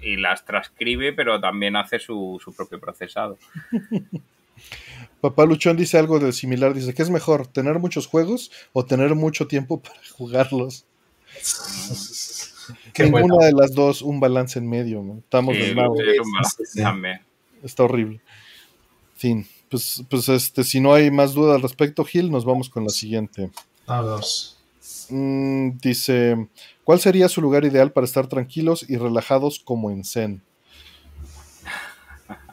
[0.00, 3.38] y las transcribe, pero también hace su, su propio procesado.
[5.20, 9.14] Papá Luchón dice algo del similar, dice, ¿qué es mejor, tener muchos juegos o tener
[9.14, 10.86] mucho tiempo para jugarlos?
[12.92, 13.46] Qué Ninguna bueno.
[13.46, 15.18] de las dos, un balance en medio, ¿no?
[15.18, 15.74] Estamos Sí,
[16.66, 16.82] Sí.
[17.62, 18.20] Está horrible.
[19.16, 19.46] Fin.
[19.68, 22.90] Pues, pues este, si no hay más duda al respecto, Gil, nos vamos con la
[22.90, 23.50] siguiente.
[23.86, 24.58] Vamos.
[25.10, 26.48] Mm, dice,
[26.84, 30.42] ¿cuál sería su lugar ideal para estar tranquilos y relajados como en Zen?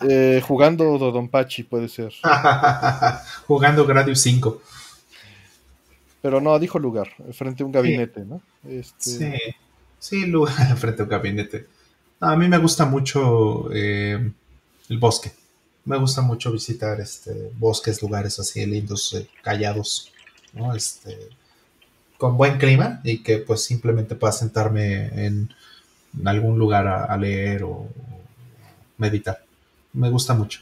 [0.10, 2.12] Eh, jugando Dodonpachi puede ser.
[3.48, 4.62] Jugando Gradius 5.
[6.22, 8.42] Pero no, dijo lugar, frente a un gabinete, ¿no?
[8.68, 9.34] Este, Sí,
[10.00, 11.68] sí, lugar frente a un gabinete.
[12.20, 14.32] A mí me gusta mucho eh,
[14.90, 15.32] el bosque.
[15.86, 20.12] Me gusta mucho visitar este bosques, lugares así lindos, eh, callados,
[20.54, 20.76] ¿no?
[20.76, 21.30] Este,
[22.18, 25.54] con buen clima y que pues simplemente pueda sentarme en,
[26.20, 27.88] en algún lugar a, a leer o
[28.98, 29.44] meditar.
[29.94, 30.62] Me gusta mucho.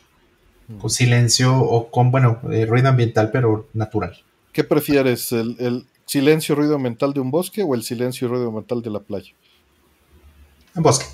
[0.79, 4.17] Con silencio o con, bueno, eh, ruido ambiental, pero natural.
[4.51, 8.31] ¿Qué prefieres, el, el silencio y ruido mental de un bosque o el silencio y
[8.31, 9.33] ruido mental de la playa?
[10.75, 11.05] En bosque.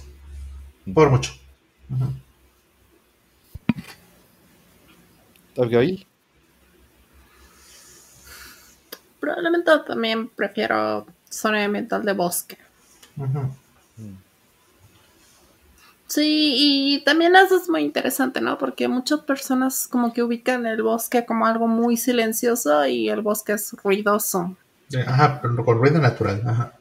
[0.93, 1.33] Por mucho.
[5.57, 6.05] Abigail.
[9.19, 12.57] Probablemente también prefiero zona ambiental de bosque.
[16.07, 18.57] Sí, y también eso es muy interesante, ¿no?
[18.57, 23.53] Porque muchas personas como que ubican el bosque como algo muy silencioso y el bosque
[23.53, 24.57] es ruidoso.
[25.07, 26.41] Ajá, pero con ruido natural.
[26.45, 26.73] Ajá.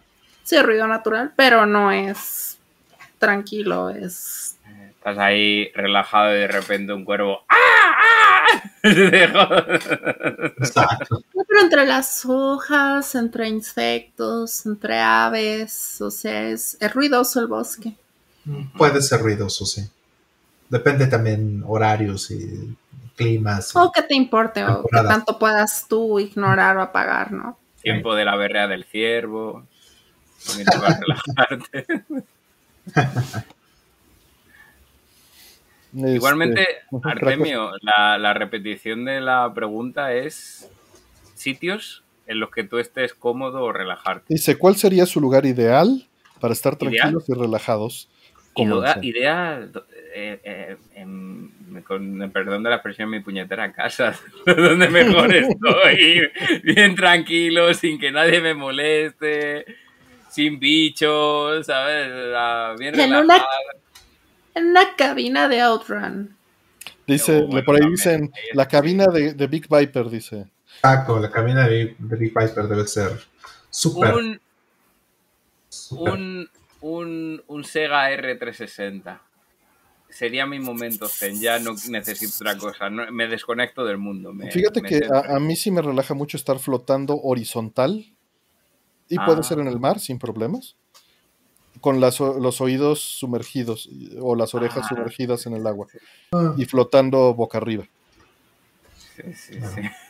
[0.43, 2.59] Sí, ruido natural, pero no es
[3.19, 4.57] tranquilo, es...
[4.89, 7.41] Estás ahí relajado y de repente un cuervo.
[7.49, 7.57] ¡Ah!
[7.57, 8.73] ¡Ah!
[10.59, 11.23] Exacto.
[11.35, 17.47] No, Pero entre las hojas, entre insectos, entre aves, o sea, es, es ruidoso el
[17.47, 17.95] bosque.
[18.77, 19.89] Puede ser ruidoso, sí.
[20.69, 22.77] depende también horarios y
[23.17, 23.75] climas.
[23.77, 27.57] O que te importe, o que tanto puedas tú ignorar o apagar, ¿no?
[27.83, 29.65] Tiempo de la berrea del ciervo.
[30.67, 31.87] Para relajarte.
[35.95, 36.67] Este, Igualmente,
[37.03, 40.71] Artemio, la, la repetición de la pregunta es
[41.35, 44.27] sitios en los que tú estés cómodo o relajarte.
[44.29, 46.07] Dice, ¿cuál sería su lugar ideal
[46.39, 46.93] para estar ¿Ideal?
[46.93, 48.09] tranquilos y relajados?
[48.53, 49.69] Como Idea,
[50.15, 50.77] eh, eh,
[51.87, 54.15] con el perdón de la expresión, mi puñetera casa,
[54.47, 56.23] donde mejor estoy,
[56.65, 59.65] bien tranquilo, sin que nadie me moleste,
[60.31, 62.09] sin bichos, ¿sabes?
[62.79, 63.49] Bien En una- relajado.
[64.55, 66.37] En una cabina de Outrun.
[67.07, 70.47] Dice, bueno, por ahí también, dicen, ahí la cabina de, de Big Viper, dice.
[70.77, 73.13] Exacto, la cabina de Big, de Big Viper debe ser
[73.71, 74.15] súper.
[74.15, 74.41] Un,
[75.69, 76.13] súper.
[76.15, 79.21] un, un, un Sega R360.
[80.09, 84.33] Sería mi momento zen, ya no necesito otra cosa, no- me desconecto del mundo.
[84.33, 88.05] me- Fíjate me que a, a mí sí me relaja mucho estar flotando horizontal
[89.09, 89.25] y Ah.
[89.27, 90.75] puede ser en el mar sin problemas,
[91.81, 93.89] con las los oídos sumergidos
[94.21, 94.89] o las orejas Ah.
[94.89, 95.87] sumergidas en el agua
[96.57, 97.87] y flotando boca arriba.
[99.35, 99.59] Sí,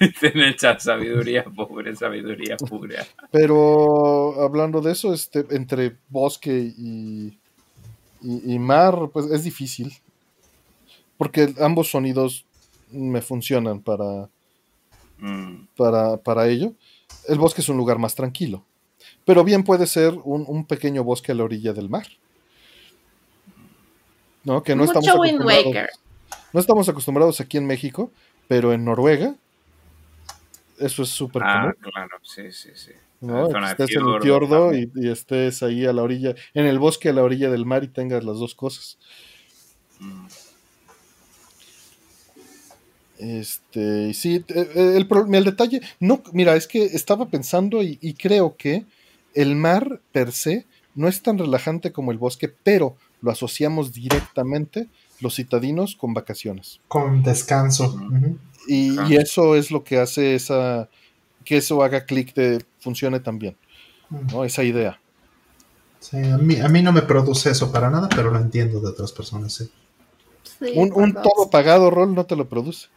[0.34, 3.06] el chat, sabiduría pobre, sabiduría pura.
[3.30, 7.38] Pero hablando de eso, este, entre bosque y,
[8.22, 9.92] y- y mar, pues es difícil.
[11.16, 12.46] Porque ambos sonidos
[12.90, 14.28] me funcionan para,
[15.18, 16.72] Mm, para, para ello.
[17.28, 18.64] El bosque es un lugar más tranquilo.
[19.26, 22.06] Pero bien puede ser un, un pequeño bosque a la orilla del mar.
[24.44, 24.62] ¿No?
[24.62, 25.66] Que no Mucho estamos Wind acostumbrados.
[25.66, 25.90] Waker.
[26.52, 28.10] No estamos acostumbrados aquí en México,
[28.50, 29.36] pero en Noruega
[30.80, 31.92] eso es súper Ah, común.
[31.92, 32.90] claro, sí, sí, sí.
[33.20, 33.46] ¿no?
[33.46, 37.12] Estés en el fiordo, y, y estés ahí a la orilla, en el bosque a
[37.12, 38.98] la orilla del mar y tengas las dos cosas.
[40.00, 40.26] Mm.
[43.18, 47.98] Este, sí, eh, eh, el, pro- el detalle, no, mira, es que estaba pensando y,
[48.00, 48.84] y creo que
[49.34, 54.88] el mar per se no es tan relajante como el bosque, pero lo asociamos directamente
[55.20, 56.80] los citadinos con vacaciones.
[56.88, 58.00] Con descanso.
[58.66, 60.88] Y, eso es lo que hace esa,
[61.44, 63.56] que eso haga clic de funcione también,
[64.32, 64.44] ¿no?
[64.44, 65.00] Esa idea.
[65.98, 68.88] Sí, a, mí, a mí no me produce eso para nada, pero lo entiendo de
[68.88, 69.52] otras personas.
[69.52, 69.70] sí.
[70.58, 72.88] Sí, Un, un todo pagado rol no te lo produce.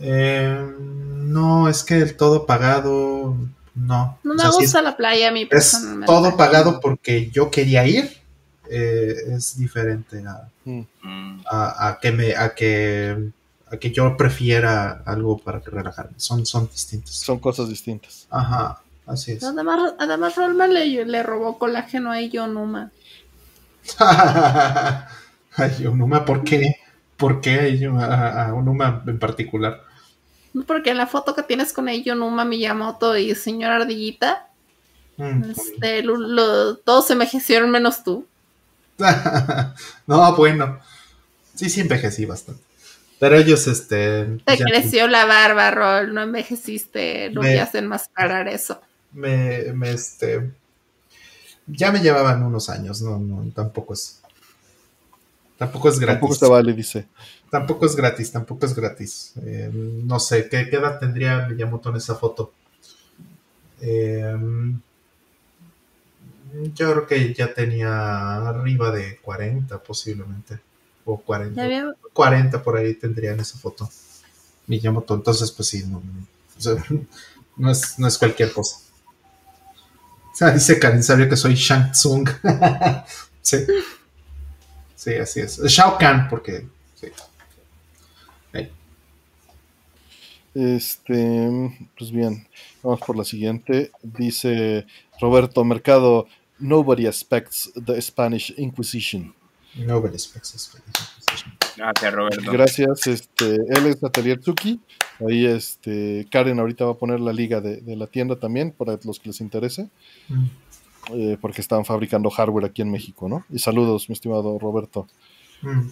[0.00, 3.36] Eh, no, es que el todo pagado,
[3.74, 4.18] no.
[4.22, 7.86] No O me sí gusta la playa a mí es, todo pagado porque yo quería
[7.86, 8.21] ir.
[8.72, 10.80] Eh, es diferente a, Mm.
[11.02, 11.40] Mm.
[11.50, 13.30] a, a que me a que
[13.70, 16.12] a que yo prefiera algo para que relajarme.
[16.18, 17.14] Son, son distintos.
[17.14, 18.26] Son cosas distintas.
[18.30, 19.42] Ajá, así es.
[19.44, 22.90] Además, además Rolman le, le robó colágeno a Yonuma.
[25.56, 26.76] Ay, Onuma, ¿por qué?
[27.16, 29.80] ¿Por qué a, a Onuma en particular?
[30.66, 34.48] Porque en la foto que tienes con Yonuma, Miyamoto y señor Ardillita,
[35.18, 35.50] Mm.
[35.50, 38.26] este, lo- lo- todos envejecieron menos tú.
[40.06, 40.80] no, bueno.
[41.54, 42.62] Sí, sí envejecí bastante.
[43.18, 44.40] Pero ellos, este...
[44.44, 48.80] Te ya creció la barba, Rol, no envejeciste, no Me- voy a enmascarar eso.
[49.12, 50.50] me, me, este...
[51.66, 54.20] Ya me llevaban unos años, no, no, tampoco es...
[55.58, 56.20] Tampoco es gratis.
[56.20, 57.06] Tampoco se vale, dice.
[57.50, 59.32] Tampoco es gratis, tampoco es gratis.
[59.44, 62.52] Eh, no sé, ¿qué, qué edad tendría Miyamoto en esa foto?
[63.80, 64.34] Eh,
[66.74, 70.60] yo creo que ya tenía arriba de 40 posiblemente.
[71.04, 71.56] O 40.
[71.56, 73.88] Ya había- 40 por ahí tendría en esa foto.
[74.66, 76.74] Miyamoto, entonces pues sí, no, o sea,
[77.56, 78.76] no, es, no es cualquier cosa.
[80.32, 82.28] O sea, dice Karin Sabio que soy Shang Tsung.
[83.42, 83.58] sí.
[84.94, 85.60] Sí, así es.
[85.64, 87.08] Shao Kahn, porque sí.
[90.54, 91.50] Este,
[91.96, 92.46] pues bien,
[92.82, 93.90] vamos por la siguiente.
[94.02, 94.86] Dice
[95.20, 96.26] Roberto Mercado,
[96.62, 99.34] nobody expects the Spanish Inquisition.
[99.74, 100.70] Nobody expects this.
[101.76, 102.52] Gracias, Roberto.
[102.52, 104.78] Gracias, este, él es Atelier Tsuki.
[105.26, 108.98] Ahí este, Karen ahorita va a poner la liga de, de la tienda también para
[109.04, 109.88] los que les interese,
[110.28, 110.44] Mm.
[111.14, 113.44] eh, porque están fabricando hardware aquí en México, ¿no?
[113.50, 115.06] Y saludos, mi estimado Roberto.
[115.62, 115.88] Mm.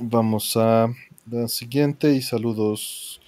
[0.00, 0.88] Vamos a
[1.30, 3.20] la siguiente y saludos.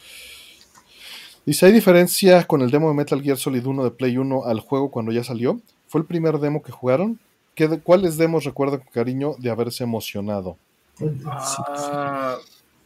[1.44, 4.60] Dice, ¿hay diferencia con el demo de Metal Gear Solid 1 de Play 1 al
[4.60, 5.60] juego cuando ya salió?
[5.90, 7.18] ¿Fue el primer demo que jugaron?
[7.56, 10.56] ¿Qué de- ¿Cuáles demos recuerdan con cariño de haberse emocionado?
[10.96, 12.36] Sí, Ah,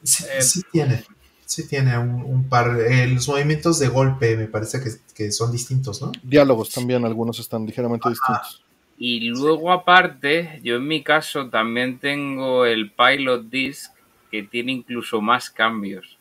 [0.03, 1.05] sí, eh, sí tiene.
[1.45, 2.81] Sí tiene un, un par.
[2.81, 6.11] eh, los movimientos de golpe me parece que, que son distintos, ¿no?
[6.23, 8.63] Diálogos también, algunos están ligeramente distintos.
[8.99, 13.93] y luego aparte, yo en mi caso también tengo el Pilot Disc
[14.31, 16.14] que tiene incluso más cambios.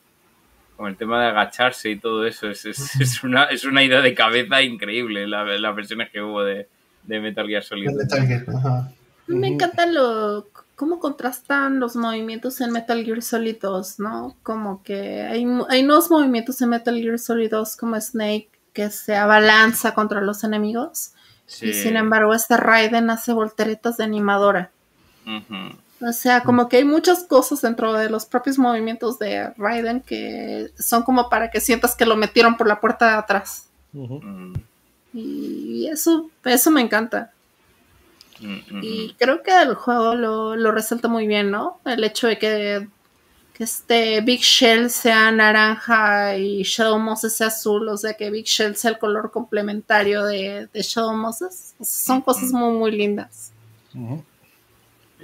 [0.84, 2.50] Con el tema de agacharse y todo eso.
[2.50, 6.44] Es, es, es una, es una idea de cabeza increíble la- las versiones que hubo
[6.44, 6.68] de,
[7.04, 7.90] de Metal Gear Solid.
[7.92, 8.92] Metal Gear, ajá.
[9.28, 14.36] Me encanta lo cómo contrastan los movimientos en Metal Gear Solid 2, ¿no?
[14.44, 18.90] Como que hay, mu- hay nuevos movimientos en Metal Gear Solid 2 como Snake que
[18.90, 21.14] se abalanza contra los enemigos
[21.46, 21.68] Sí.
[21.70, 24.72] y sin embargo este Raiden hace volteretas de animadora.
[25.26, 25.78] Ujú.
[26.06, 30.72] O sea, como que hay muchas cosas dentro de los propios movimientos de Raiden que
[30.78, 33.68] son como para que sientas que lo metieron por la puerta de atrás.
[33.94, 34.54] Mm,
[35.14, 37.32] Y eso, eso me encanta.
[38.40, 38.46] mm,
[38.78, 41.80] mm, Y creo que el juego lo, lo resalta muy bien, ¿no?
[41.86, 42.88] El hecho de que,
[43.54, 48.46] que este Big Shell sea naranja y Shadow Moses sea azul, o sea que Big
[48.46, 51.76] Shell sea el color complementario de, de Shadow Moses.
[51.82, 53.52] Son cosas muy, muy lindas.
[53.94, 54.33] El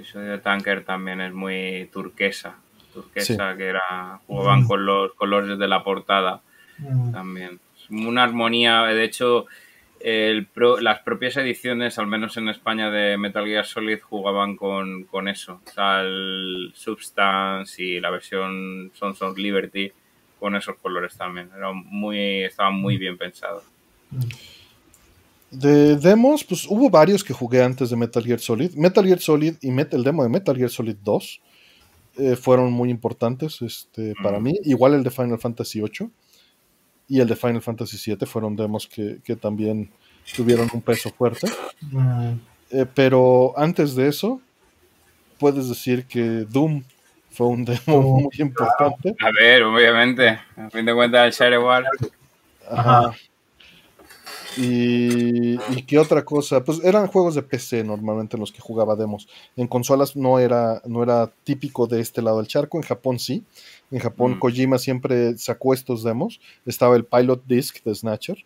[0.00, 2.56] episodio de Tanker también es muy turquesa.
[2.92, 4.20] Turquesa, que era.
[4.26, 6.40] jugaban con los colores de la portada
[6.78, 7.12] Mm.
[7.12, 7.60] también.
[7.90, 9.46] Una armonía, de hecho.
[10.02, 15.04] el pro- las propias ediciones, al menos en España, de Metal Gear Solid jugaban con,
[15.04, 15.60] con eso.
[15.66, 19.92] O sea, el Substance y la versión Sons of Liberty
[20.38, 21.50] con esos colores también.
[21.54, 23.64] Era muy, estaban muy bien pensados.
[25.50, 28.74] De demos, pues hubo varios que jugué antes de Metal Gear Solid.
[28.74, 31.40] Metal Gear Solid y Met- el demo de Metal Gear Solid 2
[32.18, 34.54] eh, fueron muy importantes este, para mí.
[34.64, 36.08] Igual el de Final Fantasy 8
[37.08, 39.90] y el de Final Fantasy 7 fueron demos que, que también
[40.36, 41.48] tuvieron un peso fuerte.
[41.80, 42.32] Mm.
[42.70, 44.40] Eh, pero antes de eso,
[45.40, 46.84] puedes decir que Doom
[47.32, 49.16] fue un demo muy importante.
[49.20, 51.84] A ver, obviamente, a fin de cuentas, el Sharewar.
[52.70, 53.12] Ajá.
[54.56, 59.28] Y, y qué otra cosa, pues eran juegos de PC normalmente los que jugaba demos.
[59.56, 63.44] En consolas no era, no era típico de este lado del charco, en Japón sí.
[63.90, 64.38] En Japón Mm.
[64.40, 66.40] Kojima siempre sacó estos demos.
[66.66, 68.44] Estaba el Pilot Disc de Snatcher,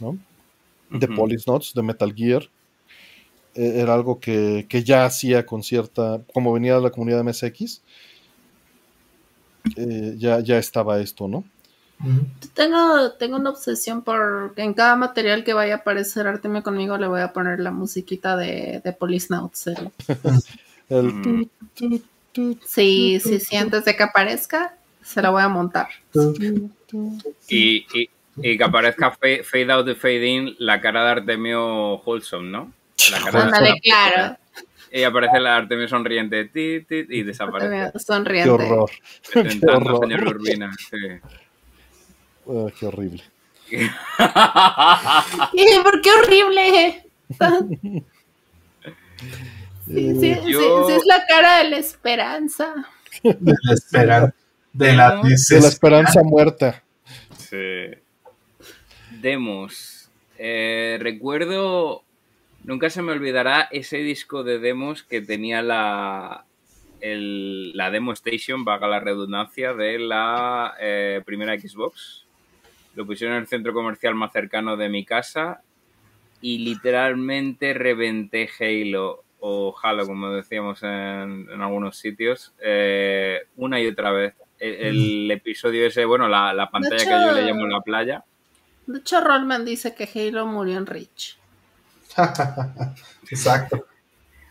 [0.00, 0.18] ¿no?
[0.90, 1.08] De.
[1.08, 2.48] Police Notes, de Metal Gear.
[3.54, 7.30] Eh, era algo que, que ya hacía con cierta, como venía de la comunidad de
[7.30, 7.82] MSX,
[9.76, 11.44] eh, ya, ya estaba esto, ¿no?
[12.54, 16.98] Tengo, tengo una obsesión por que en cada material que vaya a aparecer Artemio conmigo
[16.98, 19.66] le voy a poner la musiquita de, de Police Notes.
[20.88, 21.48] el-
[22.64, 25.88] Sí, sí, sí, antes de que aparezca, se la voy a montar.
[27.48, 31.96] Y, y- y que aparezca fa- Fade Out y Fade In la cara de Artemio
[32.00, 32.72] Wholesome, ¿no?
[33.10, 34.36] La cara de claro.
[34.90, 37.66] Y aparece la Artemio sonriente ti, ti, y desaparece.
[37.66, 38.50] Artemio Qué Sonriente.
[38.50, 38.90] horror.
[39.34, 40.00] Horror.
[40.08, 40.70] señor Urbina.
[40.90, 40.96] sí.
[42.48, 43.22] Ah, qué horrible.
[43.70, 43.88] ¡Eh,
[45.82, 47.04] ¿Por qué horrible?
[49.86, 52.74] Sí, sí, sí, Yo- sí, es la cara de la esperanza.
[53.22, 54.34] De la espera.
[54.72, 56.82] De la De esperanza muerta.
[57.36, 57.56] Sí.
[59.20, 60.08] Demos.
[60.38, 62.04] Eh, recuerdo,
[62.64, 66.44] nunca se me olvidará ese disco de demos que tenía la,
[67.00, 72.21] el- la Demo Station, vaga la redundancia, de la eh, primera Xbox.
[72.94, 75.62] Lo pusieron en el centro comercial más cercano de mi casa
[76.40, 83.86] y literalmente reventé Halo o Halo, como decíamos en, en algunos sitios, eh, una y
[83.86, 84.34] otra vez.
[84.58, 88.24] El, el episodio ese, bueno, la, la pantalla que yo le llamo la playa.
[88.86, 91.38] De hecho, Rollman dice que Halo murió en Reach.
[93.30, 93.86] Exacto.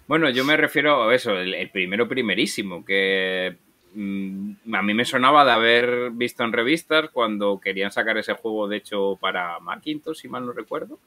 [0.07, 5.05] Bueno, yo me refiero a eso, el, el primero primerísimo, que mm, a mí me
[5.05, 10.17] sonaba de haber visto en revistas cuando querían sacar ese juego, de hecho, para Macintosh,
[10.17, 10.99] si mal no recuerdo.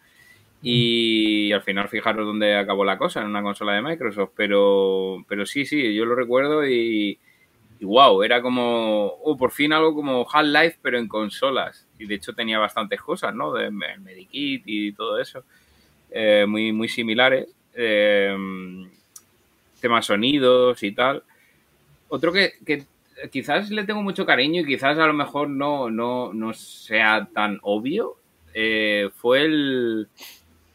[0.63, 4.33] Y al final, fijaros dónde acabó la cosa, en una consola de Microsoft.
[4.37, 7.19] Pero, pero sí, sí, yo lo recuerdo y,
[7.81, 11.87] y wow, era como, oh, por fin algo como Half-Life, pero en consolas.
[11.99, 13.53] Y de hecho tenía bastantes cosas, ¿no?
[13.53, 15.45] De Medikit y todo eso.
[16.11, 17.49] eh, muy, muy similares.
[17.75, 18.37] Eh,
[19.81, 21.23] temas sonidos y tal.
[22.15, 22.85] Otro que, que
[23.33, 27.59] quizás le tengo mucho cariño y quizás a lo mejor no, no, no sea tan
[27.63, 28.15] obvio,
[28.55, 30.07] eh, fue el,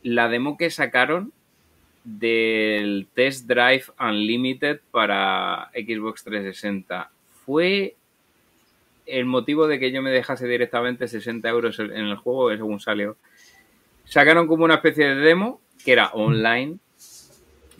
[0.03, 1.32] la demo que sacaron
[2.03, 7.09] del Test Drive Unlimited para Xbox 360.
[7.45, 7.95] Fue
[9.06, 13.16] el motivo de que yo me dejase directamente 60 euros en el juego, según salió.
[14.03, 16.80] Sacaron como una especie de demo que era online,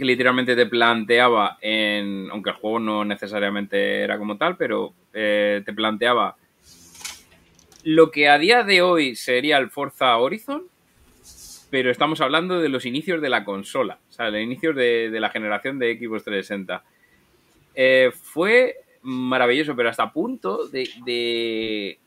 [0.06, 5.74] literalmente te planteaba, en, aunque el juego no necesariamente era como tal, pero eh, te
[5.74, 6.36] planteaba
[7.84, 10.64] lo que a día de hoy sería el Forza Horizon,
[11.70, 15.20] pero estamos hablando de los inicios de la consola, o sea, los inicios de, de
[15.20, 16.84] la generación de Xbox 360.
[17.76, 22.00] Eh, fue maravilloso, pero hasta punto de, de,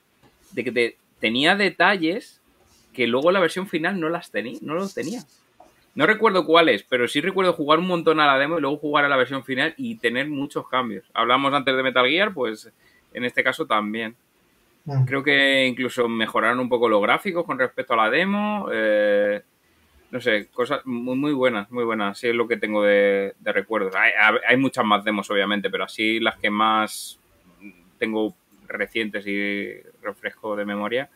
[0.53, 2.41] de que te- tenía detalles
[2.93, 5.23] que luego la versión final no las tenía, no los tenía.
[5.95, 9.05] No recuerdo cuáles, pero sí recuerdo jugar un montón a la demo y luego jugar
[9.05, 11.05] a la versión final y tener muchos cambios.
[11.13, 12.73] Hablamos antes de Metal Gear, pues
[13.13, 14.17] en este caso también.
[14.85, 15.05] Mm.
[15.05, 18.69] Creo que incluso mejoraron un poco los gráficos con respecto a la demo.
[18.73, 19.43] eh,
[20.11, 22.19] no sé, cosas muy, muy buenas, muy buenas.
[22.19, 23.95] Así es lo que tengo de, de recuerdos.
[23.97, 24.13] Hay,
[24.47, 27.19] hay muchas más demos, obviamente, pero así las que más
[27.99, 28.35] tengo
[28.69, 29.73] recientes y
[30.03, 31.09] refresco de memoria,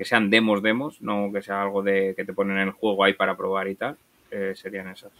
[0.00, 3.04] que sean demos, demos, no que sea algo de que te ponen en el juego
[3.04, 3.98] ahí para probar y tal,
[4.30, 5.10] eh, serían esas.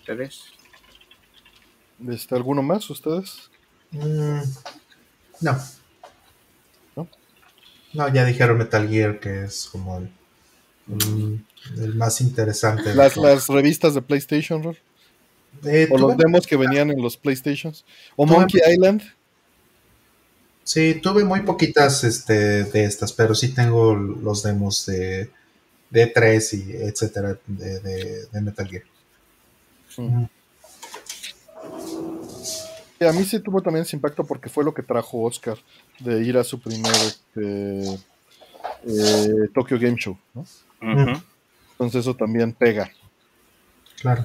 [0.00, 0.46] ¿Ustedes?
[2.08, 3.52] Este, ¿Alguno más ustedes?
[3.92, 4.40] Mm,
[5.42, 5.58] no.
[6.96, 7.08] ¿No?
[7.92, 10.10] No, ya dijeron Metal Gear que es como el,
[10.88, 11.44] mm,
[11.84, 12.96] el más interesante.
[12.96, 14.76] Las, las revistas de PlayStation, Rol?
[15.64, 17.84] Eh, O los demos que venían en los PlayStations.
[18.16, 19.02] O Monkey Island.
[20.64, 25.30] Sí, tuve muy poquitas este, de estas, pero sí tengo los demos de,
[25.90, 28.82] de 3 y etcétera de, de- de Metal Gear.
[29.98, 30.24] Mm.
[33.00, 35.58] Y a mí sí tuvo también ese impacto porque fue lo que trajo Oscar
[35.98, 37.94] de ir a su primer este,
[38.86, 40.16] eh, Tokyo Game Show.
[40.32, 40.46] ¿no?
[41.72, 42.90] Entonces eso también pega.
[44.00, 44.24] Claro,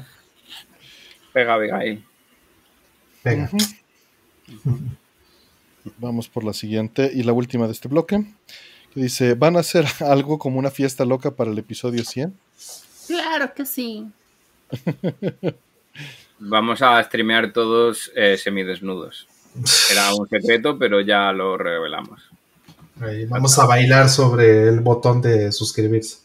[3.24, 3.68] Pega pega.
[4.66, 4.80] Ujú.
[5.98, 8.24] Vamos por la siguiente y la última de este bloque.
[8.93, 12.33] Que dice, ¿van a hacer algo como una fiesta loca para el episodio 100?
[13.08, 14.08] Claro que sí.
[16.40, 19.27] Vamos a streamear todos eh, semidesnudos.
[19.91, 22.22] Era un secreto, pero ya lo revelamos.
[23.01, 26.19] Ahí vamos a bailar sobre el botón de suscribirse.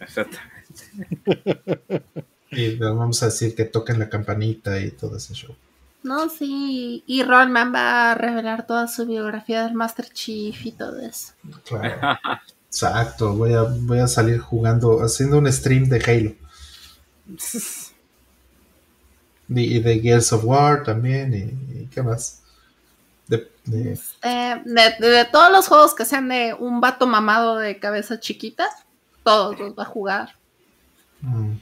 [0.00, 0.52] Exactamente.
[2.56, 5.56] Y les vamos a decir que toquen la campanita y todo ese show.
[6.04, 7.02] No, sí.
[7.06, 11.32] Y Rollman va a revelar toda su biografía del Master Chief y todo eso.
[11.64, 12.18] Claro.
[12.68, 16.34] Exacto, voy a, voy a salir jugando, haciendo un stream de Halo.
[19.48, 22.42] De- Y de Gears of War también, y, y qué más.
[23.28, 27.78] De, de- Eh, de, de todos los juegos que sean de un vato mamado de
[27.78, 28.68] cabeza chiquita,
[29.22, 30.34] todos los va a jugar.
[31.22, 31.52] mm,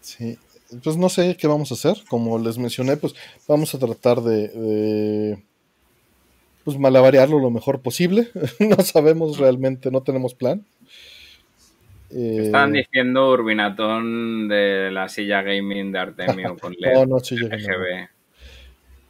[0.00, 0.38] Sí,
[0.82, 1.96] pues no sé qué vamos a hacer.
[2.08, 3.14] Como les mencioné, pues
[3.46, 5.42] vamos a tratar de, de,
[6.64, 8.28] pues malabarearlo lo mejor posible.
[8.60, 10.64] no sabemos realmente, no tenemos plan.
[12.10, 16.94] Eh, Están diciendo Urbinatón de la silla gaming de Artemio con LED.
[16.94, 18.08] no, no, sí llega, no.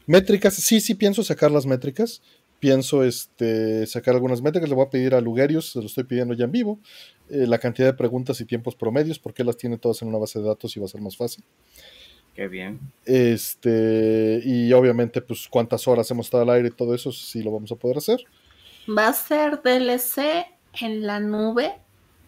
[0.06, 2.22] Métricas, sí, sí pienso sacar las métricas.
[2.66, 4.68] Pienso este, sacar algunas métricas.
[4.68, 6.80] Le voy a pedir a Lugerius, se lo estoy pidiendo ya en vivo,
[7.30, 10.40] eh, la cantidad de preguntas y tiempos promedios, porque las tiene todas en una base
[10.40, 11.44] de datos y va a ser más fácil.
[12.34, 12.80] Qué bien.
[13.04, 17.52] Este, y obviamente, pues cuántas horas hemos estado al aire y todo eso, sí lo
[17.52, 18.18] vamos a poder hacer.
[18.88, 20.48] Va a ser DLC
[20.80, 21.72] en la nube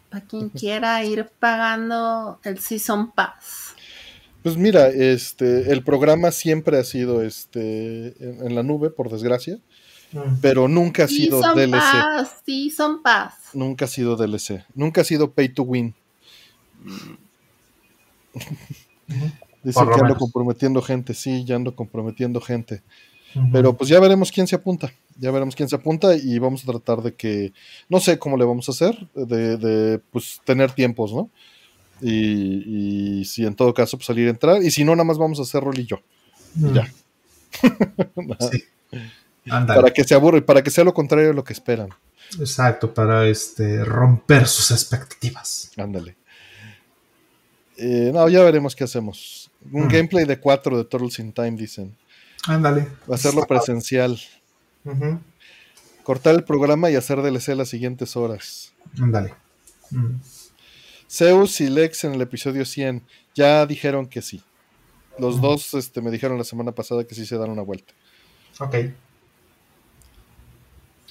[0.09, 3.75] para quien quiera ir pagando el Season Pass.
[4.45, 9.59] Pues mira, este, el programa siempre ha sido este, en, en la nube, por desgracia,
[10.41, 11.71] pero nunca ha sido Season DLC.
[11.73, 13.35] Pass, Season Pass.
[13.55, 14.65] Nunca ha sido DLC.
[14.75, 15.95] Nunca ha sido pay to win.
[19.63, 20.19] Dice Por lo que ando menos.
[20.19, 21.15] comprometiendo gente.
[21.15, 22.83] Sí, ya ando comprometiendo gente.
[23.53, 24.91] Pero pues ya veremos quién se apunta.
[25.19, 27.53] Ya veremos quién se apunta y vamos a tratar de que,
[27.89, 31.29] no sé cómo le vamos a hacer, de, de pues tener tiempos, ¿no?
[32.01, 34.63] Y, y si en todo caso pues salir a entrar.
[34.63, 35.99] Y si no, nada más vamos a hacer rol y yo.
[36.55, 36.93] Mm, ya.
[38.51, 38.65] sí.
[39.49, 41.89] Para que se aburre, para que sea lo contrario de lo que esperan.
[42.39, 45.71] Exacto, para este romper sus expectativas.
[45.77, 46.17] Ándale.
[47.77, 49.51] Eh, no, ya veremos qué hacemos.
[49.73, 49.89] Un Mm.
[49.89, 51.97] gameplay de 4 de Turtles in Time, dicen.
[52.47, 52.83] Ándale.
[53.09, 54.19] Va a hacerlo presencial.
[56.03, 58.73] Cortar el programa y hacer DLC las siguientes horas.
[59.01, 59.35] Ándale.
[59.91, 60.17] Mm,
[61.11, 63.03] Zeus y Lex en el episodio 100
[63.35, 64.43] ya dijeron que sí.
[65.19, 67.93] Los dos este, me dijeron la semana pasada que sí se dan una vuelta.
[68.61, 68.75] Ok.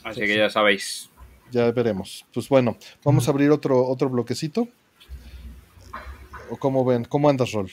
[0.08, 1.10] Así que ya sabéis.
[1.52, 2.26] Ya veremos.
[2.34, 4.68] Pues bueno, vamos a abrir otro, otro bloquecito.
[6.50, 7.06] ¿O cómo ven?
[7.06, 7.70] ¿Cómo andas, Rol?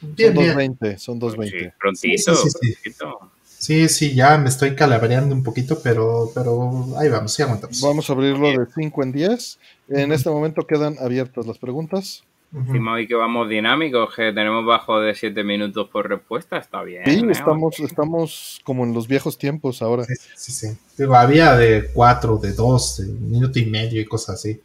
[0.00, 0.78] Bien, son bien.
[0.78, 1.50] 2.20, son 2.20.
[1.50, 2.74] Sí, prontito, Sí, sí, sí.
[2.82, 3.30] prontito.
[3.44, 7.80] Sí, sí, ya me estoy calabareando un poquito, pero, pero ahí vamos, sí aguantamos.
[7.80, 9.58] Vamos a abrirlo de 5 en 10.
[9.88, 12.24] En este momento quedan abiertas las preguntas.
[12.54, 17.02] Encima hoy que vamos dinámicos, que tenemos bajo de 7 minutos por respuesta, está bien.
[17.06, 17.28] Sí, ¿eh?
[17.30, 20.04] estamos, estamos como en los viejos tiempos ahora.
[20.04, 20.78] Sí, sí, sí.
[20.98, 24.60] Digo, había de cuatro, de dos, de un minuto y medio y cosas así.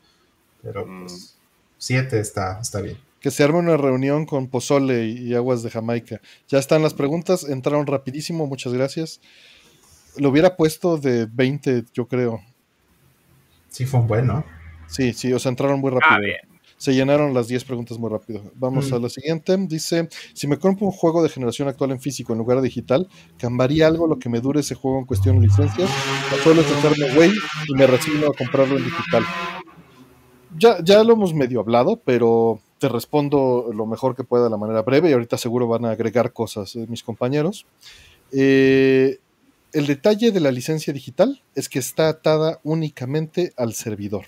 [0.61, 1.01] Pero Mm.
[1.05, 1.37] pues,
[1.77, 2.97] siete está, está bien.
[3.21, 6.19] que se arme una reunión con pozole y, y aguas de Jamaica.
[6.49, 9.21] Ya están las preguntas, entraron rapidísimo, muchas gracias.
[10.17, 12.41] Lo hubiera puesto de 20, yo creo.
[13.69, 14.43] Sí, fue un buen, ¿no?
[14.87, 16.09] Sí, sí, o sea, entraron muy rápido.
[16.11, 16.37] Ah, bien.
[16.77, 18.43] Se llenaron las 10 preguntas muy rápido.
[18.55, 18.93] Vamos Mm.
[18.93, 19.57] a la siguiente.
[19.67, 23.07] Dice, si me compro un juego de generación actual en físico en lugar de digital,
[23.37, 25.89] ¿cambiaría algo lo que me dure ese juego en cuestión de licencias?
[26.45, 27.31] ¿O es echarme güey
[27.67, 29.23] y me resigno a comprarlo en digital?
[30.57, 34.57] Ya, ya lo hemos medio hablado, pero te respondo lo mejor que pueda de la
[34.57, 37.65] manera breve y ahorita seguro van a agregar cosas eh, mis compañeros.
[38.31, 39.17] Eh,
[39.73, 44.25] el detalle de la licencia digital es que está atada únicamente al servidor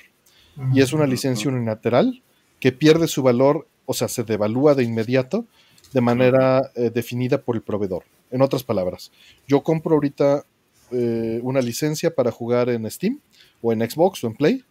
[0.74, 2.22] y es una licencia unilateral
[2.60, 5.46] que pierde su valor, o sea, se devalúa de inmediato
[5.94, 8.04] de manera eh, definida por el proveedor.
[8.32, 9.12] En otras palabras,
[9.48, 10.44] yo compro ahorita
[10.92, 13.20] eh, una licencia para jugar en Steam
[13.62, 14.64] o en Xbox o en Play.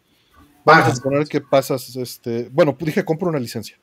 [0.65, 3.79] Vamos a suponer que pasas, este, bueno, dije compro una licencia,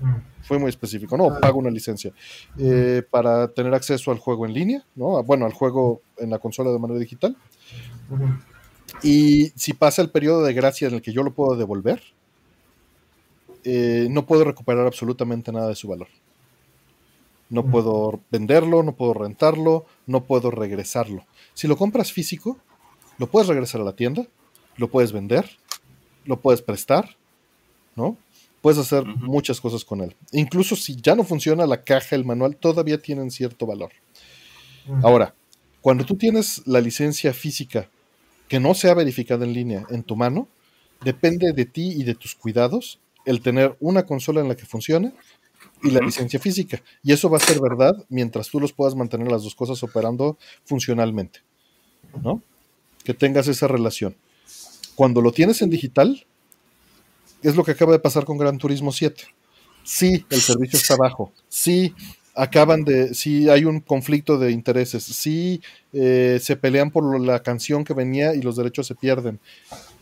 [0.00, 0.14] Mm.
[0.42, 2.12] fue muy específico, no, pago una licencia
[2.56, 5.22] eh, para tener acceso al juego en línea, ¿no?
[5.24, 7.36] Bueno, al juego en la consola de manera digital.
[9.02, 12.00] Y si pasa el periodo de gracia en el que yo lo puedo devolver,
[13.70, 16.08] eh, no puedo recuperar absolutamente nada de su valor.
[17.50, 21.26] No puedo venderlo, no puedo rentarlo, no puedo regresarlo.
[21.52, 22.56] Si lo compras físico,
[23.18, 24.26] lo puedes regresar a la tienda,
[24.76, 25.50] lo puedes vender,
[26.24, 27.16] lo puedes prestar,
[27.94, 28.16] ¿no?
[28.62, 30.16] Puedes hacer muchas cosas con él.
[30.32, 33.92] Incluso si ya no funciona la caja, el manual, todavía tienen cierto valor.
[35.02, 35.34] Ahora,
[35.82, 37.90] cuando tú tienes la licencia física
[38.48, 40.48] que no sea verificada en línea en tu mano,
[41.02, 42.98] depende de ti y de tus cuidados
[43.28, 45.12] el tener una consola en la que funcione
[45.82, 46.82] y la licencia física.
[47.02, 50.38] Y eso va a ser verdad mientras tú los puedas mantener las dos cosas operando
[50.64, 51.40] funcionalmente.
[52.22, 52.42] ¿No?
[53.04, 54.16] Que tengas esa relación.
[54.94, 56.26] Cuando lo tienes en digital,
[57.42, 59.24] es lo que acaba de pasar con Gran Turismo 7.
[59.84, 61.30] Sí, el servicio está bajo.
[61.48, 61.94] Sí,
[62.34, 65.04] acaban de, sí hay un conflicto de intereses.
[65.04, 65.60] Sí,
[65.92, 69.38] eh, se pelean por la canción que venía y los derechos se pierden.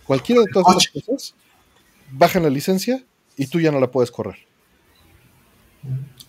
[0.05, 1.35] Cualquiera de todas esas cosas,
[2.13, 3.05] bajan la licencia
[3.37, 4.37] y tú ya no la puedes correr.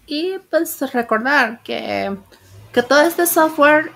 [0.06, 2.16] Y pues recordar que,
[2.72, 3.92] que todo este software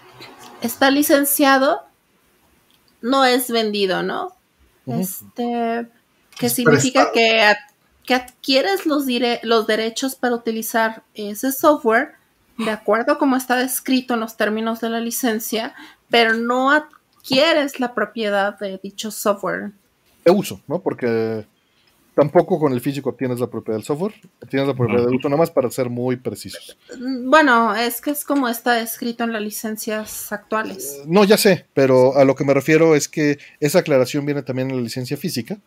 [0.61, 1.81] está licenciado,
[3.01, 4.33] no es vendido, ¿no?
[4.85, 5.87] Este,
[6.37, 7.13] que Es significa prestado.
[7.13, 7.57] que, ad-
[8.05, 12.13] que adquieres los, dire- los derechos para utilizar ese software
[12.57, 15.73] de acuerdo a como está descrito en los términos de la licencia,
[16.09, 19.71] pero no adquieres la propiedad de dicho software.
[20.25, 20.79] De uso, ¿no?
[20.79, 21.47] Porque
[22.21, 25.39] tampoco con el físico obtienes la propiedad del software, obtienes la propiedad de uso, nada
[25.39, 26.77] más para ser muy precisos.
[27.25, 30.97] Bueno, es que es como está descrito en las licencias actuales.
[30.99, 34.43] Eh, No, ya sé, pero a lo que me refiero es que esa aclaración viene
[34.43, 35.57] también en la licencia física,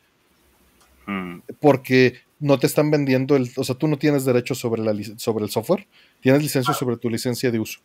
[1.07, 1.41] Mm.
[1.61, 5.45] porque no te están vendiendo el, o sea, tú no tienes derechos sobre la sobre
[5.45, 5.87] el software,
[6.21, 7.81] tienes licencia sobre tu licencia de uso.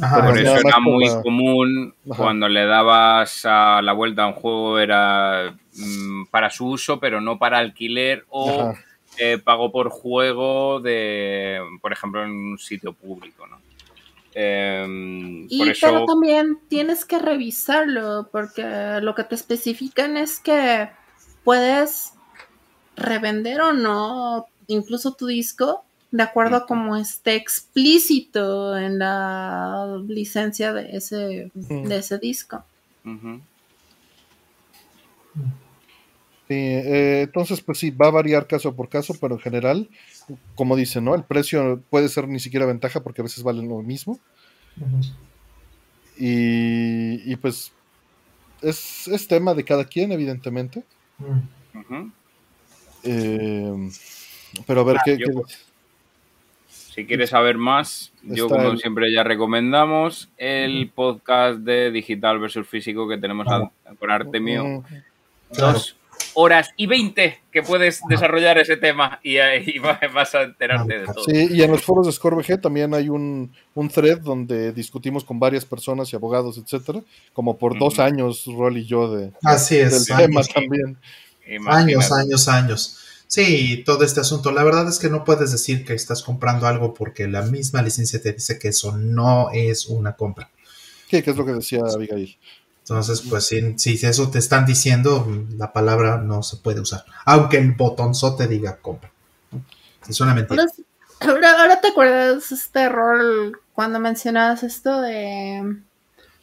[0.00, 2.22] Ajá, Pero Por eso era muy común Ajá.
[2.22, 7.20] cuando le dabas a la vuelta a un juego era mm, para su uso, pero
[7.20, 8.74] no para alquiler o
[9.18, 13.58] eh, pago por juego de, por ejemplo, en un sitio público, ¿no?
[14.34, 20.90] Em, Y por pero también tienes que revisarlo porque lo que te especifican es que
[21.42, 22.12] puedes
[22.94, 30.72] revender o no incluso tu disco de acuerdo a como esté explícito en la licencia
[30.72, 32.64] de ese, de ese disco.
[36.48, 39.90] Sí, eh, entonces, pues sí, va a variar caso por caso, pero en general,
[40.54, 41.14] como dicen, ¿no?
[41.14, 44.18] El precio puede ser ni siquiera ventaja porque a veces valen lo mismo.
[46.16, 47.72] Y, y, pues
[48.62, 50.84] es, es tema de cada quien, evidentemente.
[53.04, 53.72] Eh,
[54.66, 55.18] pero a ver Ah, qué.
[55.18, 55.67] yo- qué-
[56.98, 62.40] Si quieres saber más, yo Está como el- siempre ya recomendamos el podcast de digital
[62.40, 63.70] versus físico que tenemos a-
[64.00, 64.64] con Artemio.
[64.64, 64.82] Mm,
[65.54, 65.74] Claro.
[65.74, 65.96] Dos
[66.34, 69.36] horas y veinte que puedes desarrollar ese tema y
[70.12, 71.22] vas a enterarte de todo.
[71.24, 75.38] Sí, y en los foros de ScoreBG también hay un, un thread donde discutimos con
[75.38, 77.00] varias personas y abogados, etcétera,
[77.32, 80.96] como por dos años, Rol y yo, de, Así del tema Años, también.
[81.46, 81.92] Imagínate.
[81.92, 83.04] años, años, años.
[83.28, 84.50] Sí, todo este asunto.
[84.52, 88.20] La verdad es que no puedes decir que estás comprando algo porque la misma licencia
[88.22, 90.50] te dice que eso no es una compra.
[91.08, 92.38] ¿Qué, qué es lo que decía Abigail?
[92.80, 95.26] Entonces, pues si, si eso te están diciendo,
[95.58, 97.04] la palabra no se puede usar.
[97.26, 99.12] Aunque el botonzote diga compra.
[100.08, 100.64] Es una mentira.
[101.20, 105.76] Ahora, ahora, ahora te acuerdas este error cuando mencionabas esto de,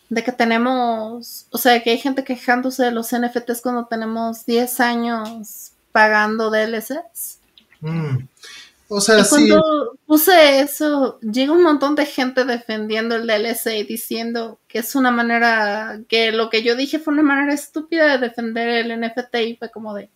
[0.09, 4.80] de que tenemos, o sea, que hay gente quejándose de los NFTs cuando tenemos 10
[4.81, 7.40] años pagando DLCs.
[7.80, 8.17] Mm.
[8.90, 9.30] O sea, Y sí.
[9.30, 14.93] cuando puse eso, llega un montón de gente defendiendo el DLC y diciendo que es
[14.93, 19.35] una manera, que lo que yo dije fue una manera estúpida de defender el NFT
[19.48, 20.09] y fue como de,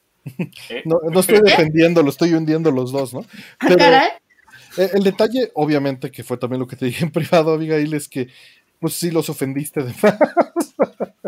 [0.70, 0.84] ¿Eh?
[0.84, 3.22] No, no estoy defendiendo, lo estoy hundiendo los dos, ¿no?
[3.60, 4.10] "Ah, Pero- caray.
[4.78, 8.08] Eh, El detalle, obviamente, que fue también lo que te dije en privado, Abigail, es
[8.10, 8.28] que
[8.80, 10.18] pues sí los ofendiste de más.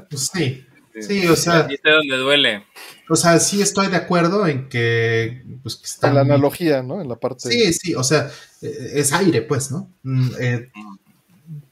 [0.10, 0.64] Pues sí.
[1.00, 2.66] Sí, o sea, ¿Viste dónde duele?
[3.10, 7.02] o sea, sí estoy de acuerdo en que, pues, que están En la analogía, ¿no?
[7.02, 7.50] En la parte.
[7.50, 8.30] Sí, sí, o sea,
[8.61, 9.90] eh, es aire, pues, ¿no?
[10.03, 10.72] Mm, eh,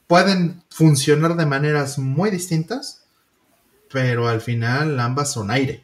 [0.06, 3.04] pueden funcionar de maneras muy distintas,
[3.92, 5.82] pero al final ambas son aire.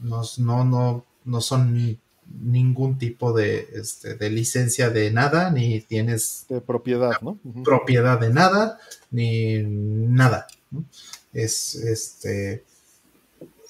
[0.00, 1.98] No, no, no, no son ni-
[2.40, 7.38] ningún tipo de, este, de licencia de nada, ni tienes de propiedad, ¿no?
[7.64, 8.78] Propiedad de nada,
[9.10, 10.46] ni nada.
[10.70, 10.84] ¿no?
[11.32, 12.64] Es este.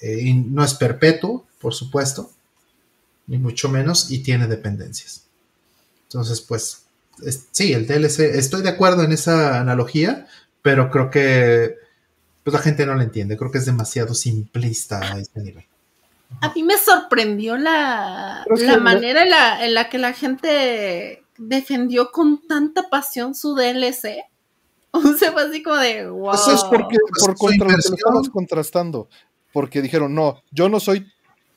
[0.00, 2.30] eh, y no es perpetuo, por supuesto,
[3.26, 5.24] ni mucho menos, y tiene dependencias.
[6.04, 6.82] Entonces, pues,
[7.24, 10.26] es- sí, el DLC, estoy de acuerdo en esa analogía,
[10.62, 11.76] pero creo que
[12.44, 13.36] pues, la gente no la entiende.
[13.36, 15.64] Creo que es demasiado simplista a este nivel.
[16.40, 21.22] A mí me sorprendió la, la que- manera en la, en la que la gente
[21.36, 24.22] defendió con tanta pasión su DLC.
[24.92, 26.34] O sea, fue así como de, wow.
[26.34, 27.94] Eso es porque, por contra lo que lo inversión.
[27.98, 29.08] estabas contrastando.
[29.52, 31.06] Porque dijeron, no, yo no soy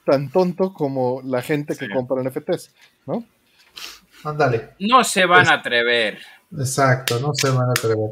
[0.06, 1.92] tan tonto como la gente que Sí.
[1.94, 2.72] compra NFTs,
[3.06, 3.24] ¿no?
[4.24, 4.72] Ándale.
[4.80, 6.20] No se van a atrever.
[6.58, 8.12] Exacto, no se van a atrever.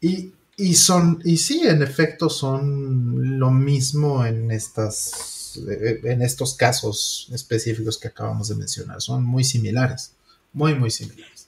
[0.00, 5.58] Y, y son, y sí, en efecto, son lo mismo en estas,
[6.04, 9.00] en estos casos específicos que acabamos de mencionar.
[9.00, 10.14] Son muy similares.
[10.52, 11.39] Muy, muy similares.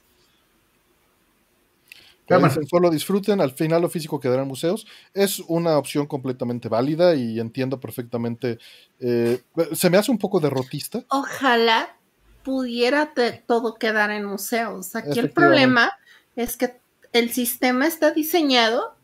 [2.39, 4.86] Bueno, Dicen, solo disfruten, al final lo físico quedará en museos.
[5.15, 8.59] Es una opción completamente válida y entiendo perfectamente.
[9.01, 9.41] eh,
[9.73, 11.05] se me hace un poco derrotista.
[11.09, 11.97] Ojalá
[12.43, 13.12] pudiera
[13.47, 14.94] todo quedar en museos.
[14.97, 15.93] Aquí el problema
[16.36, 16.77] es que
[17.12, 18.94] el sistema está diseñado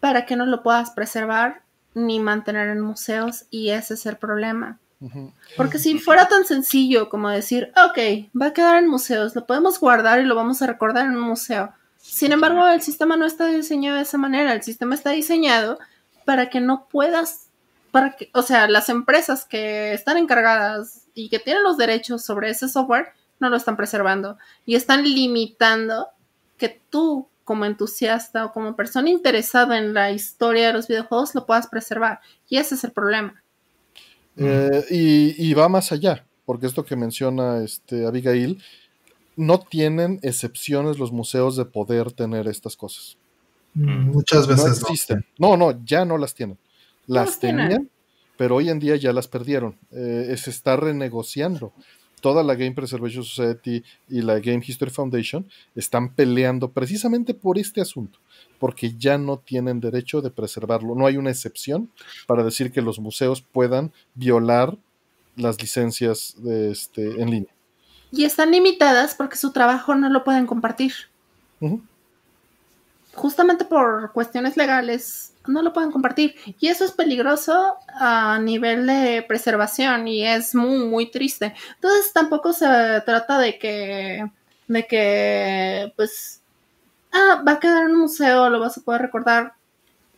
[0.00, 1.62] para que no lo puedas preservar
[1.94, 4.78] ni mantener en museos y ese es el problema.
[5.56, 9.78] Porque si fuera tan sencillo como decir, ok, va a quedar en museos, lo podemos
[9.78, 11.72] guardar y lo vamos a recordar en un museo.
[12.08, 14.52] Sin embargo, el sistema no está diseñado de esa manera.
[14.54, 15.78] El sistema está diseñado
[16.24, 17.48] para que no puedas,
[17.90, 22.50] para que, o sea, las empresas que están encargadas y que tienen los derechos sobre
[22.50, 26.08] ese software no lo están preservando y están limitando
[26.56, 31.44] que tú como entusiasta o como persona interesada en la historia de los videojuegos lo
[31.44, 32.20] puedas preservar.
[32.48, 33.42] Y ese es el problema.
[34.36, 38.62] Eh, y, y va más allá, porque esto que menciona este, Abigail,
[39.36, 43.16] no tienen excepciones los museos de poder tener estas cosas.
[43.74, 44.88] muchas No veces no.
[44.88, 45.26] existen.
[45.38, 46.58] No, no, ya no las tienen.
[47.06, 47.68] Las tienen.
[47.68, 47.90] tenían,
[48.36, 49.76] pero hoy en día ya las perdieron.
[49.92, 51.72] Eh, se está renegociando.
[52.22, 57.80] Toda la Game Preservation Society y la Game History Foundation están peleando precisamente por este
[57.82, 58.18] asunto,
[58.58, 60.94] porque ya no tienen derecho de preservarlo.
[60.94, 61.90] No hay una excepción
[62.26, 64.76] para decir que los museos puedan violar
[65.36, 67.55] las licencias de este, en línea.
[68.10, 70.92] Y están limitadas porque su trabajo no lo pueden compartir.
[73.14, 76.34] Justamente por cuestiones legales no lo pueden compartir.
[76.60, 81.54] Y eso es peligroso a nivel de preservación y es muy, muy triste.
[81.74, 82.66] Entonces tampoco se
[83.04, 84.30] trata de que,
[84.68, 86.40] de que, pues,
[87.12, 89.54] ah, va a quedar en un museo, lo vas a poder recordar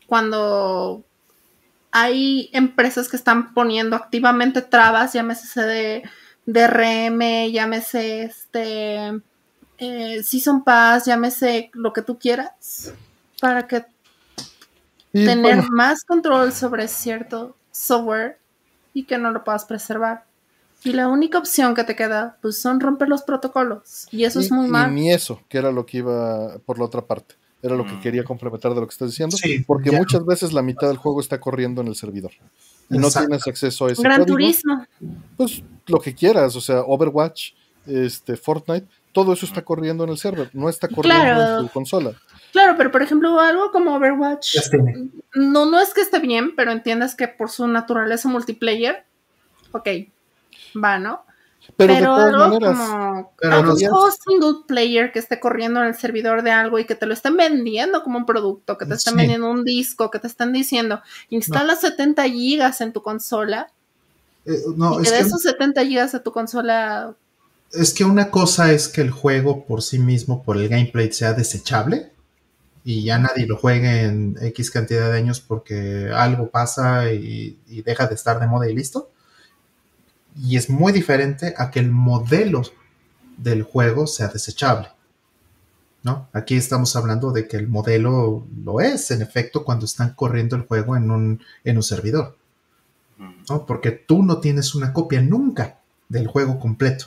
[0.06, 1.04] cuando
[1.90, 6.02] hay empresas que están poniendo activamente trabas, llámese de,
[6.48, 9.20] de RM, llámese este
[9.78, 12.92] eh, Season Pass, llámese lo que tú quieras,
[13.40, 13.84] para que
[15.12, 18.38] Y tener bueno, más control sobre cierto software
[18.94, 20.24] y que no lo puedas preservar.
[20.84, 24.06] Y la única opción que te queda, pues son romper los protocolos.
[24.10, 24.94] Y eso es muy y mal.
[24.94, 27.34] ni eso, que era lo que iba por la otra parte.
[27.62, 28.00] Era lo que Mm.
[28.00, 29.36] quería complementar de lo que estás diciendo.
[29.36, 29.98] Sí, porque ya.
[29.98, 32.30] muchas veces la mitad del juego está corriendo en el servidor.
[32.90, 34.34] Y no tienes acceso a ese Gran código.
[34.36, 34.86] turismo.
[35.36, 37.52] Pues lo que quieras, o sea, Overwatch,
[37.86, 41.60] este, Fortnite, todo eso está corriendo en el server, no está corriendo Claro.
[41.60, 42.12] en tu consola.
[42.52, 45.08] Claro, pero por ejemplo, algo como Overwatch, Ya tiene.
[45.34, 49.04] no, no es que esté bien, pero entiendas que por su naturaleza multiplayer,
[49.72, 49.88] ok,
[50.82, 51.24] va, ¿no?
[51.76, 55.86] Pero, Pero, de todas algo maneras, como Pero juego single player que esté corriendo en
[55.88, 58.94] el servidor de algo y que te lo estén vendiendo como un producto, que te
[58.94, 59.16] estén Sí.
[59.16, 63.72] vendiendo un disco, que te están diciendo, instala 70 gigas en tu consola
[64.46, 67.14] Eh, no, y es que de que, esos 70 gigas de tu consola,
[67.72, 71.34] es que una cosa es que el juego por sí mismo, por el gameplay, sea
[71.34, 72.12] desechable
[72.84, 77.82] y ya nadie lo juegue en X cantidad de años porque algo pasa y, y
[77.82, 79.10] deja de estar de moda y listo.
[80.36, 82.62] Y es muy diferente a que el modelo
[83.36, 84.88] del juego sea desechable.
[86.04, 86.28] ¿no?
[86.32, 90.62] Aquí estamos hablando de que el modelo lo es, en efecto, cuando están corriendo el
[90.62, 92.36] juego en un, en un servidor.
[93.48, 93.66] ¿no?
[93.66, 97.06] Porque tú no tienes una copia nunca del juego completo.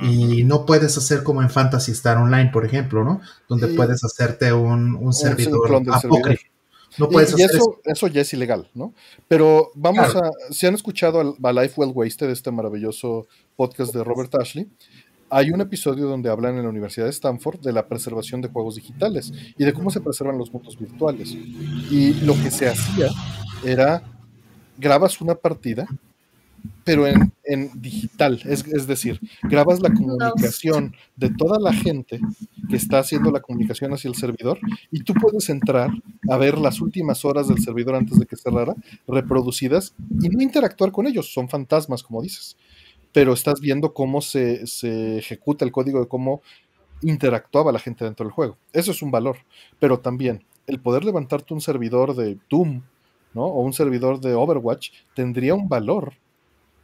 [0.00, 3.20] Y no puedes hacer como en Fantasy Star Online, por ejemplo, ¿no?
[3.46, 3.74] Donde Sí.
[3.76, 6.44] puedes hacerte un, un servidor apócrifo.
[6.98, 8.92] No Y- puedes y, hacer eso, eso ya es ilegal, ¿no?
[9.28, 10.28] Pero vamos Claro.
[10.28, 10.52] a.
[10.52, 14.68] Si han escuchado a Life Well Wasted, este maravilloso podcast de Robert Ashley,
[15.30, 18.74] hay un episodio donde hablan en la Universidad de Stanford de la preservación de juegos
[18.76, 21.30] digitales y de cómo se preservan los mundos virtuales.
[21.32, 23.08] Y lo que se hacía
[23.64, 24.02] era
[24.76, 25.86] grabas una partida,
[26.84, 32.20] pero en, en digital, es, es decir, grabas la comunicación de toda la gente
[32.68, 34.58] que está haciendo la comunicación hacia el servidor
[34.90, 35.90] y tú puedes entrar
[36.28, 38.74] a ver las últimas horas del servidor antes de que cerrara,
[39.06, 42.56] reproducidas y no interactuar con ellos, son fantasmas, como dices,
[43.12, 46.42] pero estás viendo cómo se, se ejecuta el código de cómo
[47.02, 48.56] interactuaba la gente dentro del juego.
[48.72, 49.38] Eso es un valor,
[49.78, 52.82] pero también el poder levantarte un servidor de Doom,
[53.34, 53.44] ¿no?
[53.44, 56.14] O un servidor de Overwatch tendría un valor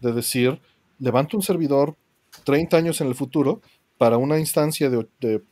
[0.01, 0.61] de decir,
[0.99, 1.97] levanto un servidor
[2.45, 3.61] 30 años en el futuro
[3.97, 5.43] para una instancia de, de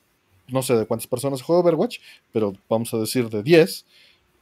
[0.49, 1.99] no sé de cuántas personas juega Overwatch,
[2.33, 3.85] pero vamos a decir de 10,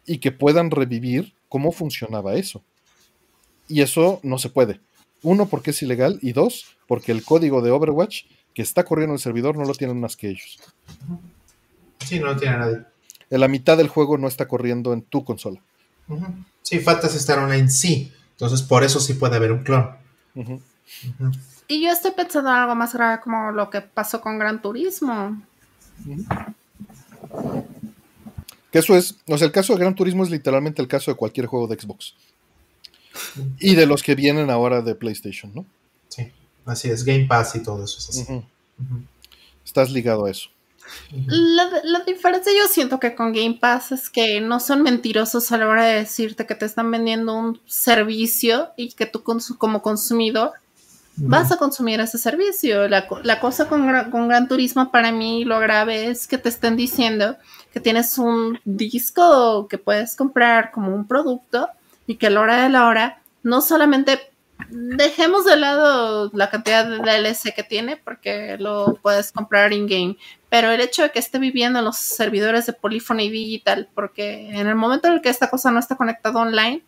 [0.07, 2.62] y que puedan revivir cómo funcionaba eso.
[3.68, 4.81] Y eso no se puede.
[5.23, 8.24] Uno, porque es ilegal, y dos, porque el código de Overwatch
[8.55, 10.58] que está corriendo en el servidor no lo tienen más que ellos.
[12.07, 12.83] Sí, no lo tiene nadie.
[13.31, 15.60] En la mitad del juego no está corriendo en tu consola.
[16.62, 18.12] Sí, Fantasy Star Online sí.
[18.35, 19.91] Entonces, por eso sí puede haber un clon.
[21.69, 25.41] Y yo estoy pensando en algo más grave como lo que pasó con Gran Turismo.
[28.71, 31.17] Que eso es, o sea, el caso de Gran Turismo es literalmente el caso de
[31.17, 32.15] cualquier juego de Xbox.
[33.61, 35.65] Y de los que vienen ahora de PlayStation, ¿no?
[36.09, 36.33] Sí,
[36.67, 37.05] así es.
[37.05, 38.43] Game Pass y todo eso es así.
[39.65, 40.51] Estás ligado a eso.
[41.27, 45.59] La, la diferencia yo siento que con Game Pass es que no son mentirosos a
[45.59, 49.81] la hora de decirte que te están vendiendo un servicio y que tú cons- como
[49.83, 50.53] consumidor
[51.17, 52.89] vas a consumir ese servicio.
[52.89, 56.49] La, co- la cosa con, con Gran Turismo para mí lo grave es que te
[56.49, 57.37] estén diciendo
[57.73, 61.69] que tienes un disco que puedes comprar como un producto
[62.07, 64.21] y que a la hora de la hora no solamente
[64.71, 70.17] dejemos de lado la cantidad de DLC que tiene porque lo puedes comprar in-game,
[70.55, 74.68] pero el hecho de que esté viviendo en los servidores de Polyphony Digital, porque en
[74.68, 76.81] el momento en el que esta cosa no está conectada online,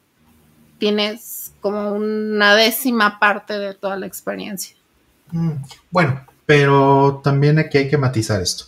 [0.78, 4.76] tienes como una décima parte de toda la experiencia.
[5.32, 5.54] Mm,
[5.90, 8.66] Bueno, pero también aquí hay que matizar esto.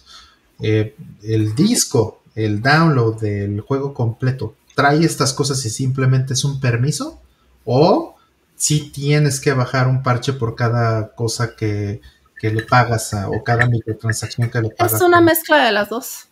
[0.60, 6.58] Eh, el disco, el download del juego completo, ¿trae estas cosas y simplemente es un
[6.58, 7.20] permiso?
[7.64, 8.16] ¿O
[8.56, 12.00] si tienes que bajar un parche por cada cosa que,
[12.38, 14.94] que le pagas a- o cada microtransacción que le pagas?
[14.94, 16.24] Es una mezcla de las dos.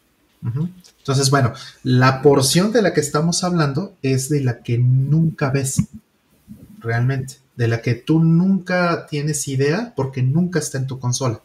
[0.98, 1.52] Entonces, bueno,
[1.82, 5.82] la porción de la que estamos hablando es de la que nunca ves
[6.80, 11.40] realmente, de la que tú nunca tienes idea porque nunca está en tu consola.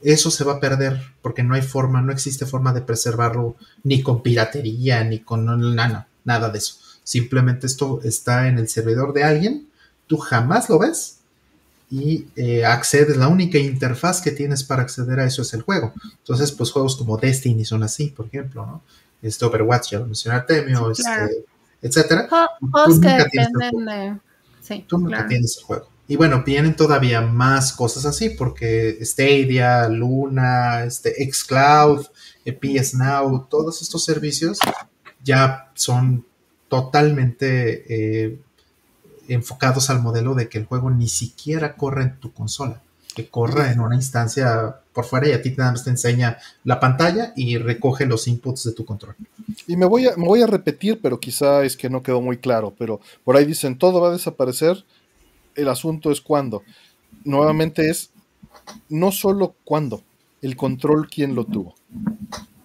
[0.00, 4.02] Eso se va a perder porque no hay forma, no existe forma de preservarlo ni
[4.02, 6.76] con piratería, ni con nada, nada de eso.
[7.02, 9.68] Simplemente esto está en el servidor de alguien,
[10.06, 11.18] tú jamás lo ves
[11.94, 15.92] y eh, accedes, la única interfaz que tienes para acceder a eso es el juego.
[16.18, 18.82] Entonces, pues juegos como Destiny son así, por ejemplo, ¿no?
[19.22, 21.26] Este Overwatch, ya lo mencioné Artemio, claro.
[21.26, 21.44] este,
[21.80, 22.28] etcétera.
[22.58, 24.18] Juegos que dependen de...
[24.60, 25.28] Sí, Tú nunca claro.
[25.28, 25.88] tienes el juego.
[26.08, 32.06] Y bueno, vienen todavía más cosas así, porque Stadia, Luna, este Xcloud,
[32.44, 34.58] eh, PS Now, todos estos servicios
[35.22, 36.26] ya son
[36.68, 38.40] totalmente eh,
[39.28, 42.80] enfocados al modelo de que el juego ni siquiera corre en tu consola,
[43.14, 46.80] que corre en una instancia por fuera y a ti nada más te enseña la
[46.80, 49.16] pantalla y recoge los inputs de tu control.
[49.66, 52.38] Y me voy, a, me voy a repetir, pero quizá es que no quedó muy
[52.38, 54.84] claro, pero por ahí dicen, todo va a desaparecer,
[55.54, 56.62] el asunto es cuándo.
[57.24, 58.10] Nuevamente es
[58.88, 60.02] no solo cuándo,
[60.42, 61.74] el control quién lo tuvo.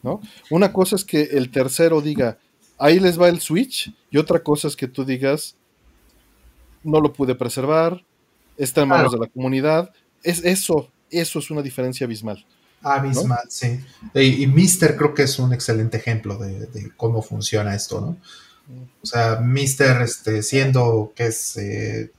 [0.03, 0.21] ¿no?
[0.49, 2.37] Una cosa es que el tercero diga,
[2.77, 5.55] ahí les va el switch, y otra cosa es que tú digas,
[6.83, 8.03] no lo pude preservar,
[8.57, 9.19] está en manos Claro.
[9.23, 9.91] de la comunidad.
[10.23, 12.45] Es eso, eso es una diferencia abismal.
[12.81, 13.79] Abismal, sí.
[14.13, 18.17] Y, y Mister creo que es un excelente ejemplo de, de cómo funciona esto, ¿no?
[19.01, 22.11] O sea, Mister, este, siendo que es eh,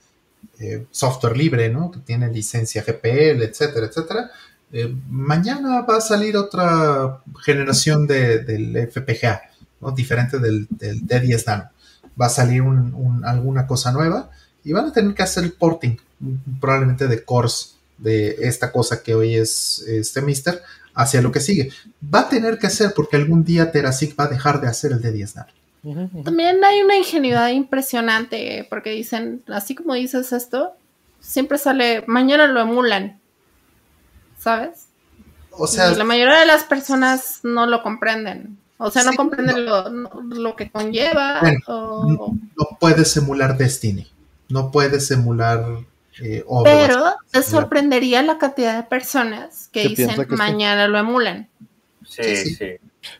[0.59, 1.89] eh, software libre, ¿no?
[1.91, 4.31] Que tiene licencia GPL, etcétera, etcétera.
[4.73, 9.41] eh, mañana va a salir otra generación de- del FPGA,
[9.81, 9.91] ¿no?
[9.91, 11.69] Diferente del, del D10 Nano.
[12.21, 14.29] Va a salir un- un- alguna cosa nueva
[14.63, 15.97] y van a tener que hacer el porting,
[16.59, 20.61] probablemente de cores de esta cosa que hoy es este Mister
[20.93, 21.71] hacia lo que sigue.
[22.03, 25.01] Va a tener que hacer porque algún día Terasic va a dejar de hacer el
[25.01, 25.35] de 10
[26.23, 30.73] También hay una ingenuidad impresionante porque dicen, así como dices esto,
[31.19, 33.19] siempre sale, mañana lo emulan,
[34.39, 34.87] ¿sabes?
[35.51, 38.57] O sea, y la mayoría de las personas no lo comprenden.
[38.83, 41.39] O sea, no comprenden Lo, lo, que conlleva.
[41.67, 42.09] o...
[42.09, 44.10] no, no puedes emular Destiny.
[44.51, 45.65] No puedes emular
[46.19, 51.49] eh, Pero te sorprendería la cantidad de personas que dicen mañana lo emulan.
[52.07, 52.67] Sí, sí.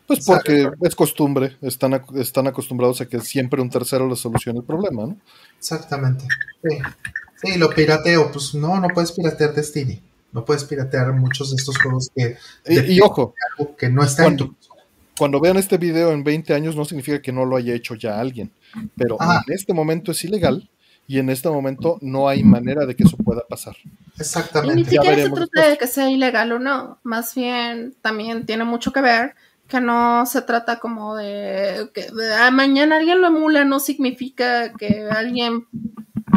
[0.06, 4.66] Pues porque es costumbre, están, están acostumbrados a que siempre un tercero les solucione el
[4.66, 5.18] problema, ¿no?
[5.58, 6.26] Exactamente.
[7.42, 7.58] Sí.
[7.58, 10.02] lo pirateo, pues no, no puedes piratear Destiny.
[10.34, 12.38] No puedes piratear muchos de estos juegos que...
[12.68, 13.34] Y, ojo,
[13.78, 14.58] que no está cuando, en
[15.18, 18.20] Cuando vean este video en 20 años no significa que no lo haya hecho ya
[18.20, 18.52] alguien,
[18.96, 20.70] pero en este momento es ilegal
[21.12, 23.76] y en este momento no hay manera de que eso pueda pasar.
[24.18, 24.80] Exactamente.
[24.80, 28.64] Y ni siquiera se trata de que sea ilegal o no, más bien también tiene
[28.64, 29.36] mucho que ver
[29.68, 32.08] que no se trata como de que
[32.40, 35.68] ah, mañana alguien lo emula, no significa que alguien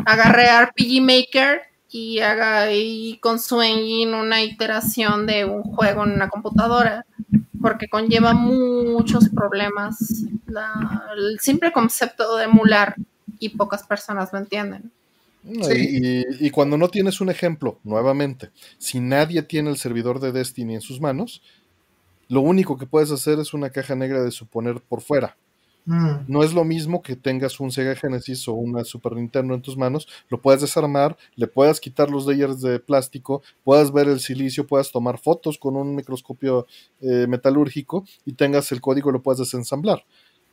[0.07, 6.15] agarre RPG Maker y haga ahí con su engine una iteración de un juego en
[6.15, 7.07] una computadora,
[7.61, 10.25] porque conlleva muchos problemas.
[11.17, 12.97] el simple concepto de emular
[13.45, 14.91] y pocas personas lo entienden.
[15.45, 20.81] y, cuando no tienes un ejemplo, nuevamente, si nadie tiene el servidor de Destiny en
[20.81, 21.43] sus manos,
[22.29, 25.37] lo único que puedes hacer es una caja negra de suponer por fuera.
[25.87, 26.25] Mm.
[26.29, 29.77] No es lo mismo que tengas un Sega Genesis o una Super Nintendo en tus
[29.77, 34.67] manos, lo puedes desarmar, le puedas quitar los layers de plástico, puedas ver el silicio,
[34.67, 36.67] puedas tomar fotos con un microscopio
[37.03, 40.05] eh, metalúrgico y tengas el código y lo puedes desensamblar.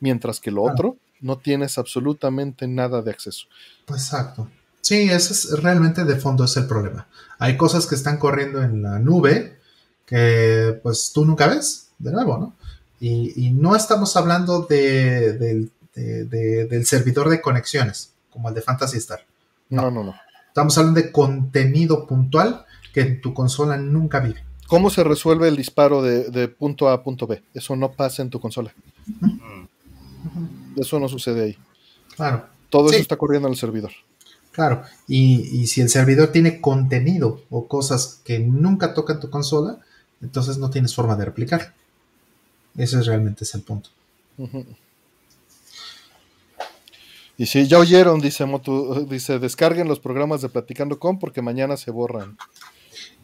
[0.02, 3.46] Mientras que lo otro no tienes absolutamente nada de acceso.
[3.86, 4.50] Exacto.
[4.80, 7.06] Sí, ese es realmente de fondo es el problema.
[7.38, 9.58] Hay cosas que están corriendo en la nube
[10.04, 12.56] que pues tú nunca ves, de nuevo, ¿no?
[12.98, 19.24] Y, no estamos hablando de, del servidor de conexiones, como el de Fantasy Star.
[19.70, 19.90] No.
[19.90, 20.14] no, no,
[20.48, 24.44] Estamos hablando de contenido puntual que en tu consola nunca vive.
[24.72, 27.42] ¿Cómo se resuelve el disparo de, punto A a punto B?
[27.54, 28.72] Eso no pasa en tu consola.
[30.76, 31.58] Eso no sucede ahí.
[32.16, 32.46] Claro.
[32.70, 33.92] Todo eso está corriendo en el servidor.
[34.52, 39.78] Claro, y, si el servidor tiene contenido o cosas que nunca tocan tu consola,
[40.20, 41.74] entonces no tienes forma de replicar.
[42.76, 43.88] Ese es realmente es el punto.
[47.38, 48.46] Y si ya oyeron, dice
[49.08, 52.36] dice, descarguen los programas de Platicando con porque mañana se borran.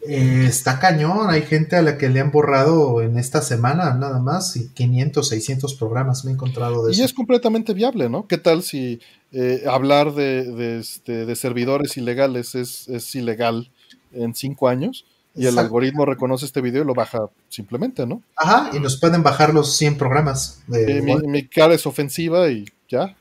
[0.07, 4.21] Eh, está cañón, hay gente a la que le han borrado en esta semana nada
[4.21, 8.27] más y 500, 600 programas me he encontrado de y es completamente viable, ¿no?
[8.27, 9.01] ¿Qué tal si
[9.33, 13.71] eh, hablar de, este, de, servidores ilegales es, es, ilegal
[14.13, 15.05] en cinco años?
[15.35, 18.23] Y el algoritmo reconoce este video y lo baja simplemente, ¿no?
[18.35, 20.63] Ajá, y nos pueden bajar los 100 programas.
[20.67, 21.01] De...
[21.01, 23.15] mi, mi, cara es ofensiva y ya,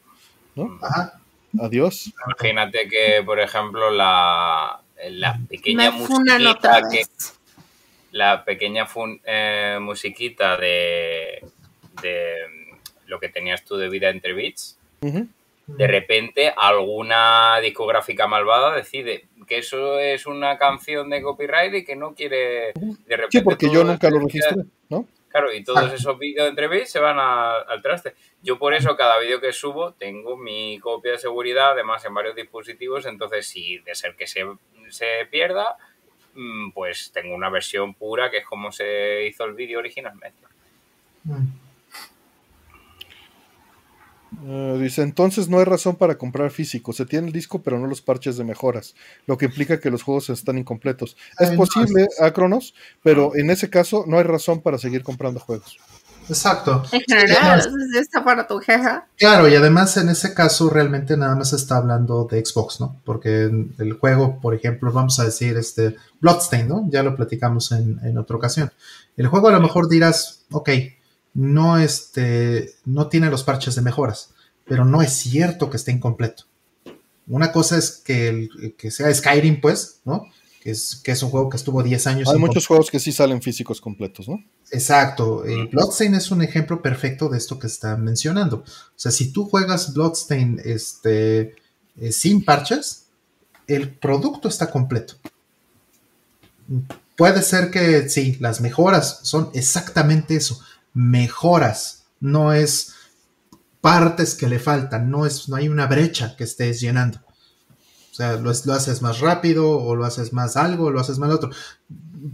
[0.55, 0.79] ¿no?
[0.81, 1.19] Ajá.
[1.59, 2.11] Adiós.
[2.25, 7.03] Imagínate que, por ejemplo, la, la pequeña musiquita que,
[8.11, 8.87] la pequeña
[9.25, 11.45] eh, musiquita de,
[12.01, 12.35] de,
[13.05, 14.77] lo que tenías tú de vida entre beats
[15.67, 21.95] de repente alguna discográfica malvada decide que eso es una canción de copyright y que
[21.95, 25.05] no quiere de repente sí porque yo nunca lo registré ¿no?
[25.37, 28.15] Claro, y todos esos vídeos de entrevista se van al traste.
[28.41, 32.35] Yo por eso cada vídeo que subo tengo mi copia de seguridad, además en varios
[32.35, 34.45] dispositivos, entonces si de ser que se,
[35.29, 35.77] pierda,
[36.33, 40.41] mm, pues tengo una versión pura que es como se hizo el vídeo originalmente.
[41.25, 41.66] Mm.
[44.45, 46.93] Eh, dice, entonces no hay razón para comprar físico.
[46.93, 50.03] Se tiene el disco, pero no los parches de mejoras, lo que implica que los
[50.03, 51.15] juegos están incompletos.
[51.39, 52.73] Es posible, Acronos,
[53.03, 55.77] pero en ese caso no hay razón para seguir comprando juegos.
[56.29, 56.83] Exacto.
[56.91, 59.07] En general, está para tu jeja.
[59.17, 62.99] Claro, y además en ese caso realmente nada más está hablando de Xbox, ¿no?
[63.05, 63.43] Porque
[63.77, 66.85] el juego, por ejemplo, vamos a decir este Bloodstain, ¿no?
[66.89, 68.71] Ya lo platicamos en, en otra ocasión.
[69.15, 70.69] El juego a lo mejor dirás, ok,
[71.37, 74.31] no, este, no tiene los parches de mejoras,
[74.65, 76.45] pero no es cierto que esté incompleto.
[77.27, 80.25] Una cosa es que, el, que sea Skyrim, pues, ¿no?
[80.63, 82.29] Que es, que es un juego que estuvo 10 años.
[82.29, 84.43] Hay muchos juegos que sí salen físicos completos, ¿no?
[84.71, 85.45] Exacto.
[85.45, 88.57] El Bloodstain es un ejemplo perfecto de esto que está mencionando.
[88.57, 91.53] O sea, si tú juegas Bloodstain este,
[91.99, 93.09] eh, sin parches,
[93.67, 95.13] el producto está completo.
[97.15, 100.59] Puede ser que sí, las mejoras son exactamente eso,
[100.97, 102.95] mejoras, no es
[103.81, 107.19] partes que le faltan, no, es, no hay una brecha que estés llenando.
[108.11, 111.31] sea, lo, lo haces más rápido o lo haces más algo o lo haces más
[111.31, 111.51] otro.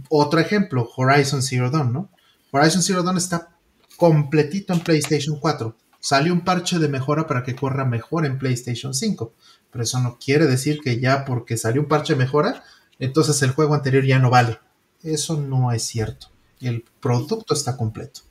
[0.08, 2.10] Otro ejemplo, Horizon Zero Dawn, ¿no?
[2.50, 3.50] Horizon Zero Dawn está
[3.98, 5.76] completito en PlayStation 4.
[6.00, 9.34] Salió un parche de mejora para que corra mejor en PlayStation 5.
[9.70, 12.64] Pero eso no quiere decir que ya porque salió un parche de mejora,
[12.98, 14.58] entonces el juego anterior ya no vale.
[15.02, 16.28] Eso no es cierto.
[16.60, 18.22] El producto está completo.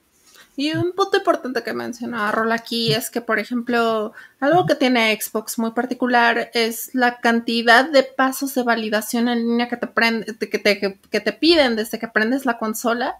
[0.55, 5.19] Y un punto importante que mencionaba Rol aquí es que, por ejemplo, algo que tiene
[5.19, 10.37] Xbox muy particular es la cantidad de pasos de validación en línea que te, prende,
[10.37, 13.17] que te, que te piden desde que prendes la consola,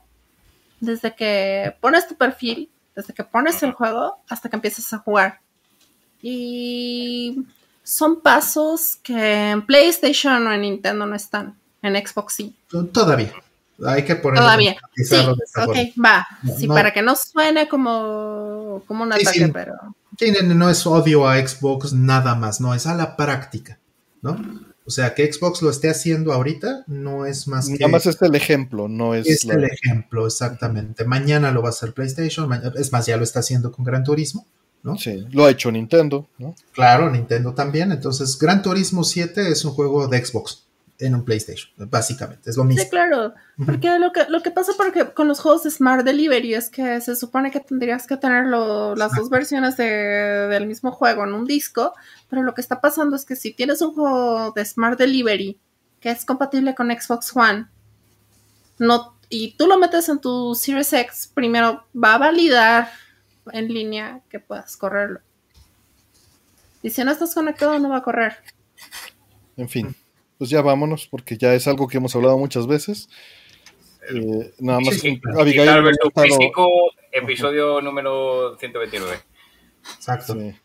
[0.79, 5.39] desde que pones tu perfil, desde que pones el juego hasta que empiezas a jugar.
[6.21, 7.45] Y
[7.83, 12.55] son pasos que en PlayStation o en Nintendo no están, en Xbox sí.
[12.93, 13.33] Todavía.
[13.85, 14.45] Hay que ponerlo.
[14.45, 14.75] Todavía.
[14.95, 16.27] Sí, ok, va.
[16.57, 19.51] Sí, para que no suene como, como un Sí, ataque, sí.
[19.51, 19.73] pero.
[20.17, 23.79] Sí, no- no es odio a Xbox nada más, no, es a la práctica,
[24.21, 24.37] ¿no?
[24.85, 27.75] O sea, que Xbox lo esté haciendo ahorita no es más que...
[27.79, 31.05] Nada más es el ejemplo, no es, es la- el ejemplo, exactamente.
[31.05, 34.45] Mañana lo va a hacer PlayStation, es más, ya lo está haciendo con Gran Turismo,
[34.83, 34.97] ¿no?
[34.97, 36.53] Sí, lo ha hecho Nintendo, ¿no?
[36.73, 37.91] Claro, Nintendo también.
[37.93, 40.63] Entonces, Gran Turismo 7 es un juego de Xbox
[40.99, 42.83] en un PlayStation, básicamente, es lo mismo.
[42.83, 43.33] Sí, claro.
[43.65, 47.01] Porque lo que, lo que pasa porque con los juegos de Smart Delivery es que
[47.01, 49.85] se supone que tendrías que tener lo- las dos versiones de-
[50.49, 51.93] del mismo juego en un disco,
[52.29, 55.59] pero lo que está pasando es que si tienes un juego de Smart Delivery
[55.99, 57.67] que es compatible con Xbox One,
[58.79, 62.91] no, y tú lo metes en tu Series X, primero va a validar
[63.51, 65.19] en línea que puedas correrlo.
[66.81, 68.37] Y si no estás conectado, no va a correr.
[69.57, 69.95] En fin,
[70.37, 73.09] pues ya vámonos, porque ya es algo que hemos hablado muchas veces.
[74.13, 75.21] Eh, nada más, Sí, sí.
[75.39, 76.67] Abigail estado- físico,
[77.11, 79.17] episodio número 129.
[79.95, 80.33] Exacto.
[80.33, 80.55] Sí.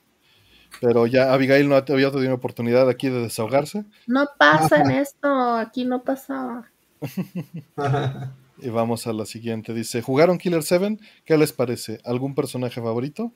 [0.80, 3.84] Pero ya Abigail no ha- había tenido oportunidad aquí de desahogarse.
[4.06, 6.70] No pasa en esto, aquí no pasaba.
[8.60, 9.72] Y vamos a la siguiente.
[9.72, 10.98] Dice, ¿jugaron Killer 7?
[11.24, 12.00] ¿Qué les parece?
[12.04, 13.32] ¿Algún personaje favorito?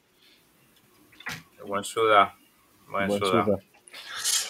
[1.64, 2.34] Buen suda.
[2.90, 3.44] Buen Buen suda.
[3.44, 3.58] suda.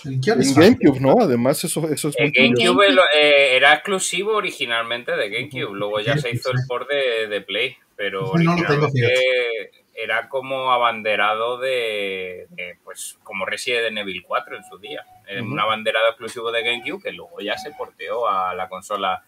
[0.05, 0.21] En.
[0.21, 1.15] GameCube, ¿no?
[1.21, 2.75] Además, eso, eso es El muy curioso.
[2.79, 7.27] GameCube lo- eh, era exclusivo originalmente de GameCube, luego ya se hizo el port de,
[7.29, 14.57] de Play, pero no originalmente era como abanderado de, de, pues como Resident Evil 4
[14.57, 18.55] en su día, Era un abanderado exclusivo de GameCube que luego ya se porteó a
[18.55, 19.23] la consola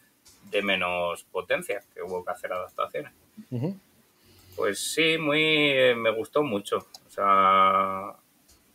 [0.50, 3.12] de menos potencia, que hubo que hacer adaptaciones.
[4.56, 6.78] Pues sí, muy eh, me gustó mucho.
[7.06, 8.14] O sea,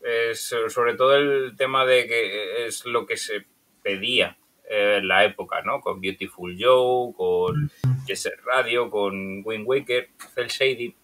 [0.02, 3.46] es sobre todo el tema de que es lo que se
[3.82, 4.38] pedía
[4.70, 5.82] eh, en la época, ¿no?
[5.82, 7.72] Con Beautiful Joe, con
[8.06, 10.96] Jesse Radio, con Wind Waker, Cell Shady,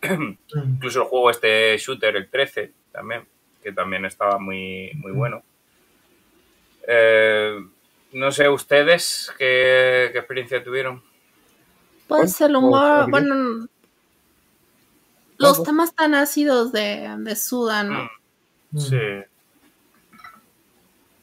[0.54, 3.26] incluso el juego este Shooter, el 13, también,
[3.62, 5.42] que también estaba muy, muy bueno.
[6.86, 7.58] Eh,
[8.12, 11.02] no sé, ¿ustedes qué, qué experiencia tuvieron?
[12.06, 13.66] Pues el ¿O humor, bueno,
[15.38, 18.08] los temas tan ácidos de, de Suda, ¿no?
[18.70, 18.78] Mm.
[18.78, 18.96] Sí.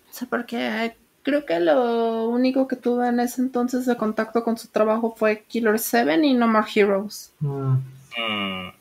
[0.10, 4.58] O sea, porque creo que lo único que tuve en ese entonces de contacto con
[4.58, 7.32] su trabajo fue Killer 7 y No More Heroes.
[7.40, 7.74] Mm.
[8.18, 8.72] Mm.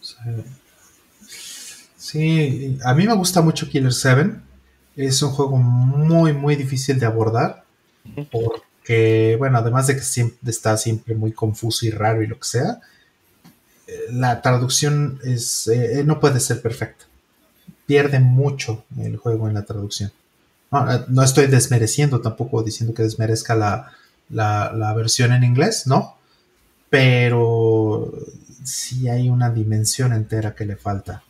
[0.00, 0.20] Sí.
[1.96, 4.30] Sí, a mí me gusta mucho Killer 7.
[4.94, 7.64] Es un juego muy, muy difícil de abordar.
[8.30, 12.46] Porque, bueno, además de que siempre está siempre muy confuso y raro y lo que
[12.46, 12.80] sea,
[14.10, 17.04] la traducción es, eh, no puede ser perfecta.
[17.86, 20.12] Pierde mucho el juego en la traducción.
[20.70, 23.92] No, eh, no estoy desmereciendo tampoco diciendo que desmerezca la,
[24.30, 26.16] la, la versión en inglés, ¿no?
[26.90, 28.12] Pero
[28.64, 31.22] sí hay una dimensión entera que le falta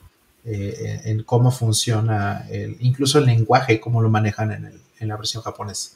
[0.45, 5.17] eh, en, cómo funciona, el, incluso el lenguaje, cómo lo manejan en, el, en la
[5.17, 5.91] versión japonesa.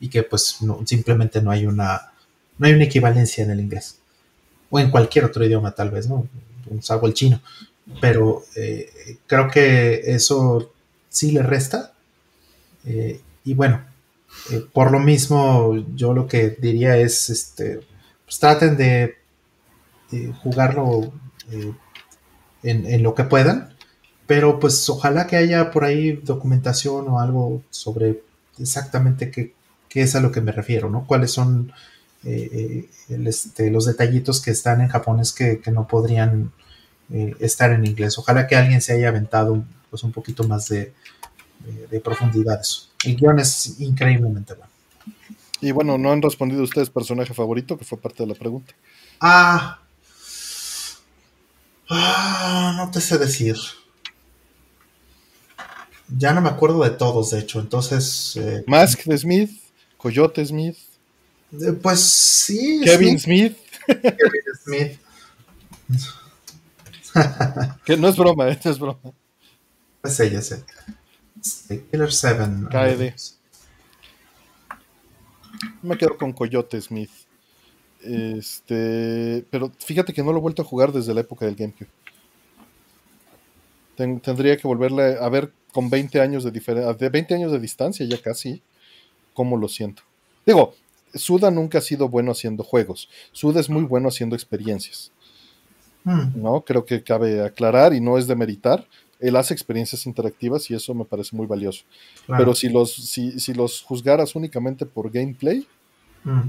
[0.00, 2.12] Y que pues simplemente no hay una
[2.58, 3.98] no hay una equivalencia en el inglés.
[4.76, 6.28] O en cualquier otro idioma tal vez, ¿no?
[6.80, 7.40] Salvo el chino.
[8.00, 10.72] Pero eh, creo que eso
[11.08, 11.94] sí le resta.
[12.84, 13.80] Eh, y bueno,
[14.50, 17.80] eh, por lo mismo yo lo que diría es, este,
[18.24, 19.16] pues traten de,
[20.42, 21.12] jugarlo
[22.62, 23.74] en, en lo que puedan.
[24.26, 28.22] Pero pues ojalá que haya por ahí documentación o algo sobre
[28.58, 29.54] exactamente qué,
[29.88, 31.06] qué es a lo que me refiero, ¿no?
[31.06, 31.72] Cuáles son
[32.26, 36.52] eh, eh, el, este, los detallitos que están en japonés que, que no podrían
[37.10, 38.18] eh, estar en inglés.
[38.18, 40.92] Ojalá que alguien se haya aventado pues, un poquito más de,
[41.60, 42.60] de, de profundidad.
[42.60, 42.88] Eso.
[43.04, 44.72] El guion es increíblemente bueno.
[45.60, 48.74] Y bueno, no han respondido ustedes personaje favorito, que fue parte de la pregunta.
[49.20, 49.80] Ah,
[51.88, 53.56] ah no te sé decir.
[56.08, 57.58] Ya no me acuerdo de todos, de hecho.
[57.58, 59.50] Entonces, eh, Mask de Smith,
[59.96, 60.85] Coyote Smith, eh,
[61.82, 62.80] pues sí.
[62.84, 64.98] Kevin sí, Smith, Kevin Smith.
[67.84, 68.98] que no es broma, eh, no es broma.
[70.04, 70.64] Ya sé, ya sé.
[71.90, 72.44] Killer 7.
[72.70, 73.14] KD.
[75.82, 77.10] Me quedo con Coyote Smith.
[78.02, 81.88] Este, pero fíjate que no lo he vuelto a jugar desde la época del GameCube.
[83.96, 87.58] Ten- tendría que volverle a ver con 20 años de diferencia, de 20 años de
[87.58, 88.62] distancia ya casi,
[89.34, 90.02] cómo lo siento.
[90.44, 90.74] Digo,
[91.14, 93.08] Suda nunca ha sido bueno haciendo juegos.
[93.32, 95.12] Suda es muy bueno haciendo experiencias,
[96.04, 96.60] Hmm, ¿no?
[96.62, 98.86] Creo que cabe aclarar y no es de meritar.
[99.18, 101.84] Él hace experiencias interactivas y eso me parece muy valioso.
[102.26, 102.42] claro.
[102.44, 105.66] Pero si los, si, si los juzgaras únicamente por gameplay,
[106.24, 106.42] Hmm.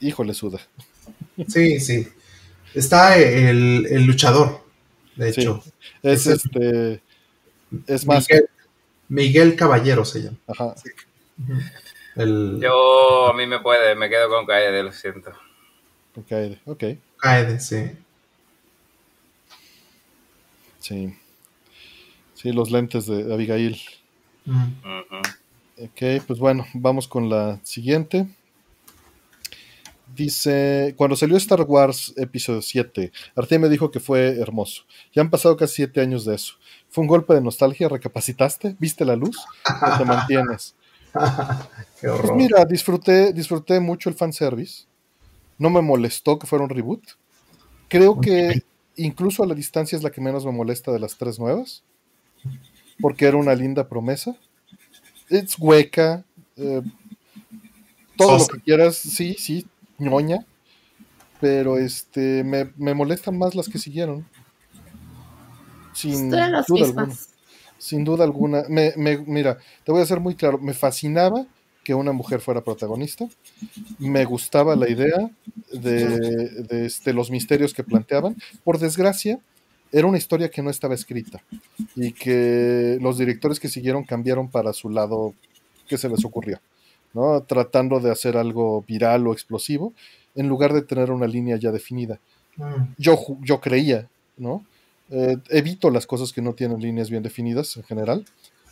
[0.00, 0.58] híjole, Suda.
[1.48, 2.08] Sí, sí.
[2.74, 4.64] Está el, el luchador,
[5.16, 5.40] de Sí.
[5.42, 5.62] hecho.
[6.02, 7.02] Es este.
[7.86, 8.26] Es más.
[8.28, 8.48] Miguel,
[9.08, 10.38] Miguel Caballero se llama.
[10.46, 10.74] Ajá.
[12.16, 15.30] El Yo, a mí me puede, me quedo con Kaede, lo siento.
[16.16, 16.84] Ok, ok.
[17.16, 17.90] Kaede, sí.
[20.78, 21.16] Sí.
[22.34, 23.80] Sí, los lentes de Abigail.
[24.46, 25.84] Ujú.
[25.84, 28.26] Ok, pues bueno, vamos con la siguiente.
[30.14, 34.82] Dice, cuando salió Star Wars Episodio 7, Artemio dijo que fue hermoso.
[35.14, 36.56] Ya han pasado casi siete años de eso.
[36.90, 37.88] ¿Fue un golpe de nostalgia?
[37.88, 38.76] ¿Recapacitaste?
[38.78, 39.38] ¿Viste la luz?
[39.80, 40.74] ¿O te mantienes?
[42.00, 42.36] Qué Pues horror.
[42.36, 44.84] mira, disfruté, disfruté mucho el fanservice.
[45.58, 47.02] No me molestó que fuera un reboot.
[47.88, 48.62] Creo que
[48.96, 51.84] incluso a la distancia es la que menos me molesta de las tres nuevas.
[53.00, 54.36] Porque era una linda promesa.
[55.28, 56.24] Es hueca.
[56.56, 56.82] eh,
[58.16, 59.66] todo lo que quieras, sí, sí,
[59.98, 60.46] ñoña.
[61.40, 64.26] Pero este me, me molestan más las que siguieron.
[65.92, 67.14] Sin Estoy en las duda alguna.
[67.82, 68.62] Sin duda alguna.
[68.68, 70.58] Me, me- mira, te voy a ser muy claro.
[70.58, 71.44] Me fascinaba
[71.82, 73.28] que una mujer fuera protagonista.
[73.98, 75.30] Me gustaba la idea
[75.72, 76.06] de,
[76.62, 78.36] de, este, los misterios que planteaban.
[78.62, 79.40] Por desgracia,
[79.90, 81.42] era una historia que no estaba escrita
[81.96, 85.34] y que los directores que siguieron cambiaron para su lado
[85.88, 86.60] que se les ocurrió,
[87.14, 87.42] ¿no?
[87.42, 89.92] Tratando de hacer algo viral o explosivo
[90.36, 92.20] en lugar de tener una línea ya definida
[92.56, 92.92] Hmm.
[92.98, 94.62] yo, yo creía, ¿no?
[95.12, 98.24] Eh, evito las cosas que no tienen líneas bien definidas en general.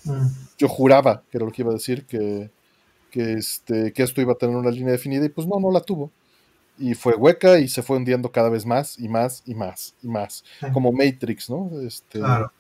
[0.05, 0.29] Hmm.
[0.59, 2.51] Yo juraba, que era lo que iba a decir, que,
[3.11, 5.81] que, este, que esto iba a tener una línea definida y pues no, no la
[5.81, 6.11] tuvo.
[6.79, 10.09] Y fue hueca y se fue hundiendo cada vez más y más y más y
[10.09, 10.43] más.
[10.73, 11.71] Como Matrix, ¿no?
[11.87, 12.51] Este, Claro.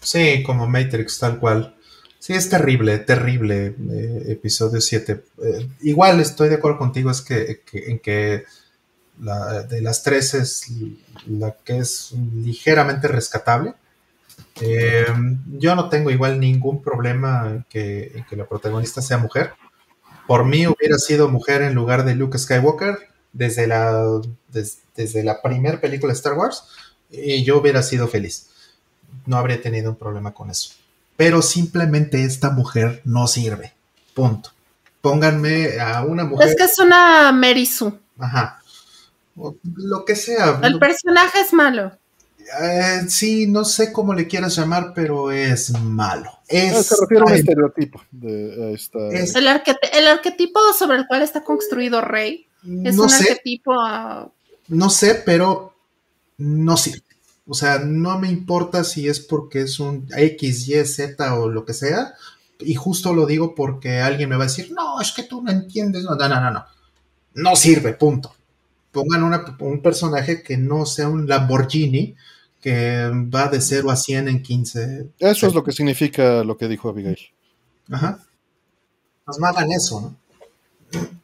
[0.00, 1.74] Sí, como Matrix, tal cual.
[2.18, 5.24] Sí, es terrible, terrible eh, episodio 7.
[5.42, 8.44] Eh, igual estoy de acuerdo contigo, es que, que- en que
[9.20, 10.66] la, de las tres es
[11.26, 13.74] la que es ligeramente rescatable.
[14.60, 15.06] Eh,
[15.58, 19.52] yo no tengo igual ningún problema que, que la protagonista sea mujer.
[20.26, 22.98] Por mí hubiera sido mujer en lugar de Luke Skywalker
[23.32, 26.64] desde la, des- desde la primera película de Star Wars
[27.10, 28.48] y yo hubiera sido feliz.
[29.26, 30.74] No habría tenido un problema con eso.
[31.16, 33.72] Pero simplemente esta mujer no sirve.
[34.14, 34.50] Punto.
[35.00, 36.48] Pónganme a una mujer.
[36.48, 37.98] Es que es una Merisu.
[38.18, 38.62] Ajá.
[39.40, 40.60] O Lo que sea.
[40.62, 41.92] El personaje es malo.
[42.62, 46.30] Eh, sí, no sé cómo le quieras llamar, pero es malo.
[46.30, 48.98] ah, Es, se refiere a un estereotipo de a esta.
[49.12, 52.46] Es- El, arquete- el arquetipo sobre el cual está construido Rey
[52.84, 54.28] es no un sé, arquetipo ah,
[54.68, 55.74] no sé, pero
[56.38, 57.02] no sirve.
[57.46, 61.64] O sea, no me importa si es porque es un X, Y, Z o lo
[61.64, 62.14] que sea.
[62.60, 65.50] Y justo lo digo porque alguien me va a decir, no, es que tú no
[65.50, 66.04] entiendes.
[66.04, 66.50] No, no, no, no.
[66.50, 66.64] No,
[67.34, 68.34] no sirve, punto.
[68.92, 72.16] Pongan una- un personaje que no sea un Lamborghini
[72.60, 75.06] que va de 0 a 100 en 15.
[75.18, 77.18] Eso es lo que significa lo que dijo Abigail.
[77.90, 78.22] Ajá.
[79.24, 80.16] Pues no hagan eso, ¿no?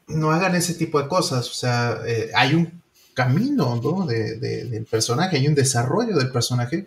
[0.07, 1.49] No hagan ese tipo de cosas.
[1.49, 2.81] O sea, eh, hay un
[3.13, 4.05] camino, ¿no?
[4.05, 6.85] De, de- del personaje, hay un desarrollo del personaje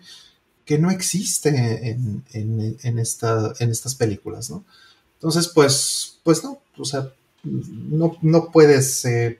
[0.65, 1.49] que no existe
[1.89, 4.63] en, en- en esta, en estas películas, ¿no?
[5.15, 7.09] Entonces, pues, pues no, o sea,
[7.43, 9.39] no, no puedes eh,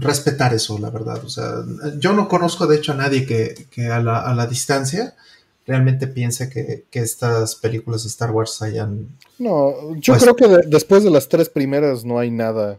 [0.00, 1.22] respetar eso, la verdad.
[1.24, 1.64] O sea,
[1.98, 5.14] yo no conozco, de hecho, a nadie que, que a, la, a la distancia
[5.66, 9.06] realmente piense que, que estas películas de Star Wars hayan...
[9.38, 12.78] No, yo Pues- creo que de- después de las tres primeras no hay nada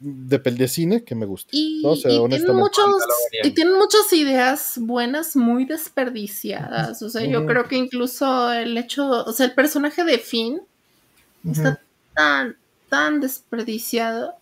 [0.00, 1.48] de, pel- de cine que me guste.
[1.52, 2.62] Y, No, o sea, y tienen honestamente.
[2.62, 3.02] muchos,
[3.42, 7.02] y tienen muchas ideas buenas muy desperdiciadas.
[7.02, 10.60] O sea, yo creo que incluso el hecho, o sea, el personaje de Finn
[11.50, 11.80] está
[12.14, 12.56] tan,
[12.88, 14.34] tan desperdiciado.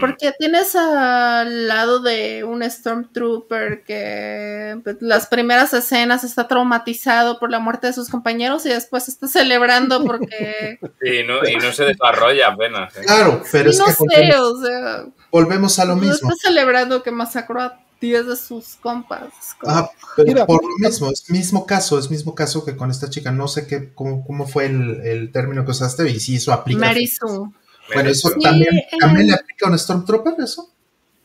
[0.00, 7.50] Porque tienes al lado de un Stormtrooper que pues, las primeras escenas está traumatizado por
[7.50, 11.84] la muerte de sus compañeros y después está celebrando porque Y no, y no se
[11.84, 12.96] desarrolla apenas.
[12.96, 13.02] ¿eh?
[13.04, 16.30] Claro, pero Y es no que sé, volvemos, o sea, volvemos a lo no mismo.
[16.30, 19.24] está celebrando que masacró a 10 de sus compas.
[19.66, 23.10] Ajá, pero Mira, por lo mismo, es mismo caso, es mismo caso que con esta
[23.10, 23.32] chica.
[23.32, 26.80] No sé qué, cómo, cómo fue el, el término que usaste y si eso aplica.
[26.86, 27.50] Mary Sue.
[27.92, 28.86] Bueno, eso Sí, también, eh.
[29.00, 30.70] también le aplica a un Stormtrooper, eso.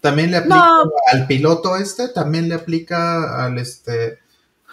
[0.01, 0.91] También le aplica No.
[1.11, 4.19] al piloto este, también le aplica al este.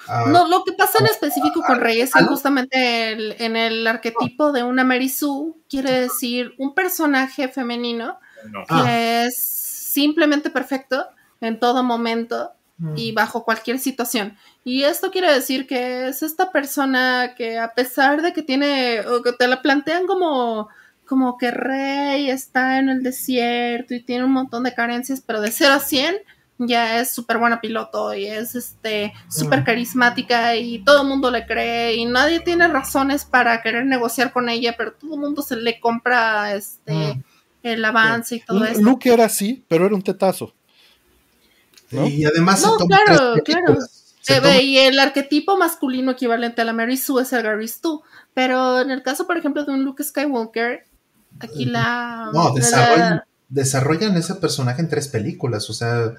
[0.08, 3.86] a- No, lo que pasa en específico con Rey es que justamente el- en el
[3.86, 8.18] arquetipo de una Mary Sue quiere decir un personaje femenino
[8.50, 8.64] No.
[8.68, 8.82] Ah.
[8.84, 11.06] que es simplemente perfecto
[11.40, 12.94] en todo momento Mm.
[12.96, 14.36] y bajo cualquier situación.
[14.64, 19.22] Y esto quiere decir que es esta persona que a pesar de que tiene, o
[19.22, 20.68] que te la plantean como,
[21.10, 25.50] como que Rey está en el desierto y tiene un montón de carencias, pero de
[25.50, 26.16] 0 a 100
[26.58, 29.64] ya es súper buena piloto y es este súper Mm.
[29.64, 34.48] carismática y todo el mundo le cree y nadie tiene razones para querer negociar con
[34.48, 37.22] ella, pero todo el mundo se le compra este Mm.
[37.64, 38.80] el avance y todo eso.
[38.80, 40.54] Luke era así, pero era un tetazo.
[41.90, 42.06] ¿no?
[42.06, 46.64] Y además No, se toma claro, Eh, toma- ve, y el arquetipo masculino equivalente a
[46.64, 48.02] la Mary Sue es el Gary Stu.
[48.32, 50.84] Pero en el caso, por ejemplo, de un Luke Skywalker,
[51.38, 52.30] aquí la.
[52.32, 56.12] No, la- desarrollan, desarrollan ese personaje en tres películas, o sea,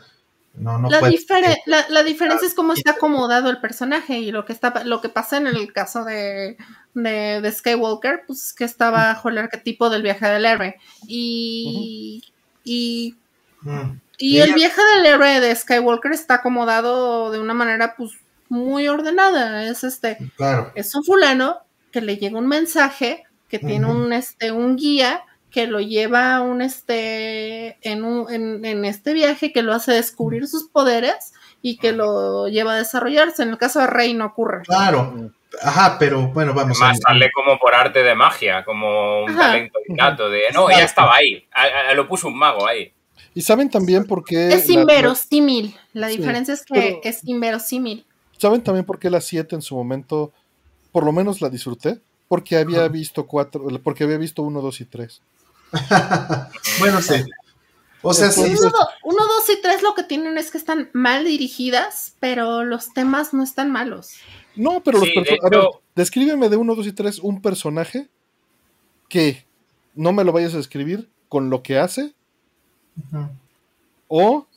[0.56, 4.32] no, no la, puede- difere- la- la diferencia es cómo está acomodado el personaje y
[4.32, 6.58] lo que está lo que pasa en el caso de,
[6.94, 10.76] de, de Skywalker, pues es que está bajo el arquetipo del viaje del héroe.
[11.08, 12.24] Y,
[12.64, 13.16] y,
[13.64, 14.00] Mm.
[14.18, 18.12] y Y el viaje del héroe de Skywalker está acomodado de una manera pues
[18.50, 19.66] muy ordenada.
[19.66, 20.72] Es este, Claro.
[20.76, 21.60] es un fulano
[21.92, 26.42] que le llega un mensaje que tiene un este un guía que lo lleva a
[26.42, 31.78] un este en un en, en este viaje que lo hace descubrir sus poderes y
[31.78, 33.44] que lo lleva a desarrollarse.
[33.44, 34.62] En el caso de Rey no ocurre.
[34.64, 35.32] Claro.
[35.62, 39.40] Ajá, pero bueno, vamos Además a sale como por arte de magia, como un Ajá.
[39.52, 42.94] talento innato de no, ya estaba ahí, a- a- lo puso un mago ahí.
[43.36, 44.48] Y saben también por qué.
[44.48, 45.76] Es la- la- inverosímil.
[45.92, 48.06] La Sí, diferencia es que pero- es inverosímil.
[48.38, 50.32] ¿Saben también por qué la 7 en su momento,
[50.94, 52.00] por lo menos la disfruté?
[52.32, 55.22] Porque había visto cuatro, porque había visto 1, 2 y 3.
[56.80, 57.16] bueno, sí.
[58.02, 58.40] O sea, sí.
[58.40, 58.72] Uno,
[59.04, 63.34] uno, dos y tres lo que tienen es que están mal dirigidas, pero los temas
[63.34, 64.14] no están malos.
[64.56, 67.20] No, pero Sí, los de perso- a ver, hecho- descríbeme de 1, 2 y 3
[67.20, 68.08] un personaje
[69.10, 69.46] que
[69.94, 72.14] no me lo vayas a describir con lo que hace
[74.08, 74.48] o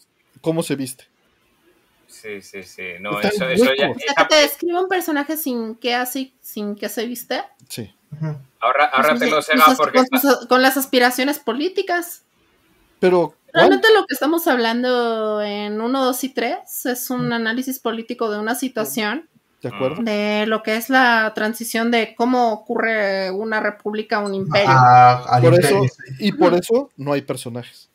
[0.40, 1.06] cómo se viste.
[2.22, 2.82] Sí, sí, sí.
[3.00, 3.90] No, Está eso, eso ya.
[3.90, 7.42] O sea, que te describe un personaje sin que hace, sin que se viste.
[7.68, 7.92] Sí.
[8.12, 8.36] Ujú.
[8.60, 12.22] ahorra- ahórratelo, Con Sega, sus- porque con, está- sus- con las aspiraciones políticas.
[13.00, 13.64] Pero, ¿cuál?
[13.68, 18.38] Realmente lo que estamos hablando en 1, 2 y 3 es un análisis político de
[18.38, 19.28] una situación,
[19.60, 20.02] ¿De acuerdo?
[20.02, 24.68] de lo que es la transición de cómo ocurre una república a un imperio.
[24.70, 25.82] Ah, Por eso,
[26.20, 27.90] y por eso no hay personajes.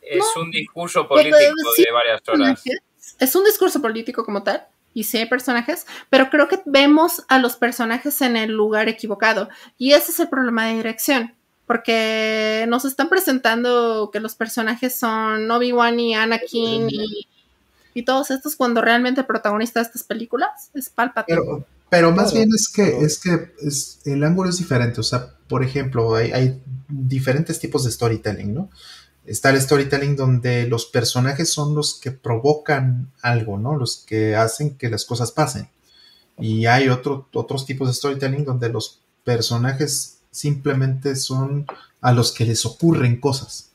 [0.00, 2.60] es un discurso político de varias horas.
[2.62, 2.78] personajes.
[3.18, 7.38] Es un discurso político como tal, y sí hay personajes, pero creo que vemos a
[7.38, 9.48] los personajes en el lugar equivocado.
[9.78, 11.34] Y ese es el problema de dirección,
[11.66, 17.26] porque nos están presentando que los personajes son Obi-Wan y Anakin y,
[17.94, 21.38] y todos estos, cuando realmente el protagonista de estas películas es Palpatine.
[21.38, 25.00] Pero, pero más bien es que, es que es, el ángulo es diferente.
[25.00, 28.70] O sea, por ejemplo, hay, hay diferentes tipos de storytelling, ¿no?
[29.24, 33.76] Está el storytelling donde los personajes son los que provocan algo, ¿no?
[33.76, 35.68] Los que hacen que las cosas pasen.
[36.38, 41.66] Y hay otro, otros tipos de storytelling donde los personajes simplemente son
[42.00, 43.70] a los que les ocurren cosas.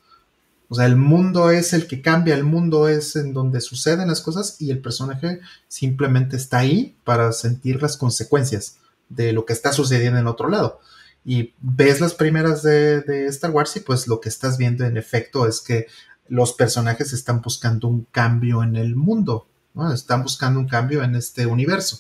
[0.69, 4.19] O sea, el mundo es el que cambia, el mundo es en donde suceden las
[4.19, 8.77] cosas y el personaje simplemente está ahí para sentir las consecuencias
[9.08, 10.82] de lo que está sucediendo en otro lado.
[11.30, 15.45] Y ves las primeras de, Star Wars y pues lo que estás viendo en efecto
[15.45, 15.88] es que
[16.30, 19.91] los personajes están buscando un cambio en el mundo, ¿no?
[19.91, 21.99] Están buscando un cambio en este universo.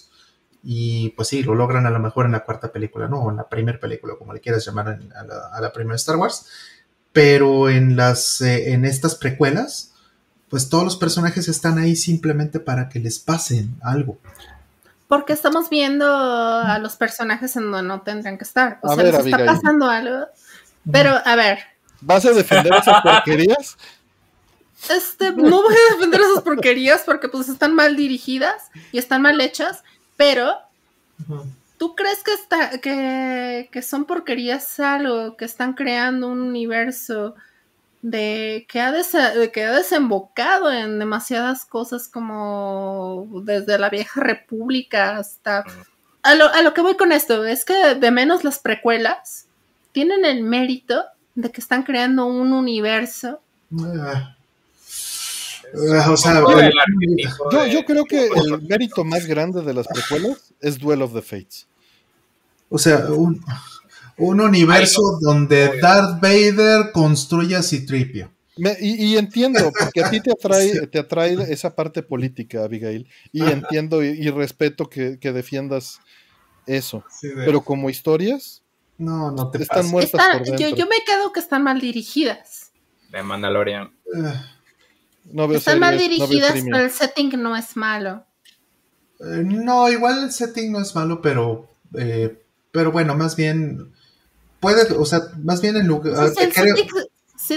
[0.63, 3.19] Y pues sí, lo logran a lo mejor en la cuarta película, ¿no?
[3.19, 6.15] O en la primera película, como le quieras llamar a, la, a la primera Star
[6.15, 6.45] Wars.
[7.11, 9.91] Pero en, las, eh, en estas precuelas,
[10.47, 14.19] pues todos los personajes están ahí simplemente para que les pasen algo.
[15.07, 18.79] Porque estamos viendo a los personajes en donde no tendrían que estar.
[18.83, 20.27] O A sea, ver, les está pasando algo.
[20.91, 21.59] Pero, a ver,
[22.01, 23.77] ¿Vas a defender esas porquerías?
[24.89, 29.39] este, no voy a defender esas porquerías porque pues están mal dirigidas y están mal
[29.41, 29.83] hechas,
[30.15, 30.55] pero
[31.77, 37.35] ¿tú crees que, está, que, que son porquerías algo, que están creando un universo
[38.01, 45.17] de que ha, de que ha desembocado en demasiadas cosas como desde la vieja república
[45.17, 45.63] hasta...
[46.23, 49.47] A lo, a lo que voy con esto es que de menos las precuelas
[49.93, 53.39] tienen el mérito de que están creando un universo.
[53.79, 54.35] Ah.
[55.73, 60.77] O sea, arquetipo Yo, yo creo que el mérito más grande de las precuelas es
[60.77, 61.67] Duel of the Fates.
[62.69, 63.43] o sea, un,
[64.17, 68.31] un universo Ay, donde Darth Vader construye a Citripio.
[68.57, 73.07] Me- y, y entiendo, porque a ti te atrae, te atrae esa parte política, Abigail,
[73.31, 73.51] y Ajá.
[73.51, 75.99] entiendo y, y respeto que, que defiendas
[76.65, 77.03] eso.
[77.21, 78.63] Pero como historias,
[78.97, 79.91] no, no te están pases.
[79.91, 80.75] muertas Están- por yo, dentro.
[80.77, 82.71] yo me quedo que están mal dirigidas.
[83.11, 83.91] de Mandalorian.
[84.15, 84.43] Ah,
[85.25, 86.71] No veo Están mal no veo dirigidas, streaming.
[86.71, 88.25] pero el setting no es malo.
[89.19, 93.93] eh, no, igual el setting no es malo, pero, eh, pero bueno, más bien
[94.73, 97.05] puede, o sea, más bien en lugar, si te creo, te creo-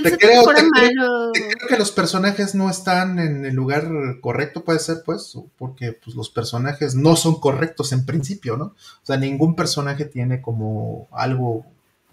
[0.03, 3.89] te creo- malo, te creo que los personajes no están en el lugar
[4.21, 8.65] correcto, puede ser, pues, porque pues, los personajes no son correctos en principio, ¿no?
[8.67, 8.75] O
[9.05, 11.65] sea, ningún personaje tiene como algo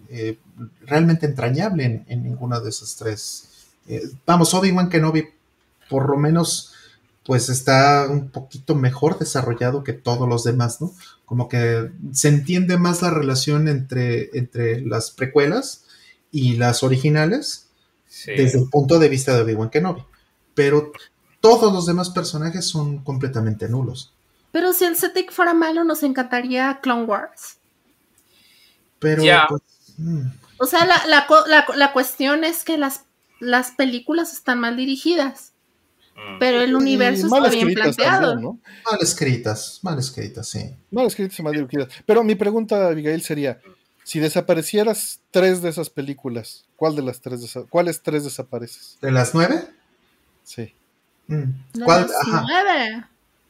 [0.09, 0.39] eh,
[0.85, 3.49] realmente entrañable en, en ninguna de esas tres.
[3.87, 5.27] Eh, vamos, Obi-Wan Kenobi,
[5.89, 6.73] por lo menos,
[7.25, 10.93] pues está un poquito mejor desarrollado que todos los demás, ¿no?
[11.27, 15.83] Como que se entiende más la relación entre, entre las precuelas
[16.31, 17.65] y las originales
[18.07, 18.31] Sí.
[18.31, 20.01] desde el punto de vista de Obi-Wan Kenobi.
[20.55, 20.91] Pero
[21.41, 24.13] todos los demás personajes son completamente nulos.
[24.51, 27.57] pero si el setting fuera malo, nos encantaría Clone Wars.
[28.99, 29.45] Pero Ya.
[29.49, 29.61] pues,
[29.97, 30.21] mm,
[30.59, 33.01] O sea, la, la, la- la cuestión es que las,
[33.39, 35.56] las películas están mal dirigidas, Mm.
[36.39, 38.31] Pero el universo está bien planteado.
[38.33, 38.59] también, ¿no?
[38.91, 40.75] mal escritas, mal escritas, sí.
[40.91, 41.89] Mal escritas y mal dirigidas.
[42.05, 43.59] Pero mi pregunta, Abigail, sería:
[44.03, 48.97] si desaparecieras tres de esas películas, ¿cuál de las tres ¿cuáles tres desapareces?
[49.01, 49.67] ¿De las nueve?
[50.43, 50.73] Sí.
[51.27, 52.01] Mm, De ¿Cuál?
[52.03, 53.03] las Ajá, nueve.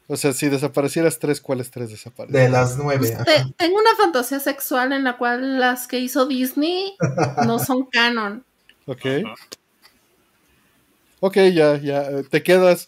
[0.10, 2.42] O sea, si desaparecieras tres, ¿cuáles tres desaparecen?
[2.42, 3.14] de las nueve.
[3.14, 6.96] Pues te- tengo una fantasía sexual en la cual las que hizo Disney
[7.46, 8.44] no son canon.
[8.86, 9.06] Ok.
[11.20, 12.04] Ok, ya, ya.
[12.10, 12.88] eh, Te quedas.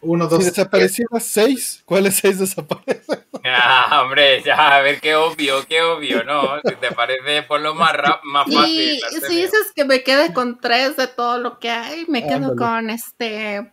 [0.00, 3.24] Uno, dos, Si desaparecieras seis, ¿cuáles seis desaparecen?
[3.44, 6.60] Ah, hombre, ya, a ver, qué obvio, qué obvio, ¿no?
[6.66, 8.80] Si te parece, por lo más, rap- más fácil.
[8.80, 12.34] Y si dices que me quede con tres de todo lo que hay, me quedo
[12.48, 12.56] Ándale.
[12.56, 13.72] con este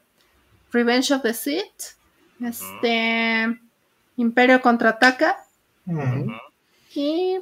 [0.72, 1.98] Revenge of the Sith,
[2.42, 3.60] este
[4.18, 5.36] Imperio contraataca
[5.86, 6.32] Mm,
[6.94, 7.38] y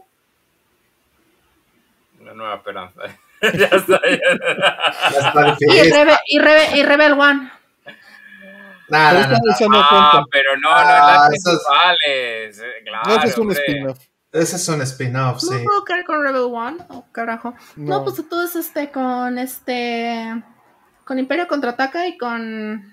[2.20, 3.02] Una nueva esperanza.
[3.60, 4.00] ya está.
[4.04, 4.20] ya.
[5.12, 5.94] ya está y, difícil.
[5.94, 7.52] Rebe- y, Rebe- y Rebel One.
[8.90, 11.62] Nah, Pero nah, nah, esa- esa no Ah, pero no, no Ah, es las esas-
[11.64, 12.60] principales.
[12.60, 14.00] eh, Claro, No, ese es un spin-off.
[14.32, 15.64] Ese es un spin-off, No sí.
[15.64, 17.54] puedo caer con Rebel One, oh, carajo.
[17.76, 18.04] No, No.
[18.04, 20.44] pues entonces este con este
[21.06, 22.84] con Imperio contraataca y con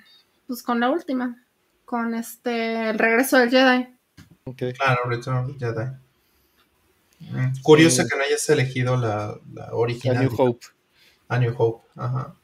[0.46, 1.36] pues con la última,
[1.84, 3.88] con este el regreso del Jedi.
[4.44, 4.62] Ok.
[4.76, 5.90] Claro, Return of the Jedi.
[7.62, 8.08] Curioso Sí.
[8.08, 10.24] que no hayas elegido la, la A original.
[10.24, 10.66] New Hope.
[11.28, 12.34] A New Hope, ajá.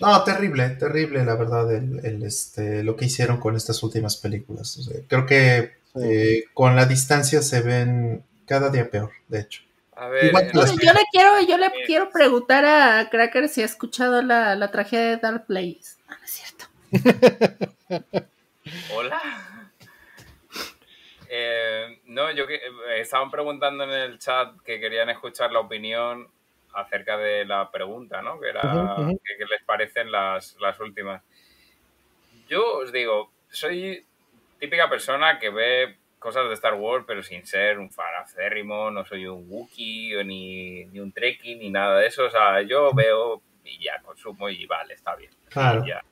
[0.00, 4.76] No, terrible, terrible, la verdad, el, el, este, lo que hicieron con estas últimas películas.
[4.78, 6.00] O sea, creo que Sí.
[6.04, 9.62] eh, con la distancia se ven cada día peor, de hecho.
[9.96, 11.72] A ver, las- Yo le quiero, yo le Eh.
[11.86, 15.96] quiero preguntar a Cracker si ha escuchado la, la tragedia de Dark Place.
[16.08, 16.66] No, no es cierto.
[18.94, 19.20] Hola.
[21.28, 26.28] Eh, no, yo que eh, estaban preguntando en el chat que querían escuchar la opinión
[26.74, 28.40] acerca de la pregunta, ¿no?
[28.40, 31.22] Que era qué les parecen las, las últimas.
[32.48, 34.04] Yo os digo, soy
[34.58, 39.04] típica persona que ve cosas de Star Wars, pero sin ser un fan acérrimo, no
[39.04, 42.24] soy un Wookiee o ni, ni un Trekkie ni nada de eso.
[42.24, 45.30] O sea, yo veo y ya consumo y vale, está bien.
[45.50, 45.84] Claro.
[45.86, 46.02] Ya.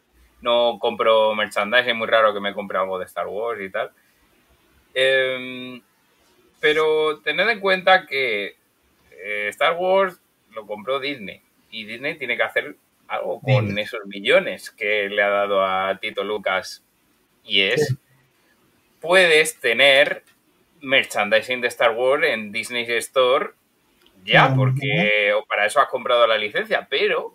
[0.43, 3.91] No compro merchandising, es muy raro que me compre algo de Star Wars y tal.
[4.99, 5.83] Em,
[6.59, 8.57] pero tened en cuenta que
[9.11, 10.19] eh, Star Wars
[10.55, 12.77] lo compró Disney y Disney tiene que hacer
[13.07, 13.85] algo con Disney.
[13.85, 16.83] esos millones que le ha dado a Tito Lucas
[17.45, 17.95] y es
[18.99, 20.23] puedes tener
[20.81, 23.51] merchandising de Star Wars en Disney Store
[24.25, 27.35] ya porque o para eso has comprado la licencia pero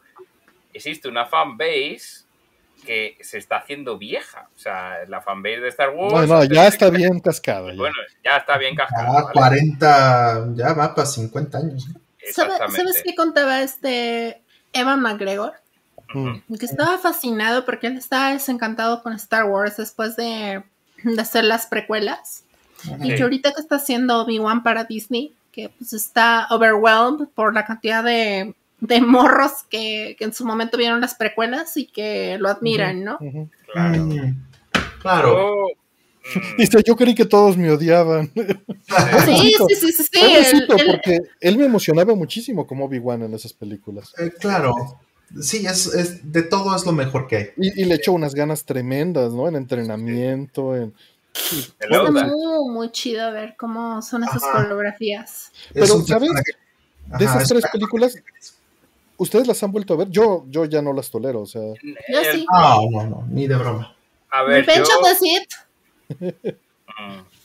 [0.74, 2.26] existe una fanbase
[2.86, 6.68] que se está haciendo vieja o sea la fanbase de Star Wars No, no, ya
[6.68, 7.70] está que- bien cascado.
[7.70, 7.76] ya.
[7.78, 9.34] bueno ya está bien cascado Ah, ¿vale?
[9.34, 11.88] 40, ya va para 50 años.
[11.88, 11.94] ¿no?
[11.94, 12.78] ¿Sabe- Exactamente.
[12.78, 14.42] ¿Sabes qué contaba este
[14.74, 15.54] Evan McGregor?
[16.14, 16.56] Mm.
[16.60, 20.62] Que estaba fascinado porque él estaba desencantado con Star Wars después de,
[21.04, 22.44] de hacer las precuelas.
[23.02, 27.64] Y que ahorita que está haciendo Obi-Wan para Disney, que pues está overwhelmed por la
[27.66, 32.50] cantidad de, de morros que, que en su momento vieron las precuelas y que lo
[32.50, 33.18] admiran, ¿no?
[33.72, 34.08] Claro.
[35.02, 35.28] Claro.
[35.38, 35.68] Yo,
[36.40, 38.30] mm, Dice, yo creí que todos me odiaban.
[39.26, 40.20] Sí, sí, sí, sí, sí.
[40.20, 44.14] El- porque él me emocionaba muchísimo como Obi-Wan en esas películas.
[44.18, 44.74] Eh, claro.
[45.42, 47.46] Sí, es, es- de todo es lo mejor que hay.
[47.58, 49.48] Y, y le echó unas ganas tremendas, ¿no?
[49.48, 50.94] En entrenamiento, en...
[52.12, 54.52] muy, muy chido ver cómo son esas Ajá.
[54.64, 55.52] coreografías.
[55.74, 56.30] Pero, ¿sabes?
[57.18, 58.16] De esas es- tres películas,
[59.22, 60.10] ¿ustedes las han vuelto a ver?
[60.10, 61.62] Yo, yo ya no las tolero, o sea...
[61.62, 62.46] Yo El- sí.
[62.52, 63.96] No, no, no, ni de broma.
[64.30, 66.56] A ver, Revenge yo- of the Sith.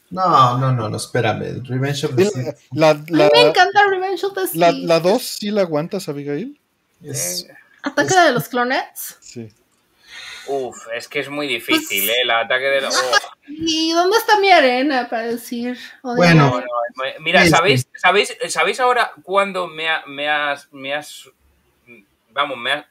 [0.08, 1.62] No, no, no, no, espérame.
[1.68, 4.54] Revenge of the Sith La, A mí la, me encanta Revenge of the Sith.
[4.54, 6.60] la, la dos sí la aguantas, Abigail.
[7.02, 7.46] es-
[7.82, 9.16] Ataque de los clones.
[9.20, 9.48] Sí.
[10.48, 12.20] Uf, es que es muy difícil, Pues- ¿eh?
[12.22, 12.88] El ataque de la...
[12.88, 12.92] oh.
[13.48, 15.76] ¿Y dónde está mi arena para decir?
[16.04, 16.50] Bueno.
[16.50, 16.66] No, no,
[17.02, 21.28] me- Mira, ¿sabéis, ¿sabéis, ¿sabéis ahora cuándo me, ha- me has, me has,
[22.36, 22.86] vamos, me has,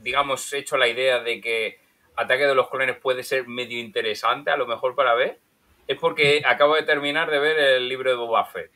[0.00, 1.78] digamos, hecho la idea de que
[2.16, 5.38] Ataque de los Clones puede ser medio interesante, a lo mejor para ver?
[5.86, 8.70] Es porque acabo de terminar de ver el libro de Boba Fett.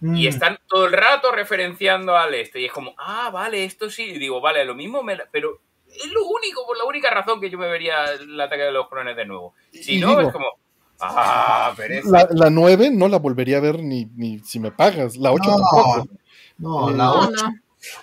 [0.00, 2.60] Mm, Y están todo el rato referenciando al este.
[2.60, 4.02] Y es como, ah, vale, esto sí.
[4.02, 7.40] Y digo, vale, lo mismo, me la- pero es lo único, por la única razón
[7.40, 9.54] que yo me vería el ataque de los clones de nuevo.
[9.72, 10.46] Si Y no, digo- es como,
[11.00, 12.08] ah, pereza.
[12.10, 15.16] La, la 9 no la volvería a ver ni, ni si me pagas.
[15.16, 16.08] La 8 No, tampoco.
[16.58, 17.52] No, Eh, la No, 8, no.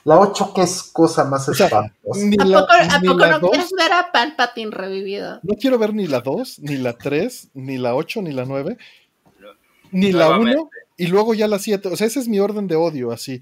[0.03, 2.25] La 8 que es cosa más O sea, espantosa.
[2.25, 5.39] Ni ¿A la, poco, a ni poco la no 2, quieres ver a Palpatine revivido?
[5.43, 8.77] no quiero ver ni la 2, ni la 3, ni la 8, ni la 9,
[9.91, 10.77] ni la 1, Nuevamente.
[10.97, 11.89] y luego ya la 7.
[11.89, 13.39] O sea, ese es mi orden de odio, así.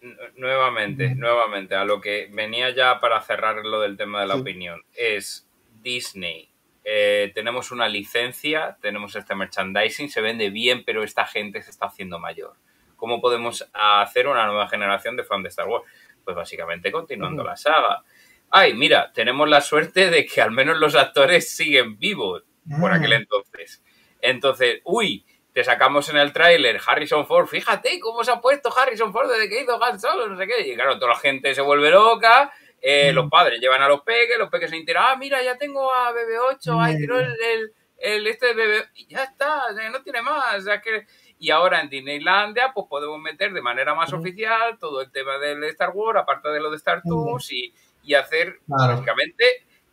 [0.00, 4.34] Nu- Nuevamente, nuevamente, a lo que venía ya para cerrar lo del tema de la
[4.34, 4.40] Sí.
[4.40, 5.46] opinión, es
[5.82, 6.48] Disney.
[6.84, 11.86] Eh, tenemos una licencia, tenemos este merchandising, se vende bien, pero esta gente se está
[11.86, 12.54] haciendo mayor.
[13.00, 15.84] ¿Cómo podemos hacer una nueva generación de fans de Star Wars?
[16.22, 18.02] Pues básicamente continuando la saga.
[18.50, 22.44] Ay, mira, tenemos la suerte de que al menos los actores siguen vivos
[22.78, 22.94] por Mm.
[22.94, 23.82] aquel entonces.
[24.20, 29.12] Entonces, uy, te sacamos en el tráiler Harrison Ford, fíjate cómo se ha puesto Harrison
[29.12, 30.68] Ford desde que hizo Han Solo, no sé qué.
[30.68, 33.14] Y claro, toda la gente se vuelve loca, eh, Mm.
[33.16, 36.12] los padres llevan a los peques, los peques se enteran, ah, mira, ya tengo a
[36.12, 36.98] BB8, ahí Mm.
[36.98, 40.56] tiró el, el, el este de BB, y ya está, no tiene más.
[40.56, 41.06] o sea, que...
[41.40, 45.64] Y ahora en Disneylandia, pues podemos meter de manera más oficial todo el tema del
[45.64, 47.72] Star Wars, aparte de lo de Star Tours, y,
[48.04, 48.92] y hacer Claro.
[48.92, 49.44] básicamente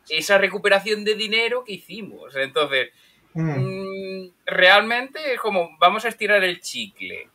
[0.10, 2.36] esa recuperación de dinero que hicimos.
[2.36, 2.90] Entonces,
[3.34, 7.30] Mm, mm, realmente es como vamos a estirar el chicle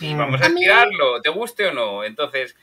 [0.00, 0.18] y Mm.
[0.18, 2.04] vamos a A mí- estirarlo, te guste o no.
[2.04, 2.56] Entonces,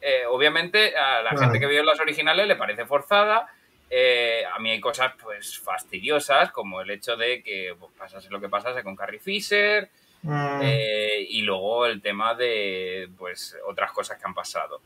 [0.00, 1.44] eh, obviamente a la Claro.
[1.46, 3.48] gente que vio las originales le parece forzada.
[3.90, 8.40] Eh, a mí hay cosas pues fastidiosas, como el hecho de que pues, pasase lo
[8.40, 9.90] que pasase con Carrie Fisher,
[10.24, 14.80] mm, eh, y luego el tema de pues otras cosas que han pasado.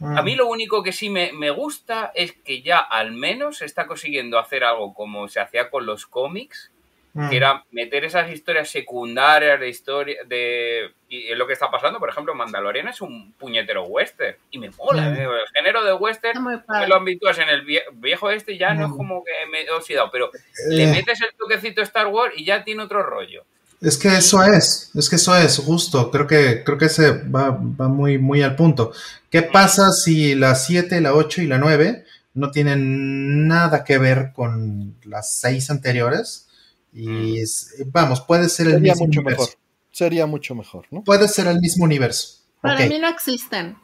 [0.00, 0.18] mm.
[0.18, 3.64] A mí lo único que sí me, me gusta es que ya al menos se
[3.64, 6.70] está consiguiendo hacer algo como se hacía con los cómics,
[7.16, 7.30] Mm.
[7.30, 12.00] que era meter esas historias secundarias de historia de y es lo que está pasando,
[12.00, 15.14] por ejemplo, Mandalorian es un puñetero western y me mola, Mm.
[15.18, 16.88] eh, el género de western padre.
[16.88, 20.10] lo habituas en el vie- viejo este ya no es como que me he oxidado,
[20.10, 20.28] pero
[20.70, 23.44] le Eh, metes el toquecito Star Wars y ya tiene otro rollo.
[23.84, 26.10] Es que eso es, es que eso es, justo.
[26.10, 28.92] Creo que, creo que ese va, va muy, muy al punto.
[29.30, 32.04] ¿Qué pasa si la 7, la 8 y la 9
[32.34, 36.48] no tienen nada que ver con las seis anteriores?
[36.92, 39.42] Y es- vamos, puede ser el Sería mismo mucho universo.
[39.42, 39.58] mejor.
[39.92, 41.04] Sería mucho mejor, ¿no?
[41.04, 42.38] Puede ser el mismo universo.
[42.60, 43.76] Para mí no existen.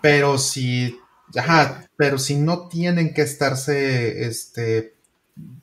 [0.00, 0.98] Pero si,
[1.36, 4.94] ajá, pero si no tienen que estarse, este,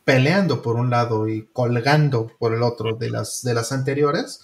[0.09, 4.41] peleando por un lado y colgando por el otro de las, de las anteriores,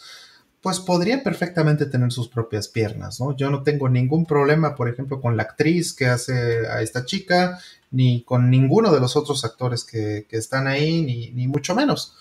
[0.62, 3.36] pues podrían perfectamente tener sus propias piernas, ¿no?
[3.36, 7.60] Yo no tengo ningún problema, por ejemplo, con la actriz que hace a esta chica,
[7.90, 12.14] ni con ninguno de los otros actores que, que están ahí, ni, ni mucho menos,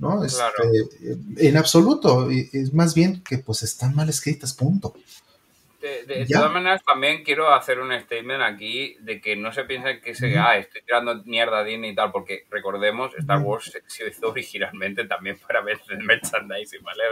[0.00, 0.24] ¿no?
[0.24, 0.54] Este, Claro.
[1.36, 4.94] en absoluto, es más bien que pues están mal escritas, punto.
[6.06, 10.00] De, de todas maneras, también quiero hacer un statement aquí de que no se piensen
[10.00, 13.38] que se, ah, estoy tirando mierda a Disney y tal, porque recordemos, Star.
[13.40, 17.04] Wars se- hizo originalmente también para ver el merchandising, ¿vale?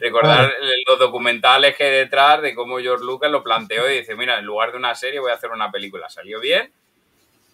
[0.00, 0.52] Recordar
[0.86, 4.44] los documentales que hay detrás de cómo George Lucas lo planteó y dice, mira, en
[4.46, 6.08] lugar de una serie voy a hacer una película.
[6.08, 6.72] Salió bien,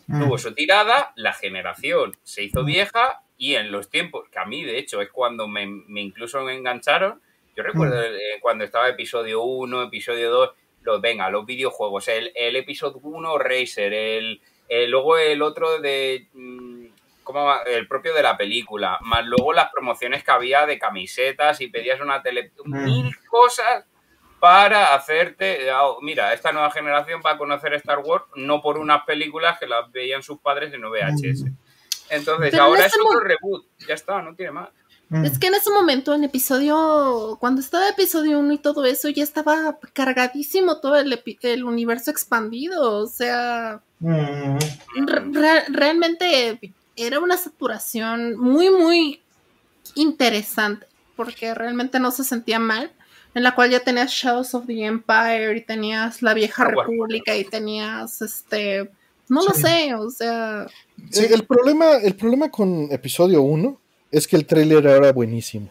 [0.09, 0.23] Mm.
[0.23, 4.63] tuvo su tirada, la generación se hizo vieja y en los tiempos, que a mí
[4.65, 7.21] de hecho es cuando me, me incluso me engancharon,
[7.57, 10.51] yo recuerdo eh, cuando estaba episodio 1, episodio 2,
[10.87, 16.29] los, venga, los videojuegos, el, el episodio 1 Racer, el, el- luego el otro de...
[16.33, 16.87] mm,
[17.25, 21.67] como el propio de la película, más luego las promociones que había de camisetas y
[21.69, 22.85] pedías una tele, Mm.
[22.85, 23.85] mil cosas
[24.39, 29.03] para hacerte, oh, mira, esta nueva generación va a conocer Star Wars no por unas
[29.05, 31.45] películas que las veían sus padres en VHS.
[31.51, 31.57] Mm.
[32.11, 34.69] Entonces, Pero en ahora es otro reboot, ya está, no tiene más.
[35.09, 35.25] Mm.
[35.25, 39.23] Es que en ese momento, en episodio, cuando estaba episodio 1 y todo eso, ya
[39.23, 43.03] estaba cargadísimo todo el, epi- el universo expandido.
[43.03, 44.59] O sea, Mm.
[45.07, 46.59] re- re- realmente
[46.97, 49.23] era una saturación muy, muy
[49.95, 52.91] interesante, porque realmente no se sentía mal.
[53.35, 56.91] En la cual ya tenías Shadows of the Empire y tenías la vieja Ah, bueno.
[56.91, 58.91] república y tenías este.
[59.29, 60.67] No lo sé, o sea.
[61.11, 63.79] Sí, el, problema, el problema con episodio 1
[64.11, 65.71] es que el tráiler era buenísimo.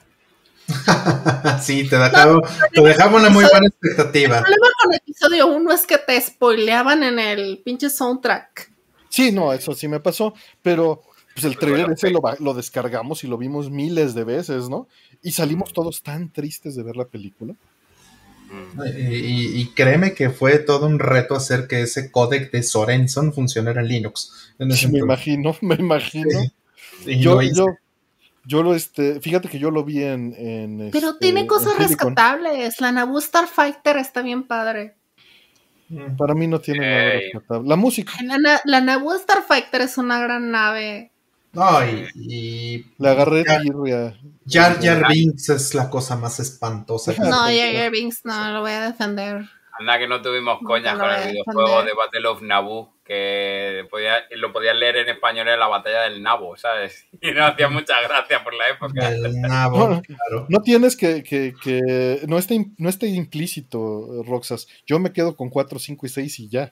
[1.61, 2.41] sí, te dejaba,
[2.73, 4.38] te dejaba una muy buena expectativa.
[4.39, 8.72] El problema con episodio 1 es que te spoileaban en el pinche soundtrack.
[9.09, 13.27] Sí, no, eso sí me pasó, pero pues el trailer bueno, ese lo, descargamos y
[13.27, 14.88] lo vimos miles de veces, ¿no?
[15.22, 17.53] Y salimos todos tan tristes de ver la película.
[18.51, 18.81] Mm.
[18.97, 23.33] Y, y- y créeme que fue todo un reto hacer que ese codec de Sorenson
[23.33, 24.53] funcionara en Linux.
[24.59, 26.30] En ese me imagino, me imagino.
[27.03, 27.65] Sí, y Yo, yo,
[28.48, 30.33] yo lo, este, fíjate que yo lo vi en...
[30.38, 32.80] en, Pero este, tiene cosas rescatables.
[32.82, 34.95] La Naboo Starfighter está bien padre.
[35.90, 36.15] Mm.
[36.17, 37.69] Para mí no tiene nada rescatable.
[37.69, 41.11] La música, La, la Naboo Starfighter es una gran nave.
[41.53, 44.14] No, y, y le agarré Jar- tirria.
[44.45, 47.14] Jar Jar Binks es la cosa más espantosa.
[47.17, 49.45] No, Jar Jar Binks no lo voy a defender.
[49.78, 54.54] Anda que no tuvimos coñas con el videojuego de Battle of Naboo, que podía, lo
[54.54, 57.08] podías leer en español en la batalla del Nabo, ¿sabes?
[57.22, 59.10] Y no hacía mucha gracia por la época.
[59.10, 60.45] El nabo, claro.
[60.48, 64.68] No tienes que, que, que no está im- no está implícito, Roxas.
[64.86, 66.72] Yo me quedo con 4, 5 y 6 y ya.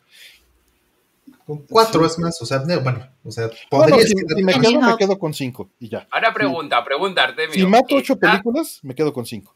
[1.45, 2.05] Con cuatro Sí.
[2.07, 5.19] es más, o sea, bueno, o sea, Bueno, podría si, si me quedo, me quedo
[5.19, 6.07] con 5 y ya.
[6.09, 7.53] Ahora pregunta, pregunta, Artemio.
[7.53, 9.53] Si mato 8 ¿está películas, me quedo con 5.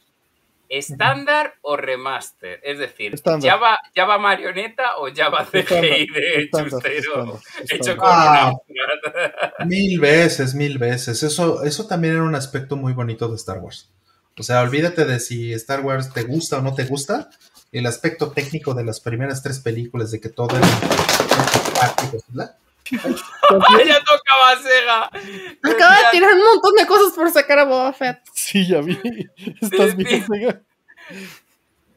[0.70, 2.60] ¿Estándar o remaster?
[2.64, 3.50] Es decir, Estándar.
[3.52, 6.96] ¿Java, Java marioneta o Java CGI de Estándar, chustero?
[7.34, 8.52] estándar, Hecho con Ah.
[9.60, 9.66] una...
[9.66, 11.24] Mil veces, mil veces.
[11.24, 13.90] Eso, eso también era un aspecto muy bonito de Star Wars.
[14.40, 17.30] O sea, olvídate de si Star Wars te gusta o no te gusta.
[17.72, 20.68] El aspecto técnico de las primeras tres películas, de que todo era
[21.74, 22.56] práctico, ¿verdad?
[22.92, 25.04] ¡Ya tocaba Sega!
[25.64, 28.20] Acaba de tirar un montón de cosas por sacar a Boba Fett.
[28.34, 28.98] Sí, ya vi.
[29.62, 30.26] Estás Sí, bien.
[30.26, 30.62] Sega?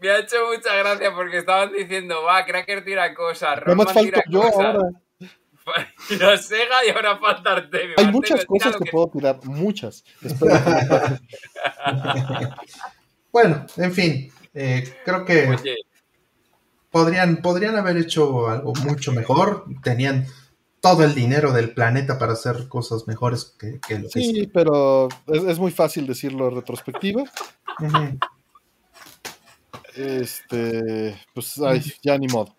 [0.01, 4.23] Me ha hecho mucha gracia porque estaban diciendo, va, Cracker tira cosas, Roman falto tira
[4.29, 4.57] yo cosas.
[4.65, 4.89] ahora.
[6.09, 7.95] Tira Sega y ahora falta Artemio.
[7.99, 10.03] Hay muchas cosas que puedo tirar, muchas.
[13.33, 15.77] Bueno, en fin, eh, creo que Oye,
[16.91, 19.67] podrían, podrían haber hecho algo mucho mejor.
[19.85, 20.27] Tenían
[20.81, 25.09] todo el dinero del planeta para hacer cosas mejores que, que lo que Sí, pero
[25.27, 27.25] es, es muy fácil decirlo en retrospectiva.
[29.95, 32.55] Este, pues, ay, ya ni modo.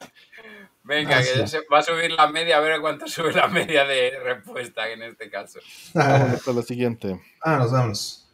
[0.83, 1.57] venga, Ah, que sí.
[1.71, 5.29] va a subir la media, a ver cuánto sube la media de respuesta en este
[5.29, 5.59] caso.
[5.95, 7.19] A la siguiente.
[7.41, 8.27] Ah, nos vamos.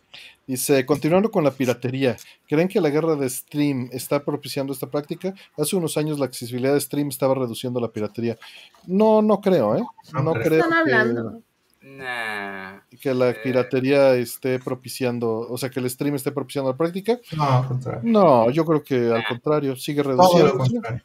[0.46, 2.16] Dice, continuando con la piratería,
[2.48, 5.34] ¿creen que la guerra de Stream está propiciando esta práctica?
[5.58, 8.38] Hace unos años la accesibilidad de Stream estaba reduciendo la piratería.
[8.86, 9.84] No, no creo, ¿eh?
[10.14, 10.64] No No creo.
[10.64, 11.42] Están que, hablando.
[11.82, 12.80] Nah.
[13.00, 13.38] que la Eh.
[13.44, 17.18] piratería esté propiciando, o sea, que el stream esté propiciando la práctica.
[17.36, 18.02] No, al contrario.
[18.04, 20.58] No, yo creo que al contrario, sigue Todo lo reduciendo.
[20.58, 21.04] contrario.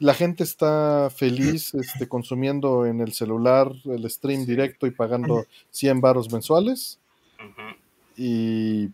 [0.00, 6.00] La gente está feliz este, consumiendo en el celular el stream directo y pagando 100
[6.00, 7.00] varos mensuales
[7.40, 7.76] Ujú.
[8.16, 8.90] y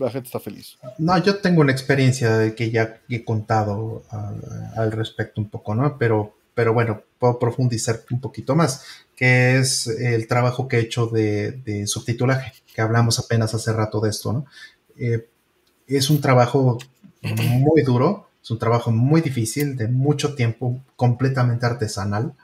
[0.00, 0.78] la gente está feliz.
[0.98, 4.32] No, yo tengo una experiencia de que ya he contado ah,
[4.76, 5.96] al respecto un poco, ¿no?
[5.98, 11.06] Pero, pero bueno, puedo profundizar un poquito más, que es el trabajo que he hecho
[11.06, 14.46] de, de subtitulaje, que hablamos apenas hace rato de esto, ¿no?
[14.96, 15.28] Eh,
[15.86, 16.78] es un trabajo
[17.22, 22.34] muy duro, es un trabajo muy difícil, de mucho tiempo, completamente artesanal.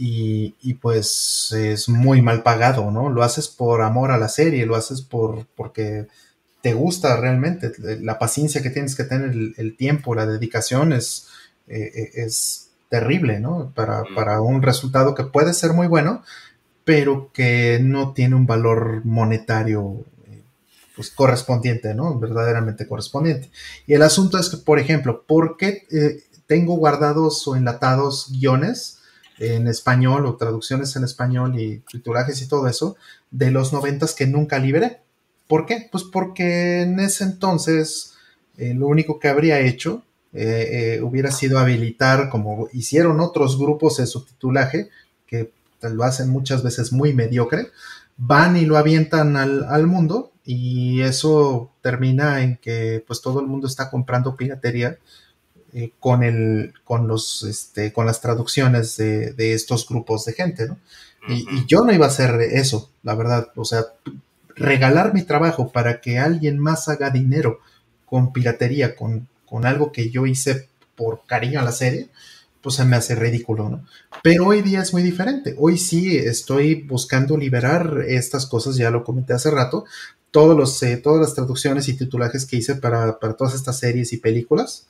[0.00, 3.10] Y, y, pues es muy mal pagado, ¿no?
[3.10, 6.06] Lo haces por amor a la serie, lo haces por porque
[6.68, 7.72] te gusta realmente,
[8.02, 11.28] la paciencia que tienes que tener, el, el tiempo, la dedicación es,
[11.66, 13.72] eh, es terrible, ¿no?
[13.74, 16.22] Para, para, un resultado que puede ser muy bueno,
[16.84, 20.42] pero que no tiene un valor monetario eh,
[20.94, 22.18] pues, correspondiente, ¿no?
[22.18, 23.50] Verdaderamente correspondiente.
[23.86, 28.98] Y el asunto es que, por ejemplo, ¿por qué eh, tengo guardados o enlatados guiones
[29.38, 32.98] en español o traducciones en español y titulajes y todo eso
[33.30, 35.07] de los noventas que nunca liberé?
[35.48, 35.88] ¿Por qué?
[35.90, 38.14] Pues porque en ese entonces
[38.56, 40.02] eh, lo único que habría hecho
[40.32, 44.90] eh, eh, hubiera sido habilitar, como hicieron otros grupos de subtitulaje,
[45.26, 47.70] que lo hacen muchas veces muy mediocre,
[48.18, 53.46] van y lo avientan al, al mundo y eso termina en que pues todo el
[53.46, 54.98] mundo está comprando piratería
[55.72, 60.66] eh, con el con los este con las traducciones de, de estos grupos de gente
[60.66, 60.78] ¿no?
[61.28, 63.84] y, y yo no iba a hacer eso la verdad o sea
[64.58, 67.60] regalar mi trabajo para que alguien más haga dinero
[68.04, 72.08] con piratería con, con algo que yo hice por cariño a la serie
[72.60, 73.84] pues se me hace ridículo, ¿no?
[74.22, 75.54] Pero hoy día es muy diferente.
[75.58, 79.84] Hoy sí estoy buscando liberar estas cosas, ya lo comenté hace rato,
[80.30, 84.12] todos los, eh, todas las traducciones y titulajes que hice para, para, todas estas series
[84.12, 84.86] y películas,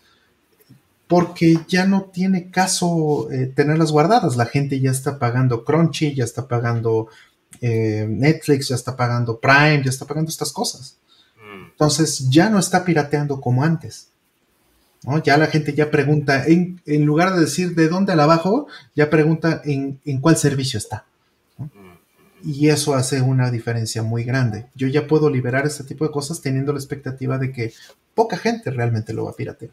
[1.06, 4.36] porque ya no tiene caso eh, tenerlas guardadas.
[4.36, 7.08] La gente ya está pagando Crunchy, ya está pagando
[7.60, 10.96] eh, Netflix, ya está pagando Prime, ya está pagando estas cosas.
[11.70, 14.08] Entonces ya no está pirateando como antes.
[15.04, 15.22] ¿no?
[15.22, 19.08] Ya la gente ya pregunta, en, en, lugar de decir de dónde la bajo, ya
[19.10, 21.04] pregunta en, en cuál servicio está.
[21.56, 21.70] ¿no?
[22.42, 24.66] Y eso hace una diferencia muy grande.
[24.74, 27.72] Yo ya puedo liberar este tipo de cosas teniendo la expectativa de que
[28.14, 29.70] poca gente realmente lo va a piratear.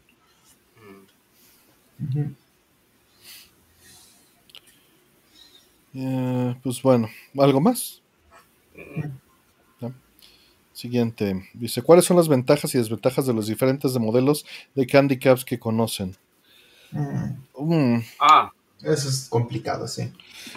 [1.98, 2.34] Uh -huh.
[5.96, 7.08] Eh, pues bueno,
[7.38, 8.02] ¿algo más?
[10.72, 11.48] Siguiente.
[11.54, 14.44] Dice, ¿cuáles son las ventajas y desventajas de los diferentes de modelos
[14.74, 16.14] de Candy Caps que conocen?
[16.92, 18.00] Mm.
[18.20, 18.52] Ah,
[18.82, 20.12] eso es complicado, sí.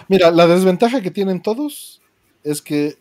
[0.08, 2.02] Mira, la desventaja que tienen todos
[2.44, 2.98] es que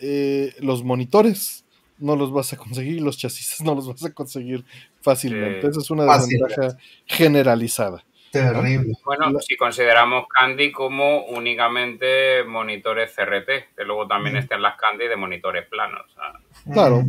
[0.00, 1.64] eh, los monitores
[1.98, 4.64] no los vas a conseguir, los chasis no los vas a conseguir
[5.02, 5.66] fácilmente.
[5.66, 8.04] Esa es una desventaja generalizada.
[8.30, 8.94] Terrible.
[9.04, 14.38] Bueno, si consideramos Candy como únicamente monitores CRT, que luego también mm.
[14.38, 16.02] están las Candy de monitores planos.
[16.14, 16.40] ¿sabes?
[16.72, 17.04] Claro,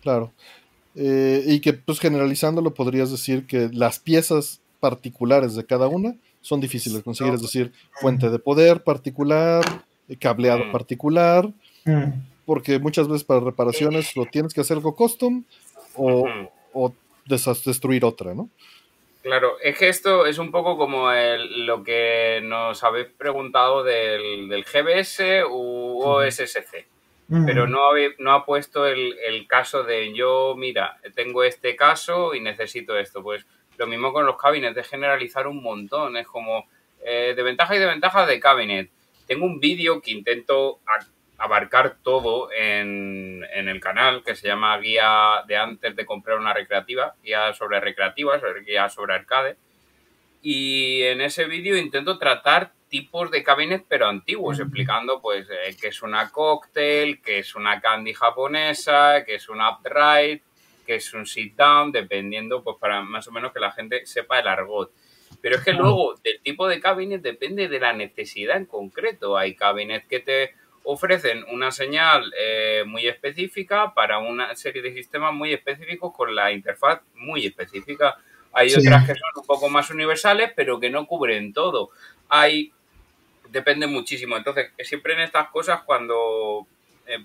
[0.00, 0.32] claro.
[0.96, 6.60] Eh, y que pues generalizándolo podrías decir que las piezas particulares de cada una son
[6.60, 9.64] difíciles de conseguir, es decir, fuente de poder particular,
[10.20, 10.72] cableado mm.
[10.72, 11.52] particular,
[11.84, 12.10] mm.
[12.46, 15.44] porque muchas veces para reparaciones lo tienes que hacer algo custom
[15.96, 16.48] o, mm.
[16.74, 16.94] o
[17.64, 18.48] destruir otra, ¿no?
[19.24, 24.50] Claro, es que esto es un poco como el, lo que nos habéis preguntado del,
[24.50, 26.86] del GBS u OSSC,
[27.28, 27.46] mm.
[27.46, 32.34] pero no, habe, no ha puesto el, el, caso de yo, mira, tengo este caso
[32.34, 33.22] y necesito esto.
[33.22, 33.46] Pues
[33.78, 36.68] lo mismo con los cabinets, de generalizar un montón, es como
[37.02, 38.90] eh, de ventaja y de ventaja de cabinet.
[39.26, 40.80] Tengo un vídeo que intento
[41.44, 46.52] abarcar todo en, en, el canal que se llama Guía de antes de comprar una
[46.52, 49.56] recreativa, guía sobre recreativas, guía sobre arcade.
[50.42, 55.88] Y en ese vídeo intento tratar tipos de cabinet pero antiguos, explicando pues eh, que
[55.88, 60.42] es una cóctel, que es una candy japonesa, que es una upright,
[60.86, 64.38] que es un sit down, dependiendo pues para más o menos que la gente sepa
[64.38, 64.92] el argot.
[65.40, 69.36] Pero es que luego del tipo de cabinet depende de la necesidad en concreto.
[69.36, 75.32] Hay cabinets que te ofrecen una señal eh, muy específica para una serie de sistemas
[75.32, 78.16] muy específicos con la interfaz muy específica.
[78.52, 78.80] Hay sí.
[78.80, 81.90] otras que son un poco más universales, pero que no cubren todo.
[82.28, 82.72] Hay,
[83.48, 84.36] depende muchísimo.
[84.36, 86.66] Entonces, siempre en estas cosas, cuando,
[87.06, 87.24] eh,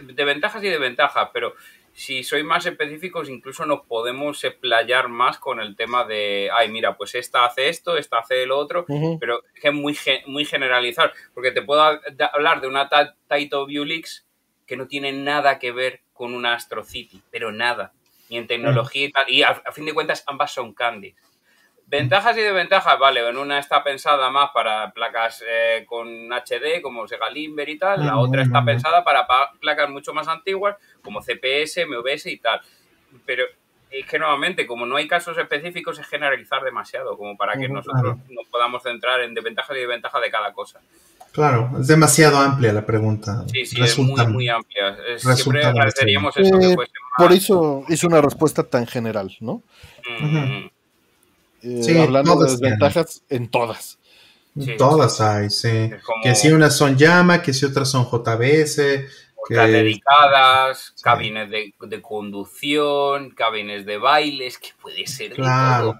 [0.00, 1.54] de ventajas y de ventajas, pero
[1.92, 6.96] si sois más específicos, incluso nos podemos explayar más con el tema de, ay, mira,
[6.96, 9.18] pues esta hace esto, esta hace lo otro, uh -huh.
[9.20, 9.96] pero es que es muy,
[10.26, 12.88] muy generalizar, porque te puedo hablar de una
[13.28, 14.26] Taito Viewlix
[14.66, 17.92] que no tiene nada que ver con una Astro City, pero nada,
[18.30, 21.14] ni en tecnología y tal, y a, a fin de cuentas ambas son candy.
[21.86, 27.06] Ventajas y desventajas, vale, en una está pensada más para placas eh, con HD, como
[27.06, 29.26] Sega Limber y tal, la otra está pensada para
[29.60, 32.60] placas mucho más antiguas, como CPS, MVS y tal.
[33.26, 33.44] Pero
[33.90, 38.16] es que nuevamente, como no hay casos específicos, es generalizar demasiado, como para que nosotros
[38.30, 40.80] nos podamos centrar en desventajas y desventajas de cada cosa.
[41.32, 43.44] Claro, es demasiado amplia la pregunta.
[43.52, 44.96] Sí, sí, resulta, es muy, muy amplia.
[45.08, 46.56] Es, siempre agradeceríamos eso.
[46.56, 46.86] Eh, que
[47.16, 49.62] por eso hizo una respuesta tan general, ¿no?
[50.20, 50.66] Mm.
[51.62, 53.98] Eh, sí, hablando de desventajas en todas.
[54.58, 55.90] Sí, todas hay, sí.
[56.04, 56.22] Como...
[56.22, 58.76] Que si unas son llama, que si otras son JBS.
[59.48, 59.56] Que...
[59.56, 61.02] dedicadas, sí.
[61.02, 65.32] cabines de, de, conducción, cabines de bailes, que puede ser.
[65.32, 65.98] Claro.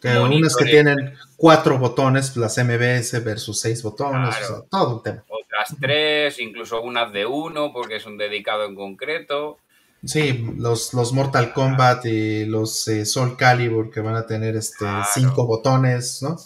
[0.00, 4.54] Que unas que tienen cuatro botones, las MBS versus seis botones, claro.
[4.54, 5.24] o sea, todo un tema.
[5.28, 9.58] Otras tres, incluso unas de uno, porque es un dedicado en concreto.
[10.04, 14.78] Sí, los, los Mortal Kombat y los eh, Soul Calibur que van a tener este
[14.78, 15.06] claro.
[15.12, 16.36] cinco botones, ¿no?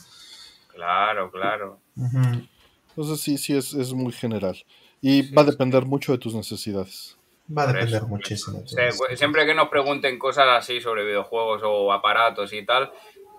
[0.69, 1.79] Claro, claro.
[1.97, 2.49] Uh -huh.
[2.89, 4.57] Entonces sí, sí, es, es muy general.
[5.01, 5.89] Y sí, va a depender sí.
[5.89, 7.19] mucho de tus necesidades.
[7.57, 8.63] Va a depender eso, muchísimo.
[8.73, 12.91] De siempre que nos pregunten cosas así sobre videojuegos o aparatos y tal,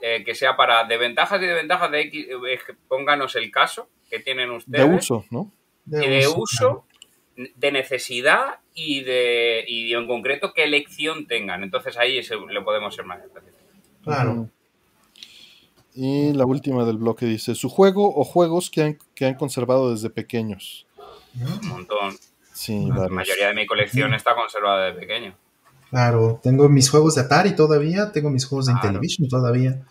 [0.02, 3.88] eh, que sea para de ventajas y de ventajas de X, eh, pónganos el caso
[4.10, 4.88] que tienen ustedes.
[4.88, 5.52] De uso, ¿no?
[5.86, 6.86] De y de uso, uso
[7.36, 11.64] de necesidad y de y en concreto qué elección tengan.
[11.64, 13.62] Entonces ahí se- le podemos ser más específicos.
[14.04, 14.50] Claro.
[15.96, 19.92] Y la última del bloque dice, su juego o juegos que han, que han conservado
[19.92, 20.88] desde pequeños.
[21.40, 22.16] Un montón.
[22.52, 23.12] Sí, La varios.
[23.12, 25.36] mayoría de mi colección está conservada de pequeño.
[25.90, 28.88] Claro, tengo mis juegos de Atari todavía, tengo mis juegos de Claro.
[28.88, 29.82] Intellivision todavía.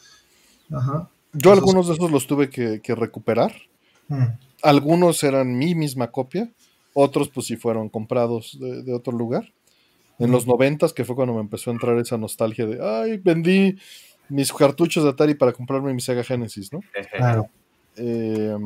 [0.73, 1.09] Ajá.
[1.33, 3.53] Yo Esos- algunos de esos los tuve que, que recuperar.
[4.09, 4.25] Mm,
[4.65, 6.49] Algunos eran mi misma copia,
[6.95, 9.53] otros pues sí fueron comprados de, de otro lugar.
[10.19, 13.77] En los noventas, que fue cuando me empezó a entrar esa nostalgia de, ay, vendí
[14.29, 16.81] mis cartuchos de Atari para comprarme mi Sega Genesis, ¿no?
[17.17, 17.49] Claro.
[17.97, 18.57] Eh,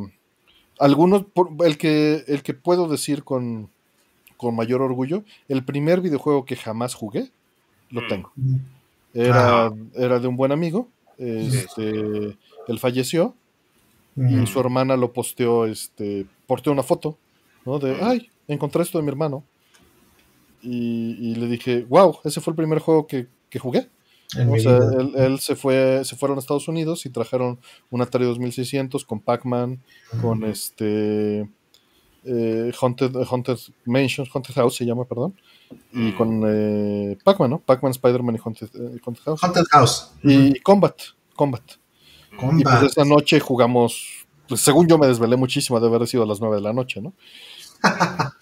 [0.79, 3.71] algunos, por- el, que, el que puedo decir con,
[4.37, 7.31] con mayor orgullo, el primer videojuego que jamás jugué,
[7.91, 8.09] lo Mm.
[8.09, 8.33] tengo.
[9.15, 9.75] Era, Ah.
[9.95, 12.37] era de un buen amigo, este,
[12.69, 13.35] él falleció
[14.17, 17.17] y su hermana lo posteó, este, posteó una foto,
[17.67, 17.79] ¿no?
[17.79, 19.45] De, ay, encontré esto de mi hermano.
[20.63, 23.89] Y, y le dije, wow, ese fue el primer juego que, que jugué.
[24.49, 28.25] O sea, él, él se fue, se fueron a Estados Unidos y trajeron un Atari
[28.25, 29.81] 2600 con Pac-Man,
[30.21, 31.49] con este
[32.25, 35.37] eh, Haunted, Haunted Mansion, Haunted House se llama, perdón,
[35.93, 37.59] y con eh, Pac-Man, ¿no?
[37.61, 39.45] Pac-Man, Spider-Man y Haunted, eh, Haunted House.
[39.45, 40.11] Haunted House.
[40.25, 41.01] Y Combat,
[41.37, 41.63] Combat.
[42.33, 42.81] Y Combat.
[42.81, 46.41] pues esa noche jugamos, pues según yo me desvelé muchísimo, de haber sido a las
[46.41, 47.15] 9 de la noche, ¿no?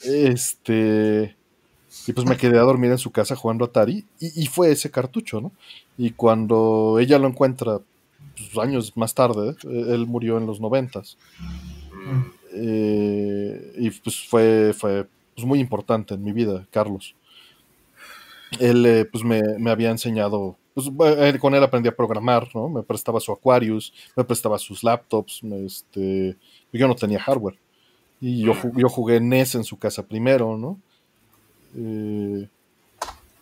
[0.05, 1.37] Este.
[2.07, 4.05] Y pues me quedé a dormir en su casa jugando Atari.
[4.19, 5.53] Y, fue ese cartucho, ¿no?
[5.97, 7.81] Y cuando ella lo encuentra,
[8.37, 11.17] pues, años más tarde, eh, él murió en los noventas.
[12.53, 17.15] Eh, y pues fue, fue pues, muy importante en mi vida, Carlos.
[18.61, 20.89] Él eh, pues me, me había enseñado, pues
[21.41, 22.69] con él aprendí a programar, ¿no?
[22.69, 26.37] Me prestaba su Aquarius, me prestaba sus laptops, este,
[26.73, 27.59] yo no tenía hardware.
[28.27, 30.81] Y yo, yo jugué NES en su casa primero, ¿no?
[31.77, 32.49] Eh,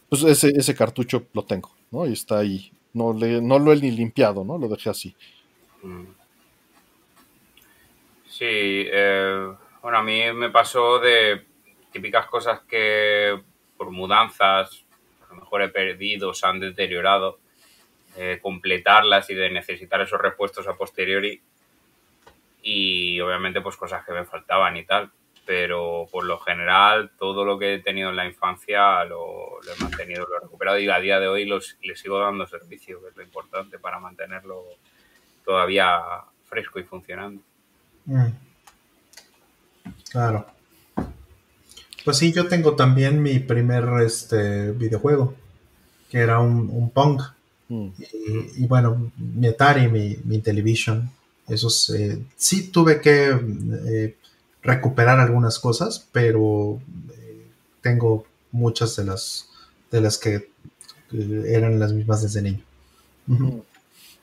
[0.09, 2.05] pues ese, ese cartucho lo tengo, ¿no?
[2.05, 2.73] Y está ahí.
[2.93, 4.59] No, le, no lo he ni limpiado, ¿no?
[4.59, 5.15] Lo dejé así.
[5.85, 6.03] Mm.
[8.29, 9.53] Sí, eh,
[9.83, 11.47] bueno, a mí me pasó de
[11.93, 13.41] típicas cosas que
[13.77, 14.83] por mudanzas
[15.25, 17.39] a lo mejor he perdido, se han deteriorado,
[18.17, 21.41] eh, completarlas y de necesitar esos repuestos a posteriori
[22.63, 25.11] y obviamente pues cosas que me faltaban y tal,
[25.45, 29.83] pero por lo general todo lo que he tenido en la infancia lo, lo he
[29.83, 33.09] mantenido, lo he recuperado y a día de hoy los, le sigo dando servicio, que
[33.09, 34.63] es lo importante para mantenerlo
[35.45, 36.01] todavía
[36.45, 37.43] fresco y funcionando.
[38.05, 38.27] Mm.
[40.11, 40.47] Claro.
[42.05, 45.35] Pues sí, yo tengo también mi primer este, videojuego,
[46.11, 47.21] que era un, un Pong.
[47.69, 47.89] Mm.
[47.99, 51.11] Y, y bueno, mi Atari, mi, mi Television,
[51.49, 53.31] esos eh, sí tuve que
[53.87, 54.17] eh,
[54.63, 56.81] recuperar algunas cosas, pero
[57.17, 57.47] eh,
[57.81, 59.49] tengo muchas de las
[59.91, 60.35] de las que
[61.13, 62.63] eh, eran las mismas desde niño.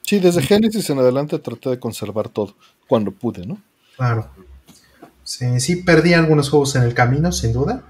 [0.01, 2.55] Sí, desde Genesis en adelante traté de conservar todo,
[2.87, 3.61] cuando pude, ¿no?
[3.95, 4.29] Claro.
[5.23, 7.83] Sí, sí, perdí algunos juegos en el camino, sin duda,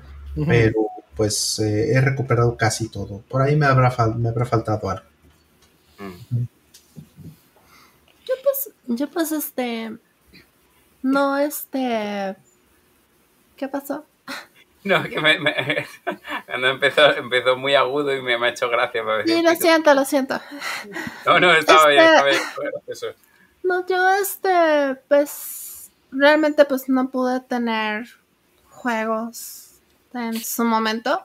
[0.47, 3.19] pero pues eh, he recuperado casi todo.
[3.29, 5.05] Por ahí me habrá, fal- me habrá faltado algo.
[5.99, 6.43] Mm.
[8.91, 9.95] Yo pues este
[11.03, 12.35] no este
[13.55, 14.05] ¿qué pasó?
[14.83, 15.85] No, que me, me-
[16.45, 19.03] cuando empezó, empezó muy agudo y me, me ha hecho gracia.
[19.03, 20.39] me ha Sí, lo siento, lo siento.
[21.25, 22.73] No, no, estaba bien, Este- estaba bien.
[22.87, 23.07] Eso.
[23.63, 28.07] No, yo este pues realmente pues no pude tener
[28.69, 29.73] juegos
[30.13, 31.23] en su momento.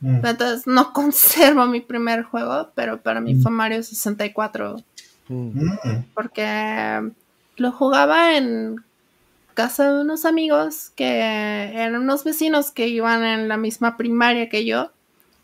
[0.00, 3.42] Mm, Entonces no conservo mi primer juego, pero para mí Mm.
[3.42, 4.76] fue Mario 64
[5.28, 5.76] Mm.
[6.14, 7.12] porque
[7.56, 8.76] lo jugaba en
[9.54, 14.64] casa de unos amigos que eran unos vecinos que iban en la misma primaria que
[14.64, 14.90] yo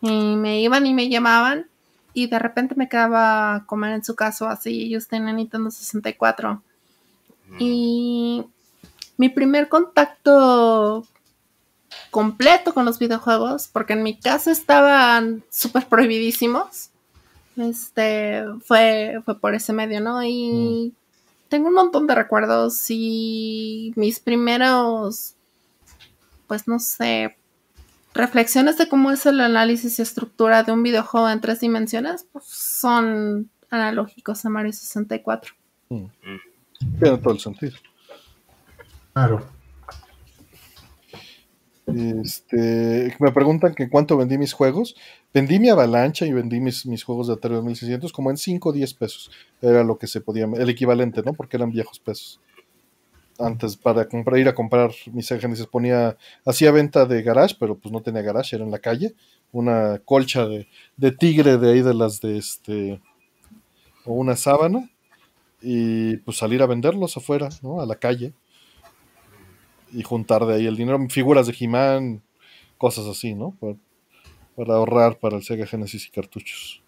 [0.00, 1.66] y me iban y me llamaban
[2.14, 6.62] y de repente me quedaba a comer en su casa así ellos tenían Nintendo 64
[7.48, 7.56] Mm.
[7.60, 8.44] y
[9.16, 11.06] mi primer contacto
[12.10, 16.90] completo con los videojuegos, porque en mi casa estaban súper prohibidísimos,
[17.58, 20.22] este, fue, fue por ese medio, ¿no?
[20.24, 20.94] Y
[21.48, 25.34] tengo un montón de recuerdos y mis primeros,
[26.46, 27.36] pues no sé,
[28.14, 32.44] reflexiones de cómo es el análisis y estructura de un videojuego en tres dimensiones, pues
[32.46, 35.54] son analógicos a Mario 64.
[35.88, 37.76] Tiene todo el sentido.
[39.12, 39.57] Claro.
[41.94, 44.94] Este, me preguntan que cuánto vendí mis juegos.
[45.32, 48.72] Vendí mi avalancha y vendí mis, mis juegos de Atari 2600 como en 5 o
[48.72, 49.30] 10 pesos.
[49.62, 51.32] Era lo que se podía, el equivalente, ¿no?
[51.32, 52.40] Porque eran viejos pesos.
[53.38, 57.76] antes para comprar, ir a comprar mi Sega Genesis ponía, hacía venta de garage, pero
[57.76, 59.14] pues no tenía garage, era en la calle,
[59.52, 63.00] una colcha de, de tigre de ahí de las de este,
[64.04, 64.90] o una sábana,
[65.62, 67.80] y pues salir a venderlos afuera, ¿no?
[67.80, 68.32] A la calle,
[69.92, 72.22] y juntar de ahí el dinero, figuras de He-Man,
[72.76, 73.56] cosas así, ¿no?
[73.60, 73.76] Para,
[74.56, 76.82] para ahorrar para el Sega Genesis y cartuchos.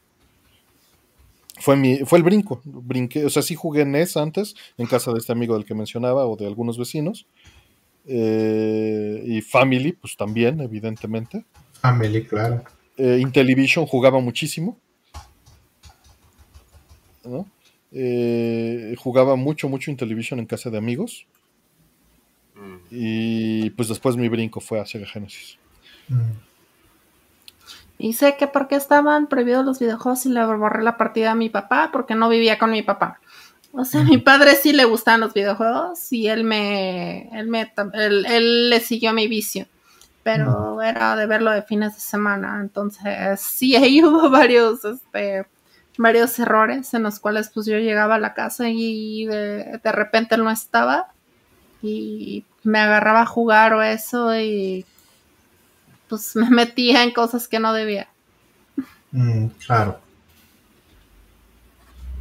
[1.58, 5.18] Fue, mi, fue el brinco, brinqué, o sea, sí jugué NES antes, en casa de
[5.18, 7.26] este amigo del que mencionaba, o de algunos vecinos,
[8.06, 11.44] eh, y Family, pues también, evidentemente.
[11.74, 12.64] Family, claro.
[12.96, 14.78] Eh, Intellivision jugaba muchísimo,
[17.24, 17.46] ¿no?
[17.92, 21.26] Eh, jugaba mucho, mucho Intellivision en casa de amigos.
[22.90, 25.58] Y pues después mi brinco fue a Sega Genesis.
[27.98, 31.50] Y sé que porque estaban prohibidos los videojuegos y le borré la partida a mi
[31.50, 33.20] papá porque no vivía con mi papá.
[33.72, 37.72] O sea, a mi padre sí le gustaban los videojuegos y él me, él me,
[37.92, 39.66] él, él le siguió mi vicio.
[40.22, 42.58] Pero era de verlo de fines de semana.
[42.60, 45.46] Entonces, sí, ahí hubo varios, este,
[45.96, 50.34] varios errores en los cuales pues yo llegaba a la casa y de, de repente
[50.34, 51.12] él no estaba
[51.82, 54.84] y me agarraba a jugar o eso y
[56.08, 58.08] pues me metía en cosas que no debía.
[59.12, 60.00] Mm, claro.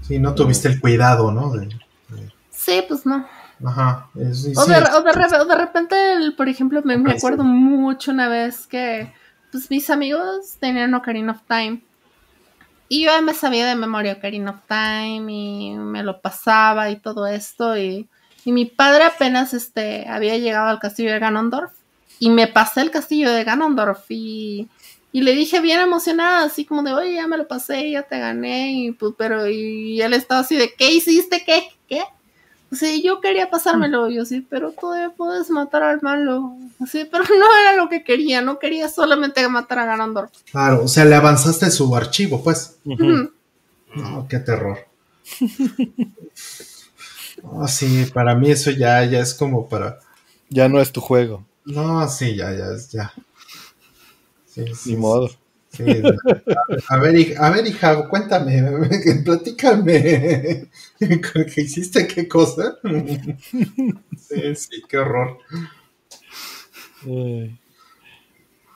[0.02, 1.52] Sí, no tuviste el cuidado, ¿no?
[1.52, 3.26] De- de- Sí, pues no.
[3.66, 4.08] Ajá.
[4.16, 7.12] es- sí, O de, o de re- o de repente, el- por ejemplo, me, me
[7.14, 7.50] acuerdo sí.
[7.50, 9.14] mucho una vez que
[9.52, 11.82] pues mis amigos tenían Ocarina of Time.
[12.88, 16.96] Y yo ya me sabía de memoria Ocarina of Time y me lo pasaba y
[17.00, 17.78] todo esto.
[17.78, 18.08] Y,
[18.50, 21.72] y mi padre apenas este, había llegado al castillo de Ganondorf
[22.18, 24.68] y me pasé el castillo de Ganondorf y,
[25.12, 28.18] y le dije bien emocionada, así como de, oye, ya me lo pasé, ya te
[28.18, 28.72] gané.
[28.74, 31.44] Y, pues, pero y él estaba así de, ¿qué hiciste?
[31.46, 31.62] ¿Qué?
[31.88, 32.02] ¿Qué?
[32.72, 36.58] Sí, yo quería pasármelo, yo sí, pero todavía puedes matar al malo.
[36.92, 40.32] Sí, pero no era lo que quería, no quería solamente matar a Ganondorf.
[40.50, 42.80] Claro, o sea, le avanzaste su archivo, pues.
[42.84, 44.88] No, qué terror.
[47.44, 50.00] No, sí, para mí eso ya, ya es como para.
[50.50, 53.14] Ya no es tu juego, No, sí, ya, ya, es- ya.
[54.46, 55.30] Sí, sí, ni modo.
[55.70, 55.84] sí,
[56.90, 58.62] a ver, a ver, hija, cuéntame,
[59.26, 60.70] platícame.
[61.00, 62.08] ¿Qué hiciste?
[62.08, 62.78] ¿Qué cosa?
[64.18, 65.40] Sí, sí, qué horror.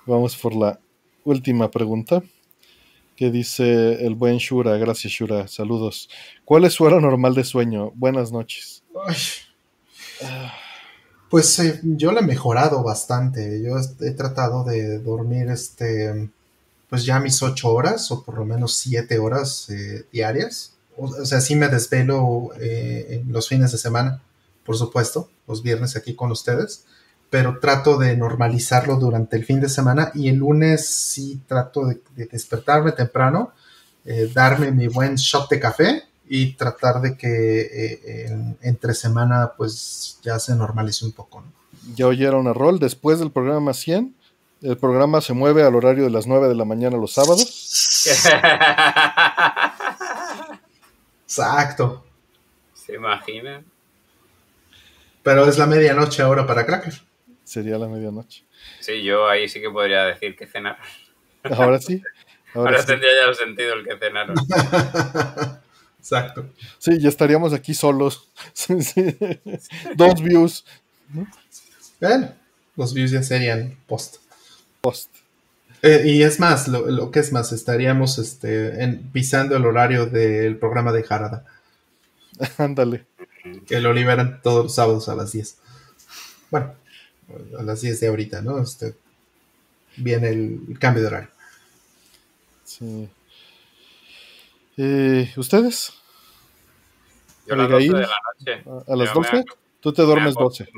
[0.05, 0.79] Vamos por la
[1.25, 2.23] última pregunta.
[3.15, 6.09] Que dice el buen Shura, gracias Shura, saludos.
[6.45, 7.91] ¿Cuál es su hora normal de sueño?
[7.95, 8.83] Buenas noches.
[9.05, 9.15] Ay.
[11.29, 13.61] Pues eh, yo le he mejorado bastante.
[13.63, 16.29] Yo he tratado de dormir este,
[16.89, 20.73] pues ya mis ocho horas o por lo menos siete horas eh, diarias.
[20.95, 24.21] O, o sea, sí me desvelo eh, en los fines de semana,
[24.63, 26.85] por supuesto, los viernes aquí con ustedes,
[27.33, 31.99] pero trato de normalizarlo durante el fin de semana y el lunes sí trato de,
[32.15, 33.53] de despertarme temprano,
[34.05, 39.53] eh, darme mi buen shot de café y tratar de que eh, en- entre semana
[39.57, 41.41] pues ya se normalice un poco.
[41.41, 41.47] ¿no?
[41.95, 44.13] Ya oyeron a Rol, después del programa 100,
[44.61, 48.05] el programa se mueve al horario de las 9 de la mañana los sábados.
[51.25, 52.03] Exacto.
[52.75, 53.65] ¿Se imaginan?
[55.23, 57.01] Pero es la medianoche ahora para Cracker.
[57.53, 58.43] Sería la medianoche.
[58.79, 60.79] Sí, yo ahí sí que podría decir que cenaron.
[61.43, 62.01] Ahora sí.
[62.55, 62.87] Ahora Ahora sí.
[62.87, 64.35] tendría ya el sentido el que cenaron.
[65.99, 66.49] Exacto.
[66.79, 68.29] Sí, ya estaríamos aquí solos.
[68.53, 69.17] Sí, sí.
[69.95, 70.65] Dos views
[72.01, 72.33] Bueno,
[72.75, 74.17] los views ya serían post.
[74.81, 75.09] post.
[75.81, 80.05] Eh, y es más, lo, lo que es más, estaríamos este, en- pisando el horario
[80.05, 81.45] del programa de Harada,
[82.57, 83.05] Ándale.
[83.67, 85.57] que lo liberan todos los sábados a las 10.
[86.51, 86.73] Bueno,
[87.59, 88.59] a las 10 de ahorita, ¿no?
[88.61, 88.95] Este,
[89.97, 91.29] viene el, cambio de horario.
[92.63, 93.09] Sí.
[94.77, 95.93] Eh, ¿Ustedes?
[97.45, 98.07] Yo a las 12 de la
[98.39, 98.63] noche.
[98.87, 99.43] ¿A, a las Yo me 12?
[99.79, 100.49] Tú te duermes acuerdo.
[100.49, 100.69] 12.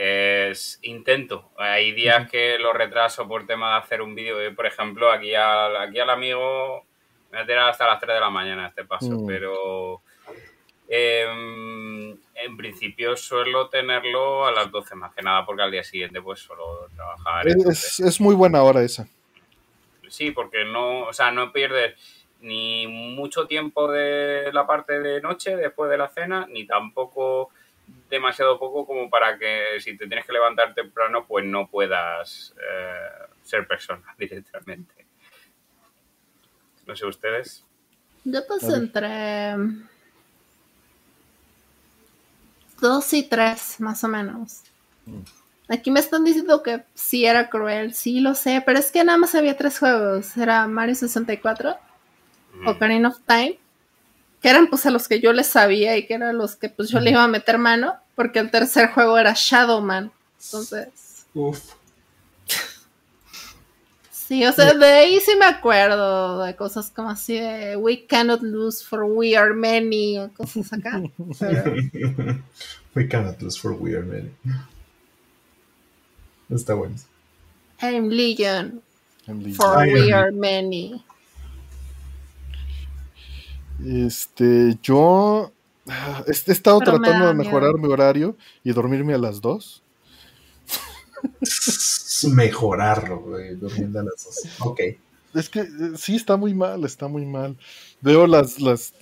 [0.00, 1.50] Es, intento.
[1.56, 4.36] Hay días que lo retraso por tema de hacer un vídeo.
[4.54, 6.84] Por ejemplo, aquí al, aquí al amigo
[7.30, 9.26] me voy a tirar hasta las 3 de la mañana este paso, Mm.
[9.26, 10.02] pero
[10.88, 16.20] em, en principio suelo tenerlo a las 12 más que nada porque al día siguiente
[16.20, 17.46] pues suelo trabajar.
[17.46, 19.08] Es, es muy buena hora esa.
[20.08, 21.94] Sí, porque no, o sea, no pierdes
[22.40, 27.50] ni mucho tiempo de la parte de noche después de la cena, ni tampoco
[28.10, 33.26] demasiado poco como para que si te tienes que levantar temprano, pues no puedas eh,
[33.42, 35.06] ser persona directamente.
[36.86, 37.64] No sé ustedes.
[38.24, 39.54] Yo pues entre
[42.80, 44.62] 2 y 3, más o menos.
[45.68, 49.18] Aquí me están diciendo que sí era cruel, sí lo sé, pero es que nada
[49.18, 50.36] más había tres juegos.
[50.36, 51.76] Era Mario 64,
[52.66, 53.58] Ocarina of Time,
[54.40, 56.88] que eran pues a los que yo les sabía y que eran los que pues
[56.88, 60.10] yo le iba a meter mano, porque el tercer juego era Shadow Man.
[60.42, 61.74] Entonces, Uf.
[64.28, 68.42] Sí, o sea, de ahí sí me acuerdo de cosas como así de We cannot
[68.42, 71.02] lose for we are many o cosas acá.
[71.40, 71.74] Pero,
[72.94, 74.30] We cannot lose for we are many.
[76.50, 76.96] Está bueno.
[77.80, 78.82] I'm Legion
[79.26, 79.56] en línea.
[79.56, 81.02] for we are many.
[83.86, 85.52] Este, yo
[85.88, 87.86] ah, he estado Pero tratando de mejorar miedo.
[87.86, 89.82] mi horario y dormirme a las 2.
[92.24, 94.46] Mejorarlo, güey, durmiendo a las dos.
[94.60, 94.80] Ok.
[95.34, 95.66] Es que eh,
[95.96, 97.56] sí está muy mal, está muy mal.
[98.00, 98.94] Veo las, las,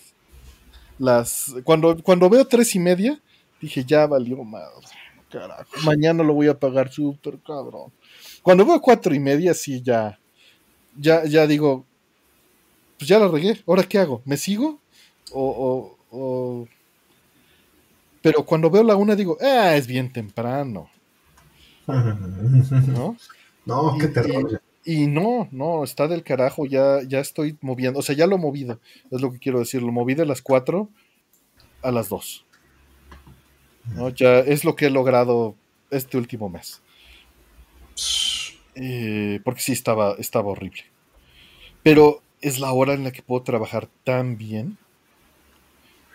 [0.99, 3.21] las, cuando, cuando veo tres y media,
[3.61, 4.87] dije ya valió madre,
[5.31, 5.65] carajo.
[5.85, 7.93] Mañana lo voy a pagar súper cabrón.
[8.43, 10.19] Cuando veo cuatro y media, sí ya,
[10.99, 11.85] ya, ya digo,
[12.99, 13.63] pues ya la regué.
[13.67, 14.23] ¿Ahora qué hago?
[14.25, 14.81] ¿Me sigo?
[15.33, 16.69] O, o, o-
[18.23, 20.91] Pero cuando veo la una digo, ah, es bien temprano,
[21.87, 23.17] ¿no?
[23.67, 24.63] No, qué terror.
[24.85, 28.39] Y no, no, está del carajo, ya, ya estoy moviendo, o sea, ya lo he
[28.39, 28.79] movido,
[29.11, 30.89] es lo que quiero decir, lo moví de las 4
[31.83, 32.47] a las 2.
[33.95, 34.09] ¿no?
[34.11, 35.57] Ya es lo que he logrado
[35.91, 36.83] este último mes.
[38.75, 40.85] Eh, porque sí estaba, estaba horrible.
[41.83, 44.79] Pero es la hora en la que puedo trabajar tan bien.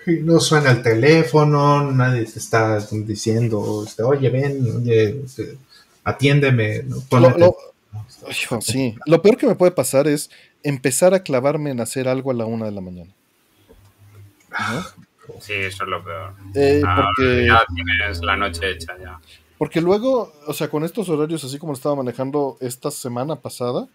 [0.06, 5.58] No suena el teléfono, nadie te está diciendo, este, oye, ven, oye, este,
[6.04, 6.84] atiéndeme.
[7.12, 7.56] Lo- lo-
[8.62, 10.30] sí, lo peor que me puede pasar es
[10.64, 13.12] empezar a clavarme en hacer algo a la una de la mañana.
[14.50, 14.84] ¿no?
[15.40, 16.34] Sí, eso es lo peor.
[16.56, 17.46] Eh, Ah, porque...
[17.48, 19.20] Ya tienes la noche hecha ya.
[19.58, 23.88] Porque luego, o sea, con estos horarios, así como lo estaba manejando esta semana pasada,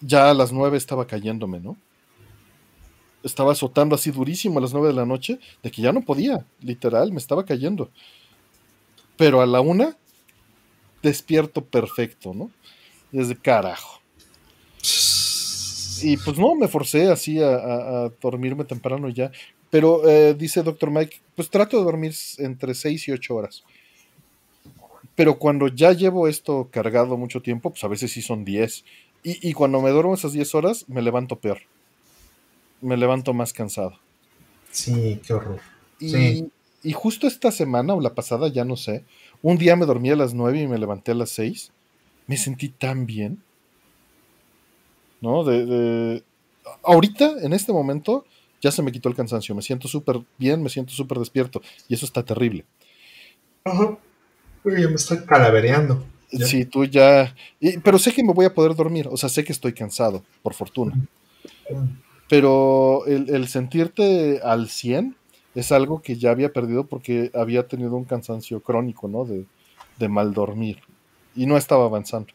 [0.00, 1.76] ya a las 9 estaba cayéndome, ¿no?
[3.24, 6.44] Estaba azotando así durísimo a las 9 de la noche, de que ya no podía,
[6.60, 7.90] literal, me estaba cayendo.
[9.16, 9.96] Pero a la una,
[11.02, 12.50] despierto perfecto, ¿no?
[13.10, 14.00] Desde carajo.
[16.02, 19.30] Y pues no, me forcé así a, a- dormirme temprano ya.
[19.70, 20.90] Pero eh, dice Dr.
[20.90, 23.62] Mike, pues trato de dormir entre 6 y 8 horas.
[25.14, 28.84] Pero cuando ya llevo esto cargado mucho tiempo, pues a veces sí son 10.
[29.22, 31.60] Y, y cuando me duermo esas 10 horas, me levanto peor.
[32.82, 33.98] Me levanto más cansado.
[34.70, 35.60] Sí, qué horror.
[35.98, 36.50] Y, Sí.
[36.82, 39.04] y justo esta semana o la pasada, ya no sé,
[39.40, 41.72] un día me dormí a las 9 y me levanté a las 6.
[42.26, 43.42] Me sentí tan bien.
[45.20, 45.44] ¿No?
[45.44, 46.22] De, de-
[46.84, 48.24] Ahorita, en este momento,
[48.60, 49.54] ya se me quitó el cansancio.
[49.54, 51.60] Me siento súper bien, me siento súper despierto.
[51.88, 52.64] Y eso está terrible.
[53.64, 53.98] Ajá.
[54.64, 56.04] Ya me estoy calavereando.
[56.30, 56.46] Ya.
[56.46, 57.34] Sí, tú ya...
[57.60, 59.08] y- pero sé que me voy a poder dormir.
[59.10, 60.94] O sea, sé que estoy cansado, por fortuna.
[62.32, 65.14] Pero el, el sentirte al 100
[65.54, 69.26] es algo que ya había perdido porque había tenido un cansancio crónico, ¿no?
[69.26, 69.44] De,
[69.98, 70.78] de mal dormir.
[71.36, 72.28] Y no estaba avanzando.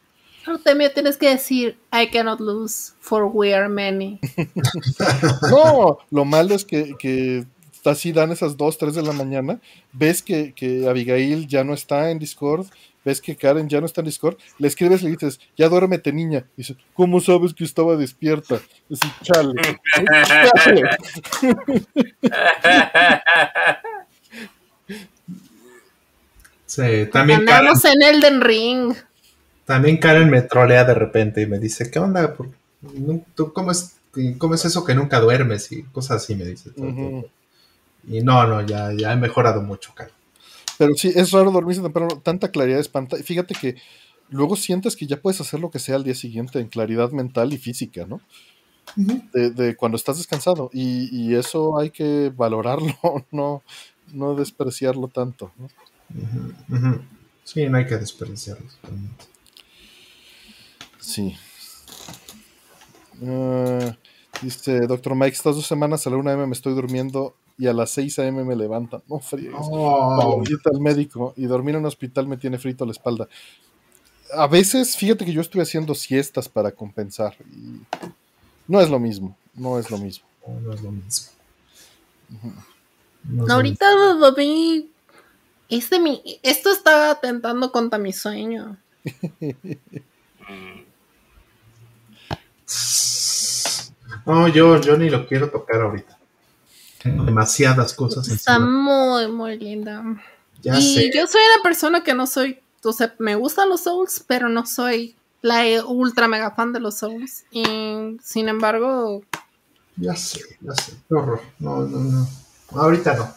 [0.44, 4.20] Pero también tienes que decir, I cannot lose, for we are many.
[5.50, 7.44] No, lo malo es que, que
[7.84, 9.60] así dan esas 2, 3 de la mañana,
[9.92, 12.66] ves que, que Abigail ya no está en Discord,
[13.04, 16.12] ves que Karen ya no está en Discord, le escribes y le dices, ya duérmete
[16.12, 16.44] niña.
[16.56, 18.60] Y dice, ¿cómo sabes que estaba despierta?
[18.88, 19.52] Y dice, chale,
[20.62, 20.82] chale.
[26.66, 28.94] Sí, también Karen, Andamos en Elden Ring.
[29.64, 32.34] también Karen me trolea de repente y me dice, ¿qué onda?
[32.34, 32.50] ¿Por-
[32.82, 33.96] no- ¿Tú cómo es,
[34.38, 35.72] cómo es eso que nunca duermes?
[35.72, 36.70] Y cosas así me dice.
[36.70, 37.08] todo el Ujú.
[37.08, 37.28] tiempo.
[38.08, 40.12] Y no, no, ya, ya he mejorado mucho, Karen.
[40.78, 43.16] Pero sí, es raro dormirse temprano, tanta claridad espanta.
[43.16, 43.76] Fíjate que
[44.30, 47.52] luego sientes que ya puedes hacer lo que sea al día siguiente en claridad mental
[47.52, 48.20] y física, ¿no?
[48.96, 50.70] De, de cuando estás descansado.
[50.72, 52.94] Y, y eso hay que valorarlo,
[53.32, 53.62] no,
[54.12, 55.50] no despreciarlo tanto.
[55.58, 55.68] ¿no?
[57.44, 58.78] Sí, no hay que desperdiciarlos.
[58.82, 59.24] realmente.
[61.00, 61.36] Sí.
[63.26, 63.96] Ah,
[64.42, 67.72] dice Doctor Mike, estas dos semanas a la 1 am me estoy durmiendo y a
[67.72, 69.02] las 6 am me levantan.
[69.08, 69.58] No friegues.
[69.60, 73.28] Oh, al médico y dormir en un hospital me tiene frito la espalda.
[74.32, 77.80] A veces, fíjate que yo estuve haciendo siestas para compensar y
[78.68, 80.26] no es lo mismo, no es lo mismo.
[80.46, 81.32] no, no es lo mismo.
[82.28, 82.54] No es
[83.24, 84.90] No, lo ahorita dormí.
[85.68, 88.78] Este mi, esto estaba atentando contra mi sueño.
[94.26, 96.17] No, yo, yo ni lo quiero tocar ahorita.
[97.04, 98.28] Demasiadas cosas.
[98.28, 98.70] Está encima.
[98.70, 100.02] muy, muy linda.
[100.62, 101.10] Ya y sé.
[101.14, 104.66] yo soy una persona que no soy, o sea, me gustan los Souls, pero no
[104.66, 107.44] soy la ultra mega fan de los Souls.
[107.50, 107.62] Y
[108.22, 109.22] sin embargo,
[109.96, 110.92] Ya sé, ya sé.
[111.08, 111.40] Qué horror.
[111.58, 112.28] No, no, no.
[112.72, 113.32] Ahorita no.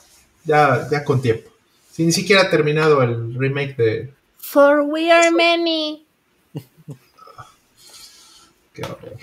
[0.45, 1.49] Ya, ya con tiempo.
[1.91, 4.13] Si ni siquiera ha terminado el remake de.
[4.37, 6.05] For We Are Many.
[8.73, 9.17] Qué horror.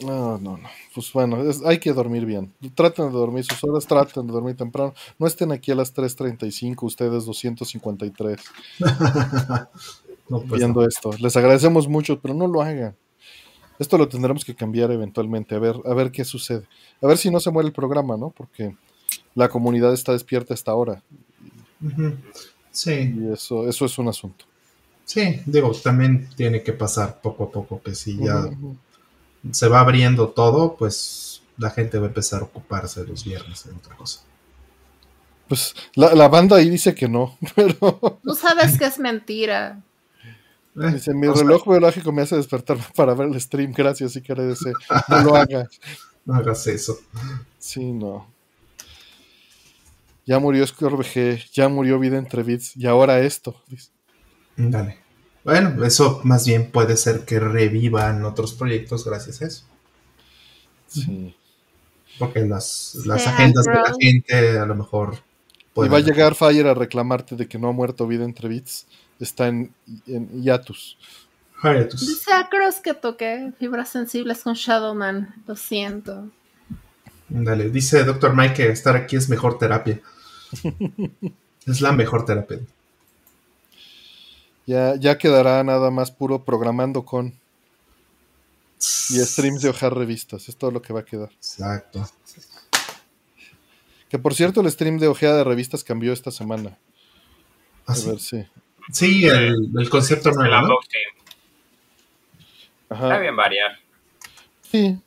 [0.00, 0.68] No, no, no.
[0.94, 2.52] Pues bueno, es- hay que dormir bien.
[2.74, 4.92] Traten de dormir sus horas, traten de dormir temprano.
[5.18, 8.40] No estén aquí a las 3.35, ustedes 253,
[10.28, 10.86] no, pues viendo no.
[10.88, 11.10] esto.
[11.18, 12.94] Les agradecemos mucho, pero no lo hagan.
[13.78, 16.64] Esto lo tendremos que cambiar eventualmente, a ver, a ver qué sucede.
[17.00, 18.30] A ver si no se muere el programa, ¿no?
[18.30, 18.76] Porque
[19.34, 21.02] la comunidad está despierta hasta ahora.
[22.70, 24.44] Sí, Y eso, eso es un asunto.
[25.04, 25.40] sí.
[25.46, 27.82] Digo, también tiene que pasar poco a poco.
[27.82, 28.48] Que si ya.
[29.50, 33.72] Se va abriendo todo, pues la gente va a empezar a ocuparse los viernes de
[33.72, 34.20] otra cosa.
[35.48, 39.82] Pues la, la banda ahí dice que no, pero Tú sabes que es mentira.
[40.76, 44.34] Eh, dice, mi reloj biológico me hace despertarme para ver el stream, gracias, y que
[44.34, 44.74] deseo.
[45.08, 45.68] No lo hagas.
[46.24, 46.98] no hagas eso.
[47.58, 48.30] Sí, no.
[50.24, 53.60] Ya murió Scorbg, ya murió Vida entre Bits, y ahora esto.
[53.66, 53.90] dice.
[54.56, 55.01] Dale.
[55.44, 59.64] Bueno, eso más bien puede ser que revivan otros proyectos gracias a eso.
[60.86, 61.34] Sí.
[62.18, 65.18] Porque las, las agendas de la gente a lo mejor
[65.76, 68.86] Y va a llegar Fire a reclamarte de que no ha muerto Vida entre Bits.
[69.18, 69.72] Está en,
[70.06, 70.96] en hiatus.
[71.62, 72.00] Hiatus.
[72.06, 75.42] Dice Acros que toqué fibras sensibles con Shadowman.
[75.46, 76.28] Lo siento.
[77.28, 78.36] Dale, dice Dr.
[78.36, 80.00] Mike que estar aquí es mejor terapia.
[81.66, 82.58] es la mejor terapia.
[84.66, 87.34] Ya, ya quedará nada más puro programando con
[89.10, 90.48] y streams de hojar revistas.
[90.48, 91.30] Es todo lo que va a quedar.
[91.32, 92.08] Exacto.
[94.08, 96.76] Que por cierto, el stream de ojeada de revistas cambió esta semana.
[97.86, 98.08] A Así.
[98.08, 98.44] ver si.
[98.92, 100.62] Sí, el, el concepto El nuevo, ¿no?
[100.62, 101.00] unboxing.
[102.90, 103.78] Está bien variar.
[104.70, 104.98] Sí.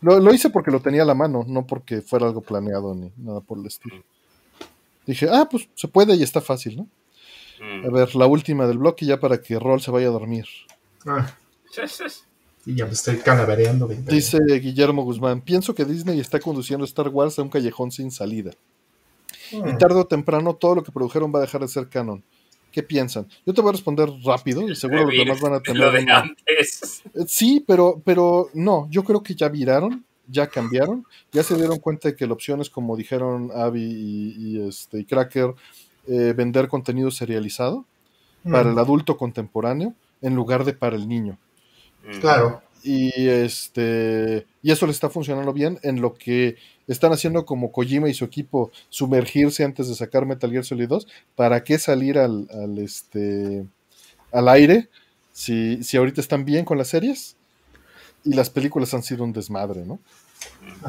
[0.00, 3.12] Lo, lo hice porque lo tenía a la mano, no porque fuera algo planeado ni
[3.16, 4.02] nada por el estilo.
[5.06, 6.88] Dije, ah, pues se puede y está fácil, ¿no?
[7.60, 7.86] Mm.
[7.86, 10.46] A ver, la última del bloque ya para que Roll se vaya a dormir.
[11.06, 11.34] Ah,
[12.66, 13.86] y ya me estoy calavereando.
[13.88, 18.50] Dice Guillermo Guzmán, pienso que Disney está conduciendo Star Wars a un callejón sin salida.
[19.52, 19.68] Mm.
[19.68, 22.22] Y tarde o temprano todo lo que produjeron va a dejar de ser canon.
[22.70, 23.26] ¿Qué piensan?
[23.46, 25.80] Yo te voy a responder rápido y seguro los demás van a tener...
[25.82, 27.02] Lo de una- antes.
[27.14, 31.78] Eh, Sí, pero, pero no, yo creo que ya viraron, ya cambiaron, ya se dieron
[31.78, 35.54] cuenta de que la opción es, como dijeron Abby y, y, este, y Cracker,
[36.08, 37.84] eh, vender contenido serializado
[38.44, 38.52] Mm.
[38.52, 41.38] para el adulto contemporáneo en lugar de para el niño.
[42.06, 42.20] Mm.
[42.20, 42.62] Claro.
[42.84, 46.56] Y este y eso le está funcionando bien en lo que
[46.86, 51.06] están haciendo como Kojima y su equipo sumergirse antes de sacar Metal Gear Solid 2.
[51.34, 53.66] ¿Para qué salir al, al, este
[54.30, 54.88] al aire
[55.32, 57.36] si, si ahorita están bien con las series?
[58.24, 59.98] Y las películas han sido un desmadre, ¿no?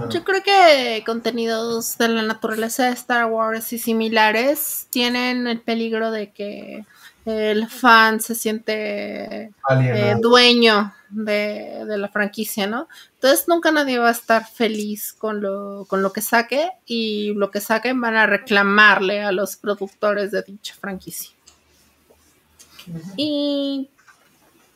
[0.10, 6.12] Yo creo que contenidos de la naturaleza de Star Wars y similares tienen el peligro
[6.12, 6.86] de que
[7.26, 12.88] el fan se siente eh, dueño de, de la franquicia, ¿no?
[13.16, 17.50] Entonces nunca nadie va a estar feliz con lo, con lo que saque y lo
[17.52, 21.32] que saquen van a reclamarle a los productores de dicha franquicia.
[23.18, 23.90] Y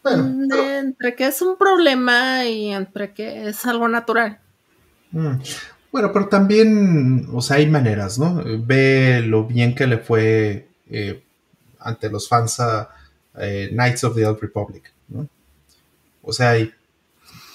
[0.03, 4.39] Bueno, mm, pero- entre que es un problema y entre que es algo natural.
[5.13, 5.35] Mm.
[5.91, 8.43] Bueno, pero también, o sea, hay maneras, ¿no?
[8.43, 11.23] Ve lo bien que le fue eh,
[11.79, 12.89] ante los fans a
[13.37, 15.27] eh, Knights of the Old Republic, ¿no?
[16.23, 16.55] O sea,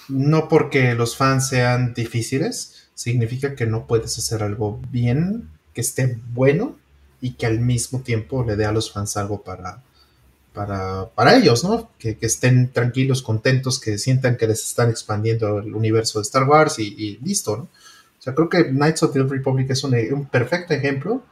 [0.09, 6.19] no porque los fans sean difíciles, significa que no puedes hacer algo bien, que esté
[6.33, 6.77] bueno
[7.21, 9.83] y que al mismo tiempo le dé a los fans algo para,
[10.59, 11.89] para, para ellos, ¿no?
[12.01, 16.49] Que, que estén tranquilos, contentos, que sientan que les están expandiendo el universo de Star
[16.49, 17.63] Wars y, y listo, ¿no?
[17.63, 21.23] O sea, creo que Knights of the Old Republic es un, un perfecto ejemplo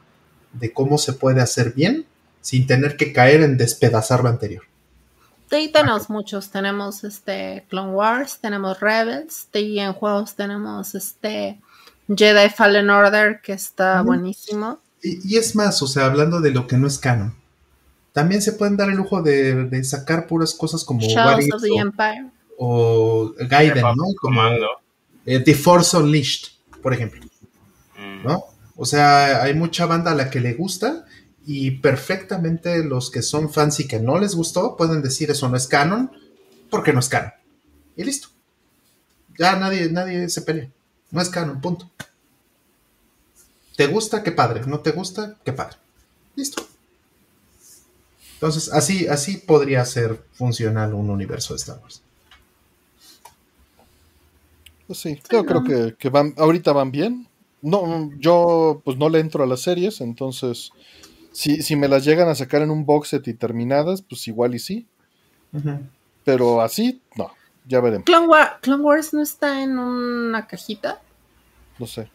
[0.53, 2.05] de cómo se puede hacer bien
[2.39, 4.63] sin tener que caer en despedazar lo anterior.
[5.51, 11.59] Ahí tenemos muchos, tenemos este Clone Wars, tenemos Rebels, ahí en juegos tenemos este
[12.07, 14.79] Jedi Fallen Order que está buenísimo.
[15.03, 17.35] Y, y es más, o sea, hablando de lo que no es canon,
[18.17, 21.69] también se pueden dar el lujo de, de sacar puras cosas como Shadows of the
[21.69, 22.31] o, Empire.
[22.57, 23.93] o Gaiden, ¿no?
[24.19, 24.67] Como Comando.
[25.23, 26.47] eh, The Force Unleashed,
[26.81, 27.21] por ejemplo,
[27.95, 28.23] Mm.
[28.27, 28.43] ¿no?
[28.75, 31.05] O sea, hay mucha banda a la que le gusta
[31.45, 35.55] y perfectamente los que son fans y que no les gustó pueden decir eso no
[35.55, 36.09] es canon
[36.71, 37.33] porque no es canon.
[37.95, 38.29] Y listo.
[39.37, 40.69] Ya nadie, nadie se pelea.
[41.11, 41.89] No es canon, punto.
[43.75, 44.23] ¿Te gusta?
[44.23, 44.61] Qué padre.
[44.65, 45.37] ¿No te gusta?
[45.45, 45.77] Qué padre.
[46.35, 46.63] Listo.
[48.37, 52.01] Entonces, así, así podría ser funcional un universo de Star Wars.
[54.85, 57.27] Pues sí, yo creo que, que van, ahorita van bien.
[57.61, 60.71] No, yo pues no le entro a las series, entonces
[61.31, 64.55] si, si me las llegan a sacar en un box set y terminadas, pues igual
[64.55, 64.87] y sí.
[66.23, 67.31] Pero así, no,
[67.67, 68.05] ya veremos.
[68.05, 71.01] Clone, War- Clone Wars no está en una cajita.
[71.79, 72.09] No sé.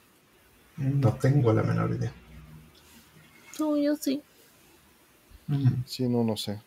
[0.77, 2.13] No tengo la menor idea.
[3.59, 4.23] No, yo sí.
[5.87, 6.59] Sí, no, no sé.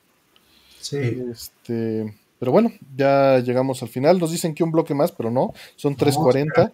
[0.80, 0.98] Sí.
[1.32, 4.20] Este, pero bueno, ya llegamos al final.
[4.20, 5.54] Nos dicen que un bloque más, pero no.
[5.76, 6.72] Son 3.40.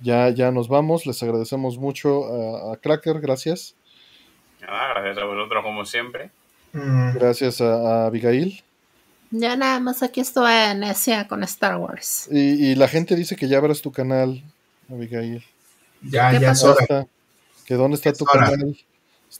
[0.00, 1.06] Ya, ya nos vamos.
[1.06, 3.74] Les agradecemos mucho a, a Cracker, gracias.
[4.60, 6.30] Nada, gracias a vosotros como siempre.
[6.72, 8.62] Mm, Gracias a, a Abigail.
[9.30, 12.28] Ya nada más aquí estoy en Asia con Star Wars.
[12.30, 14.42] Y, y la gente dice que ya abras tu canal,
[14.90, 15.44] Abigail.
[16.02, 16.54] Ya, ¿Qué ya
[17.76, 18.50] dónde está Es tu hora.
[18.50, 18.76] canal?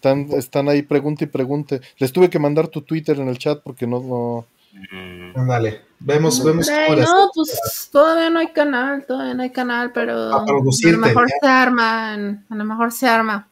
[0.02, 1.80] Están, están ahí, pregunte y pregunte.
[1.98, 4.46] Les tuve que mandar tu Twitter en el chat porque no, no.
[4.90, 5.82] Mm, Ándale.
[6.00, 10.42] Vemos, vemos Ay, no, pues todavía no hay canal, todavía no hay canal, pero A
[10.42, 11.34] a producirte, lo mejor ya.
[11.40, 13.46] se arma, en- a lo mejor se arma.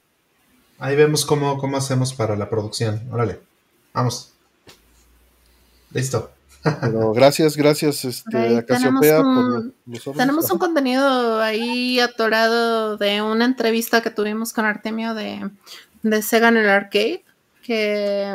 [0.80, 3.00] Ahí vemos cómo, cómo hacemos para la producción.
[3.12, 3.38] Órale.
[3.94, 4.32] Vamos.
[5.92, 6.32] Listo.
[6.80, 9.74] Pero gracias, gracias, este, a Casiopea por un-.
[10.16, 15.48] Tenemos un contenido ahí atorado de una entrevista que tuvimos con Artemio de,
[16.02, 17.24] de Sega en el arcade,
[17.62, 18.32] que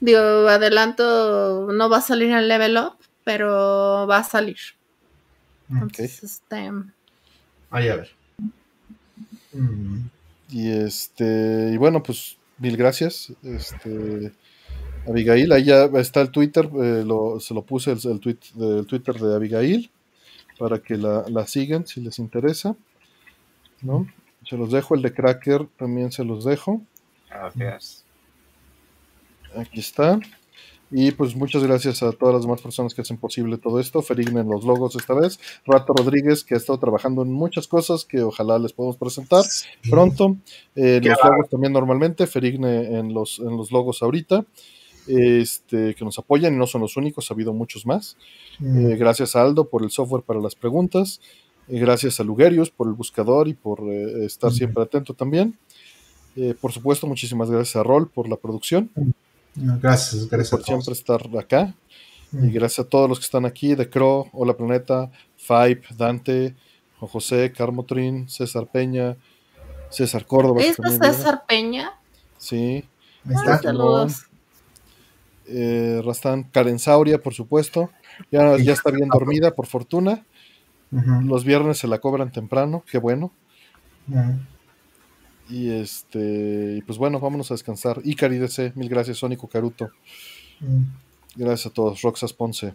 [0.00, 4.56] digo, adelanto, no va a salir en Level Up, pero va a salir.
[5.70, 6.70] Entonces, este,
[7.70, 8.10] Ahí a ver.
[9.52, 10.06] Mm,
[10.50, 13.32] Y este, y bueno, pues mil gracias.
[13.42, 14.32] Este,
[15.08, 18.86] Abigail, ahí ya está el Twitter, eh, lo- se lo puse el, el tweet, el
[18.86, 19.90] Twitter de Abigail
[20.58, 22.76] para que la, la sigan si les interesa.
[23.82, 24.06] ¿no?
[24.48, 26.80] Se los dejo, el de Cracker también se los dejo.
[27.28, 28.04] gracias.
[29.56, 30.20] Aquí está.
[30.88, 34.02] Y pues muchas gracias a todas las demás personas que hacen posible todo esto.
[34.02, 35.40] Ferigna en los logos esta vez.
[35.64, 39.42] Rato Rodríguez, que ha estado trabajando en muchas cosas que ojalá les podamos presentar
[39.90, 40.36] pronto.
[40.76, 42.28] Eh, los logos también normalmente.
[42.28, 44.44] Ferigne en los, en los logos ahorita.
[45.08, 48.16] Este, que nos apoyan y no son los únicos, ha habido muchos más.
[48.58, 51.20] mm, Eh, gracias a Aldo por el software para las preguntas.
[51.68, 55.58] Eh, gracias a Lugerius por el buscador y por eh, estar siempre atento también.
[56.36, 58.90] Eh, por supuesto, muchísimas gracias a Rol por la producción
[59.54, 60.84] Gracias, gracias por a todos.
[60.84, 61.74] siempre estar acá.
[62.30, 66.54] Mm, Y gracias a todos los que están aquí, de Cro, Hola Planeta, Five, Dante,
[66.98, 69.16] Juan José, Carmotrin, César Peña,
[69.90, 70.60] César Córdoba.
[70.60, 70.76] ¿es.
[70.76, 71.92] César Peña?
[72.36, 72.84] Sí.
[73.24, 73.58] Ahí está.
[73.62, 74.26] Saludos.
[75.46, 77.90] Eh, Rastán, Karen Sauria, por supuesto.
[78.30, 80.24] Ya, ya está bien dormida, por fortuna.
[81.24, 83.32] Los viernes se la cobran temprano, qué bueno.
[85.48, 88.00] Y este, pues bueno, vámonos a descansar.
[88.04, 89.90] Icari DC, mil gracias, Sónico Caruto.
[91.36, 92.02] Gracias a todos.
[92.02, 92.74] Roxas Ponce.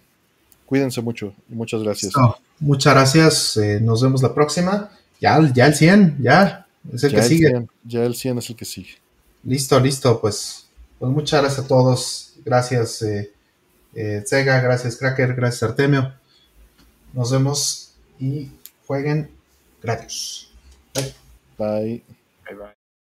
[0.65, 2.13] Cuídense mucho y muchas gracias.
[2.59, 3.57] Muchas gracias.
[3.57, 4.89] eh, nos vemos la próxima.
[5.19, 6.65] Ya, ya el 100, ya.
[6.93, 7.47] Es el ya, que el sigue.
[7.49, 8.91] 100, ya el 100 es el que sigue.
[9.43, 10.21] Listo, listo.
[10.21, 10.67] Pues,
[10.97, 12.33] pues muchas gracias a todos.
[12.45, 13.31] Gracias, eh,
[13.95, 14.61] eh, Sega.
[14.61, 15.35] Gracias, Cracker.
[15.35, 16.13] Gracias, Artemio.
[17.13, 17.80] Nos vemos
[18.21, 18.51] y
[18.85, 19.29] jueguen
[19.81, 20.51] gratis.
[20.93, 21.13] Bye.
[21.57, 22.80] Bye, bye.